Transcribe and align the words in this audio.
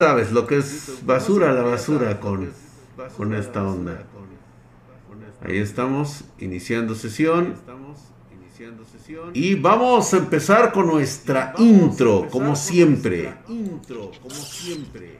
sabes 0.00 0.32
lo 0.32 0.46
que 0.46 0.56
es 0.56 1.04
basura 1.04 1.52
la 1.52 1.60
basura 1.60 2.20
con, 2.20 2.50
con 3.18 3.34
esta 3.34 3.62
onda. 3.62 4.02
Ahí 5.42 5.58
estamos, 5.58 6.24
iniciando 6.38 6.94
sesión. 6.94 7.54
Y 9.34 9.56
vamos 9.56 10.14
a 10.14 10.16
empezar 10.16 10.72
con 10.72 10.86
nuestra 10.86 11.52
intro, 11.58 12.28
como 12.30 12.56
siempre. 12.56 13.34
Intro, 13.46 14.10
como 14.22 14.34
siempre. 14.34 15.18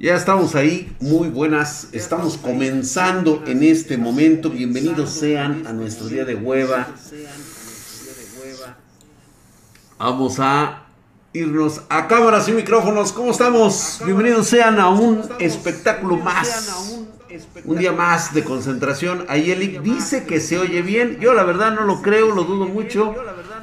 Ya 0.00 0.16
estamos 0.16 0.56
ahí, 0.56 0.96
muy 0.98 1.28
buenas. 1.28 1.88
Estamos 1.92 2.36
comenzando 2.36 3.44
en 3.46 3.62
este 3.62 3.96
momento. 3.96 4.50
Bienvenidos 4.50 5.10
sean 5.10 5.68
a 5.68 5.72
nuestro 5.72 6.08
día 6.08 6.24
de 6.24 6.34
hueva. 6.34 6.88
Vamos 9.98 10.38
a 10.40 10.85
irnos 11.36 11.82
a 11.90 12.08
cámaras 12.08 12.48
y 12.48 12.52
micrófonos. 12.52 13.12
¿Cómo 13.12 13.30
estamos? 13.30 14.00
Bienvenidos 14.04 14.46
sean 14.46 14.80
a 14.80 14.88
un 14.88 15.20
espectáculo 15.38 16.16
más. 16.16 16.98
Un 17.64 17.76
día 17.76 17.92
más 17.92 18.32
de 18.32 18.42
concentración. 18.42 19.26
Ayeli 19.28 19.78
dice 19.78 20.24
que 20.24 20.40
se 20.40 20.58
oye 20.58 20.80
bien. 20.80 21.18
Yo 21.20 21.34
la 21.34 21.44
verdad 21.44 21.74
no 21.74 21.84
lo 21.84 22.00
creo, 22.00 22.34
lo 22.34 22.44
dudo 22.44 22.66
mucho. 22.66 23.14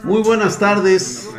Muy 0.04 0.22
buenas 0.22 0.59
tardes. 0.59 1.30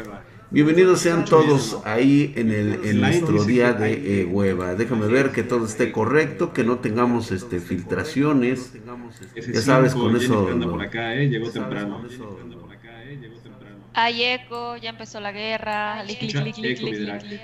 Bienvenidos 0.51 1.01
sean 1.01 1.25
todos 1.25 1.79
ahí 1.85 2.33
en, 2.37 2.51
el, 2.51 2.81
en 2.85 3.01
nuestro 3.01 3.45
día 3.45 3.73
de 3.73 4.23
eh, 4.23 4.25
hueva. 4.25 4.75
Déjame 4.75 5.07
ver 5.07 5.31
que 5.31 5.45
todo 5.45 5.67
esté 5.67 5.93
correcto, 5.93 6.53
que 6.53 6.65
no 6.65 6.79
tengamos 6.79 7.31
este 7.31 7.61
filtraciones. 7.61 8.73
Ya 9.53 9.63
sabes, 9.63 9.95
con 9.95 10.17
eso... 10.17 10.49
Llegó 10.51 11.51
temprano. 11.51 12.03
Hay 13.95 14.25
eco, 14.25 14.77
ya 14.77 14.91
empezó 14.91 15.21
la 15.21 15.31
guerra. 15.31 16.03
Clic, 16.05 16.19
clic, 16.19 16.55
clic, 16.55 16.79
clic, 16.79 16.79
clic, 16.79 17.41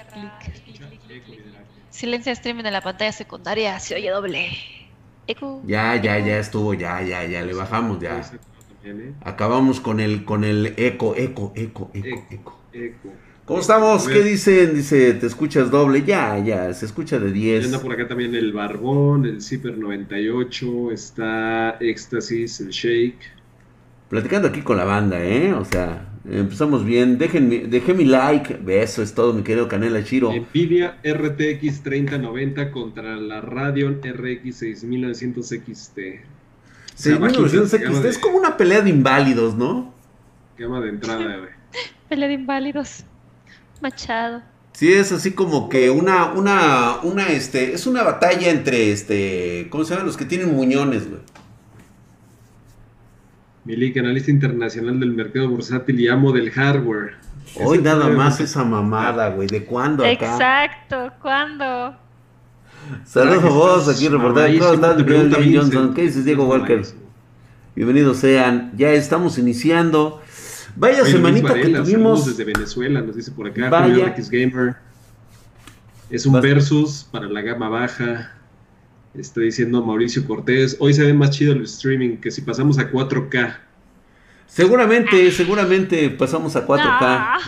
Silencia 1.91 2.33
streaming 2.33 2.65
en 2.65 2.73
la 2.73 2.81
pantalla 2.81 3.13
secundaria, 3.13 3.79
se 3.79 3.95
oye 3.95 4.11
doble. 4.11 4.51
Eco. 5.27 5.63
Ya, 5.65 5.95
ya, 5.97 6.19
ya 6.19 6.39
estuvo, 6.39 6.75
ya, 6.75 7.03
ya, 7.03 7.25
ya, 7.25 7.43
le 7.43 7.55
bajamos, 7.55 8.01
ya. 8.01 8.21
Acabamos 9.23 9.81
con 9.81 10.01
el, 10.01 10.25
con 10.25 10.43
el 10.43 10.75
eco, 10.77 11.15
eco, 11.17 11.53
eco, 11.55 11.91
eco, 11.95 12.59
eco. 12.73 13.15
¿Cómo 13.45 13.61
estamos? 13.61 14.09
¿Qué 14.09 14.23
dicen? 14.23 14.75
Dice, 14.75 15.15
¿te 15.15 15.27
escuchas 15.27 15.71
doble? 15.71 16.05
Ya, 16.05 16.39
ya, 16.39 16.73
se 16.73 16.87
escucha 16.87 17.19
de 17.19 17.33
10. 17.33 17.67
Anda 17.67 17.81
por 17.81 17.93
acá 17.93 18.07
también 18.09 18.35
el 18.35 18.53
Barbón, 18.53 19.25
el 19.25 19.43
Zipper 19.43 19.77
98, 19.77 20.93
está 20.93 21.77
Éxtasis, 21.81 22.61
el 22.61 22.71
Shake. 22.71 23.19
Platicando 24.09 24.49
aquí 24.49 24.63
con 24.63 24.77
la 24.77 24.85
banda, 24.85 25.21
¿eh? 25.23 25.53
O 25.53 25.65
sea, 25.65 26.10
Empezamos 26.29 26.85
bien. 26.85 27.19
Dejen, 27.19 27.71
dejé 27.71 27.95
mi 27.95 28.05
like. 28.05 28.61
Eso 28.69 29.03
es 29.03 29.15
todo, 29.15 29.33
mi 29.33 29.43
querido 29.43 29.69
Canela 29.69 30.05
Chiro. 30.05 30.33
Nvidia 30.33 30.99
RTX 31.03 31.83
3090 31.83 32.71
contra 32.73 33.17
la 33.17 33.41
Radeon 33.41 34.01
RX 34.03 34.57
6900 34.57 35.47
XT. 35.49 35.99
6900 36.95 37.71
XT 37.71 38.05
es 38.05 38.19
como 38.19 38.37
una 38.37 38.57
pelea 38.57 38.83
de 38.83 38.91
inválidos, 38.91 39.55
¿no? 39.55 39.95
Gama 40.59 40.81
de 40.81 40.91
entrada, 40.91 41.37
güey. 41.39 41.51
pelea 42.09 42.29
de 42.29 42.35
inválidos. 42.35 43.05
Machado. 43.81 44.43
Sí, 44.73 44.93
es 44.93 45.11
así 45.11 45.33
como 45.33 45.69
que 45.69 45.91
una, 45.91 46.33
una, 46.33 47.01
una, 47.03 47.29
este, 47.29 47.73
es 47.73 47.87
una 47.87 48.03
batalla 48.03 48.51
entre, 48.51 48.93
este, 48.93 49.67
¿cómo 49.71 49.85
se 49.85 49.91
llaman? 49.95 50.07
Los 50.07 50.17
que 50.17 50.27
tienen 50.27 50.55
muñones, 50.55 51.09
güey. 51.09 51.23
Milik, 53.65 53.99
analista 53.99 54.31
internacional 54.31 54.99
del 54.99 55.13
mercado 55.13 55.49
bursátil 55.51 56.01
y 56.01 56.09
amo 56.09 56.33
del 56.33 56.51
hardware. 56.51 57.15
Hoy 57.57 57.79
nada 57.79 58.09
más 58.09 58.41
esa 58.41 58.65
mamada, 58.65 59.29
güey. 59.31 59.49
¿De 59.49 59.65
cuándo 59.65 60.03
acá? 60.03 60.33
Exacto, 60.33 61.13
¿cuándo? 61.21 61.95
Saludos 63.05 63.45
a 63.45 63.49
vos, 63.49 63.89
aquí 63.89 64.09
reportando. 64.09 64.59
¿Cómo 64.59 64.75
estás, 64.75 64.97
David 64.97 65.59
Johnson? 65.59 65.95
¿Qué 65.95 66.03
dices, 66.03 66.25
Diego 66.25 66.47
Walker? 66.47 66.83
Bienvenidos 67.77 68.17
sean. 68.17 68.73
Ya 68.77 68.93
estamos 68.93 69.37
iniciando. 69.37 70.23
Vaya 70.75 71.05
semanita 71.05 71.53
que 71.53 71.69
tuvimos. 71.69 72.25
desde 72.25 72.45
Venezuela, 72.45 73.03
nos 73.03 73.15
dice 73.15 73.31
por 73.31 73.47
acá. 73.47 73.69
Vaya. 73.69 74.07
X 74.07 74.31
Gamer. 74.31 74.77
Es 76.09 76.25
un 76.25 76.41
versus 76.41 77.07
para 77.13 77.29
la 77.29 77.43
gama 77.43 77.69
baja. 77.69 78.33
Está 79.15 79.41
diciendo 79.41 79.85
Mauricio 79.85 80.25
Cortés, 80.25 80.77
hoy 80.79 80.95
se 80.95 81.05
ve 81.05 81.13
más 81.13 81.31
chido 81.31 81.53
el 81.53 81.63
streaming 81.63 82.19
que 82.19 82.31
si 82.31 82.43
pasamos 82.43 82.79
a 82.79 82.91
4K. 82.91 83.57
Seguramente, 84.47 85.31
seguramente 85.33 86.11
pasamos 86.11 86.55
a 86.55 86.67
4K. 86.67 87.39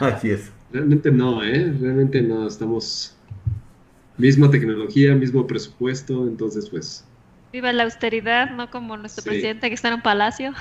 Así 0.00 0.30
es. 0.30 0.50
Realmente 0.72 1.10
no, 1.10 1.44
¿eh? 1.44 1.72
Realmente 1.80 2.22
no, 2.22 2.46
estamos... 2.46 3.16
Misma 4.16 4.50
tecnología, 4.50 5.14
mismo 5.14 5.46
presupuesto, 5.46 6.26
entonces 6.26 6.68
pues... 6.68 7.04
Viva 7.52 7.72
la 7.72 7.84
austeridad, 7.84 8.50
no 8.50 8.70
como 8.70 8.96
nuestro 8.96 9.24
presidente 9.24 9.68
que 9.68 9.74
está 9.74 9.88
en 9.88 9.94
un 9.94 10.02
palacio. 10.02 10.52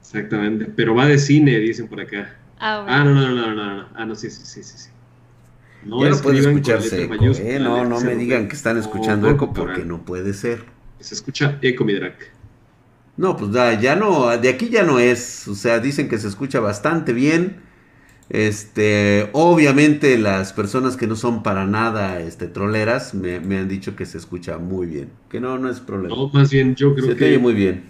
Exactamente, 0.00 0.66
pero 0.74 0.94
va 0.94 1.06
de 1.06 1.18
cine, 1.18 1.58
dicen 1.58 1.86
por 1.86 2.00
acá. 2.00 2.36
Ah, 2.58 2.84
ah 2.88 3.04
no, 3.04 3.14
no, 3.14 3.30
no, 3.30 3.54
no, 3.54 3.76
no, 3.76 3.88
ah, 3.94 4.06
no, 4.06 4.14
sí, 4.14 4.30
sí, 4.30 4.44
sí, 4.44 4.62
sí. 4.62 4.90
No 5.84 6.02
ya 6.02 6.10
no 6.10 6.18
puede 6.18 6.40
escucharse 6.40 7.04
eco, 7.04 7.14
¿eh? 7.24 7.58
No, 7.60 7.84
no 7.84 8.00
me 8.00 8.16
digan 8.16 8.48
que 8.48 8.56
están 8.56 8.76
escuchando 8.78 9.28
eco 9.28 9.52
porque 9.52 9.84
no 9.84 10.04
puede 10.04 10.34
ser. 10.34 10.64
Se 11.00 11.14
escucha 11.14 11.58
eco, 11.62 11.84
mi 11.84 11.94
drag. 11.94 12.14
No, 13.16 13.36
pues 13.36 13.50
ya 13.80 13.96
no, 13.96 14.36
de 14.36 14.48
aquí 14.48 14.68
ya 14.68 14.84
no 14.84 14.98
es. 14.98 15.48
O 15.48 15.54
sea, 15.54 15.80
dicen 15.80 16.08
que 16.08 16.18
se 16.18 16.28
escucha 16.28 16.60
bastante 16.60 17.12
bien. 17.12 17.68
Este, 18.30 19.30
obviamente 19.32 20.18
las 20.18 20.52
personas 20.52 20.98
que 20.98 21.06
no 21.06 21.16
son 21.16 21.42
para 21.42 21.66
nada 21.66 22.20
este, 22.20 22.46
troleras 22.46 23.14
me, 23.14 23.36
han 23.36 23.68
dicho 23.68 23.96
que 23.96 24.06
se 24.06 24.18
escucha 24.18 24.58
muy 24.58 24.86
bien. 24.86 25.10
Que 25.30 25.40
no, 25.40 25.58
no 25.58 25.70
es 25.70 25.80
problema. 25.80 26.14
No, 26.14 26.28
más 26.28 26.50
bien 26.50 26.74
yo 26.74 26.94
creo 26.94 27.08
que... 27.08 27.18
Se 27.18 27.24
oye 27.24 27.38
muy 27.38 27.54
bien. 27.54 27.84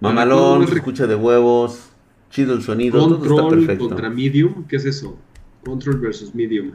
Mamalón, 0.00 0.68
se 0.68 0.74
escucha 0.74 1.06
de 1.06 1.14
huevos, 1.16 1.88
chido 2.30 2.54
el 2.54 2.62
sonido, 2.62 2.98
todo 2.98 3.40
está 3.40 3.48
perfecto. 3.48 3.88
contra 3.88 4.10
Medium, 4.10 4.64
¿qué 4.68 4.76
es 4.76 4.84
eso? 4.84 5.18
Control 5.64 5.98
versus 5.98 6.34
Medium. 6.34 6.72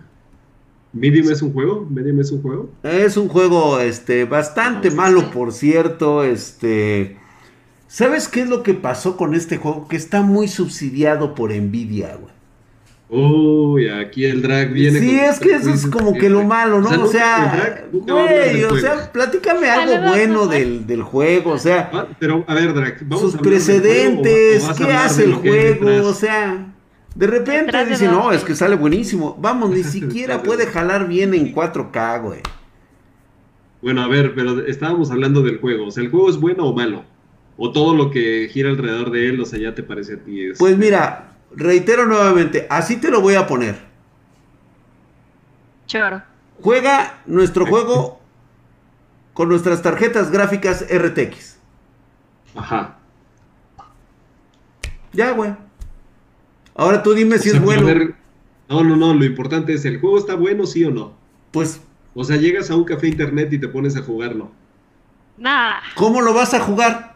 ¿Medium 0.93 1.31
es 1.31 1.41
un 1.41 1.51
juego? 1.51 1.87
¿Medium 1.89 2.19
es 2.19 2.31
un 2.31 2.41
juego? 2.41 2.69
Es 2.83 3.17
un 3.17 3.27
juego 3.27 3.79
este, 3.79 4.25
bastante 4.25 4.91
malo, 4.91 5.31
por 5.31 5.51
cierto. 5.51 6.23
Este. 6.23 7.17
¿Sabes 7.87 8.27
qué 8.27 8.41
es 8.41 8.49
lo 8.49 8.61
que 8.61 8.75
pasó 8.75 9.17
con 9.17 9.33
este 9.33 9.57
juego? 9.57 9.87
Que 9.87 9.95
está 9.95 10.21
muy 10.21 10.47
subsidiado 10.47 11.33
por 11.33 11.51
Nvidia, 11.51 12.15
güey. 12.15 12.33
Uy, 13.09 13.89
aquí 13.89 14.25
el 14.25 14.41
drag 14.41 14.71
viene. 14.71 14.99
Sí, 14.99 15.19
es 15.19 15.39
que 15.39 15.53
eso 15.53 15.71
es 15.71 15.85
como 15.85 16.13
que 16.13 16.29
lo 16.29 16.43
malo, 16.43 16.81
¿no? 16.81 17.03
O 17.03 17.07
sea, 17.07 17.85
güey, 17.91 18.63
o 18.63 18.75
sea, 18.77 19.11
platícame 19.11 19.69
algo 19.69 20.07
bueno 20.07 20.47
del, 20.47 20.87
del, 20.87 21.03
juego, 21.03 21.51
o 21.51 21.59
sea. 21.59 21.91
Ah, 21.93 22.07
pero, 22.19 22.43
a 22.47 22.55
ver, 22.55 22.73
drag, 22.73 22.97
vamos 23.05 23.33
sus 23.33 23.41
precedentes, 23.41 24.67
¿qué 24.75 24.91
hace 24.91 25.25
el 25.25 25.33
juego? 25.35 26.07
O 26.07 26.13
sea. 26.13 26.72
De 27.15 27.27
repente 27.27 27.85
dicen, 27.85 28.11
no, 28.11 28.31
es 28.31 28.43
que 28.43 28.55
sale 28.55 28.75
buenísimo. 28.75 29.37
Vamos, 29.39 29.69
ni 29.69 29.83
siquiera 29.83 30.41
puede 30.41 30.65
jalar 30.65 31.07
bien 31.07 31.33
en 31.33 31.53
4K, 31.53 32.21
güey. 32.21 32.41
Bueno, 33.81 34.01
a 34.01 34.07
ver, 34.07 34.33
pero 34.33 34.65
estábamos 34.65 35.11
hablando 35.11 35.41
del 35.41 35.59
juego. 35.59 35.87
O 35.87 35.91
sea, 35.91 36.03
¿el 36.03 36.09
juego 36.09 36.29
es 36.29 36.37
bueno 36.37 36.65
o 36.65 36.73
malo? 36.73 37.03
¿O 37.57 37.71
todo 37.71 37.95
lo 37.95 38.09
que 38.09 38.49
gira 38.51 38.69
alrededor 38.69 39.11
de 39.11 39.29
él, 39.29 39.39
o 39.41 39.45
sea, 39.45 39.59
ya 39.59 39.75
te 39.75 39.83
parece 39.83 40.13
a 40.13 40.17
ti? 40.17 40.47
Es... 40.47 40.57
Pues 40.57 40.77
mira, 40.77 41.33
reitero 41.55 42.05
nuevamente, 42.05 42.65
así 42.69 42.97
te 42.97 43.11
lo 43.11 43.21
voy 43.21 43.35
a 43.35 43.45
poner. 43.45 43.75
Choro. 45.85 46.23
Juega 46.61 47.21
nuestro 47.25 47.65
juego 47.67 48.19
con 49.33 49.49
nuestras 49.49 49.81
tarjetas 49.81 50.31
gráficas 50.31 50.85
RTX. 50.89 51.57
Ajá. 52.55 52.97
Ya, 55.11 55.31
güey. 55.31 55.53
Ahora 56.75 57.03
tú 57.03 57.13
dime 57.13 57.37
si 57.39 57.49
es 57.49 57.61
bueno. 57.61 57.87
no, 58.69 58.83
no, 58.83 58.95
no, 58.95 59.13
lo 59.13 59.25
importante 59.25 59.73
es, 59.73 59.85
¿el 59.85 59.99
juego 59.99 60.17
está 60.17 60.35
bueno, 60.35 60.65
sí 60.65 60.83
o 60.83 60.91
no? 60.91 61.13
Pues... 61.51 61.81
O 62.15 62.23
sea, 62.23 62.37
llegas 62.37 62.69
a 62.69 62.75
un 62.75 62.83
café 62.83 63.07
internet 63.07 63.51
y 63.53 63.57
te 63.57 63.67
pones 63.67 63.97
a 63.97 64.03
jugarlo. 64.03 64.51
Nah. 65.37 65.79
¿Cómo 65.95 66.21
lo 66.21 66.33
vas 66.33 66.53
a 66.53 66.59
jugar? 66.59 67.15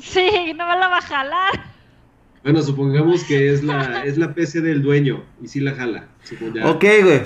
Sí, 0.00 0.52
no 0.54 0.66
me 0.66 0.78
la 0.78 0.88
va 0.88 0.98
a 0.98 1.02
jalar. 1.02 1.64
Bueno, 2.42 2.62
supongamos 2.62 3.24
que 3.24 3.52
es 3.52 3.64
la, 3.64 4.02
es 4.04 4.18
la 4.18 4.34
PC 4.34 4.60
del 4.60 4.82
dueño 4.82 5.24
y 5.42 5.48
sí 5.48 5.60
la 5.60 5.74
jala. 5.74 6.08
Ok, 6.64 6.84
güey. 7.02 7.22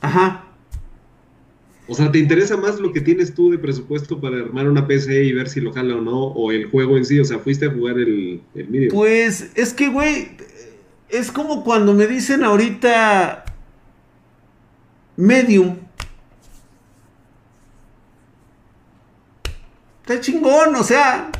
Ajá. 0.00 0.44
O 1.86 1.94
sea, 1.94 2.12
¿te 2.12 2.18
interesa 2.18 2.56
más 2.56 2.78
lo 2.78 2.92
que 2.92 3.00
tienes 3.00 3.34
tú 3.34 3.50
de 3.50 3.58
presupuesto 3.58 4.20
para 4.20 4.36
armar 4.36 4.68
una 4.68 4.86
PC 4.86 5.24
y 5.24 5.32
ver 5.32 5.48
si 5.48 5.60
lo 5.60 5.72
jala 5.72 5.96
o 5.96 6.02
no? 6.02 6.18
¿O 6.18 6.52
el 6.52 6.66
juego 6.66 6.98
en 6.98 7.06
sí? 7.06 7.18
O 7.18 7.24
sea, 7.24 7.38
¿fuiste 7.38 7.66
a 7.66 7.70
jugar 7.70 7.98
el, 7.98 8.42
el 8.54 8.88
Pues 8.92 9.52
es 9.54 9.72
que, 9.72 9.88
güey, 9.88 10.28
es 11.08 11.32
como 11.32 11.64
cuando 11.64 11.94
me 11.94 12.06
dicen 12.06 12.44
ahorita 12.44 13.44
medium. 15.16 15.76
Está 20.02 20.20
chingón, 20.20 20.74
o 20.76 20.82
sea. 20.82 21.30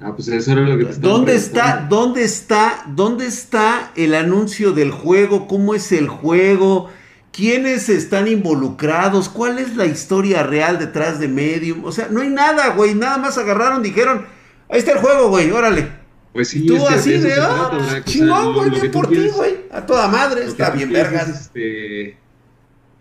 Ah, 0.00 0.12
pues 0.14 0.28
eso 0.28 0.52
era 0.52 0.60
lo 0.62 0.76
que 0.76 0.84
te 0.84 1.00
¿Dónde 1.00 1.34
está, 1.34 1.86
dónde 1.88 2.22
está, 2.22 2.84
dónde 2.86 3.26
está 3.26 3.92
el 3.96 4.14
anuncio 4.14 4.72
del 4.72 4.90
juego? 4.90 5.46
¿Cómo 5.46 5.74
es 5.74 5.90
el 5.92 6.08
juego? 6.08 6.90
¿Quiénes 7.32 7.88
están 7.88 8.28
involucrados? 8.28 9.28
¿Cuál 9.28 9.58
es 9.58 9.76
la 9.76 9.86
historia 9.86 10.42
real 10.42 10.78
detrás 10.78 11.18
de 11.18 11.28
Medium? 11.28 11.84
O 11.84 11.92
sea, 11.92 12.08
no 12.10 12.20
hay 12.20 12.28
nada, 12.28 12.68
güey. 12.70 12.94
Nada 12.94 13.18
más 13.18 13.36
agarraron, 13.38 13.82
dijeron, 13.82 14.26
ahí 14.70 14.78
está 14.78 14.92
el 14.92 14.98
juego, 14.98 15.28
güey, 15.28 15.50
órale. 15.50 16.05
Pues 16.36 16.48
sí, 16.48 16.66
Tú 16.66 16.76
es 16.76 16.82
que 16.82 16.94
así 16.94 17.10
de, 17.12 17.20
se 17.22 17.32
ah, 17.32 17.34
trata, 17.36 17.70
pues, 17.70 17.72
¿verdad? 17.72 17.86
O 17.86 17.90
sea, 17.90 18.04
chingón, 18.04 18.54
güey, 18.54 18.70
bien 18.70 18.82
tú 18.82 18.90
por 18.90 19.08
ti, 19.08 19.28
güey. 19.34 19.54
A 19.70 19.86
toda 19.86 20.06
madre, 20.06 20.42
lo 20.42 20.48
está 20.48 20.70
tú 20.70 20.76
bien, 20.76 20.92
vergas. 20.92 21.28
es, 21.30 21.40
este, 21.40 22.18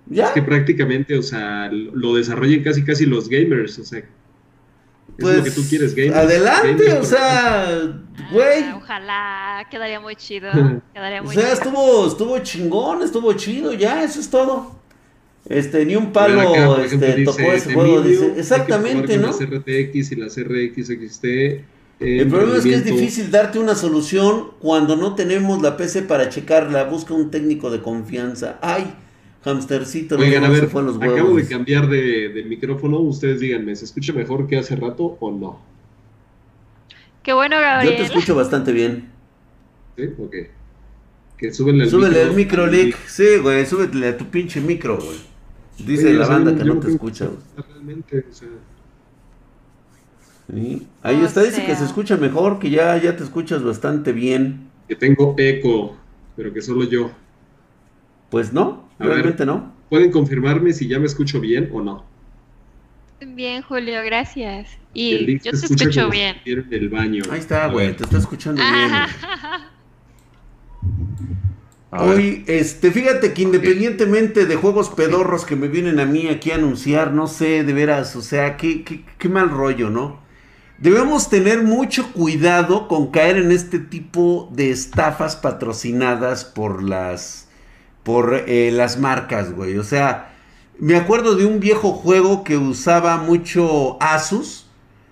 ¿Ya? 0.07 0.27
Es 0.27 0.31
que 0.31 0.41
prácticamente, 0.41 1.17
o 1.17 1.21
sea, 1.21 1.69
lo 1.71 2.15
desarrollan 2.15 2.63
casi 2.63 2.85
casi 2.85 3.05
los 3.05 3.27
gamers, 3.27 3.77
o 3.79 3.83
sea. 3.83 3.99
Es 3.99 4.05
Pues, 5.19 5.37
lo 5.37 5.43
que 5.43 5.51
tú 5.51 5.63
quieres, 5.67 5.93
gamers. 5.93 6.15
adelante, 6.15 6.83
gamers, 6.85 7.01
o 7.01 7.03
sea, 7.03 8.01
güey. 8.31 8.63
Ah, 8.63 8.79
ojalá, 8.81 9.67
quedaría 9.69 9.99
muy 9.99 10.15
chido. 10.15 10.49
Quedaría 10.93 11.21
O 11.21 11.27
sea, 11.29 11.41
chido. 11.41 11.53
estuvo, 11.53 12.07
estuvo 12.07 12.39
chingón, 12.39 13.01
estuvo 13.03 13.33
chido, 13.33 13.73
ya, 13.73 14.01
eso 14.01 14.21
es 14.21 14.29
todo. 14.29 14.79
Este, 15.49 15.85
ni 15.85 15.97
un 15.97 16.13
palo, 16.13 16.39
acá, 16.39 16.83
ejemplo, 16.85 17.07
este, 17.07 17.15
dice, 17.17 17.25
tocó 17.25 17.51
ese 17.53 17.73
juego, 17.73 18.01
dice, 18.01 18.33
exactamente, 18.37 19.17
¿no? 19.17 19.27
Las 19.27 19.39
RTX 19.41 20.11
y 20.13 20.15
las 20.15 20.37
RX 20.39 20.87
XT. 20.87 21.25
El 21.99 22.27
problema 22.27 22.57
es 22.57 22.65
que 22.65 22.73
es 22.75 22.83
difícil 22.83 23.31
darte 23.31 23.59
una 23.59 23.75
solución 23.75 24.51
cuando 24.59 24.95
no 24.97 25.15
tenemos 25.15 25.61
la 25.61 25.77
PC 25.77 26.03
para 26.03 26.29
checarla. 26.29 26.83
Busca 26.85 27.13
un 27.13 27.31
técnico 27.31 27.69
de 27.71 27.81
confianza. 27.81 28.59
Ay, 28.61 28.93
hamstercito, 29.43 30.17
Oigan, 30.17 30.41
no, 30.41 30.47
a 30.47 30.49
ver, 30.49 30.67
fue 30.67 30.81
a 30.81 30.85
los 30.85 31.01
acabo 31.01 31.35
de 31.35 31.47
cambiar 31.47 31.87
de, 31.89 32.29
de 32.29 32.43
micrófono. 32.45 32.99
Ustedes 32.99 33.39
díganme, 33.39 33.75
¿se 33.75 33.85
escucha 33.85 34.13
mejor 34.13 34.47
que 34.47 34.57
hace 34.57 34.75
rato 34.75 35.17
o 35.19 35.31
no? 35.31 35.69
Qué 37.23 37.33
bueno, 37.33 37.57
Yo 37.57 37.61
Gabriel. 37.61 37.95
te 37.95 38.03
escucho 38.03 38.35
bastante 38.35 38.71
bien. 38.71 39.11
¿Sí? 39.97 40.03
Ok. 40.17 40.35
Que 41.37 41.53
súbele 41.53 41.85
el 41.85 41.89
Súbele 41.89 42.07
micro. 42.07 42.21
el 42.23 42.31
micro, 42.33 42.67
Lick. 42.67 42.97
Sí, 43.07 43.37
güey, 43.41 43.65
súbele 43.65 44.09
a 44.09 44.17
tu 44.17 44.29
pinche 44.29 44.61
micro, 44.61 45.01
güey. 45.01 45.19
Dice 45.77 46.11
Oye, 46.11 46.13
la 46.13 46.27
banda 46.27 46.51
yo 46.51 46.57
que 46.57 46.63
no 46.65 46.79
te 46.79 46.87
escucha, 46.87 47.27
güey. 47.27 47.41
Realmente, 47.55 48.27
o 48.29 48.33
sea, 48.33 48.49
Sí. 50.51 50.87
Ahí 51.01 51.23
O 51.23 51.25
está, 51.25 51.43
dice 51.43 51.63
que 51.63 51.75
se 51.75 51.85
escucha 51.85 52.17
mejor, 52.17 52.59
que 52.59 52.69
ya, 52.69 52.97
ya 53.01 53.15
te 53.15 53.23
escuchas 53.23 53.63
bastante 53.63 54.11
bien. 54.11 54.71
que 54.87 54.95
tengo 54.95 55.35
eco, 55.37 56.07
pero 56.35 56.53
que 56.53 56.61
solo 56.61 56.83
yo. 56.85 57.11
Pues 58.29 58.53
no, 58.53 58.91
A 58.99 59.07
ver. 59.07 59.13
realmente 59.15 59.45
no. 59.47 59.73
¿Pueden 59.89 60.11
confirmarme 60.11 60.73
si 60.73 60.87
ya 60.87 60.99
me 60.99 61.05
escucho 61.07 61.39
bien 61.39 61.69
o 61.73 61.81
no? 61.81 62.11
Bien, 63.19 63.61
Julio, 63.61 64.01
gracias. 64.03 64.77
Y 64.93 65.39
yo 65.41 65.53
se 65.53 65.67
te 65.69 65.75
escucho 65.75 66.01
como 66.01 66.09
bien. 66.09 66.37
en 66.45 66.73
el 66.73 66.89
baño. 66.89 67.29
Ahí 67.29 67.39
está, 67.39 67.67
güey, 67.67 67.95
te 67.95 68.03
está 68.03 68.17
escuchando 68.17 68.65
bien. 68.65 69.05
Ah, 71.91 72.03
ver. 72.05 72.17
Hoy, 72.17 72.43
este, 72.47 72.91
fíjate 72.91 73.33
que 73.33 73.41
independientemente 73.43 74.45
de 74.45 74.55
juegos 74.57 74.89
pedorros 74.89 75.45
que 75.45 75.55
me 75.55 75.67
vienen 75.69 75.99
a 75.99 76.05
mí 76.05 76.27
aquí 76.27 76.51
a 76.51 76.55
anunciar, 76.55 77.13
no 77.13 77.27
sé, 77.27 77.63
de 77.63 77.73
veras, 77.73 78.15
o 78.17 78.21
sea, 78.21 78.57
qué, 78.57 78.83
qué, 78.83 79.05
qué 79.17 79.29
mal 79.29 79.49
rollo, 79.49 79.89
¿no? 79.89 80.24
Debemos 80.77 81.29
tener 81.29 81.63
mucho 81.63 82.11
cuidado 82.11 82.89
con 82.89 83.07
caer 83.07 83.37
en 83.37 83.51
este 83.51 83.79
tipo 83.79 84.49
de 84.51 84.71
estafas 84.71 85.37
patrocinadas 85.37 86.43
por 86.43 86.83
las, 86.83 87.47
por 88.03 88.43
eh, 88.47 88.71
las 88.73 88.99
marcas, 88.99 89.53
güey. 89.53 89.77
O 89.77 89.83
sea, 89.83 90.33
me 90.77 90.97
acuerdo 90.97 91.35
de 91.35 91.45
un 91.45 91.61
viejo 91.61 91.93
juego 91.93 92.43
que 92.43 92.57
usaba 92.57 93.15
mucho 93.17 93.97
Asus. 94.01 94.67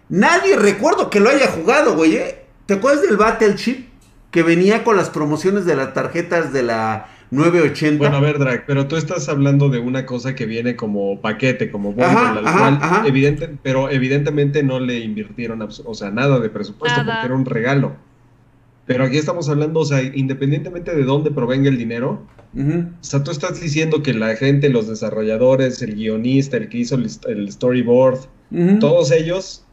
Nadie 0.09 0.57
recuerdo 0.57 1.09
que 1.09 1.21
lo 1.21 1.29
haya 1.29 1.47
jugado, 1.47 1.95
güey. 1.95 2.17
¿eh? 2.17 2.45
¿Te 2.65 2.73
acuerdas 2.75 3.01
del 3.01 3.15
Battleship? 3.15 3.85
Que 4.31 4.43
venía 4.43 4.83
con 4.83 4.97
las 4.97 5.09
promociones 5.09 5.65
de 5.65 5.77
las 5.77 5.93
tarjetas 5.93 6.51
de 6.51 6.63
la 6.63 7.07
980. 7.33 7.97
Bueno, 7.97 8.17
a 8.17 8.19
ver, 8.19 8.37
Drag, 8.39 8.65
pero 8.65 8.87
tú 8.87 8.95
estás 8.95 9.27
hablando 9.29 9.69
de 9.69 9.79
una 9.79 10.05
cosa 10.05 10.35
que 10.35 10.45
viene 10.45 10.75
como 10.75 11.19
paquete, 11.21 11.71
como 11.71 11.89
bundle, 11.89 12.05
Ajá, 12.05 12.31
al 12.37 12.47
ajá, 12.47 12.57
cual 12.59 12.77
ajá. 12.81 13.07
evidente, 13.07 13.49
pero 13.63 13.89
evidentemente 13.89 14.61
no 14.63 14.79
le 14.79 14.99
invirtieron, 14.99 15.61
o 15.61 15.93
sea, 15.93 16.11
nada 16.11 16.39
de 16.39 16.49
presupuesto 16.49 16.99
Nada. 17.03 17.13
porque 17.15 17.25
era 17.27 17.35
un 17.35 17.45
regalo. 17.45 17.95
Pero 18.85 19.05
aquí 19.05 19.17
estamos 19.17 19.47
hablando, 19.49 19.79
o 19.79 19.85
sea, 19.85 20.01
independientemente 20.03 20.93
de 20.93 21.03
dónde 21.03 21.31
provenga 21.31 21.69
el 21.69 21.77
dinero, 21.77 22.25
Ujú. 22.53 22.79
o 22.99 23.03
sea, 23.03 23.23
tú 23.23 23.31
estás 23.31 23.59
diciendo 23.61 24.03
que 24.03 24.13
la 24.13 24.35
gente, 24.35 24.69
los 24.69 24.87
desarrolladores, 24.89 25.81
el 25.81 25.95
guionista, 25.95 26.57
el 26.57 26.67
que 26.69 26.79
hizo 26.79 26.95
el, 26.95 27.07
el 27.27 27.51
storyboard, 27.51 28.19
todos 28.79 29.11
ellos, 29.11 29.65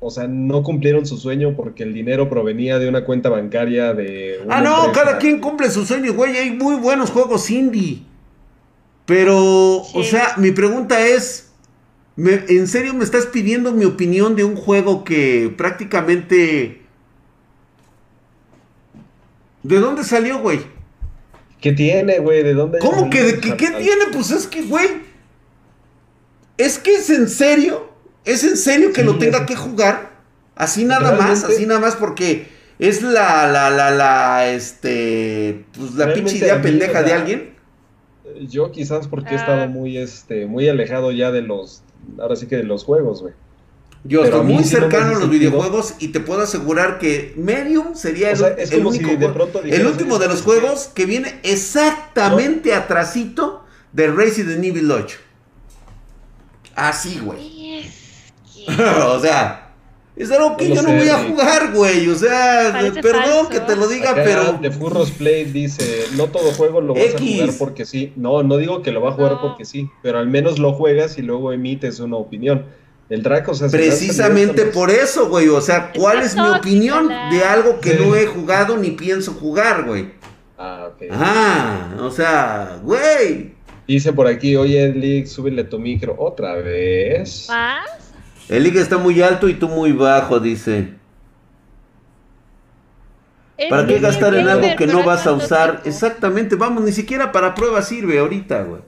o 0.00 0.10
sea, 0.10 0.28
no 0.28 0.62
cumplieron 0.62 1.06
su 1.06 1.16
sueño 1.16 1.54
porque 1.56 1.82
el 1.82 1.92
dinero 1.92 2.28
provenía 2.30 2.78
de 2.78 2.88
una 2.88 3.04
cuenta 3.04 3.28
bancaria 3.30 3.94
de 3.94 4.40
Ah, 4.48 4.60
no, 4.60 4.86
empresa. 4.86 5.04
cada 5.06 5.18
quien 5.18 5.40
cumple 5.40 5.70
su 5.70 5.84
sueño, 5.84 6.12
güey. 6.14 6.36
Hay 6.36 6.50
muy 6.52 6.76
buenos 6.76 7.10
juegos 7.10 7.50
indie. 7.50 8.02
Pero, 9.06 9.36
o 9.82 10.02
sea, 10.04 10.34
mi 10.36 10.50
pregunta 10.52 11.00
es, 11.06 11.50
¿me- 12.14 12.44
¿en 12.48 12.66
serio 12.68 12.94
me 12.94 13.04
estás 13.04 13.26
pidiendo 13.26 13.72
mi 13.72 13.84
opinión 13.86 14.36
de 14.36 14.44
un 14.44 14.54
juego 14.54 15.02
que 15.02 15.52
prácticamente... 15.56 16.82
¿De 19.62 19.80
dónde 19.80 20.04
salió, 20.04 20.38
güey? 20.40 20.60
¿Qué 21.60 21.72
tiene, 21.72 22.20
güey? 22.20 22.42
¿De 22.42 22.54
dónde? 22.54 22.78
¿Cómo 22.78 23.10
que 23.10 23.22
de 23.22 23.40
que, 23.40 23.56
qué 23.56 23.70
tiene? 23.70 24.04
Pues 24.12 24.30
es 24.30 24.46
que, 24.46 24.62
güey. 24.62 24.88
Es 26.56 26.78
que 26.78 26.94
es 26.94 27.10
en 27.10 27.28
serio. 27.28 27.87
Es 28.28 28.44
en 28.44 28.56
serio 28.56 28.92
que 28.92 29.00
Sí, 29.00 29.06
lo 29.06 29.18
tenga 29.18 29.38
es- 29.38 29.46
que 29.46 29.56
jugar. 29.56 30.10
Así 30.54 30.84
nada 30.84 31.12
más, 31.12 31.44
así 31.44 31.66
nada 31.66 31.80
más 31.80 31.94
porque 31.96 32.48
es 32.78 33.00
la, 33.02 33.46
la, 33.46 33.70
la, 33.70 33.90
la, 33.90 34.48
este, 34.50 35.64
pues 35.76 35.94
la 35.94 36.12
pinche 36.12 36.36
idea 36.38 36.56
mí, 36.56 36.62
pendeja 36.62 37.00
o 37.00 37.02
de 37.04 37.12
alguien. 37.12 37.54
Yo 38.48 38.70
quizás 38.72 39.06
porque 39.08 39.30
he 39.34 39.38
Ah. 39.38 39.40
estado 39.40 39.68
muy, 39.68 39.96
este, 39.98 40.46
muy 40.46 40.68
alejado 40.68 41.10
ya 41.12 41.30
de 41.30 41.42
los, 41.42 41.82
ahora 42.18 42.36
sí 42.36 42.46
que 42.46 42.56
de 42.56 42.64
los 42.64 42.84
juegos, 42.84 43.22
güey. 43.22 43.34
Yo 44.04 44.22
pero 44.22 44.36
estoy 44.36 44.52
muy 44.52 44.62
no 44.62 44.68
cercano 44.68 45.06
a 45.06 45.10
los 45.10 45.18
sentido. 45.22 45.50
videojuegos 45.50 45.94
y 45.98 46.08
te 46.08 46.20
puedo 46.20 46.42
asegurar 46.42 46.98
que 46.98 47.32
Medium 47.36 47.94
sería 47.94 48.28
O 48.28 48.30
el, 48.32 48.36
sea, 48.36 48.48
es 48.50 48.70
el 48.70 48.78
como 48.78 48.90
único 48.90 49.08
si 49.08 49.10
de 49.10 49.16
juego- 49.26 49.34
pronto 49.34 49.62
el 49.64 49.86
último 49.86 50.18
de 50.18 50.28
los 50.28 50.42
juegos 50.42 50.90
que 50.94 51.04
viene 51.06 51.40
exactamente 51.42 52.74
atrasito 52.74 53.64
de 53.92 54.06
Resident 54.08 54.62
Evil 54.64 54.90
8. 54.90 55.18
Así, 56.76 57.18
güey. 57.18 57.57
o 59.06 59.20
sea, 59.20 59.64
es 60.16 60.30
algo 60.32 60.56
que 60.56 60.68
No 60.68 60.74
yo 60.76 60.82
no 60.82 60.88
sé, 60.88 60.96
voy 60.98 61.08
a 61.08 61.18
jugar, 61.28 61.72
güey. 61.72 62.08
O 62.08 62.14
sea, 62.16 62.70
Parece 62.72 63.00
perdón 63.00 63.22
falso. 63.22 63.48
que 63.50 63.60
te 63.60 63.76
lo 63.76 63.86
diga, 63.88 64.10
Acá 64.10 64.22
pero. 64.24 64.52
de 64.54 64.70
Furros 64.70 65.10
Play 65.12 65.44
dice, 65.44 66.06
no 66.16 66.26
todo 66.26 66.50
juego 66.52 66.80
lo 66.80 66.94
vas 66.94 67.04
X. 67.04 67.14
a 67.40 67.42
jugar 67.44 67.54
porque 67.58 67.84
sí. 67.86 68.12
No, 68.16 68.42
no 68.42 68.56
digo 68.56 68.82
que 68.82 68.90
lo 68.92 69.00
va 69.00 69.10
a 69.10 69.12
jugar 69.12 69.32
No. 69.32 69.40
porque 69.42 69.64
sí, 69.64 69.88
pero 70.02 70.18
al 70.18 70.26
menos 70.28 70.58
lo 70.58 70.72
juegas 70.72 71.18
y 71.18 71.22
luego 71.22 71.52
emites 71.52 72.00
una 72.00 72.16
opinión. 72.16 72.66
El 73.08 73.22
Draco, 73.22 73.52
o 73.52 73.54
sea, 73.54 73.68
Precisamente 73.68 74.66
por 74.66 74.90
eso, 74.90 75.28
güey. 75.30 75.48
O 75.48 75.60
sea, 75.62 75.92
¿cuál 75.96 76.20
es 76.20 76.34
mi 76.34 76.46
opinión 76.46 77.08
de 77.30 77.42
algo 77.42 77.80
que 77.80 77.92
Sí. 77.92 77.98
no 78.04 78.14
he 78.14 78.26
jugado 78.26 78.76
ni 78.76 78.90
pienso 78.90 79.32
jugar, 79.32 79.84
güey? 79.86 80.10
Ah, 80.58 80.88
ok. 80.92 81.02
Ah, 81.12 81.96
o 82.00 82.10
sea, 82.10 82.80
güey. 82.82 83.54
Dice 83.86 84.12
por 84.12 84.26
aquí, 84.26 84.56
oye, 84.56 84.92
Lick, 84.92 85.24
súbele 85.26 85.64
tu 85.64 85.78
micro 85.78 86.14
otra 86.18 86.56
vez. 86.56 87.46
¿Más? 87.48 87.88
El 88.48 88.64
liga 88.64 88.80
está 88.80 88.98
muy 88.98 89.22
alto 89.22 89.48
y 89.48 89.54
tú 89.54 89.68
muy 89.68 89.92
bajo, 89.92 90.40
dice. 90.40 90.98
¿Para 93.66 93.86
qué 93.86 93.98
gastar 93.98 94.34
en 94.34 94.48
algo 94.48 94.74
que 94.76 94.86
no 94.86 95.04
vas 95.04 95.26
a 95.26 95.32
¿cuánto 95.32 95.36
usar? 95.36 95.82
tiempo? 95.82 95.82
Exactamente, 95.84 96.56
vamos, 96.56 96.84
ni 96.84 96.92
siquiera 96.92 97.32
para 97.32 97.54
prueba 97.54 97.82
sirve 97.82 98.18
ahorita, 98.18 98.62
güey. 98.64 98.82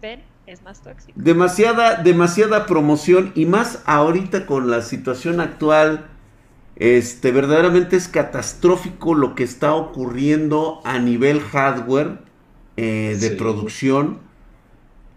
Ven, 0.00 0.22
es 0.46 0.62
más 0.62 0.82
tóxico. 0.82 1.20
demasiada, 1.20 1.96
demasiada 2.02 2.66
promoción 2.66 3.32
y 3.34 3.46
más 3.46 3.82
ahorita 3.86 4.46
con 4.46 4.70
la 4.70 4.82
situación 4.82 5.40
actual, 5.40 6.10
este, 6.76 7.32
verdaderamente 7.32 7.96
es 7.96 8.08
catastrófico 8.08 9.14
lo 9.14 9.34
que 9.34 9.44
está 9.44 9.74
ocurriendo 9.74 10.80
a 10.84 10.98
nivel 10.98 11.40
hardware 11.40 12.18
eh, 12.76 13.16
de 13.20 13.30
Sí. 13.30 13.36
producción. 13.36 14.20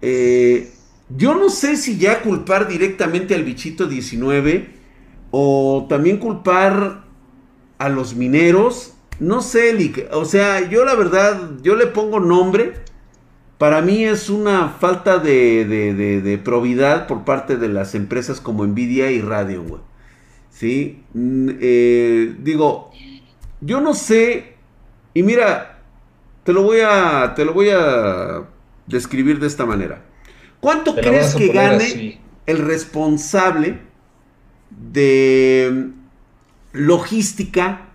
Eh, 0.01 0.76
yo 1.09 1.35
no 1.35 1.49
sé 1.49 1.77
si 1.77 1.97
ya 1.97 2.21
culpar 2.21 2.67
directamente 2.67 3.35
al 3.35 3.43
bichito 3.43 3.87
19 3.87 4.69
o 5.31 5.85
también 5.89 6.17
culpar 6.17 7.03
a 7.77 7.89
los 7.89 8.15
mineros. 8.15 8.93
No 9.19 9.41
sé, 9.41 9.73
o 10.11 10.25
sea, 10.25 10.69
yo 10.69 10.85
la 10.85 10.95
verdad, 10.95 11.51
yo 11.63 11.75
le 11.75 11.87
pongo 11.87 12.19
nombre. 12.19 12.73
Para 13.57 13.81
mí 13.81 14.03
es 14.05 14.29
una 14.29 14.69
falta 14.69 15.17
de, 15.17 15.65
de- 15.65 15.93
de- 15.95 16.21
de 16.21 16.37
probidad 16.37 17.07
por 17.07 17.25
parte 17.25 17.57
de 17.57 17.69
las 17.69 17.95
empresas 17.95 18.39
como 18.41 18.65
Nvidia 18.67 19.11
y 19.11 19.21
Radeon, 19.21 19.67
güey. 19.67 19.81
¿Sí? 20.51 21.03
Mm, 21.13 21.49
eh, 21.61 22.35
digo, 22.39 22.91
yo 23.61 23.81
no 23.81 23.93
sé. 23.95 24.55
Y 25.13 25.23
mira, 25.23 25.81
te 26.43 26.53
lo 26.53 26.63
voy 26.63 26.79
a, 26.81 27.33
te 27.35 27.45
lo 27.45 27.53
voy 27.53 27.69
a 27.71 28.43
describir 28.87 29.39
de 29.39 29.47
esta 29.47 29.65
manera. 29.65 30.03
¿Cuánto 30.59 30.93
Te 30.95 31.01
crees 31.01 31.35
que 31.35 31.49
gane 31.49 31.83
así. 31.83 32.19
el 32.45 32.57
responsable 32.59 33.79
de 34.69 35.91
logística, 36.73 37.89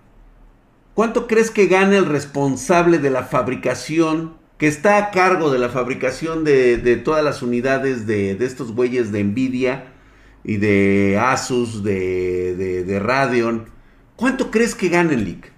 ¿cuánto 0.95 1.27
crees 1.27 1.51
que 1.51 1.67
gana 1.67 1.97
el 1.97 2.07
responsable 2.07 2.99
de 2.99 3.11
la 3.11 3.25
fabricación, 3.25 4.35
que 4.59 4.67
está 4.69 4.97
a 4.97 5.11
cargo 5.11 5.51
de 5.51 5.59
la 5.59 5.69
fabricación 5.69 6.45
de, 6.45 7.01
todas 7.05 7.25
las 7.25 7.43
unidades 7.43 8.07
de, 8.07 8.33
estos 8.33 8.73
güeyes 8.73 9.13
de 9.13 9.25
Nvidia 9.25 9.93
y 10.45 10.57
de 10.57 11.19
Asus, 11.21 11.83
de, 11.83 12.55
de, 12.85 13.01
Radeon? 13.01 13.67
¿Cuánto 14.17 14.51
crees 14.51 14.75
que 14.75 14.89
gana 14.89 15.15
el 15.15 15.25
leak? 15.25 15.53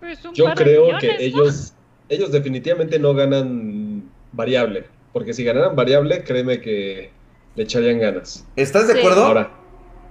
Pues 0.00 0.20
Yo 0.34 0.46
creo 0.54 0.98
que 0.98 1.16
ellos, 1.18 1.74
ellos 2.08 2.30
definitivamente 2.30 2.98
no 2.98 3.14
ganan 3.14 4.04
variable, 4.32 4.86
porque 5.12 5.34
si 5.34 5.44
ganaran 5.44 5.76
variable, 5.76 6.24
créeme 6.24 6.60
que 6.60 7.10
le 7.54 7.62
echarían 7.62 7.98
ganas. 7.98 8.46
¿Estás 8.56 8.88
de 8.88 8.98
acuerdo? 8.98 9.24
Ahora, 9.24 9.50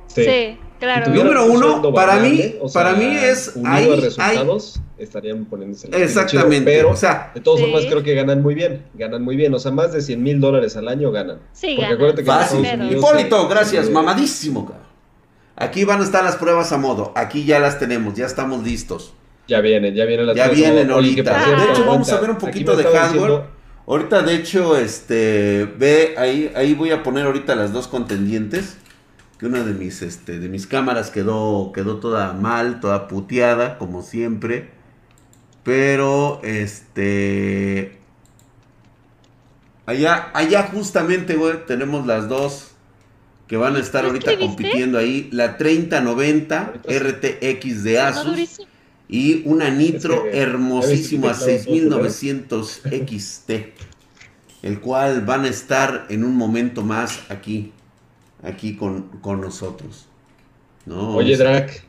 sí. 0.07 0.57
claro. 0.79 1.11
Número 1.11 1.45
uno, 1.45 1.93
para 1.93 2.17
mí, 2.17 2.55
para 2.73 2.93
mí 2.93 3.05
es 3.05 3.53
ahí, 3.65 3.89
de 3.89 3.95
resultados 3.95 4.81
estarían 4.97 5.45
poniéndose 5.45 5.89
Exactamente. 5.91 6.63
pero, 6.63 6.91
o 6.91 6.95
sea, 6.95 7.31
de 7.33 7.41
todas 7.41 7.61
formas 7.61 7.85
creo 7.85 8.03
que 8.03 8.13
ganan 8.13 8.41
muy 8.41 8.53
bien, 8.53 8.85
ganan 8.93 9.23
muy 9.23 9.35
bien, 9.35 9.53
o 9.53 9.59
sea, 9.59 9.71
más 9.71 9.91
de 9.91 10.01
100 10.01 10.21
mil 10.21 10.39
dólares 10.39 10.77
al 10.77 10.87
año 10.87 11.11
ganan. 11.11 11.39
Sí, 11.53 11.73
Porque 11.75 11.93
acuérdate 11.93 12.21
que 12.23 12.27
Fácil. 12.27 12.91
Hipólito, 12.91 13.47
gracias, 13.47 13.89
mamadísimo, 13.89 14.65
cabrón. 14.65 14.91
Aquí 15.55 15.83
van 15.83 16.01
a 16.01 16.03
estar 16.03 16.23
las 16.23 16.37
pruebas 16.37 16.71
a 16.71 16.77
modo, 16.77 17.11
aquí 17.15 17.45
ya 17.45 17.59
las 17.59 17.79
tenemos, 17.79 18.13
ya 18.13 18.25
estamos 18.25 18.63
listos. 18.63 19.13
Ya 19.47 19.59
vienen, 19.59 19.93
ya 19.95 20.05
vienen 20.05 20.27
las 20.27 20.35
Ya 20.35 20.47
vienen 20.47 20.89
ahorita. 20.91 21.55
de 21.55 21.71
hecho, 21.71 21.85
vamos 21.85 22.11
a 22.11 22.21
ver 22.21 22.29
un 22.29 22.37
poquito 22.37 22.75
de 22.75 22.83
hardware. 22.83 23.43
Ahorita, 23.87 24.21
de 24.21 24.35
hecho, 24.35 24.77
este, 24.77 25.65
ve, 25.77 26.15
ahí, 26.17 26.51
ahí 26.55 26.73
voy 26.73 26.91
a 26.91 27.03
poner 27.03 27.25
ahorita 27.25 27.55
las 27.55 27.73
dos 27.73 27.87
contendientes. 27.87 28.77
Que 29.37 29.47
una 29.47 29.63
de 29.63 29.73
mis, 29.73 30.01
este, 30.03 30.39
de 30.39 30.49
mis 30.49 30.67
cámaras 30.67 31.09
quedó, 31.09 31.71
quedó 31.73 31.97
toda 31.97 32.33
mal, 32.33 32.79
toda 32.79 33.07
puteada, 33.07 33.77
como 33.77 34.03
siempre. 34.03 34.69
Pero, 35.63 36.39
este, 36.43 37.99
allá, 39.85 40.29
allá 40.33 40.69
justamente, 40.71 41.35
güey, 41.35 41.65
tenemos 41.65 42.05
las 42.05 42.29
dos 42.29 42.71
que 43.47 43.57
van 43.57 43.75
a 43.75 43.79
estar 43.79 44.05
ahorita 44.05 44.37
compitiendo 44.37 44.97
ahí. 44.97 45.27
La 45.31 45.57
3090 45.57 46.73
RTX 46.87 47.83
de 47.83 47.99
Asus 47.99 48.61
y 49.11 49.43
una 49.45 49.69
Nitro 49.69 50.25
hermosísima 50.31 51.33
6900 51.33 52.81
XT, 52.85 53.51
el 54.63 54.79
cual 54.79 55.21
van 55.21 55.43
a 55.43 55.49
estar 55.49 56.07
en 56.09 56.23
un 56.23 56.33
momento 56.35 56.81
más 56.81 57.29
aquí, 57.29 57.73
aquí 58.41 58.77
con, 58.77 59.11
nosotros. 59.41 60.07
Oye, 60.89 61.35
Drac. 61.35 61.83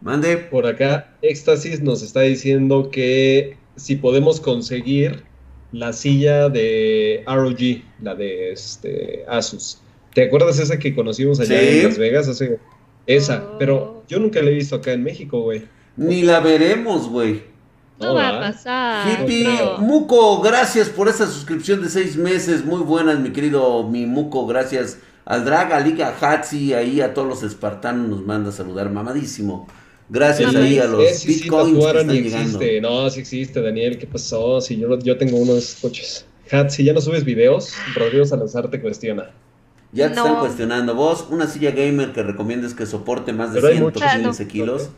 Mande. 0.00 0.36
Por 0.36 0.66
acá, 0.66 1.14
Éxtasis 1.22 1.80
nos 1.80 2.02
está 2.02 2.22
diciendo 2.22 2.90
que 2.90 3.56
si 3.76 3.94
podemos 3.94 4.40
conseguir 4.40 5.22
la 5.70 5.92
silla 5.92 6.48
de 6.48 7.22
ROG, 7.24 7.82
la 8.02 8.16
de 8.16 8.50
este 8.50 9.24
Asus. 9.28 9.80
¿Te 10.12 10.24
acuerdas 10.24 10.58
esa 10.58 10.76
que 10.78 10.92
conocimos 10.92 11.38
allá 11.38 11.62
en 11.62 11.84
Las 11.84 11.98
Vegas? 11.98 12.28
Hace... 12.28 12.58
Esa, 13.06 13.56
pero 13.58 14.04
yo 14.08 14.18
nunca 14.18 14.42
la 14.42 14.50
he 14.50 14.54
visto 14.54 14.76
acá 14.76 14.92
en 14.92 15.04
México, 15.04 15.40
güey. 15.40 15.62
Ni 15.96 16.22
la 16.22 16.40
veremos, 16.40 17.08
güey. 17.08 17.44
No, 18.00 18.14
va 18.14 18.28
a 18.28 18.40
pasar. 18.40 19.22
Hippie, 19.22 19.48
Muco, 19.78 20.40
gracias 20.40 20.88
por 20.88 21.08
esa 21.08 21.26
suscripción 21.26 21.82
de 21.82 21.88
seis 21.88 22.16
meses. 22.16 22.64
Muy 22.64 22.80
buenas, 22.80 23.20
mi 23.20 23.30
querido 23.30 23.84
mi 23.88 24.06
Muco. 24.06 24.46
Gracias 24.46 24.98
al 25.24 25.44
Draga, 25.44 25.78
Liga, 25.80 26.14
Hatsi, 26.20 26.74
ahí 26.74 27.00
a 27.00 27.14
todos 27.14 27.28
los 27.28 27.42
espartanos 27.42 28.08
nos 28.08 28.26
manda 28.26 28.50
a 28.50 28.52
saludar, 28.52 28.90
mamadísimo. 28.90 29.68
Gracias 30.08 30.54
ahí 30.54 30.78
a 30.78 30.86
los 30.86 31.24
bitcoins 31.24 31.78
que 31.78 31.86
están 31.86 32.08
llegando. 32.08 32.60
Existe. 32.60 32.80
No, 32.80 33.08
sí 33.08 33.20
existe, 33.20 33.62
Daniel. 33.62 33.98
¿Qué 33.98 34.06
pasó? 34.06 34.60
Si 34.60 34.76
yo, 34.76 34.98
yo 34.98 35.16
tengo 35.16 35.36
uno 35.36 35.54
de 35.54 35.60
esos 35.60 35.80
coches. 35.80 36.26
Hatsi, 36.50 36.84
ya 36.84 36.92
no 36.92 37.00
subes 37.00 37.24
videos, 37.24 37.72
Rodrigo 37.94 38.24
Salazar 38.24 38.68
te 38.68 38.80
cuestiona. 38.80 39.30
Ya 39.92 40.08
te 40.08 40.14
están 40.14 40.36
cuestionando. 40.36 40.94
Vos, 40.94 41.26
una 41.30 41.46
silla 41.46 41.70
gamer 41.70 42.12
que 42.12 42.22
recomiendes 42.22 42.74
que 42.74 42.86
soporte 42.86 43.32
más 43.32 43.52
de 43.52 43.60
115 43.60 44.48
kilos. 44.48 44.90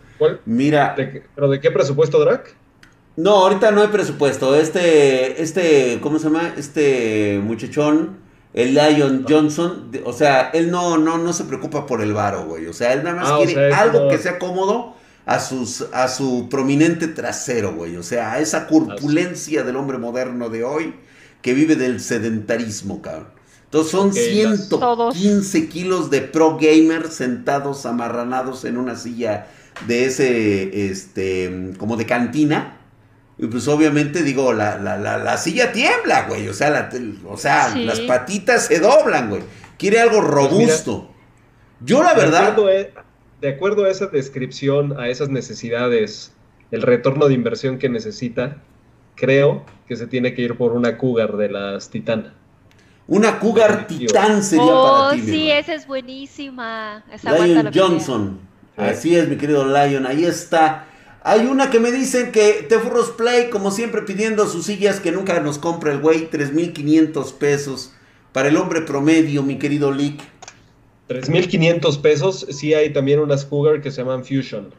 Mira. 0.46 0.94
¿Pero 0.96 1.50
de 1.50 1.60
qué 1.60 1.70
presupuesto, 1.70 2.20
Drac? 2.20 2.54
No, 3.16 3.30
ahorita 3.30 3.70
no 3.70 3.82
hay 3.82 3.88
presupuesto. 3.88 4.54
Este, 4.56 5.42
este, 5.42 5.98
¿cómo 6.00 6.18
se 6.18 6.24
llama? 6.24 6.54
Este 6.56 7.40
muchachón, 7.42 8.18
el 8.54 8.74
Lion 8.74 9.24
Johnson, 9.28 9.90
o 10.04 10.12
sea, 10.12 10.50
él 10.50 10.70
no, 10.70 10.96
no, 10.98 11.18
no 11.18 11.32
se 11.32 11.44
preocupa 11.44 11.86
por 11.86 12.00
el 12.00 12.12
varo, 12.12 12.46
güey. 12.46 12.66
O 12.66 12.72
sea, 12.72 12.92
él 12.92 13.04
nada 13.04 13.16
más 13.16 13.30
ah, 13.30 13.38
quiere 13.44 13.72
algo 13.72 14.08
que 14.08 14.18
sea 14.18 14.38
cómodo 14.38 14.94
a, 15.26 15.40
sus, 15.40 15.86
a 15.92 16.08
su 16.08 16.48
prominente 16.48 17.08
trasero, 17.08 17.74
güey. 17.74 17.96
O 17.96 18.02
sea, 18.02 18.32
a 18.32 18.40
esa 18.40 18.66
corpulencia 18.66 19.62
del 19.62 19.76
hombre 19.76 19.98
moderno 19.98 20.50
de 20.50 20.64
hoy 20.64 20.94
que 21.40 21.54
vive 21.54 21.76
del 21.76 22.00
sedentarismo, 22.00 23.00
cabrón. 23.00 23.33
Entonces 23.74 23.90
son 23.90 24.12
115 24.12 25.68
kilos 25.68 26.08
de 26.08 26.20
pro 26.20 26.56
gamer 26.58 27.08
sentados 27.08 27.84
amarranados 27.86 28.64
en 28.64 28.76
una 28.76 28.94
silla 28.94 29.48
de 29.88 30.04
ese, 30.04 30.90
este, 30.90 31.72
como 31.76 31.96
de 31.96 32.06
cantina. 32.06 32.76
Y 33.36 33.48
pues 33.48 33.66
obviamente 33.66 34.22
digo, 34.22 34.52
la, 34.52 34.78
la, 34.78 34.96
la, 34.96 35.36
silla 35.38 35.72
tiembla, 35.72 36.28
güey. 36.28 36.46
O 36.46 36.54
sea, 36.54 36.88
o 37.26 37.36
sea 37.36 37.74
las 37.74 37.98
patitas 37.98 38.66
se 38.66 38.78
doblan, 38.78 39.28
güey. 39.28 39.42
Quiere 39.76 39.98
algo 39.98 40.20
pues 40.20 40.30
robusto. 40.30 41.10
Yo 41.84 42.04
la 42.04 42.14
verdad... 42.14 42.56
E, 42.70 42.92
de 43.40 43.48
acuerdo, 43.48 43.86
a 43.86 43.90
esa 43.90 44.06
descripción, 44.06 45.00
a 45.00 45.08
esas 45.08 45.30
necesidades, 45.30 46.32
el 46.70 46.82
retorno 46.82 47.26
de 47.26 47.34
inversión 47.34 47.78
que 47.78 47.88
necesita, 47.88 48.58
creo 49.16 49.66
que 49.88 49.96
se 49.96 50.06
tiene 50.06 50.32
que 50.32 50.42
ir 50.42 50.56
por 50.56 50.74
una 50.74 50.96
Cougar 50.96 51.36
de 51.36 51.48
las 51.48 51.90
Titan. 51.90 52.34
Una 53.06 53.38
Cougar 53.38 53.86
Titan 53.86 54.42
sería 54.42 54.64
oh, 54.64 55.08
para 55.10 55.14
ti. 55.14 55.22
sí, 55.22 55.50
esa 55.50 55.74
es 55.74 55.86
buenísima. 55.86 57.04
Lion 57.22 57.70
Johnson. 57.74 58.40
Así 58.76 59.14
es, 59.14 59.28
mi 59.28 59.36
querido 59.36 59.64
Lion, 59.64 60.06
ahí 60.06 60.24
está. 60.24 60.86
Hay 61.22 61.46
una 61.46 61.70
que 61.70 61.80
me 61.80 61.92
dicen 61.92 62.32
que 62.32 62.66
Tefurros 62.68 63.10
Play, 63.10 63.50
como 63.50 63.70
siempre, 63.70 64.02
pidiendo 64.02 64.46
sus 64.46 64.66
sillas 64.66 65.00
que 65.00 65.12
nunca 65.12 65.38
nos 65.40 65.58
compra 65.58 65.92
el 65.92 66.00
güey, 66.00 66.30
3.500 66.30 67.32
pesos. 67.34 67.94
Para 68.32 68.48
el 68.48 68.56
hombre 68.56 68.82
promedio, 68.82 69.42
mi 69.42 69.58
querido 69.58 69.92
Lick. 69.92 70.20
3.500 71.08 72.00
pesos. 72.00 72.46
Sí 72.50 72.74
hay 72.74 72.92
también 72.92 73.20
unas 73.20 73.44
Cougar 73.44 73.80
que 73.80 73.90
se 73.90 74.02
llaman 74.02 74.24
Fusion. 74.24 74.74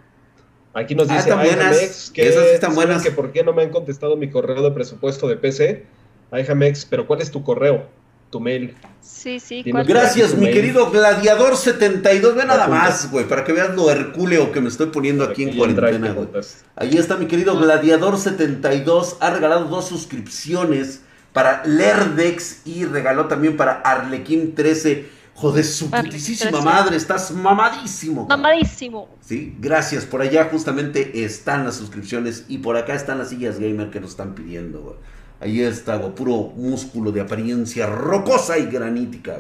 Aquí 0.74 0.94
nos 0.94 1.10
ah, 1.10 1.16
dice 1.16 1.32
ah, 1.32 1.36
buenas. 1.36 2.12
que, 2.12 2.28
Esas 2.28 2.48
están 2.48 2.76
buenas. 2.76 3.02
que 3.02 3.12
por 3.12 3.32
qué 3.32 3.44
no 3.44 3.54
me 3.54 3.64
han 3.64 3.70
contestado 3.70 4.18
mi 4.18 4.30
correo 4.30 4.62
de 4.62 4.72
presupuesto 4.72 5.28
de 5.28 5.38
PC. 5.38 5.86
Jamex, 6.32 6.86
pero 6.86 7.08
¿cuál 7.08 7.22
es 7.22 7.32
tu 7.32 7.44
correo? 7.44 7.88
Tu 8.30 8.40
mail. 8.40 8.76
Sí, 9.02 9.40
sí. 9.40 9.64
Gracias, 9.66 10.36
mi 10.36 10.52
querido 10.52 10.92
Gladiador72. 10.92 12.36
Ve 12.36 12.46
nada 12.46 12.68
más, 12.68 13.10
güey, 13.12 13.28
para 13.28 13.44
que 13.44 13.54
veas 13.54 13.76
lo 13.76 13.90
hercúleo 13.90 14.52
que 14.52 14.62
me 14.62 14.70
estoy 14.70 14.88
poniendo 14.88 15.24
aquí 15.24 15.44
en 15.44 15.56
cuarentena, 15.58 16.12
güey. 16.12 16.28
Ahí 16.76 16.98
está 16.98 17.18
mi 17.18 17.28
querido 17.28 17.60
Gladiador72. 17.60 19.18
Ha 19.20 19.30
regalado 19.30 19.66
dos 19.66 19.88
suscripciones 19.88 21.02
para 21.34 21.66
Lerdex 21.66 22.62
y 22.66 22.86
regaló 22.86 23.26
también 23.26 23.58
para 23.58 23.74
Arlequín 23.82 24.56
13. 24.56 25.16
Joder, 25.36 25.66
su 25.66 25.92
putísima 25.92 26.62
madre, 26.62 26.96
estás 26.96 27.30
mamadísimo. 27.32 28.26
Mamadísimo. 28.26 29.10
Sí, 29.20 29.54
gracias. 29.60 30.06
Por 30.06 30.22
allá 30.22 30.48
justamente 30.50 31.26
están 31.26 31.66
las 31.66 31.76
suscripciones 31.76 32.46
y 32.48 32.60
por 32.60 32.78
acá 32.78 32.94
están 32.96 33.18
las 33.18 33.30
sillas 33.30 33.60
gamer 33.60 33.90
que 33.90 34.00
nos 34.00 34.12
están 34.12 34.34
pidiendo, 34.34 34.82
güey. 34.82 34.96
Ahí 35.46 35.62
está, 35.62 36.02
puro 36.16 36.54
músculo 36.56 37.12
de 37.12 37.22
apariencia 37.22 37.86
rocosa 37.86 38.58
y 38.58 38.66
granítica, 38.66 39.38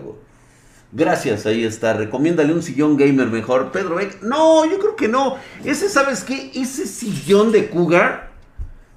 Gracias, 0.91 1.47
ahí 1.47 1.65
está. 1.65 1.93
Recomiéndale 1.93 2.53
un 2.53 2.62
sillón 2.62 2.95
gamer 2.95 3.27
mejor. 3.27 3.71
Pedro 3.71 3.95
Beck. 3.95 4.21
No, 4.21 4.65
yo 4.65 4.77
creo 4.77 4.95
que 4.95 5.07
no. 5.07 5.38
Ese, 5.63 5.89
¿sabes 5.89 6.24
qué? 6.24 6.51
Ese 6.53 6.85
sillón 6.85 7.51
de 7.51 7.71
Cougar. 7.71 8.29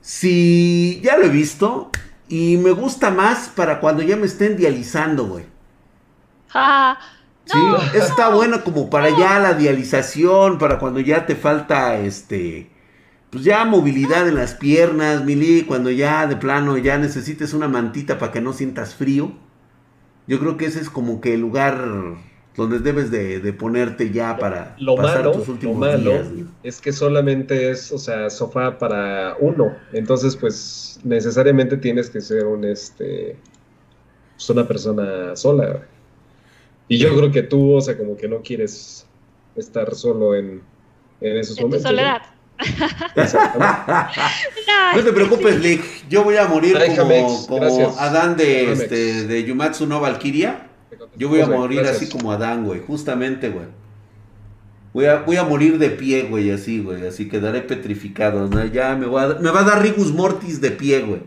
Si 0.03 1.01
ya 1.03 1.17
lo 1.17 1.25
he 1.25 1.31
visto. 1.31 1.91
Y 2.29 2.59
me 2.59 2.73
gusta 2.73 3.11
más 3.11 3.49
para 3.49 3.81
cuando 3.81 4.03
ya 4.03 4.17
me 4.17 4.27
estén 4.27 4.59
dializando, 4.59 5.27
güey. 5.27 5.47
Ah, 6.53 6.99
sí, 7.47 7.59
está 7.95 8.29
bueno 8.29 8.63
como 8.63 8.91
para 8.91 9.09
ya 9.09 9.39
la 9.39 9.55
dialización, 9.55 10.59
para 10.59 10.79
cuando 10.79 11.01
ya 11.01 11.25
te 11.25 11.37
falta 11.37 11.99
este 11.99 12.71
pues 13.31 13.45
ya 13.45 13.65
movilidad 13.65 14.27
en 14.29 14.37
las 14.37 14.55
piernas, 14.55 15.25
Mili, 15.25 15.65
cuando 15.65 15.91
ya 15.91 16.27
de 16.27 16.37
plano 16.37 16.79
ya 16.79 16.99
necesites 16.99 17.53
una 17.53 17.69
mantita 17.69 18.19
para 18.19 18.33
que 18.33 18.41
no 18.41 18.53
sientas 18.53 18.95
frío. 18.95 19.33
Yo 20.27 20.39
creo 20.39 20.57
que 20.57 20.67
ese 20.67 20.81
es 20.81 20.91
como 20.91 21.21
que 21.21 21.35
el 21.35 21.41
lugar 21.41 22.17
donde 22.57 22.81
debes 22.81 23.11
de, 23.11 23.53
ponerte 23.53 24.11
ya 24.11 24.37
para 24.37 24.75
lo 24.79 24.97
pasar 24.97 25.19
malo, 25.19 25.33
tus 25.33 25.49
últimos 25.49 25.77
lo 25.77 25.81
malo 25.81 26.13
Es 26.63 26.81
que 26.81 26.93
solamente 26.93 27.71
es, 27.71 27.93
o 27.93 27.99
sea, 27.99 28.29
sofá 28.31 28.79
para 28.79 29.37
uno. 29.39 29.77
Entonces, 29.93 30.37
pues 30.37 30.99
necesariamente 31.05 31.77
tienes 31.77 32.11
que 32.11 32.21
ser 32.21 32.47
un 32.47 32.65
este 32.65 33.37
pues 34.35 34.51
una 34.51 34.67
persona 34.67 35.37
sola. 35.37 35.87
Y 36.89 36.99
yo 36.99 37.15
creo 37.17 37.31
que 37.31 37.43
tú, 37.43 37.75
o 37.75 37.81
sea, 37.81 37.97
como 37.97 38.17
que 38.17 38.29
no 38.29 38.41
quieres 38.41 39.07
estar 39.57 39.95
solo 39.95 40.35
en, 40.35 40.63
en 41.21 41.37
esos 41.37 41.59
En 41.59 41.65
momentos. 41.65 41.89
soledad. 41.89 42.23
No 42.23 42.38
te 45.05 45.13
preocupes, 45.13 45.61
Lick. 45.61 46.09
Yo 46.09 46.25
voy 46.25 46.37
a 46.37 46.47
morir 46.47 46.77
como, 46.97 47.47
como. 47.47 47.97
Adán 47.99 48.37
de, 48.37 48.73
este, 48.73 49.27
de 49.27 49.45
Yumatsu 49.45 49.87
no 49.87 50.01
Valkyria. 50.01 50.67
Yo 51.17 51.29
voy 51.29 51.41
a 51.41 51.47
morir 51.47 51.81
así 51.81 52.09
como 52.09 52.33
Adán, 52.33 52.65
güey. 52.65 52.81
Justamente, 52.81 53.51
güey. 53.51 53.67
Voy 54.93 55.05
a, 55.05 55.21
voy 55.21 55.37
a 55.37 55.45
morir 55.45 55.79
de 55.79 55.91
pie, 55.91 56.25
güey, 56.25 56.51
así, 56.51 56.81
güey. 56.81 57.07
Así 57.07 57.29
quedaré 57.29 57.61
petrificado. 57.61 58.49
¿no? 58.49 58.65
Ya 58.67 58.97
me, 58.97 59.07
voy 59.07 59.23
a, 59.23 59.27
me 59.41 59.51
va 59.51 59.61
a 59.61 59.65
dar 59.65 59.83
Rigus 59.83 60.13
Mortis 60.13 60.61
de 60.61 60.71
pie, 60.71 61.03
güey. 61.03 61.21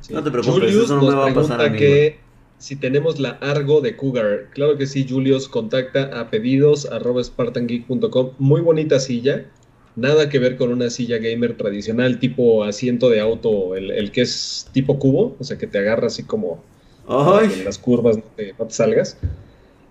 Sí. 0.00 0.12
No 0.12 0.22
te 0.22 0.30
preocupes, 0.30 0.60
Julius 0.60 0.84
eso 0.84 0.96
no 0.96 1.02
nos 1.02 1.10
me 1.10 1.20
va 1.20 1.30
a 1.30 1.34
pasar 1.34 1.60
a 1.60 1.70
mí, 1.70 1.78
que 1.78 2.18
si 2.58 2.76
tenemos 2.76 3.18
la 3.18 3.30
Argo 3.40 3.80
de 3.80 3.96
Cougar. 3.96 4.48
Claro 4.52 4.76
que 4.76 4.86
sí, 4.86 5.06
Julius, 5.08 5.48
contacta 5.48 6.20
a 6.20 6.30
pedidos 6.30 6.86
arroba 6.86 7.22
spartangeek.com. 7.22 8.32
Muy 8.38 8.60
bonita 8.60 9.00
silla. 9.00 9.46
Nada 9.98 10.28
que 10.28 10.38
ver 10.38 10.56
con 10.56 10.72
una 10.72 10.90
silla 10.90 11.18
gamer 11.18 11.56
tradicional 11.56 12.18
tipo 12.20 12.64
asiento 12.64 13.10
de 13.10 13.20
auto, 13.20 13.74
el, 13.76 13.90
el 13.90 14.12
que 14.12 14.22
es 14.22 14.68
tipo 14.72 14.98
cubo, 14.98 15.36
o 15.38 15.44
sea 15.44 15.58
que 15.58 15.66
te 15.66 15.78
agarra 15.78 16.06
así 16.08 16.22
como 16.24 16.62
en 17.42 17.64
las 17.64 17.78
curvas 17.78 18.16
no 18.18 18.22
te, 18.36 18.54
no 18.58 18.66
te 18.66 18.74
salgas. 18.74 19.18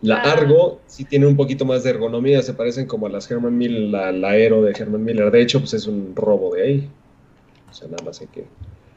La 0.02 0.18
Ah. 0.18 0.34
Argo 0.34 0.80
sí 0.88 1.06
tiene 1.06 1.26
un 1.28 1.36
poquito 1.36 1.66
más 1.66 1.84
de 1.84 1.90
ergonomía, 1.90 2.42
se 2.44 2.54
parecen 2.54 2.86
como 2.86 3.08
a 3.08 3.10
las 3.10 3.30
Herman 3.30 3.58
Miller, 3.58 3.82
la, 3.90 4.12
la 4.12 4.30
Aero 4.30 4.62
de 4.62 4.72
Herman 4.72 5.04
Miller. 5.04 5.32
De 5.32 5.42
hecho, 5.42 5.60
pues 5.60 5.74
es 5.74 5.88
un 5.88 6.14
robo 6.16 6.54
de 6.56 6.64
ahí. 6.64 6.90
O 7.70 7.74
sea, 7.74 7.88
nada 7.88 8.04
más 8.04 8.22
hay 8.22 8.28
que, 8.28 8.46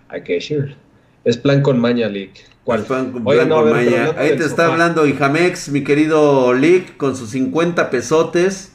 hay 0.08 0.22
que 0.22 0.34
decir. 0.34 0.76
Es 1.24 1.36
plan 1.38 1.62
con 1.62 1.78
maña, 1.80 2.08
Lick. 2.08 2.32
¿Cuál? 2.64 2.86
Con 2.86 3.22
Oigan, 3.24 3.48
Blanco 3.48 3.48
no, 3.48 3.56
a 3.58 3.62
ver, 3.64 3.88
hablando 3.88 4.20
Ahí 4.20 4.28
te 4.36 4.44
está 4.44 4.64
sofá. 4.64 4.72
hablando 4.72 5.06
Ijamex, 5.06 5.70
mi 5.70 5.82
querido 5.84 6.52
Lick, 6.54 6.96
con 6.96 7.16
sus 7.16 7.30
50 7.30 7.90
pesotes. 7.90 8.72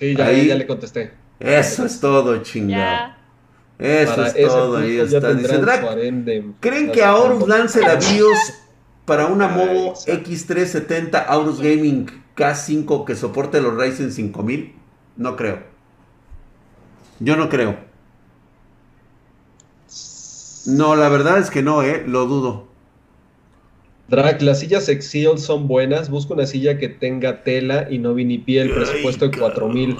Sí, 0.00 0.14
ya, 0.16 0.26
Ahí. 0.26 0.46
ya 0.46 0.54
le 0.56 0.66
contesté. 0.66 1.12
Eso 1.40 1.84
es 1.84 2.00
todo, 2.00 2.42
chingado. 2.42 3.14
Eso 3.78 4.16
Para 4.16 4.28
es 4.28 4.46
todo, 4.48 4.76
ahí 4.78 4.98
está. 4.98 5.34
Dice 5.34 6.44
¿creen 6.58 6.90
que 6.90 7.04
Aorus 7.04 7.46
lance 7.46 7.80
la 7.80 7.94
BIOS 7.94 8.54
para 9.04 9.26
una 9.26 9.48
Ay, 9.48 9.66
Movo 9.66 9.90
exacto. 9.90 10.30
X370 10.30 11.24
Aorus 11.28 11.60
Gaming 11.60 12.06
K5 12.36 13.04
que 13.04 13.14
soporte 13.14 13.60
los 13.60 13.76
Ryzen 13.76 14.12
5000? 14.12 14.74
No 15.16 15.36
creo. 15.36 15.62
Yo 17.20 17.36
no 17.36 17.48
creo. 17.48 17.76
No, 20.66 20.96
la 20.96 21.08
verdad 21.08 21.38
es 21.38 21.50
que 21.50 21.62
no, 21.62 21.82
eh, 21.82 22.04
lo 22.06 22.26
dudo. 22.26 22.68
Drac, 24.08 24.40
las 24.42 24.60
sillas 24.60 24.88
Exil 24.88 25.38
son 25.38 25.68
buenas. 25.68 26.10
Busca 26.10 26.34
una 26.34 26.46
silla 26.46 26.78
que 26.78 26.88
tenga 26.88 27.42
tela 27.42 27.88
y 27.90 27.98
no 27.98 28.14
vinipiel. 28.14 28.70
Presupuesto 28.74 29.28
de 29.28 29.38
4000. 29.38 29.98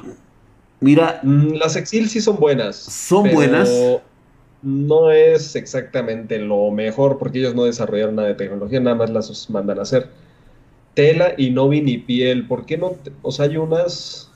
Mira, 0.80 1.20
Mm, 1.22 1.54
Las 1.54 1.76
Exil 1.76 2.08
sí 2.08 2.20
son 2.20 2.36
buenas. 2.38 2.76
Son 2.76 3.24
pero 3.24 3.34
buenas. 3.34 3.68
No 4.62 5.10
es 5.12 5.54
exactamente 5.56 6.38
lo 6.38 6.70
mejor 6.72 7.18
porque 7.18 7.38
ellos 7.38 7.54
no 7.54 7.64
desarrollaron 7.64 8.16
nada 8.16 8.28
de 8.28 8.34
tecnología, 8.34 8.80
nada 8.80 8.96
más 8.96 9.10
las 9.10 9.48
mandan 9.50 9.78
a 9.78 9.82
hacer. 9.82 10.08
Tela 10.94 11.34
y 11.36 11.50
no 11.50 11.68
vinipiel. 11.68 12.46
¿Por 12.46 12.66
qué 12.66 12.76
no? 12.76 12.90
te- 12.90 13.12
O 13.22 13.30
sea, 13.30 13.44
hay 13.46 13.56
unas. 13.56 14.30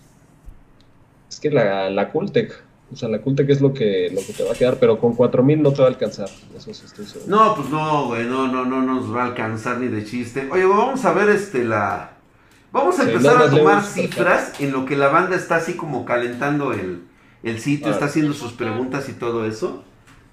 Es 1.29 1.41
que 1.41 1.51
la, 1.51 1.91
la 1.91 2.11
Cultec. 2.13 2.63
O 2.93 2.97
sea, 2.97 3.09
la 3.09 3.21
Cultec 3.23 3.49
es 3.51 3.61
lo 3.61 3.73
que, 3.73 4.11
lo 4.15 4.21
que 4.21 4.33
te 4.33 4.45
va 4.45 4.53
a 4.53 4.55
quedar, 4.55 4.77
pero 4.79 4.99
con 4.99 5.15
4000 5.15 5.63
no 5.63 5.73
te 5.73 5.79
va 5.81 5.87
a 5.87 5.91
alcanzar. 5.91 6.29
Eso 6.57 6.73
sí 6.75 6.83
estoy 6.85 7.07
seguro. 7.07 7.31
no, 7.35 7.55
pues 7.57 7.69
no, 7.71 8.07
güey, 8.09 8.25
no, 8.27 8.47
no, 8.49 8.65
no 8.67 8.83
nos 8.83 9.13
va 9.15 9.23
a 9.23 9.27
alcanzar 9.29 9.79
ni 9.79 9.89
de 9.89 10.05
chiste. 10.05 10.47
Oye, 10.53 10.67
vamos 10.67 11.05
a 11.05 11.13
ver 11.15 11.31
este 11.31 11.65
la. 11.65 12.13
Vamos 12.73 12.99
a 12.99 13.03
empezar 13.03 13.37
a 13.43 13.51
tomar 13.51 13.83
por 13.83 13.91
cifras 13.91 14.59
en 14.59 14.73
lo 14.73 14.87
que 14.87 14.97
la 14.97 15.09
banda 15.09 15.37
está 15.37 15.57
así 15.57 15.75
como 15.77 16.05
calentando 16.07 16.73
el, 16.73 17.03
el 17.43 17.61
sitio, 17.61 17.91
está 17.91 18.07
haciendo 18.07 18.33
sus 18.33 18.53
preguntas 18.53 19.09
y 19.09 19.13
todo 19.13 19.47
eso. 19.47 19.85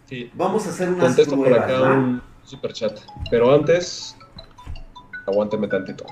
Sí, 0.07 0.31
Vamos 0.33 0.65
a 0.65 0.69
hacer 0.69 0.89
unas 0.89 1.07
contesto 1.07 1.35
por 1.35 1.47
pruebas, 1.47 1.69
acá 1.69 1.79
¿va? 1.81 1.93
un 1.93 2.21
super 2.43 2.73
chat. 2.73 2.97
Pero 3.29 3.53
antes, 3.53 4.15
aguánteme 5.27 5.67
tantito. 5.67 6.05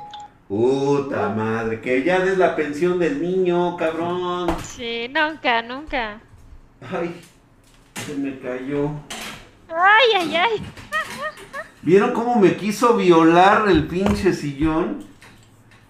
Puta 0.47 1.29
madre, 1.29 1.81
que 1.81 2.03
ya 2.03 2.19
des 2.19 2.37
la 2.37 2.55
pensión 2.55 2.99
del 2.99 3.21
niño, 3.21 3.75
cabrón. 3.77 4.55
Sí, 4.63 5.07
nunca, 5.09 5.61
nunca. 5.61 6.21
Ay, 6.91 7.19
se 8.05 8.15
me 8.15 8.37
cayó. 8.39 8.91
Ay, 9.69 10.07
ay, 10.15 10.35
ay. 10.35 10.63
¿Vieron 11.81 12.11
cómo 12.11 12.35
me 12.35 12.55
quiso 12.55 12.95
violar 12.95 13.67
el 13.69 13.87
pinche 13.87 14.33
sillón? 14.33 15.05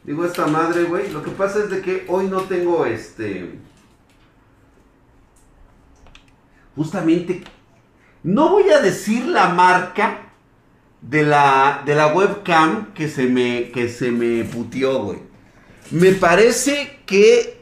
Digo, 0.08 0.24
esta 0.24 0.48
madre, 0.48 0.86
güey. 0.86 1.12
Lo 1.12 1.22
que 1.22 1.32
pasa 1.32 1.60
es 1.60 1.70
de 1.70 1.82
que 1.82 2.06
hoy 2.08 2.28
no 2.28 2.44
tengo 2.44 2.86
este. 2.86 3.60
Justamente. 6.78 7.44
No 8.24 8.50
voy 8.50 8.70
a 8.70 8.80
decir 8.80 9.26
la 9.26 9.50
marca 9.50 10.32
de 11.02 11.24
la, 11.24 11.84
de 11.86 11.94
la 11.94 12.08
webcam 12.08 12.94
que 12.94 13.10
se 13.10 13.28
me, 13.28 13.70
que 13.72 13.90
se 13.90 14.12
me 14.12 14.46
puteó, 14.46 15.04
güey. 15.04 15.20
Me 15.92 16.14
parece 16.14 17.02
que. 17.06 17.58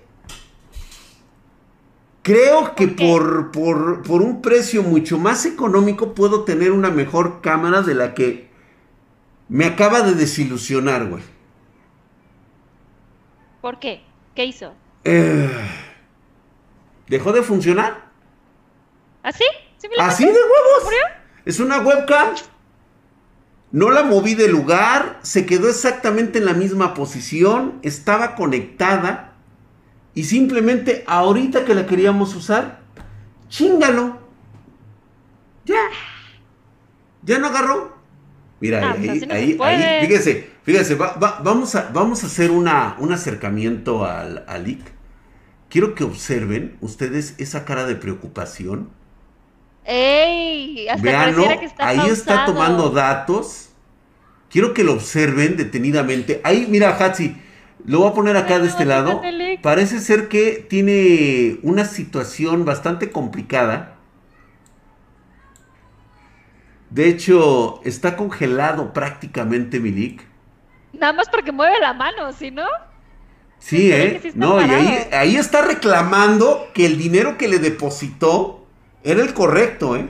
Creo 2.22 2.76
que 2.76 2.88
¿Por 2.88 3.52
por, 3.52 4.02
por 4.04 4.22
un 4.22 4.42
precio 4.42 4.82
mucho 4.82 5.18
más 5.20 5.46
económico 5.46 6.14
puedo 6.14 6.44
tener 6.44 6.72
una 6.72 6.90
mejor 6.90 7.42
cámara 7.42 7.82
de 7.82 7.94
la 7.94 8.16
que 8.16 8.50
me 9.48 9.66
acaba 9.66 10.02
de 10.02 10.14
desilusionar, 10.14 11.08
güey. 11.08 11.35
¿Por 13.66 13.80
qué? 13.80 14.04
¿Qué 14.36 14.46
hizo? 14.46 14.76
Eh, 15.06 15.50
¿Dejó 17.08 17.34
de 17.34 17.42
funcionar? 17.42 18.12
¿Así? 19.24 19.44
¿Simplemente? 19.78 20.14
¿Así 20.14 20.24
de 20.24 20.34
huevos? 20.34 20.84
¿Murió? 20.84 21.00
Es 21.46 21.60
una 21.60 21.80
webcam. 21.80 22.36
No 23.72 23.90
la 23.90 24.04
moví 24.04 24.36
de 24.36 24.50
lugar, 24.50 25.18
se 25.24 25.48
quedó 25.48 25.68
exactamente 25.68 26.38
en 26.38 26.46
la 26.46 26.54
misma 26.54 26.94
posición, 26.94 27.80
estaba 27.82 28.36
conectada 28.36 29.34
y 30.14 30.26
simplemente 30.26 31.04
ahorita 31.08 31.66
que 31.66 31.74
la 31.74 31.88
queríamos 31.88 32.36
usar, 32.36 32.82
chingalo. 33.50 34.20
Ya. 35.66 35.90
Ya 37.24 37.40
no 37.40 37.48
agarró. 37.48 37.98
Mira, 38.60 38.90
Ah, 38.90 38.92
ahí, 38.92 39.08
pues 39.08 39.10
así 39.18 39.26
no 39.26 39.34
ahí, 39.34 39.58
ahí, 39.60 40.06
fíjese, 40.06 40.55
va- 41.00 41.14
va- 41.22 41.40
vamos, 41.44 41.76
a, 41.76 41.90
vamos 41.94 42.24
a 42.24 42.28
hacer 42.28 42.52
una, 42.52 42.96
un 43.00 43.12
acercamiento 43.12 44.06
al, 44.06 44.44
al 44.48 44.68
IC. 44.68 44.80
Quiero 45.70 45.96
que 45.96 46.04
observen 46.04 46.78
ustedes 46.82 47.36
esa 47.38 47.66
cara 47.66 47.86
de 47.86 47.96
preocupación. 47.96 48.90
¡Ey! 49.86 50.88
Hasta 50.88 51.04
Veanlo, 51.04 51.44
pareciera 51.44 51.60
que 51.60 51.66
está 51.66 51.88
ahí 51.88 52.00
está 52.10 52.46
tomando 52.46 52.90
datos. 52.90 53.70
Quiero 54.50 54.74
que 54.74 54.84
lo 54.84 54.94
observen 54.94 55.58
detenidamente. 55.58 56.42
Ahí, 56.44 56.66
mira, 56.70 56.96
Hatsi, 56.98 57.36
lo 57.86 58.00
voy 58.00 58.10
a 58.10 58.14
poner 58.14 58.38
acá 58.38 58.60
de 58.60 58.68
este 58.68 58.86
lado. 58.86 59.22
Parece 59.62 60.00
ser 60.00 60.28
que 60.30 60.66
tiene 60.70 61.60
una 61.62 61.86
situación 61.86 62.66
bastante 62.66 63.12
complicada. 63.12 63.98
De 66.90 67.08
hecho, 67.10 67.82
está 67.84 68.16
congelado 68.16 68.94
prácticamente 68.94 69.80
Milik. 69.80 70.22
Nada 71.00 71.14
más 71.14 71.30
porque 71.30 71.52
mueve 71.52 71.80
la 71.80 71.94
mano, 71.94 72.32
¿sí 72.34 72.52
no? 72.52 72.66
Sí, 73.60 73.92
¿eh? 73.92 74.20
sí 74.22 74.32
no, 74.36 74.62
y 74.62 74.70
ahí, 75.12 75.36
está 75.36 75.62
reclamando 75.62 76.68
que 76.74 76.86
el 76.86 76.98
dinero 76.98 77.38
que 77.38 77.48
le 77.48 77.60
depositó 77.60 78.66
era 79.04 79.22
el 79.24 79.34
correcto, 79.34 79.96
¿eh? 79.96 80.08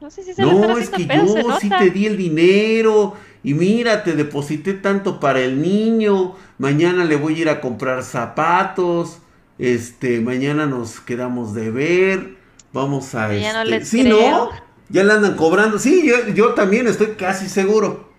No 0.00 0.10
sé 0.10 0.22
si 0.22 0.34
se 0.34 0.42
No, 0.42 0.76
es 0.76 0.90
que 0.90 1.04
pedo, 1.04 1.36
yo 1.36 1.58
sí 1.60 1.70
te 1.70 1.90
di 1.90 2.06
el 2.06 2.16
dinero 2.16 3.14
y 3.42 3.54
mira, 3.54 4.02
te 4.02 4.14
deposité 4.14 4.74
tanto 4.74 5.20
para 5.20 5.40
el 5.40 5.62
niño, 5.62 6.36
mañana 6.58 7.04
le 7.04 7.16
voy 7.16 7.36
a 7.36 7.38
ir 7.38 7.48
a 7.48 7.60
comprar 7.60 8.02
zapatos, 8.02 9.18
este, 9.58 10.20
mañana 10.20 10.66
nos 10.66 11.00
quedamos 11.00 11.54
de 11.54 11.70
ver, 11.70 12.36
vamos 12.72 13.14
a... 13.14 13.34
Ya 13.34 13.52
no 13.52 13.62
este, 13.62 13.78
les 13.78 13.88
sí, 13.88 14.02
creo. 14.02 14.30
¿no? 14.30 14.69
Ya 14.90 15.04
le 15.04 15.12
andan 15.14 15.36
cobrando, 15.36 15.78
sí, 15.78 16.06
yo, 16.06 16.28
yo 16.34 16.54
también 16.54 16.86
estoy 16.88 17.14
casi 17.16 17.48
seguro. 17.48 18.10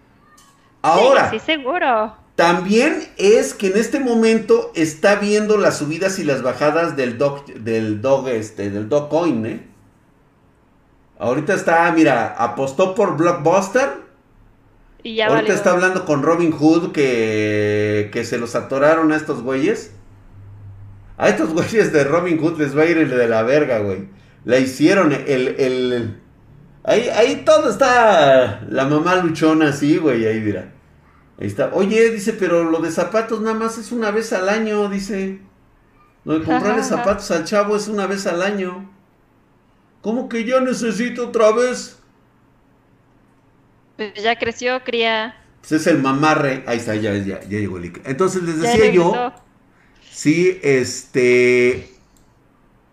Ahora, 0.81 1.29
Sí, 1.29 1.39
sí, 1.39 1.39
seguro. 1.39 2.15
también 2.35 3.09
es 3.17 3.53
que 3.53 3.67
en 3.67 3.77
este 3.77 3.99
momento 3.99 4.71
está 4.75 5.15
viendo 5.17 5.57
las 5.57 5.77
subidas 5.79 6.19
y 6.19 6.23
las 6.23 6.41
bajadas 6.43 6.95
del 6.97 7.17
dog, 7.17 7.45
del 7.53 8.01
dog, 8.01 8.29
este, 8.29 8.69
del 8.71 8.89
dog 8.89 9.09
coin, 9.09 9.45
¿eh? 9.45 9.67
Ahorita 11.17 11.53
está, 11.53 11.91
mira, 11.93 12.35
apostó 12.37 12.95
por 12.95 13.15
Blockbuster. 13.17 13.89
Y 15.03 15.15
ya 15.15 15.27
Ahorita 15.27 15.31
valió. 15.31 15.55
está 15.55 15.71
hablando 15.71 16.05
con 16.05 16.23
Robin 16.23 16.51
Hood 16.51 16.91
que, 16.91 18.09
que 18.13 18.25
se 18.25 18.37
los 18.37 18.55
atoraron 18.55 19.11
a 19.11 19.15
estos 19.17 19.41
güeyes. 19.43 19.95
A 21.17 21.29
estos 21.29 21.49
güeyes 21.53 21.93
de 21.93 22.03
Robin 22.03 22.37
Hood 22.39 22.59
les 22.59 22.77
va 22.77 22.83
a 22.83 22.85
ir 22.85 22.97
el 22.97 23.09
de 23.09 23.27
la 23.27 23.43
verga, 23.43 23.79
güey. 23.79 24.09
La 24.43 24.59
hicieron, 24.59 25.11
el, 25.13 25.55
el... 25.59 26.20
Ahí, 26.83 27.09
ahí 27.09 27.43
todo 27.45 27.69
está 27.69 28.61
la 28.69 28.85
mamá 28.85 29.17
luchona 29.17 29.69
así, 29.69 29.97
güey, 29.97 30.25
ahí 30.25 30.39
mira. 30.39 30.73
Ahí 31.39 31.47
está. 31.47 31.71
Oye, 31.73 32.09
dice, 32.09 32.33
pero 32.33 32.63
lo 32.63 32.79
de 32.79 32.91
zapatos 32.91 33.41
nada 33.41 33.55
más 33.55 33.77
es 33.77 33.91
una 33.91 34.11
vez 34.11 34.33
al 34.33 34.49
año, 34.49 34.89
dice. 34.89 35.39
Lo 36.23 36.37
de 36.37 36.45
comprarle 36.45 36.83
zapatos 36.83 37.29
al 37.31 37.45
chavo 37.45 37.75
es 37.75 37.87
una 37.87 38.05
vez 38.07 38.27
al 38.27 38.41
año. 38.41 38.91
¿Cómo 40.01 40.29
que 40.29 40.45
ya 40.45 40.59
necesito 40.59 41.27
otra 41.27 41.51
vez? 41.51 41.97
Pues 43.97 44.13
ya 44.15 44.37
creció, 44.37 44.83
cría. 44.83 45.35
Pues 45.61 45.73
es 45.73 45.87
el 45.87 45.99
mamarre. 45.99 46.63
Ahí 46.67 46.77
está, 46.77 46.95
ya, 46.95 47.13
ya, 47.17 47.41
ya 47.41 47.59
llegó 47.59 47.77
el 47.77 47.93
Entonces 48.05 48.43
les 48.43 48.61
decía 48.61 48.91
yo. 48.91 49.33
Sí, 50.11 50.59
este. 50.63 51.90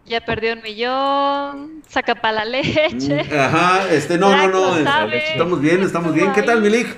Ya 0.08 0.24
perdió 0.24 0.54
un 0.54 0.62
millón, 0.62 1.82
saca 1.88 2.14
para 2.14 2.44
la 2.44 2.44
leche. 2.46 3.24
Mm, 3.24 3.38
ajá, 3.38 3.88
este, 3.90 4.16
no, 4.16 4.34
no, 4.34 4.48
no. 4.48 4.76
Estamos 4.76 5.60
bien, 5.60 5.82
estamos 5.82 6.14
bien. 6.14 6.32
¿Qué 6.32 6.42
tal, 6.42 6.62
Milik? 6.62 6.96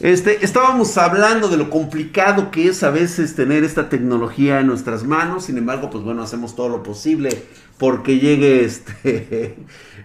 Este, 0.00 0.44
estábamos 0.44 0.96
hablando 0.96 1.48
de 1.48 1.56
lo 1.58 1.68
complicado 1.68 2.50
que 2.50 2.68
es 2.68 2.82
a 2.82 2.90
veces 2.90 3.34
tener 3.34 3.64
esta 3.64 3.88
tecnología 3.88 4.60
en 4.60 4.66
nuestras 4.66 5.04
manos, 5.04 5.44
sin 5.44 5.58
embargo, 5.58 5.90
pues 5.90 6.04
bueno, 6.04 6.22
hacemos 6.22 6.56
todo 6.56 6.70
lo 6.70 6.82
posible 6.82 7.30
porque 7.78 8.18
llegue 8.18 8.64
este... 8.64 9.56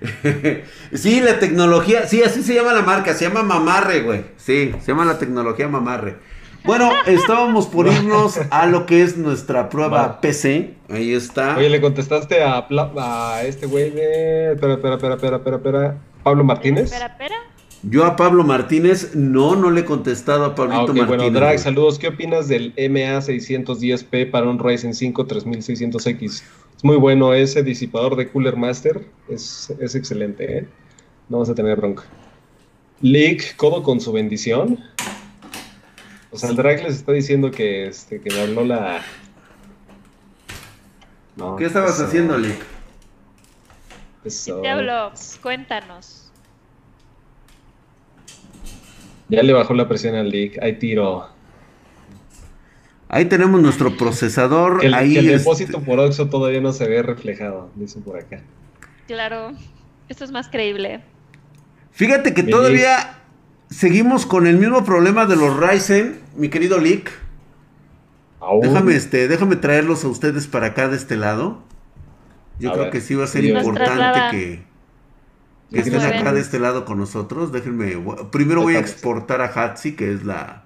sí, 0.94 1.22
la 1.22 1.40
tecnología, 1.40 2.08
sí, 2.08 2.24
así 2.24 2.44
se 2.44 2.56
llama 2.56 2.74
la 2.74 2.82
marca, 2.82 3.14
se 3.14 3.28
llama 3.28 3.44
Mamarre, 3.44 4.02
güey. 4.02 4.26
Sí, 4.38 4.74
se 4.82 4.88
llama 4.88 5.06
la 5.06 5.18
tecnología 5.18 5.68
Mamarre. 5.68 6.18
Bueno, 6.66 6.92
estábamos 7.06 7.68
por 7.68 7.88
irnos 7.88 8.40
a 8.50 8.66
lo 8.66 8.86
que 8.86 9.04
es 9.04 9.18
nuestra 9.18 9.70
prueba 9.70 10.20
PC. 10.20 10.74
Ahí 10.90 11.14
está. 11.14 11.58
Oye, 11.58 11.70
le 11.70 11.80
contestaste 11.80 12.42
a, 12.42 12.68
a 12.98 13.44
este 13.44 13.68
güey 13.68 13.92
de... 13.92 14.54
Espera, 14.54 14.74
espera, 14.74 14.96
espera, 14.96 15.16
espera, 15.16 15.56
espera, 15.58 15.98
Pablo 16.24 16.44
Martínez. 16.44 16.86
Espera, 16.86 17.06
espera. 17.08 17.36
Yo 17.88 18.04
a 18.06 18.16
Pablo 18.16 18.44
Martínez 18.44 19.16
no, 19.16 19.56
no 19.56 19.70
le 19.70 19.82
he 19.82 19.86
contestado 19.86 20.44
a 20.46 20.56
Pablito 20.56 20.82
ah, 20.82 20.86
Martínez. 20.88 21.08
Bueno, 21.08 21.30
Drag, 21.30 21.60
saludos. 21.60 22.00
¿Qué 22.00 22.08
opinas 22.08 22.48
del 22.48 22.76
MA610P 22.76 24.32
para 24.32 24.50
un 24.50 24.58
Ryzen 24.58 24.96
5 24.96 25.28
3600X? 25.28 26.44
Es 26.76 26.84
muy 26.84 26.98
bueno 26.98 27.34
ese 27.36 27.62
disipador 27.62 28.16
de 28.16 28.28
Cooler 28.28 28.56
Master. 28.56 29.06
Es, 29.30 29.72
excelente, 29.80 30.58
¿eh? 30.58 30.68
No 31.30 31.40
vas 31.40 31.50
a 31.50 31.56
tener 31.56 31.78
bronca. 31.78 32.04
Leak, 33.02 33.56
codo 33.56 33.84
con 33.84 34.02
su 34.02 34.12
bendición. 34.12 34.80
O 36.36 36.38
sea, 36.38 36.50
el 36.50 36.58
Drag 36.58 36.84
les 36.84 36.96
está 36.96 37.14
diciendo 37.14 37.50
que, 37.50 37.88
este, 37.88 38.20
que 38.20 38.30
me 38.30 38.42
habló 38.42 38.66
la... 38.66 39.02
¿Qué 41.58 41.64
estabas? 41.64 42.04
¿Qué 42.12 42.22
te 44.62 44.70
habló? 44.70 45.14
Cuéntanos. 45.42 46.30
Ya 49.30 49.44
le 49.44 49.54
bajó 49.54 49.74
la 49.74 49.88
presión 49.88 50.16
al 50.16 50.30
leak, 50.30 50.62
hay 50.62 50.78
tiro. 50.78 51.30
Ahí 53.08 53.26
tenemos 53.26 53.62
nuestro 53.62 53.96
procesador. 53.96 54.84
el, 54.84 54.94
ahí 54.94 55.16
el 55.16 55.28
depósito 55.28 55.80
por 55.84 56.02
Oxo 56.02 56.28
todavía 56.28 56.60
no 56.60 56.74
se 56.74 56.86
ve 56.86 57.02
reflejado, 57.02 57.70
dicen 57.76 58.04
por 58.04 58.20
acá. 58.20 58.42
Claro, 59.08 59.54
esto 60.10 60.26
es 60.26 60.32
más 60.32 60.50
creíble. 60.50 61.00
Fíjate 61.92 62.34
que 62.34 62.44
todavía 62.44 63.22
seguimos 63.76 64.26
con 64.26 64.48
el 64.48 64.58
mismo 64.58 64.84
problema 64.86 65.26
de 65.26 65.36
los 65.36 65.58
Ryzen, 65.58 66.22
mi 66.36 66.50
querido 66.50 66.80
Leak. 66.80 67.12
Déjame, 68.62 68.96
este, 68.96 69.28
déjame 69.28 69.56
traerlos 69.56 70.04
a 70.04 70.08
ustedes 70.08 70.48
para 70.48 70.68
acá 70.68 70.88
de 70.88 70.96
este 70.96 71.18
lado. 71.18 71.64
Yo 72.60 72.72
creo 72.72 72.90
que 72.90 73.02
sí 73.02 73.16
va 73.16 73.26
a 73.26 73.28
ser 73.28 73.44
importante 73.44 74.22
que, 74.32 74.64
que 75.72 75.80
estén 75.80 76.00
acá 76.02 76.32
de 76.32 76.40
este 76.40 76.60
lado 76.60 76.86
con 76.86 76.98
nosotros. 76.98 77.52
Déjenme. 77.52 77.98
Primero 78.32 78.62
voy 78.62 78.76
a 78.76 78.80
exportar 78.80 79.42
a 79.42 79.46
Hatsi, 79.48 79.96
que 79.96 80.14
es 80.14 80.24
la. 80.24 80.64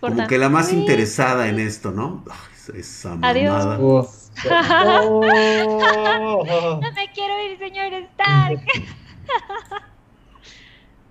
como 0.00 0.26
que 0.26 0.38
la 0.38 0.48
más 0.48 0.72
interesada 0.72 1.48
en 1.48 1.60
esto, 1.60 1.92
¿no? 1.92 2.24
esa 2.74 3.18
Adiós. 3.22 4.30
no 4.50 5.22
me 6.92 7.10
quiero 7.12 7.34
ir, 7.44 7.58
señor 7.58 7.92
Stark. 7.92 8.60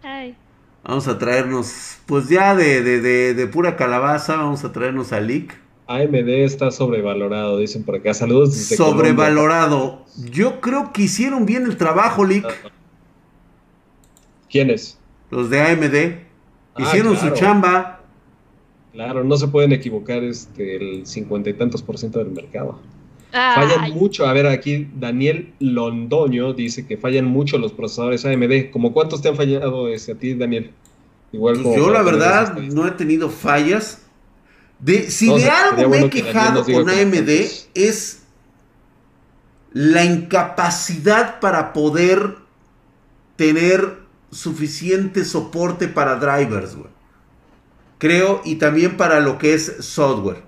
Vamos 0.83 1.07
a 1.07 1.19
traernos, 1.19 1.97
pues 2.05 2.29
ya 2.29 2.55
de, 2.55 2.81
de, 2.81 3.33
de, 3.33 3.47
pura 3.47 3.75
calabaza, 3.75 4.37
vamos 4.37 4.63
a 4.63 4.71
traernos 4.71 5.11
a 5.11 5.19
Lick. 5.19 5.55
AMD 5.87 6.29
está 6.29 6.71
sobrevalorado, 6.71 7.57
dicen 7.57 7.83
por 7.83 7.95
acá. 7.95 8.13
Saludos 8.13 8.55
desde 8.55 8.75
Sobrevalorado. 8.75 10.05
Yo 10.31 10.61
creo 10.61 10.93
que 10.93 11.03
hicieron 11.03 11.45
bien 11.45 11.65
el 11.65 11.77
trabajo, 11.77 12.23
Lick. 12.23 12.45
¿Quiénes? 14.49 14.99
Los 15.31 15.49
de 15.49 15.61
AMD. 15.61 15.95
Ah, 16.75 16.83
Hicieron 16.83 17.17
su 17.17 17.31
chamba. 17.31 18.01
Claro, 18.93 19.23
no 19.23 19.37
se 19.37 19.47
pueden 19.47 19.71
equivocar 19.71 20.23
este, 20.23 20.75
el 20.75 21.05
cincuenta 21.05 21.49
y 21.49 21.53
tantos 21.53 21.81
por 21.83 21.97
ciento 21.97 22.19
del 22.19 22.31
mercado. 22.31 22.79
Fallan 23.31 23.91
mucho. 23.91 24.27
A 24.27 24.33
ver, 24.33 24.47
aquí 24.47 24.87
Daniel 24.95 25.53
Londoño 25.59 26.53
dice 26.53 26.87
que 26.87 26.97
fallan 26.97 27.25
mucho 27.25 27.57
los 27.57 27.73
procesadores 27.73 28.25
AMD. 28.25 28.71
¿Cómo 28.71 28.91
cuántos 28.91 29.21
te 29.21 29.29
han 29.29 29.35
fallado 29.35 29.87
ese, 29.87 30.13
a 30.13 30.15
ti, 30.15 30.33
Daniel? 30.33 30.71
Igual 31.31 31.59
pues 31.61 31.77
yo 31.77 31.91
la 31.91 32.01
verdad 32.01 32.57
no 32.57 32.87
he 32.87 32.91
tenido 32.91 33.29
fallas. 33.29 34.03
De, 34.79 35.11
si 35.11 35.31
de 35.33 35.49
algo 35.49 35.89
me 35.89 35.99
he 35.99 36.09
quejado 36.09 36.63
con 36.63 36.89
AMD 36.89 37.29
es 37.73 38.23
la 39.73 40.05
incapacidad 40.05 41.39
para 41.39 41.73
poder 41.73 42.37
tener 43.35 43.99
suficiente 44.31 45.25
soporte 45.25 45.87
para 45.87 46.15
drivers, 46.15 46.77
Creo, 47.97 48.41
y 48.45 48.55
también 48.55 48.95
para 48.95 49.19
lo 49.19 49.37
que 49.37 49.53
es 49.53 49.75
software. 49.79 50.41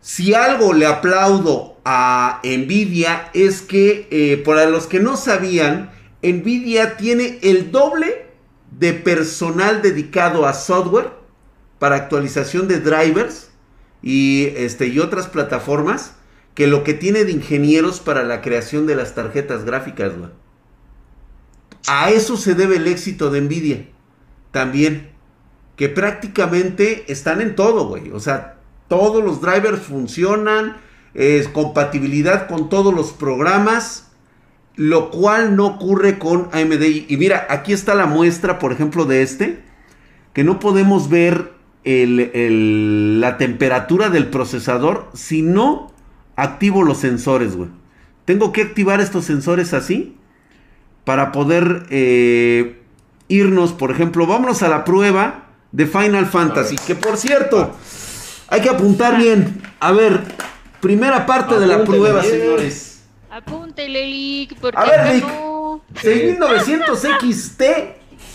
Si 0.00 0.32
algo 0.32 0.72
le 0.72 0.86
aplaudo 0.86 1.77
a 1.90 2.42
Nvidia 2.44 3.30
es 3.32 3.62
que, 3.62 4.08
eh, 4.10 4.42
para 4.44 4.68
los 4.68 4.86
que 4.86 5.00
no 5.00 5.16
sabían, 5.16 5.90
Nvidia 6.22 6.98
tiene 6.98 7.38
el 7.40 7.72
doble 7.72 8.26
de 8.78 8.92
personal 8.92 9.80
dedicado 9.80 10.46
a 10.46 10.52
software 10.52 11.12
para 11.78 11.96
actualización 11.96 12.68
de 12.68 12.80
drivers 12.80 13.48
y, 14.02 14.48
este, 14.54 14.88
y 14.88 14.98
otras 14.98 15.28
plataformas 15.28 16.16
que 16.54 16.66
lo 16.66 16.84
que 16.84 16.92
tiene 16.92 17.24
de 17.24 17.32
ingenieros 17.32 18.00
para 18.00 18.22
la 18.22 18.42
creación 18.42 18.86
de 18.86 18.94
las 18.94 19.14
tarjetas 19.14 19.64
gráficas. 19.64 20.12
A 21.86 22.10
eso 22.10 22.36
se 22.36 22.54
debe 22.54 22.76
el 22.76 22.86
éxito 22.86 23.30
de 23.30 23.40
Nvidia. 23.40 23.88
También. 24.50 25.12
Que 25.74 25.88
prácticamente 25.88 27.10
están 27.10 27.40
en 27.40 27.56
todo, 27.56 27.86
güey. 27.86 28.10
O 28.10 28.20
sea, 28.20 28.58
todos 28.88 29.24
los 29.24 29.40
drivers 29.40 29.80
funcionan. 29.80 30.86
Es 31.14 31.48
compatibilidad 31.48 32.48
con 32.48 32.68
todos 32.68 32.94
los 32.94 33.12
programas. 33.12 34.04
Lo 34.76 35.10
cual 35.10 35.56
no 35.56 35.66
ocurre 35.66 36.18
con 36.18 36.48
AMD. 36.52 36.82
Y 37.08 37.16
mira, 37.16 37.46
aquí 37.50 37.72
está 37.72 37.94
la 37.94 38.06
muestra, 38.06 38.58
por 38.58 38.72
ejemplo, 38.72 39.04
de 39.06 39.22
este. 39.22 39.62
Que 40.32 40.44
no 40.44 40.60
podemos 40.60 41.08
ver 41.08 41.52
la 41.84 43.38
temperatura 43.38 44.10
del 44.10 44.28
procesador 44.28 45.10
si 45.14 45.42
no 45.42 45.92
activo 46.36 46.82
los 46.82 46.98
sensores, 46.98 47.56
güey. 47.56 47.70
Tengo 48.24 48.52
que 48.52 48.62
activar 48.62 49.00
estos 49.00 49.24
sensores 49.24 49.72
así 49.72 50.16
para 51.04 51.32
poder 51.32 51.86
eh, 51.90 52.80
irnos, 53.28 53.72
por 53.72 53.90
ejemplo, 53.90 54.26
vámonos 54.26 54.62
a 54.62 54.68
la 54.68 54.84
prueba 54.84 55.46
de 55.72 55.86
Final 55.86 56.26
Fantasy, 56.26 56.76
que 56.86 56.94
por 56.94 57.16
cierto, 57.16 57.74
hay 58.48 58.60
que 58.60 58.68
apuntar 58.68 59.16
bien. 59.16 59.62
A 59.80 59.92
ver, 59.92 60.22
primera 60.80 61.26
parte 61.26 61.58
de 61.58 61.66
la 61.66 61.84
prueba, 61.84 62.22
señores. 62.22 63.02
Apúntele, 63.30 64.06
Lick, 64.06 64.58
porque 64.58 64.78
a 64.78 64.84
ver, 64.84 65.22
no? 65.22 65.82
6900 66.00 66.98
XT 67.20 67.62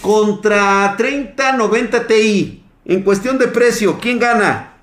contra 0.02 0.96
3090 0.98 2.08
Ti. 2.08 2.64
En 2.86 3.02
cuestión 3.02 3.38
de 3.38 3.48
precio, 3.48 3.98
¿quién 4.00 4.20
gana? 4.20 4.74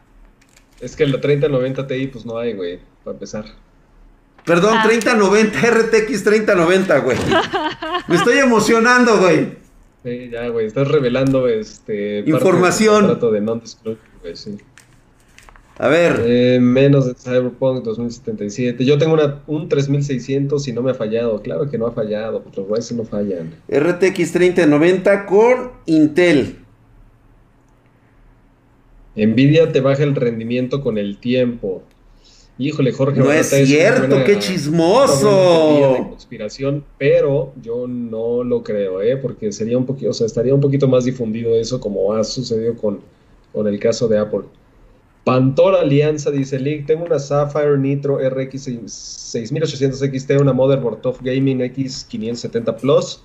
Es 0.81 0.96
que 0.96 1.07
la 1.07 1.20
3090 1.20 1.87
Ti, 1.87 2.07
pues 2.09 2.25
no 2.25 2.38
hay, 2.38 2.55
güey, 2.55 2.81
para 3.05 3.14
empezar. 3.14 3.44
Perdón, 4.44 4.79
3090, 4.83 5.59
ah. 5.59 5.70
RTX 5.70 6.25
3090, 6.25 6.99
güey. 6.99 7.18
Me 8.09 8.16
estoy 8.16 8.38
emocionando, 8.38 9.18
güey. 9.18 9.59
Sí, 10.03 10.31
ya, 10.31 10.49
güey, 10.49 10.66
estás 10.66 10.88
revelando 10.88 11.46
este 11.46 12.25
información. 12.27 13.20
de 13.20 13.40
non 13.40 13.62
güey, 14.23 14.35
sí. 14.35 14.57
A 15.80 15.88
ver. 15.88 16.22
Eh, 16.26 16.58
menos 16.60 17.06
de 17.06 17.14
Cyberpunk 17.14 17.82
2077. 17.82 18.84
Yo 18.84 18.98
tengo 18.98 19.14
una, 19.14 19.40
un 19.46 19.66
3600 19.66 20.68
y 20.68 20.72
no 20.74 20.82
me 20.82 20.90
ha 20.90 20.94
fallado. 20.94 21.40
Claro 21.40 21.70
que 21.70 21.78
no 21.78 21.86
ha 21.86 21.92
fallado, 21.92 22.42
porque 22.42 22.60
los 22.60 22.70
Ryzen 22.70 22.98
no 22.98 23.04
fallan. 23.04 23.54
RTX 23.66 24.32
3090 24.32 25.24
con 25.24 25.70
Intel. 25.86 26.58
Nvidia 29.16 29.72
te 29.72 29.80
baja 29.80 30.02
el 30.02 30.14
rendimiento 30.14 30.82
con 30.82 30.98
el 30.98 31.16
tiempo. 31.16 31.82
Híjole, 32.58 32.92
Jorge. 32.92 33.18
No 33.18 33.32
es 33.32 33.48
cierto, 33.48 34.22
qué 34.26 34.38
chismoso. 34.38 35.94
De 35.94 36.08
conspiración, 36.10 36.84
pero 36.98 37.54
yo 37.62 37.88
no 37.88 38.44
lo 38.44 38.62
creo, 38.62 39.00
¿eh? 39.00 39.16
Porque 39.16 39.50
sería 39.50 39.78
un 39.78 39.86
poquito, 39.86 40.10
o 40.10 40.12
sea, 40.12 40.26
estaría 40.26 40.54
un 40.54 40.60
poquito 40.60 40.86
más 40.88 41.06
difundido 41.06 41.54
eso, 41.54 41.80
como 41.80 42.12
ha 42.12 42.22
sucedido 42.22 42.76
con, 42.76 43.00
con 43.54 43.66
el 43.66 43.80
caso 43.80 44.08
de 44.08 44.18
Apple. 44.18 44.42
Pantor 45.24 45.76
Alianza 45.76 46.30
dice 46.30 46.59
League, 46.59 46.85
tengo 46.87 47.04
una 47.04 47.18
Sapphire 47.18 47.76
Nitro 47.76 48.18
RX 48.18 48.68
6800 48.87 49.98
XT, 49.98 50.30
una 50.40 50.52
motherboard 50.52 51.00
Top 51.02 51.18
Gaming 51.20 51.59
X570 51.59 52.76
Plus, 52.76 53.22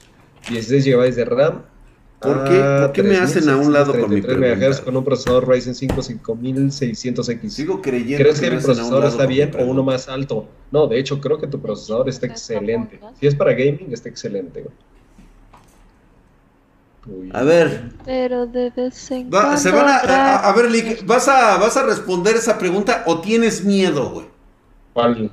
16 0.49 0.86
GB 0.86 1.15
de 1.15 1.25
RAM. 1.25 1.62
¿Por 2.19 2.43
qué, 2.45 2.60
¿Por 2.81 2.91
qué 2.91 3.03
me 3.03 3.17
hacen 3.17 3.47
a 3.49 3.58
un 3.58 3.71
lado 3.71 3.93
con 3.93 4.10
mi 4.10 4.21
MHz 4.21 4.81
con 4.81 4.97
un 4.97 5.03
procesador 5.03 5.47
Ryzen 5.47 5.75
5 5.75 5.95
5600X. 6.01 7.49
Sigo 7.49 7.81
creyendo 7.81 8.23
¿Crees 8.23 8.39
que, 8.39 8.49
mi 8.49 8.58
procesador 8.58 9.05
está 9.05 9.25
bien 9.25 9.51
o 9.60 9.65
uno 9.65 9.84
más 9.84 10.10
alto? 10.10 10.47
No, 10.71 10.88
de 10.88 10.99
hecho 10.99 11.21
creo 11.21 11.38
que 11.38 11.47
tu 11.47 11.62
procesador 11.62 12.10
está 12.10 12.25
excelente. 12.25 12.99
Si 13.19 13.27
es 13.27 13.36
para 13.36 13.53
gaming, 13.53 13.89
está 13.91 14.10
excelente. 14.10 14.62
Güey. 14.62 14.73
A 17.33 17.43
ver. 17.43 17.91
Pero 18.03 18.47
de 18.47 18.71
vez 18.71 19.11
en 19.11 19.29
se 19.57 19.71
van 19.71 19.87
a, 19.87 20.37
a, 20.37 20.51
ver, 20.53 20.71
Lick, 20.71 21.05
¿vas 21.05 21.27
a, 21.27 21.57
¿vas 21.57 21.77
a 21.77 21.83
responder 21.83 22.35
esa 22.35 22.57
pregunta 22.57 23.03
o 23.05 23.21
tienes 23.21 23.63
miedo, 23.63 24.09
güey? 24.09 24.25
¿Cuál? 24.93 25.31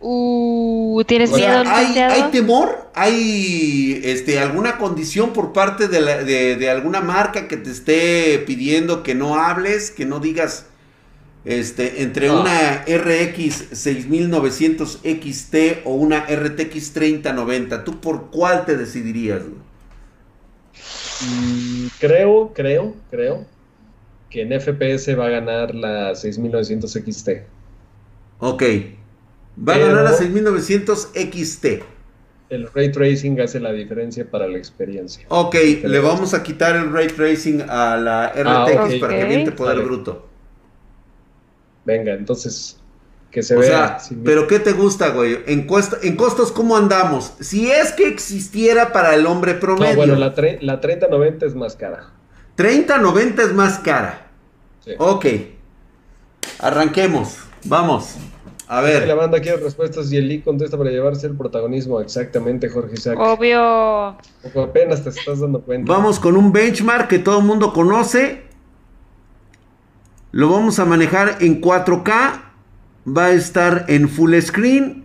Uh, 0.00 1.02
¿tienes 1.06 1.30
miedo? 1.32 1.62
¿hay, 1.66 1.98
¿hay, 1.98 2.30
temor? 2.30 2.90
¿Hay 2.94 4.00
este, 4.04 4.38
alguna 4.38 4.78
condición 4.78 5.32
por 5.32 5.52
parte 5.52 5.88
de, 5.88 6.00
la, 6.00 6.24
de, 6.24 6.56
de, 6.56 6.70
alguna 6.70 7.00
marca 7.00 7.46
que 7.46 7.56
te 7.56 7.70
esté 7.70 8.42
pidiendo 8.46 9.02
que 9.02 9.14
no 9.14 9.36
hables, 9.36 9.90
que 9.90 10.06
no 10.06 10.18
digas 10.18 10.66
este, 11.44 12.02
entre 12.02 12.30
una 12.30 12.84
RX 12.86 13.68
6900 13.72 15.00
XT 15.02 15.54
o 15.84 15.94
una 15.94 16.26
RTX 16.26 16.92
3090? 16.92 17.84
¿Tú 17.84 18.00
por 18.00 18.30
cuál 18.30 18.64
te 18.64 18.76
decidirías, 18.76 19.42
güey? 19.42 19.72
Mm, 21.20 21.86
creo, 22.00 22.52
creo, 22.54 22.94
creo 23.10 23.46
que 24.30 24.42
en 24.42 24.60
FPS 24.60 25.14
va 25.14 25.26
a 25.26 25.30
ganar 25.30 25.74
la 25.74 26.14
6900 26.14 26.90
XT. 26.90 27.28
Ok. 28.38 28.62
Va 29.56 29.74
a 29.74 29.78
ganar 29.78 30.04
la 30.04 30.12
6900 30.12 31.10
XT. 31.14 31.66
El 32.48 32.70
ray 32.72 32.90
tracing 32.90 33.40
hace 33.40 33.60
la 33.60 33.72
diferencia 33.72 34.30
para 34.30 34.46
la 34.46 34.58
experiencia. 34.58 35.24
Ok, 35.28 35.54
le 35.84 35.98
vamos 36.00 36.34
a 36.34 36.42
quitar 36.42 36.76
el 36.76 36.92
ray 36.92 37.08
tracing 37.08 37.62
a 37.68 37.96
la 37.96 38.24
ah, 38.26 38.66
RTX 38.66 39.00
para 39.00 39.18
que 39.18 39.24
viente 39.24 39.52
poder 39.52 39.80
bruto. 39.82 40.26
Venga, 41.84 42.12
entonces 42.12 42.78
que 43.32 43.42
se 43.42 43.56
vea. 43.56 43.98
pero 44.24 44.46
¿qué 44.46 44.60
te 44.60 44.72
gusta, 44.72 45.08
güey? 45.08 45.38
En, 45.46 45.66
en 46.02 46.16
costos, 46.16 46.52
¿cómo 46.52 46.76
andamos? 46.76 47.32
Si 47.40 47.70
es 47.70 47.92
que 47.92 48.06
existiera 48.06 48.92
para 48.92 49.14
el 49.14 49.26
hombre 49.26 49.54
promedio. 49.54 49.92
No, 49.92 49.96
bueno, 49.96 50.14
la, 50.16 50.34
la 50.60 50.80
3090 50.80 51.46
es 51.46 51.54
más 51.54 51.74
cara. 51.74 52.10
3090 52.56 53.42
es 53.42 53.54
más 53.54 53.78
cara. 53.78 54.26
Sí. 54.84 54.92
Ok. 54.98 55.26
Arranquemos. 56.58 57.38
Vamos. 57.64 58.16
A 58.68 58.82
ver. 58.82 59.08
La 59.08 59.14
banda 59.14 59.40
quiere 59.40 59.56
respuestas 59.56 60.12
y 60.12 60.18
el 60.18 60.30
I 60.30 60.42
contesta 60.42 60.76
para 60.76 60.90
llevarse 60.90 61.26
el 61.26 61.36
protagonismo. 61.36 62.02
Exactamente, 62.02 62.68
Jorge 62.68 62.94
Isaac. 62.94 63.18
Obvio. 63.18 64.18
apenas 64.62 65.02
te 65.02 65.08
estás 65.08 65.40
dando 65.40 65.62
cuenta. 65.62 65.90
Vamos 65.90 66.20
con 66.20 66.36
un 66.36 66.52
benchmark 66.52 67.08
que 67.08 67.18
todo 67.18 67.38
el 67.38 67.44
mundo 67.46 67.72
conoce. 67.72 68.42
Lo 70.32 70.50
vamos 70.50 70.78
a 70.78 70.84
manejar 70.84 71.38
en 71.40 71.62
4K 71.62 72.51
va 73.06 73.26
a 73.26 73.32
estar 73.32 73.86
en 73.88 74.08
full 74.08 74.34
screen, 74.40 75.04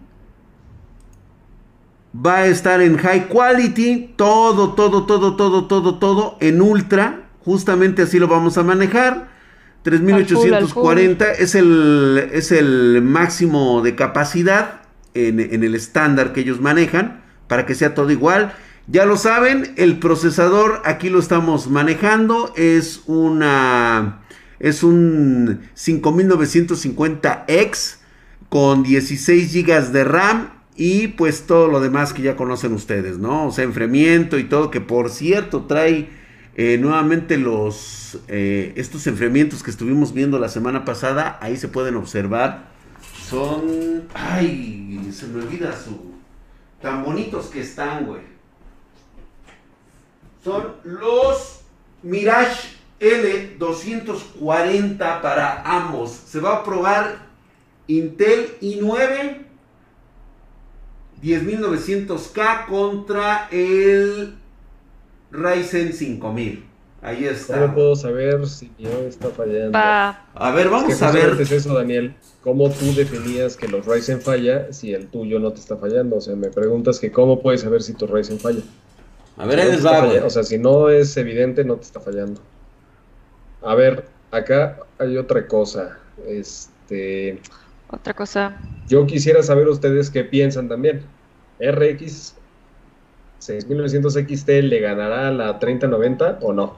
va 2.13 2.37
a 2.37 2.47
estar 2.47 2.81
en 2.81 2.97
high 2.97 3.27
quality, 3.27 4.13
todo, 4.15 4.73
todo, 4.73 5.05
todo, 5.05 5.35
todo, 5.35 5.65
todo, 5.67 5.99
todo 5.99 6.37
en 6.39 6.61
ultra, 6.61 7.27
justamente 7.43 8.03
así 8.03 8.19
lo 8.19 8.27
vamos 8.27 8.57
a 8.57 8.63
manejar. 8.63 9.35
3840 9.83 11.31
es 11.33 11.55
el, 11.55 12.29
es 12.33 12.51
el 12.51 13.01
máximo 13.01 13.81
de 13.81 13.95
capacidad 13.95 14.81
en, 15.13 15.39
en 15.39 15.63
el 15.63 15.75
estándar 15.75 16.33
que 16.33 16.41
ellos 16.41 16.59
manejan 16.59 17.21
para 17.47 17.65
que 17.65 17.75
sea 17.75 17.95
todo 17.95 18.11
igual. 18.11 18.53
Ya 18.87 19.05
lo 19.05 19.17
saben, 19.17 19.73
el 19.77 19.99
procesador 19.99 20.81
aquí 20.85 21.09
lo 21.09 21.19
estamos 21.19 21.69
manejando, 21.69 22.53
es 22.55 23.01
una 23.05 24.21
es 24.59 24.83
un 24.83 25.61
5950X 25.75 27.97
con 28.49 28.83
16 28.83 29.53
GB 29.53 29.91
de 29.91 30.03
RAM 30.03 30.49
y 30.75 31.07
pues 31.09 31.45
todo 31.47 31.67
lo 31.67 31.79
demás 31.79 32.13
que 32.13 32.21
ya 32.21 32.35
conocen 32.35 32.73
ustedes, 32.73 33.17
¿no? 33.17 33.47
O 33.47 33.51
sea, 33.51 33.63
enfriamiento 33.63 34.37
y 34.37 34.43
todo, 34.43 34.69
que 34.69 34.81
por 34.81 35.09
cierto 35.09 35.65
trae 35.65 36.09
eh, 36.55 36.77
nuevamente 36.79 37.37
los 37.37 38.19
eh, 38.27 38.73
estos 38.75 39.07
enfriamientos 39.07 39.63
que 39.63 39.71
estuvimos 39.71 40.13
viendo 40.13 40.37
la 40.39 40.49
semana 40.49 40.85
pasada, 40.85 41.39
ahí 41.41 41.57
se 41.57 41.67
pueden 41.67 41.95
observar. 41.95 42.69
Son, 43.27 44.03
ay, 44.13 45.09
se 45.11 45.27
me 45.27 45.43
olvida 45.43 45.75
su, 45.77 46.13
tan 46.81 47.03
bonitos 47.03 47.47
que 47.47 47.61
están, 47.61 48.05
güey. 48.05 48.21
Son 50.43 50.75
los 50.83 51.61
Mirage 52.03 52.76
L240 52.99 55.21
para 55.21 55.61
ambos. 55.63 56.11
Se 56.11 56.39
va 56.39 56.57
a 56.57 56.63
probar 56.63 57.25
Intel 57.87 58.57
i9 58.61 59.47
10900K 61.21 62.67
contra 62.67 63.47
el 63.51 64.35
Ryzen 65.31 65.93
5000. 65.93 66.63
Ahí 67.01 67.25
está. 67.25 67.61
¿Cómo 67.61 67.75
puedo 67.75 67.95
saber 67.95 68.47
si 68.47 68.71
yo 68.77 68.89
está 69.07 69.29
fallando? 69.29 69.77
A 69.77 70.51
ver, 70.55 70.69
vamos 70.69 71.01
a 71.01 71.11
ver. 71.11 71.39
Es 71.39 71.51
eso, 71.51 71.73
Daniel. 71.73 72.15
¿Cómo 72.41 72.69
tú 72.71 72.93
definías 72.95 73.55
que 73.55 73.67
los 73.67 73.85
Ryzen 73.85 74.21
falla 74.21 74.73
si 74.73 74.93
el 74.93 75.07
tuyo 75.07 75.39
no 75.39 75.53
te 75.53 75.59
está 75.59 75.77
fallando? 75.77 76.17
O 76.17 76.21
sea, 76.21 76.35
me 76.35 76.49
preguntas 76.49 76.99
que 76.99 77.11
cómo 77.11 77.41
puedes 77.41 77.61
saber 77.61 77.83
si 77.83 77.93
tu 77.93 78.07
Ryzen 78.07 78.39
falla. 78.39 78.61
A 79.37 79.45
ver, 79.45 79.59
ahí 79.59 79.71
les 79.71 79.85
va. 79.85 80.03
O 80.25 80.29
sea, 80.29 80.43
si 80.43 80.57
no 80.57 80.89
es 80.89 81.15
evidente, 81.17 81.63
no 81.63 81.75
te 81.75 81.83
está 81.83 81.99
fallando. 81.99 82.41
A 83.67 83.75
ver, 83.75 84.05
acá 84.31 84.77
hay 84.97 85.17
otra 85.17 85.45
cosa. 85.45 85.97
Este. 86.25 87.41
Otra 87.89 88.13
cosa. 88.13 88.55
Yo 88.87 89.05
quisiera 89.05 89.43
saber 89.43 89.67
ustedes 89.67 90.09
qué 90.09 90.23
piensan 90.23 90.69
también. 90.69 91.03
RX 91.59 92.35
6900 93.39 94.13
XT 94.13 94.47
le 94.63 94.79
ganará 94.79 95.27
a 95.27 95.31
la 95.31 95.59
3090 95.59 96.39
o 96.41 96.53
no? 96.53 96.77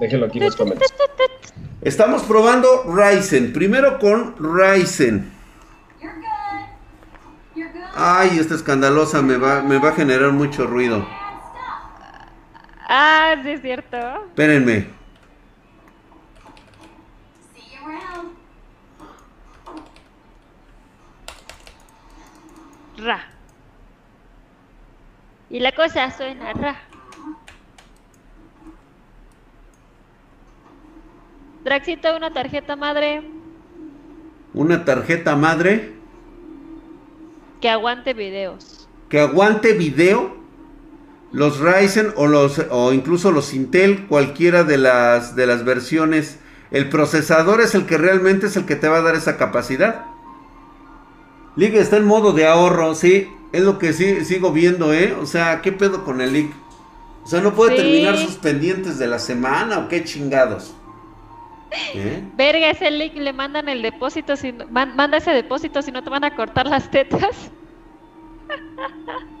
Déjenlo 0.00 0.26
aquí 0.26 0.38
en 0.38 0.46
los 0.46 0.56
comentarios. 0.56 0.92
Estamos 1.82 2.22
probando 2.24 2.84
Ryzen. 2.92 3.52
Primero 3.52 4.00
con 4.00 4.34
Ryzen. 4.38 5.32
Ay, 7.94 8.38
esta 8.40 8.56
escandalosa 8.56 9.22
me 9.22 9.36
va, 9.36 9.62
me 9.62 9.78
va 9.78 9.90
a 9.90 9.92
generar 9.92 10.32
mucho 10.32 10.66
ruido. 10.66 11.06
Ah, 12.88 13.36
sí 13.44 13.50
es 13.50 13.62
cierto. 13.62 13.96
Espérenme. 14.28 15.05
Ra. 22.96 23.24
Y 25.50 25.60
la 25.60 25.72
cosa 25.72 26.10
suena 26.10 26.52
ra. 26.52 26.76
Draxito, 31.64 32.16
una 32.16 32.32
tarjeta 32.32 32.76
madre. 32.76 33.22
¿Una 34.54 34.84
tarjeta 34.84 35.36
madre? 35.36 35.94
Que 37.60 37.68
aguante 37.68 38.14
videos. 38.14 38.88
Que 39.08 39.20
aguante 39.20 39.72
video. 39.72 40.36
Los 41.32 41.58
Ryzen 41.58 42.12
o 42.16 42.28
los 42.28 42.60
o 42.70 42.92
incluso 42.92 43.32
los 43.32 43.52
Intel, 43.52 44.06
cualquiera 44.06 44.64
de 44.64 44.78
las 44.78 45.34
de 45.34 45.46
las 45.46 45.64
versiones, 45.64 46.38
el 46.70 46.88
procesador 46.88 47.60
es 47.60 47.74
el 47.74 47.84
que 47.84 47.98
realmente 47.98 48.46
es 48.46 48.56
el 48.56 48.64
que 48.64 48.76
te 48.76 48.88
va 48.88 48.98
a 48.98 49.02
dar 49.02 49.16
esa 49.16 49.36
capacidad. 49.36 50.06
Liga 51.56 51.80
está 51.80 51.96
en 51.96 52.04
modo 52.04 52.32
de 52.32 52.46
ahorro, 52.46 52.94
sí. 52.94 53.32
Es 53.52 53.62
lo 53.62 53.78
que 53.78 53.92
sí, 53.92 54.24
sigo 54.24 54.52
viendo, 54.52 54.92
¿eh? 54.92 55.16
O 55.20 55.26
sea, 55.26 55.62
¿qué 55.62 55.72
pedo 55.72 56.04
con 56.04 56.20
el 56.20 56.32
League? 56.32 56.52
O 57.24 57.28
sea, 57.28 57.40
¿no 57.40 57.54
puede 57.54 57.76
terminar 57.76 58.16
sus 58.18 58.36
pendientes 58.36 58.98
de 58.98 59.06
la 59.06 59.18
semana 59.18 59.78
o 59.78 59.88
qué 59.88 60.04
chingados? 60.04 60.74
¿Eh? 61.94 62.22
Verga, 62.36 62.70
ese 62.70 62.90
League 62.90 63.20
le 63.20 63.32
mandan 63.32 63.68
el 63.68 63.82
depósito, 63.82 64.36
si 64.36 64.52
manda 64.70 65.16
ese 65.16 65.32
depósito 65.32 65.82
si 65.82 65.90
no 65.90 66.04
te 66.04 66.10
van 66.10 66.24
a 66.24 66.36
cortar 66.36 66.66
las 66.66 66.90
tetas. 66.90 67.50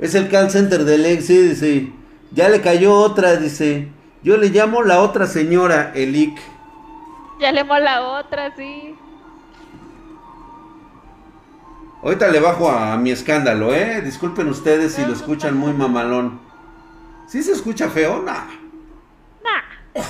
Es 0.00 0.16
el 0.16 0.28
call 0.28 0.50
center 0.50 0.84
del 0.84 1.06
ex, 1.06 1.26
sí, 1.26 1.38
dice. 1.38 1.92
Ya 2.32 2.48
le 2.48 2.60
cayó 2.60 2.92
otra, 2.92 3.36
dice. 3.36 3.86
Yo 4.24 4.36
le 4.36 4.48
llamo 4.48 4.82
la 4.82 5.00
otra 5.00 5.28
señora, 5.28 5.92
Elic. 5.94 6.40
Ya 7.40 7.52
le 7.52 7.60
llamo 7.60 7.78
la 7.78 8.02
otra, 8.18 8.52
sí. 8.56 8.96
Ahorita 12.02 12.28
le 12.28 12.40
bajo 12.40 12.68
a, 12.68 12.96
mi 12.96 13.12
escándalo, 13.12 13.72
¿eh? 13.72 14.02
Disculpen 14.02 14.48
ustedes 14.48 14.94
si 14.94 15.04
lo 15.04 15.12
escuchan 15.12 15.56
muy 15.56 15.72
mamalón. 15.72 16.40
¿Sí 17.28 17.42
se 17.42 17.52
escucha 17.52 17.88
feo? 17.88 18.20
Nah. 18.22 18.46
Nah. 19.44 20.02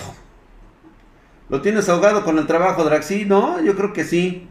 Lo 1.51 1.61
tienes 1.61 1.91
ahogado 1.91 2.25
con 2.25 2.39
el 2.39 2.47
trabajo, 2.47 2.83
Drax. 2.83 3.05
Sí, 3.05 3.25
no, 3.27 3.61
yo 3.61 3.77
creo 3.77 3.93
que 3.93 4.05
sí. 4.05 4.49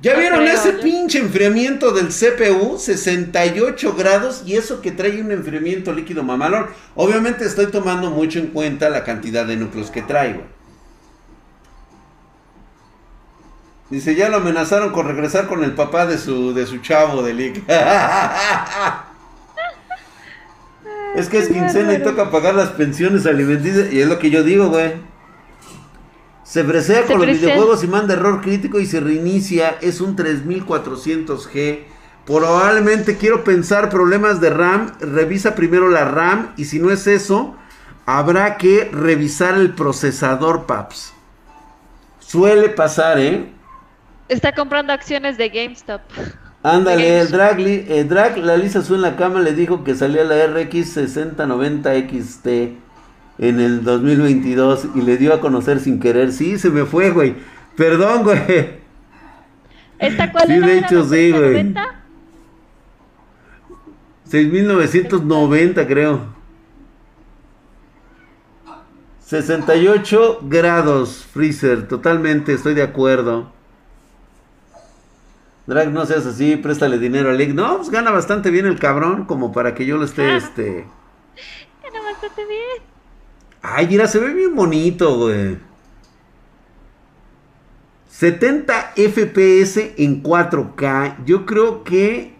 ¿Ya 0.00 0.14
vieron 0.16 0.42
ese 0.46 0.72
pinche 0.72 1.18
enfriamiento 1.18 1.92
del 1.92 2.08
CPU? 2.08 2.78
68 2.78 3.94
grados 3.94 4.42
y 4.46 4.56
eso 4.56 4.80
que 4.80 4.90
trae 4.90 5.20
un 5.20 5.32
enfriamiento 5.32 5.92
líquido 5.92 6.22
mamalón. 6.22 6.66
Obviamente 6.94 7.44
estoy 7.44 7.66
tomando 7.66 8.10
mucho 8.10 8.38
en 8.38 8.46
cuenta 8.48 8.88
la 8.88 9.04
cantidad 9.04 9.44
de 9.44 9.56
núcleos 9.56 9.90
que 9.90 10.00
traigo. 10.00 10.42
Dice, 13.90 14.14
ya 14.14 14.30
lo 14.30 14.38
amenazaron 14.38 14.92
con 14.92 15.06
regresar 15.06 15.46
con 15.46 15.62
el 15.62 15.74
papá 15.74 16.06
de 16.06 16.16
su, 16.16 16.54
de 16.54 16.66
su 16.66 16.78
chavo 16.78 17.22
de 17.22 17.34
Lick. 17.34 17.62
es 21.14 21.28
que 21.28 21.38
es 21.38 21.48
quincena 21.48 21.92
y 21.92 22.02
toca 22.02 22.30
pagar 22.30 22.54
las 22.54 22.70
pensiones 22.70 23.26
alimenticias. 23.26 23.92
Y 23.92 24.00
es 24.00 24.08
lo 24.08 24.18
que 24.18 24.30
yo 24.30 24.42
digo, 24.42 24.68
güey. 24.68 24.94
Se 26.44 26.62
bresea 26.62 27.04
con 27.04 27.18
los 27.18 27.26
videojuegos 27.26 27.84
y 27.84 27.88
manda 27.88 28.14
error 28.14 28.40
crítico 28.40 28.80
y 28.80 28.86
se 28.86 29.00
reinicia. 29.00 29.76
Es 29.82 30.00
un 30.00 30.16
3400G. 30.16 31.80
Probablemente 32.24 33.18
quiero 33.18 33.44
pensar 33.44 33.90
problemas 33.90 34.40
de 34.40 34.48
RAM. 34.48 34.92
Revisa 35.00 35.54
primero 35.54 35.90
la 35.90 36.06
RAM. 36.06 36.54
Y 36.56 36.64
si 36.64 36.78
no 36.78 36.90
es 36.90 37.06
eso, 37.06 37.54
habrá 38.06 38.56
que 38.56 38.88
revisar 38.92 39.56
el 39.56 39.74
procesador, 39.74 40.64
paps. 40.64 41.12
Suele 42.20 42.70
pasar, 42.70 43.18
¿eh? 43.18 43.52
Está 44.28 44.54
comprando 44.54 44.92
acciones 44.92 45.36
de 45.36 45.48
GameStop. 45.48 46.00
Ándale, 46.62 47.20
el 47.20 47.30
drag, 47.30 47.60
el 47.60 48.08
drag, 48.08 48.38
la 48.38 48.56
Lisa 48.56 48.82
Su 48.82 48.94
en 48.94 49.02
la 49.02 49.16
cama 49.16 49.40
le 49.40 49.52
dijo 49.52 49.84
que 49.84 49.94
salía 49.94 50.24
la 50.24 50.46
RX 50.46 50.92
6090 50.92 51.92
XT 52.08 52.46
en 53.38 53.60
el 53.60 53.84
2022 53.84 54.88
y 54.94 55.02
le 55.02 55.18
dio 55.18 55.34
a 55.34 55.40
conocer 55.40 55.78
sin 55.80 56.00
querer. 56.00 56.32
Sí, 56.32 56.58
se 56.58 56.70
me 56.70 56.86
fue, 56.86 57.10
güey. 57.10 57.34
Perdón, 57.76 58.22
güey. 58.22 58.82
¿Esta 59.98 60.32
cuál 60.32 60.46
Sí, 60.46 60.58
de 60.58 60.78
hecho, 60.78 61.04
sí, 61.04 61.32
güey. 61.32 61.74
6990, 64.24 65.86
creo. 65.86 66.34
68 69.20 70.40
grados, 70.42 71.26
Freezer. 71.32 71.88
Totalmente, 71.88 72.54
estoy 72.54 72.74
de 72.74 72.82
acuerdo. 72.82 73.53
Drag, 75.66 75.90
no 75.90 76.04
seas 76.04 76.26
así, 76.26 76.56
préstale 76.56 76.98
dinero 76.98 77.30
a 77.30 77.32
Lick. 77.32 77.54
No, 77.54 77.78
pues 77.78 77.90
gana 77.90 78.10
bastante 78.10 78.50
bien 78.50 78.66
el 78.66 78.78
cabrón, 78.78 79.24
como 79.24 79.52
para 79.52 79.74
que 79.74 79.86
yo 79.86 79.96
lo 79.96 80.04
esté, 80.04 80.36
este... 80.36 80.86
Gana 81.82 82.02
bastante 82.04 82.44
bien. 82.46 82.82
Ay, 83.62 83.86
mira, 83.88 84.06
se 84.06 84.18
ve 84.18 84.34
bien 84.34 84.54
bonito, 84.54 85.16
güey. 85.16 85.56
70 88.08 88.92
FPS 88.94 89.94
en 89.96 90.22
4K. 90.22 91.24
Yo 91.24 91.44
creo 91.46 91.82
que. 91.82 92.36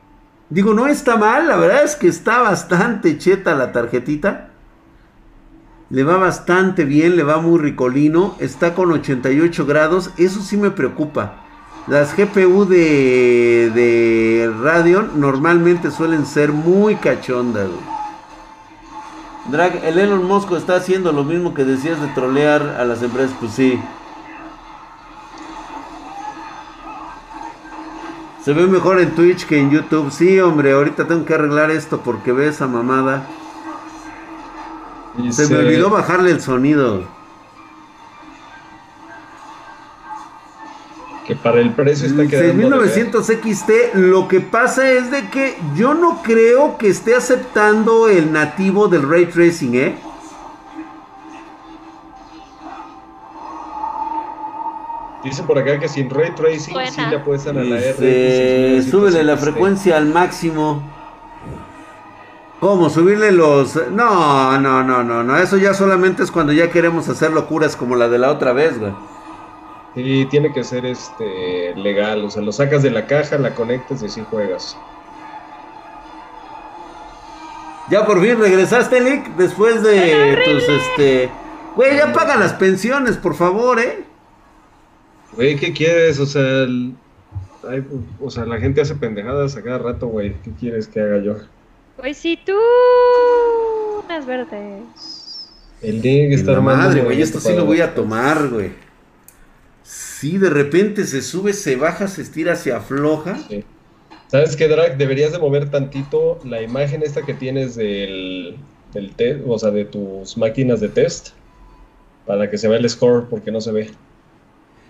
Digo, 0.48 0.72
no 0.72 0.86
está 0.86 1.16
mal. 1.16 1.48
La 1.48 1.56
verdad 1.56 1.82
es 1.82 1.96
que 1.96 2.08
está 2.08 2.42
bastante 2.42 3.18
cheta 3.18 3.54
la 3.54 3.72
tarjetita. 3.72 4.50
Le 5.90 6.04
va 6.04 6.16
bastante 6.16 6.84
bien, 6.84 7.16
le 7.16 7.22
va 7.22 7.38
muy 7.38 7.58
ricolino. 7.58 8.36
Está 8.38 8.74
con 8.74 8.92
88 8.92 9.66
grados. 9.66 10.10
Eso 10.16 10.42
sí 10.42 10.56
me 10.56 10.70
preocupa. 10.70 11.43
Las 11.86 12.16
GPU 12.16 12.64
de, 12.64 13.70
de 13.74 14.52
Radeon 14.62 15.20
normalmente 15.20 15.90
suelen 15.90 16.24
ser 16.24 16.52
muy 16.52 16.96
cachondas, 16.96 17.68
güey. 17.68 17.94
Drag, 19.46 19.84
el 19.84 19.98
Elon 19.98 20.24
Musk 20.24 20.52
está 20.52 20.76
haciendo 20.76 21.12
lo 21.12 21.22
mismo 21.22 21.52
que 21.52 21.64
decías 21.64 22.00
de 22.00 22.08
trolear 22.08 22.62
a 22.78 22.84
las 22.86 23.02
empresas, 23.02 23.36
pues 23.38 23.52
sí. 23.52 23.78
Se 28.42 28.54
ve 28.54 28.66
mejor 28.66 29.00
en 29.00 29.14
Twitch 29.14 29.46
que 29.46 29.58
en 29.58 29.70
YouTube. 29.70 30.10
Sí, 30.10 30.40
hombre, 30.40 30.72
ahorita 30.72 31.06
tengo 31.06 31.24
que 31.26 31.34
arreglar 31.34 31.70
esto 31.70 32.00
porque 32.00 32.32
ve 32.32 32.48
esa 32.48 32.66
mamada. 32.66 33.26
se 35.30 35.48
me 35.48 35.58
olvidó 35.58 35.90
bajarle 35.90 36.30
el 36.30 36.40
sonido. 36.40 37.04
Que 41.26 41.34
para 41.34 41.60
el 41.60 41.72
precio 41.72 42.06
está 42.06 42.26
quedando 42.26 42.82
6900 42.82 43.26
XT, 43.26 43.70
lo 43.94 44.28
que 44.28 44.40
pasa 44.40 44.90
es 44.90 45.10
de 45.10 45.28
que 45.28 45.56
yo 45.74 45.94
no 45.94 46.22
creo 46.22 46.76
que 46.76 46.88
esté 46.88 47.14
aceptando 47.14 48.08
el 48.08 48.32
nativo 48.32 48.88
del 48.88 49.08
ray 49.08 49.26
tracing, 49.26 49.74
¿eh? 49.74 49.96
Dice 55.22 55.42
por 55.44 55.58
acá 55.58 55.78
que 55.78 55.88
sin 55.88 56.10
ray 56.10 56.32
tracing 56.34 56.76
sí 56.90 57.00
le 57.08 57.16
apuestan 57.16 57.56
a 57.56 57.64
la 57.64 57.78
R. 57.78 58.82
Súbele 58.82 59.24
la 59.24 59.38
frecuencia 59.38 59.96
al 59.96 60.06
máximo. 60.06 60.82
¿Cómo? 62.60 62.90
¿Subirle 62.90 63.32
los.? 63.32 63.74
No, 63.90 64.58
no, 64.60 64.84
no, 64.84 65.02
no, 65.02 65.24
no. 65.24 65.38
Eso 65.38 65.56
ya 65.56 65.72
solamente 65.72 66.22
es 66.22 66.30
cuando 66.30 66.52
ya 66.52 66.70
queremos 66.70 67.08
hacer 67.08 67.32
locuras 67.32 67.76
como 67.76 67.96
la 67.96 68.10
de 68.10 68.18
la 68.18 68.30
otra 68.30 68.52
vez, 68.52 68.78
güey. 68.78 68.92
Sí, 69.94 70.26
tiene 70.30 70.52
que 70.52 70.64
ser 70.64 70.84
este 70.84 71.74
legal, 71.76 72.24
o 72.24 72.30
sea, 72.30 72.42
lo 72.42 72.52
sacas 72.52 72.82
de 72.82 72.90
la 72.90 73.06
caja, 73.06 73.38
la 73.38 73.54
conectas 73.54 74.02
y 74.02 74.06
así 74.06 74.22
juegas. 74.28 74.76
Ya 77.90 78.04
por 78.04 78.20
fin 78.20 78.38
regresaste, 78.38 79.00
Lick, 79.00 79.36
después 79.36 79.82
de 79.82 80.38
tus 80.44 80.68
este. 80.68 81.30
Güey, 81.76 81.96
ya 81.96 82.12
pagan 82.12 82.40
las 82.40 82.54
pensiones, 82.54 83.16
por 83.16 83.34
favor, 83.34 83.78
eh. 83.78 84.04
Güey, 85.32 85.56
¿qué 85.56 85.72
quieres? 85.72 86.18
O 86.18 86.26
sea, 86.26 86.66
o 88.20 88.30
sea, 88.30 88.46
la 88.46 88.58
gente 88.58 88.80
hace 88.80 88.94
pendejadas 88.94 89.56
a 89.56 89.62
cada 89.62 89.78
rato, 89.78 90.06
güey. 90.08 90.34
¿Qué 90.42 90.50
quieres 90.58 90.88
que 90.88 91.00
haga 91.00 91.18
yo? 91.18 91.36
Pues 91.96 92.16
si 92.16 92.36
tú 92.36 92.56
unas 94.04 94.26
verdes. 94.26 95.50
El 95.82 96.00
Lick 96.00 96.32
está 96.32 96.60
Madre, 96.60 97.02
güey, 97.02 97.20
esto 97.20 97.38
sí 97.38 97.54
lo 97.54 97.66
voy 97.66 97.80
a 97.80 97.94
tomar, 97.94 98.48
güey. 98.48 98.83
Sí, 100.24 100.38
de 100.38 100.48
repente 100.48 101.04
se 101.04 101.20
sube, 101.20 101.52
se 101.52 101.76
baja, 101.76 102.08
se 102.08 102.22
estira, 102.22 102.56
se 102.56 102.72
afloja. 102.72 103.36
¿Sabes 104.28 104.56
qué, 104.56 104.68
Drag? 104.68 104.96
Deberías 104.96 105.32
de 105.32 105.38
mover 105.38 105.68
tantito 105.68 106.40
la 106.46 106.62
imagen 106.62 107.02
esta 107.02 107.26
que 107.26 107.34
tienes 107.34 107.74
del, 107.74 108.56
del 108.94 109.14
test, 109.14 109.42
o 109.46 109.58
sea, 109.58 109.70
de 109.70 109.84
tus 109.84 110.38
máquinas 110.38 110.80
de 110.80 110.88
test, 110.88 111.32
para 112.24 112.48
que 112.48 112.56
se 112.56 112.68
vea 112.68 112.78
el 112.78 112.88
score, 112.88 113.26
porque 113.28 113.52
no 113.52 113.60
se 113.60 113.70
ve. 113.72 113.90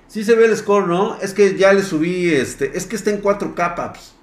Sí 0.07 0.23
se 0.23 0.37
ve 0.37 0.45
el 0.45 0.57
score, 0.57 0.87
¿no? 0.87 1.17
Es 1.21 1.35
que 1.35 1.59
ya 1.59 1.73
le 1.73 1.83
subí, 1.83 2.29
este, 2.33 2.71
es 2.79 2.87
que 2.87 2.95
está 2.95 3.11
en 3.11 3.21
4 3.21 3.57
capas. 3.57 4.15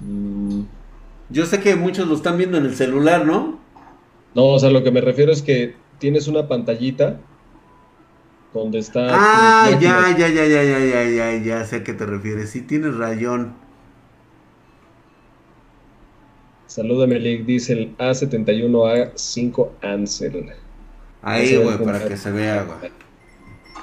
Mm. 0.00 0.62
Yo 1.28 1.44
sé 1.44 1.60
que 1.60 1.76
muchos 1.76 2.08
lo 2.08 2.14
están 2.14 2.38
viendo 2.38 2.56
en 2.56 2.64
el 2.64 2.74
celular, 2.74 3.26
¿no? 3.26 3.60
No, 4.34 4.46
o 4.46 4.58
sea, 4.58 4.70
lo 4.70 4.82
que 4.82 4.90
me 4.90 5.02
refiero 5.02 5.30
es 5.30 5.42
que 5.42 5.74
tienes 5.98 6.26
una 6.26 6.48
pantallita 6.48 7.20
donde 8.62 8.78
está. 8.78 9.08
Ah, 9.10 9.70
ya, 9.70 10.14
ya, 10.16 10.28
ya, 10.28 10.46
ya, 10.46 10.62
ya, 10.62 10.78
ya, 10.78 11.10
ya, 11.10 11.36
ya 11.36 11.64
sé 11.64 11.76
a 11.76 11.84
qué 11.84 11.92
te 11.92 12.06
refieres. 12.06 12.50
Sí, 12.50 12.62
tienes 12.62 12.96
rayón. 12.96 13.54
Salúdame, 16.66 17.20
Lick, 17.20 17.44
dice 17.44 17.74
el 17.74 17.96
A71A5 17.98 19.68
Ansel. 19.82 20.52
Ahí, 21.22 21.56
güey, 21.56 21.78
para 21.78 22.06
que 22.06 22.16
se 22.16 22.32
vea, 22.32 22.64
güey. 22.64 22.90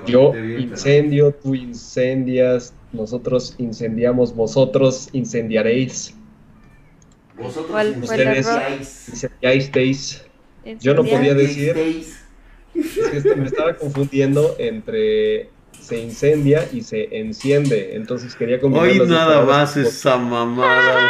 Yo 0.07 0.33
incendio, 0.35 1.33
tú 1.33 1.53
incendias, 1.53 2.73
nosotros 2.93 3.55
incendiamos, 3.57 4.33
vosotros 4.35 5.09
incendiaréis, 5.11 6.15
Vosotros 7.35 7.65
¿Cuál 7.71 7.95
fue 7.95 8.15
el 8.15 8.37
incendiáis. 8.37 9.09
incendiasteis. 9.09 10.25
Yo 10.79 10.93
no 10.93 11.03
podía 11.03 11.33
decir- 11.33 11.69
Incendiáis. 11.75 12.19
Es 13.13 13.23
que 13.23 13.35
me 13.35 13.47
estaba 13.47 13.75
confundiendo 13.75 14.55
entre 14.59 15.49
se 15.79 15.99
incendia 15.99 16.69
y 16.71 16.81
se 16.81 17.19
enciende, 17.19 17.95
entonces 17.95 18.35
quería 18.35 18.59
combinar 18.61 18.87
Hoy 18.87 18.99
nada 19.07 19.43
más 19.43 19.75
esa 19.75 20.17
mamada. 20.17 21.09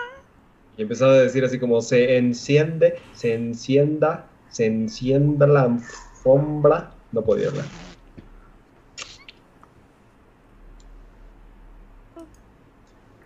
y 0.78 0.82
empezaba 0.82 1.12
a 1.14 1.18
decir 1.18 1.44
así 1.44 1.58
como 1.58 1.80
se 1.82 2.16
enciende, 2.16 2.94
se 3.14 3.34
encienda, 3.34 4.27
se 4.50 4.66
encienda 4.66 5.46
la 5.46 5.62
alfombra, 5.62 6.90
no 7.12 7.22
podía 7.22 7.48
hablar. 7.48 7.64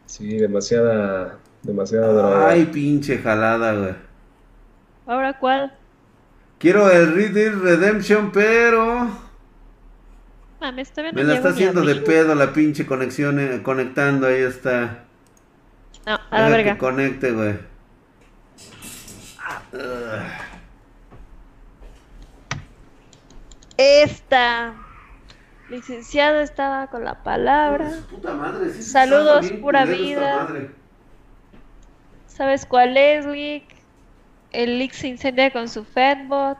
Sí, 0.07 0.37
demasiada, 0.37 1.39
demasiada 1.63 2.13
droga. 2.13 2.49
Ay, 2.49 2.67
pinche 2.67 3.19
jalada, 3.19 3.73
güey. 3.75 3.95
¿Ahora 5.07 5.39
cuál? 5.39 5.73
Quiero 6.59 6.91
el 6.91 7.15
Red 7.15 7.33
Dead 7.33 7.55
Redemption, 7.55 8.31
pero 8.31 9.09
Mames, 10.61 10.91
todavía 10.93 11.13
no 11.13 11.19
me 11.19 11.25
la 11.25 11.35
está 11.35 11.49
haciendo 11.49 11.81
de 11.81 11.97
pedo 11.97 12.35
la 12.37 12.53
pinche 12.53 12.87
conexión, 12.87 13.41
eh, 13.41 13.63
conectando, 13.65 14.29
ahí 14.29 14.43
está. 14.43 15.05
No, 16.07 16.15
a 16.31 16.41
la 16.41 16.47
Deja 16.47 16.57
verga. 16.57 16.73
que 16.75 16.79
conecte, 16.79 17.33
güey. 17.33 17.55
Esta. 23.83 24.75
Licenciado 25.69 26.41
estaba 26.41 26.87
con 26.89 27.05
la 27.05 27.23
palabra. 27.23 27.91
Puta 28.11 28.33
madre, 28.35 28.71
sí 28.71 28.83
Saludos, 28.83 29.49
bien 29.49 29.61
pura 29.61 29.85
vida. 29.85 30.45
madre. 30.45 30.71
¿Sabes 32.27 32.65
cuál 32.67 32.97
es, 32.97 33.25
Lick? 33.27 33.65
El 34.53 34.79
Lick 34.79 34.93
se 34.93 35.09
incendia 35.09 35.51
con 35.51 35.69
su 35.69 35.85
Fedbot. 35.85 36.59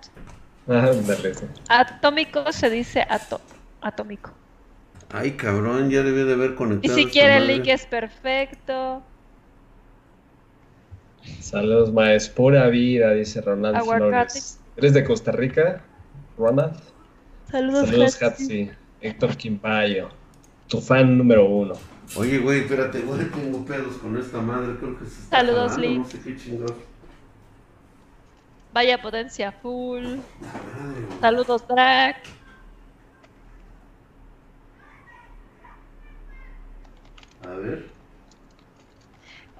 Ándale, 0.67 1.35
sí. 1.35 1.45
Atómico 1.69 2.51
se 2.53 2.71
dice 2.71 3.07
ato- 3.09 3.41
atómico. 3.83 4.33
Ay, 5.13 5.33
cabrón, 5.33 5.91
ya 5.91 6.03
debí 6.03 6.23
de 6.25 6.33
haber 6.33 6.53
Y 6.53 6.55
conectado. 6.55 6.95
si 6.95 7.01
esta 7.03 7.13
quiere 7.13 7.37
el. 7.37 7.47
Lick 7.49 7.69
es 7.69 7.87
perfecto. 7.87 9.03
Saludos, 11.41 11.93
maes, 11.93 12.29
pura 12.31 12.67
vida, 12.69 13.13
dice 13.13 13.41
Ronald 13.43 13.77
Aguacate. 13.77 14.09
Flores. 14.09 14.59
¿Eres 14.77 14.95
de 14.95 15.05
Costa 15.05 15.33
Rica, 15.33 15.83
Ronald? 16.39 16.81
Saludos, 17.53 17.89
Saludos, 17.89 18.23
Hatsi. 18.23 18.71
Héctor 19.01 19.37
Quimpayo, 19.37 20.09
tu 20.69 20.81
fan 20.81 21.17
número 21.19 21.45
uno. 21.45 21.75
Oye, 22.17 22.39
güey, 22.39 22.61
espérate, 22.63 23.01
güey, 23.03 23.25
tengo 23.31 23.65
pedos 23.65 23.97
con 23.99 24.17
esta 24.19 24.41
madre, 24.41 24.77
creo 24.79 24.99
que 24.99 25.05
se 25.07 25.21
está 25.23 25.39
Saludos, 25.39 25.79
Lee. 25.79 25.99
No 25.99 26.05
sé 26.09 26.21
qué 26.21 26.37
chingados. 26.37 26.75
Vaya 28.73 29.01
potencia 29.03 29.53
full. 29.53 30.17
Saludos, 31.21 31.67
Drac. 31.69 32.17
A 37.45 37.49
ver. 37.55 37.91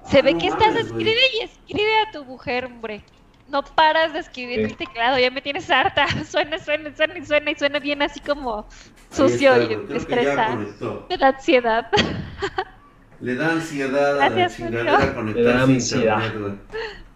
Se 0.05 0.19
Ah, 0.19 0.21
ve 0.21 0.33
no 0.33 0.39
que 0.39 0.47
estás 0.47 0.73
güey. 0.73 0.85
escribe 0.85 1.21
y 1.39 1.43
escribe 1.43 1.91
a 2.07 2.11
tu 2.11 2.25
mujer, 2.25 2.65
hombre. 2.65 3.03
No 3.53 3.63
paras 3.63 4.11
de 4.13 4.19
escribir 4.19 4.59
en 4.61 4.65
Sí. 4.65 4.71
el 4.71 4.77
teclado, 4.77 5.19
ya 5.19 5.29
me 5.29 5.39
tienes 5.41 5.69
harta. 5.69 6.07
Suena, 6.25 6.57
suena, 6.57 6.93
suena 6.95 7.17
y 7.19 7.25
suena 7.25 7.51
y 7.51 7.55
suena 7.55 7.79
bien 7.79 8.01
así 8.01 8.19
como 8.19 8.67
sucio 9.11 9.53
está, 9.53 9.63
y 9.63 9.75
conectó. 10.55 11.05
Me 11.09 11.17
da 11.17 11.27
ansiedad. 11.29 11.87
Le 13.21 13.35
da 13.35 13.51
ansiedad 13.51 14.09
a 14.21 14.29
la 14.29 14.29
Gracias, 14.29 14.57
chingadera 14.57 14.97
Julio. 14.97 15.13
conectarse 15.13 15.39
Le 15.39 15.43
da 15.53 15.63
ansiedad. 15.63 16.21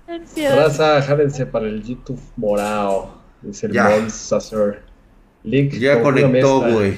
ansiedad. 0.07 0.55
Raza, 0.67 1.01
jádense 1.01 1.45
para 1.47 1.65
el 1.65 1.83
YouTube 1.83 2.21
morado, 2.37 3.17
dice 3.41 3.65
el 3.65 3.73
Ya. 3.73 3.89
Lick, 5.43 5.73
Ya 5.79 6.01
conectó, 6.01 6.61
güey. 6.61 6.97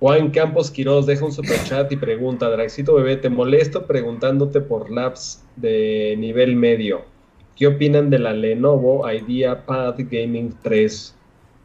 Juan 0.00 0.30
Campos 0.32 0.70
Quiroz 0.72 1.06
deja 1.06 1.24
un 1.24 1.32
superchat 1.32 1.92
y 1.92 1.96
pregunta, 1.96 2.50
Draxito 2.50 2.94
Bebé, 2.96 3.16
te 3.16 3.28
molesto 3.30 3.86
preguntándote 3.86 4.60
por 4.60 4.90
labs 4.90 5.44
de 5.54 6.16
nivel 6.18 6.56
medio. 6.56 7.11
¿Qué 7.62 7.68
opinan 7.68 8.10
de 8.10 8.18
la 8.18 8.32
Lenovo 8.32 9.08
IdeaPad 9.08 9.94
Gaming 9.96 10.52
3? 10.64 11.14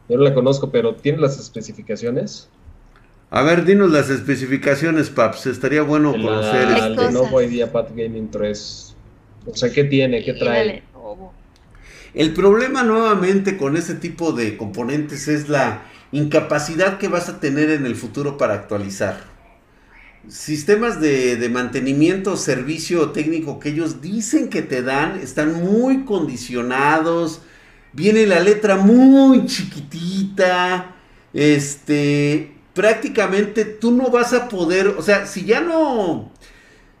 Yo 0.08 0.16
no 0.16 0.22
la 0.22 0.32
conozco, 0.32 0.70
pero 0.70 0.94
¿tiene 0.94 1.18
las 1.18 1.40
especificaciones? 1.40 2.48
A 3.30 3.42
ver, 3.42 3.64
dinos 3.64 3.90
las 3.90 4.08
especificaciones, 4.08 5.10
Paps. 5.10 5.46
Estaría 5.46 5.82
bueno 5.82 6.12
De 6.12 6.22
conocer. 6.22 6.68
la 6.68 6.86
este- 6.86 7.04
Lenovo. 7.06 7.42
IdeaPad 7.42 7.86
Gaming 7.96 8.30
3. 8.30 8.94
O 9.44 9.56
sea, 9.56 9.72
¿qué 9.72 9.82
tiene? 9.82 10.22
¿Qué 10.22 10.34
trae? 10.34 10.84
El 12.14 12.32
problema 12.32 12.84
nuevamente 12.84 13.56
con 13.56 13.76
ese 13.76 13.96
tipo 13.96 14.30
de 14.30 14.56
componentes 14.56 15.26
es 15.26 15.48
la 15.48 15.82
incapacidad 16.12 16.98
que 16.98 17.08
vas 17.08 17.28
a 17.28 17.40
tener 17.40 17.70
en 17.70 17.86
el 17.86 17.96
futuro 17.96 18.38
para 18.38 18.54
actualizar. 18.54 19.16
Sistemas 20.26 21.00
de, 21.00 21.36
de 21.36 21.48
mantenimiento, 21.48 22.36
servicio 22.36 23.10
técnico 23.10 23.60
que 23.60 23.70
ellos 23.70 24.00
dicen 24.02 24.48
que 24.48 24.62
te 24.62 24.82
dan, 24.82 25.18
están 25.20 25.54
muy 25.54 26.04
condicionados. 26.04 27.42
Viene 27.92 28.26
la 28.26 28.40
letra 28.40 28.76
muy 28.76 29.46
chiquitita. 29.46 30.96
Este, 31.32 32.52
prácticamente 32.74 33.64
tú 33.64 33.90
no 33.90 34.08
vas 34.10 34.32
a 34.32 34.48
poder, 34.48 34.88
o 34.88 35.02
sea, 35.02 35.26
si 35.26 35.44
ya 35.44 35.60
no, 35.60 36.30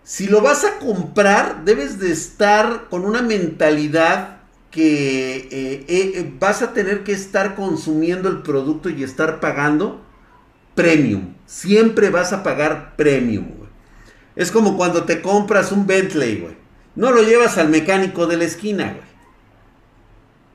si 0.02 0.26
lo 0.26 0.40
vas 0.40 0.64
a 0.64 0.78
comprar, 0.78 1.64
debes 1.64 1.98
de 1.98 2.10
estar 2.10 2.88
con 2.88 3.04
una 3.04 3.22
mentalidad 3.22 4.38
que 4.70 5.48
eh, 5.50 5.84
eh, 5.88 6.32
vas 6.38 6.62
a 6.62 6.72
tener 6.72 7.04
que 7.04 7.12
estar 7.12 7.54
consumiendo 7.54 8.28
el 8.28 8.42
producto 8.42 8.90
y 8.90 9.02
estar 9.02 9.38
pagando 9.38 10.00
premium. 10.82 11.34
Siempre 11.46 12.10
vas 12.10 12.32
a 12.32 12.42
pagar 12.42 12.94
premium, 12.96 13.46
güey. 13.56 13.68
Es 14.36 14.50
como 14.52 14.76
cuando 14.76 15.04
te 15.04 15.20
compras 15.20 15.72
un 15.72 15.86
Bentley, 15.86 16.38
güey. 16.40 16.56
No 16.94 17.10
lo 17.12 17.22
llevas 17.22 17.58
al 17.58 17.68
mecánico 17.68 18.26
de 18.26 18.36
la 18.36 18.44
esquina, 18.44 18.84
güey. 18.94 19.08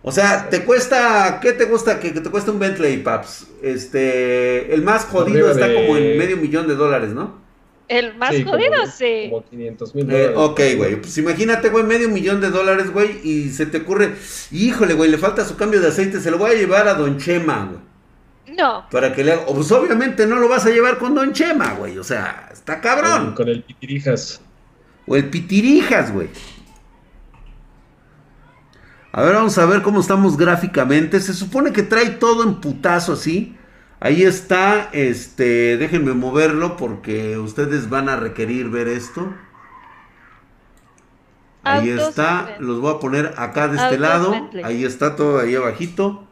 O 0.05 0.11
sea, 0.11 0.49
te 0.49 0.63
cuesta, 0.65 1.39
¿qué 1.41 1.53
te 1.53 1.65
gusta 1.65 1.99
que, 1.99 2.11
que 2.13 2.19
te 2.19 2.29
cuesta 2.29 2.51
un 2.51 2.59
Bentley, 2.59 2.97
Paps? 2.97 3.47
Este, 3.61 4.73
el 4.73 4.81
más 4.81 5.05
jodido 5.05 5.49
está 5.49 5.67
de- 5.67 5.75
como 5.75 5.97
en 5.97 6.17
medio 6.17 6.35
millón 6.37 6.67
de 6.67 6.75
dólares, 6.75 7.11
¿no? 7.11 7.41
El 7.87 8.15
más 8.17 8.33
Sí, 8.35 8.43
como- 8.43 8.55
jodido, 8.57 8.85
sí. 8.85 9.27
Como 9.29 9.45
500 9.45 9.95
mil 9.95 10.09
Eh, 10.11 10.27
dólares. 10.33 10.37
ok, 10.37 10.61
güey. 10.77 10.95
Pues 11.01 11.17
imagínate, 11.17 11.69
güey, 11.69 11.85
medio 11.85 12.09
millón 12.09 12.41
de 12.41 12.49
dólares, 12.49 12.91
güey, 12.91 13.19
y 13.23 13.49
se 13.51 13.65
te 13.65 13.77
ocurre, 13.79 14.13
híjole, 14.51 14.93
güey, 14.93 15.09
le 15.09 15.17
falta 15.17 15.45
su 15.45 15.55
cambio 15.55 15.79
de 15.79 15.87
aceite, 15.87 16.19
se 16.19 16.31
lo 16.31 16.37
voy 16.37 16.51
a 16.51 16.55
llevar 16.55 16.87
a 16.89 16.95
Don 16.95 17.17
Chema, 17.17 17.65
güey. 17.69 17.92
No. 18.57 18.87
Para 18.89 19.13
que 19.13 19.23
le 19.23 19.33
haga. 19.33 19.45
Pues 19.45 19.71
obviamente 19.71 20.25
no 20.25 20.37
lo 20.37 20.47
vas 20.47 20.65
a 20.65 20.69
llevar 20.69 20.97
con 20.97 21.15
Don 21.15 21.33
Chema, 21.33 21.73
güey. 21.73 21.97
O 21.97 22.03
sea, 22.03 22.49
está 22.51 22.81
cabrón. 22.81 23.27
Con, 23.27 23.35
con 23.35 23.49
el 23.49 23.63
pitirijas. 23.63 24.41
O 25.05 25.15
el 25.15 25.29
pitirijas, 25.29 26.13
güey. 26.13 26.29
A 29.11 29.21
ver, 29.21 29.35
vamos 29.35 29.57
a 29.59 29.65
ver 29.65 29.83
cómo 29.83 29.99
estamos 29.99 30.37
gráficamente. 30.37 31.19
Se 31.19 31.33
supone 31.33 31.71
que 31.71 31.83
trae 31.83 32.09
todo 32.09 32.43
en 32.43 32.55
putazo 32.55 33.13
así. 33.13 33.55
Ahí 33.99 34.23
está, 34.23 34.89
este, 34.91 35.77
déjenme 35.77 36.13
moverlo 36.13 36.75
porque 36.75 37.37
ustedes 37.37 37.89
van 37.89 38.09
a 38.09 38.17
requerir 38.17 38.69
ver 38.69 38.87
esto. 38.87 39.33
Ahí 41.63 41.91
Autos 41.91 42.09
está, 42.09 42.57
los 42.59 42.81
voy 42.81 42.95
a 42.95 42.99
poner 42.99 43.33
acá 43.37 43.67
de 43.67 43.75
este 43.75 43.85
Autos 43.85 43.99
lado. 43.99 44.31
Bentley. 44.31 44.63
Ahí 44.65 44.83
está 44.83 45.15
todo 45.15 45.39
ahí 45.39 45.55
abajito. 45.55 46.27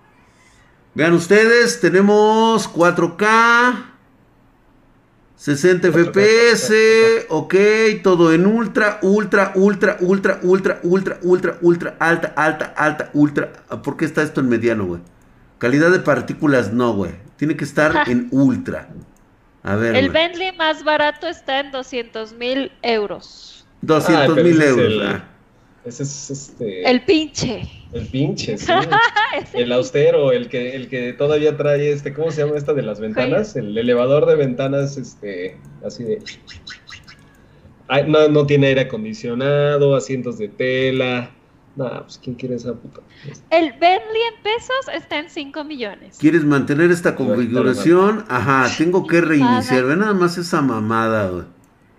Vean 0.94 1.14
ustedes, 1.14 1.80
tenemos 1.80 2.70
4K, 2.74 3.86
60 5.38 5.88
FPS, 5.92 6.74
ok, 7.30 7.56
todo 8.04 8.34
en 8.34 8.46
ultra, 8.46 9.00
ultra, 9.02 9.54
ultra, 9.56 9.98
ultra, 10.02 10.40
ultra, 10.44 10.80
ultra, 10.84 11.20
ultra, 11.24 11.58
ultra, 11.62 11.96
alta, 11.98 12.34
alta, 12.36 12.74
alta, 12.76 13.10
ultra. 13.14 13.52
¿Por 13.84 13.96
qué 13.96 14.06
está 14.06 14.22
esto 14.22 14.42
en 14.42 14.50
mediano, 14.50 14.86
güey? 14.86 15.02
Calidad 15.60 15.92
de 15.92 16.00
partículas, 16.00 16.74
no, 16.74 16.94
güey. 16.94 17.14
Tiene 17.38 17.56
que 17.56 17.64
estar 17.64 18.04
en 18.10 18.28
ultra. 18.32 18.90
A 19.64 19.76
ver. 19.76 19.96
El 19.96 20.10
Bentley 20.10 20.56
más 20.58 20.84
barato 20.84 21.28
está 21.28 21.62
en 21.62 21.72
200 21.72 22.34
mil 22.34 22.72
euros. 22.82 23.66
200 23.82 24.36
mil 24.44 24.62
euros. 24.62 24.94
ah. 25.06 25.24
Ese 25.86 26.04
es 26.04 26.30
este. 26.30 26.88
El 26.88 27.04
pinche. 27.06 27.81
El 27.94 28.08
pinche, 28.08 28.58
sí. 28.58 28.72
el 29.54 29.72
austero, 29.72 30.32
el 30.32 30.48
que, 30.48 30.76
el 30.76 30.88
que 30.88 31.14
todavía 31.14 31.58
trae 31.58 31.92
este, 31.92 32.14
¿cómo 32.14 32.32
se 32.32 32.44
llama 32.44 32.58
esta 32.58 32.74
de 32.74 32.84
las 32.84 33.00
ventanas? 33.00 33.56
El 33.56 33.78
elevador 33.78 34.26
de 34.26 34.36
ventanas, 34.36 34.98
este, 34.98 35.58
así 35.86 36.04
de. 36.04 36.20
Ay, 37.88 38.06
no, 38.08 38.28
no 38.30 38.46
tiene 38.46 38.68
aire 38.68 38.82
acondicionado, 38.82 39.96
asientos 39.96 40.38
de 40.38 40.48
tela. 40.48 41.32
No, 41.76 41.90
pues 42.04 42.20
¿quién 42.22 42.36
quiere 42.36 42.56
esa 42.56 42.74
puta? 42.74 43.02
El 43.50 43.72
Bentley 43.72 44.22
en 44.36 44.44
pesos 44.44 44.94
está 44.94 45.20
en 45.20 45.30
5 45.30 45.64
millones. 45.64 46.18
¿Quieres 46.20 46.44
mantener 46.44 46.92
esta 46.92 47.16
configuración? 47.16 48.26
Ajá, 48.28 48.70
tengo 48.78 49.08
que 49.08 49.22
reiniciar. 49.22 49.86
Ve 49.86 49.96
nada 49.96 50.14
más 50.14 50.38
esa 50.38 50.62
mamada, 50.62 51.30
güey. 51.30 51.44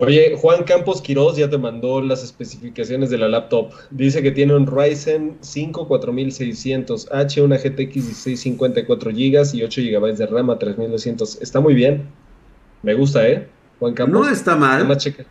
Oye, 0.04 0.34
Juan 0.36 0.64
Campos 0.64 1.00
Quiroz 1.00 1.36
ya 1.36 1.48
te 1.48 1.56
mandó 1.58 2.00
las 2.02 2.24
especificaciones 2.24 3.08
de 3.08 3.18
la 3.18 3.28
laptop. 3.28 3.70
Dice 3.92 4.20
que 4.20 4.32
tiene 4.32 4.52
un 4.52 4.66
Ryzen 4.66 5.36
5 5.40 5.88
4600H, 5.88 7.40
una 7.40 7.56
GTX 7.56 7.94
1654 7.94 9.12
GB 9.12 9.54
y 9.54 9.62
8 9.62 9.80
GB 9.80 10.16
de 10.16 10.26
RAM 10.26 10.50
a 10.50 10.58
3200. 10.58 11.40
Está 11.40 11.60
muy 11.60 11.74
bien. 11.74 12.08
Me 12.82 12.94
gusta, 12.94 13.28
¿eh? 13.28 13.46
Juan 13.78 13.94
Campos. 13.94 14.26
No 14.26 14.28
está 14.28 14.56
mal. 14.56 14.78
Nada 14.78 14.84
más 14.86 14.98
checa. 14.98 15.24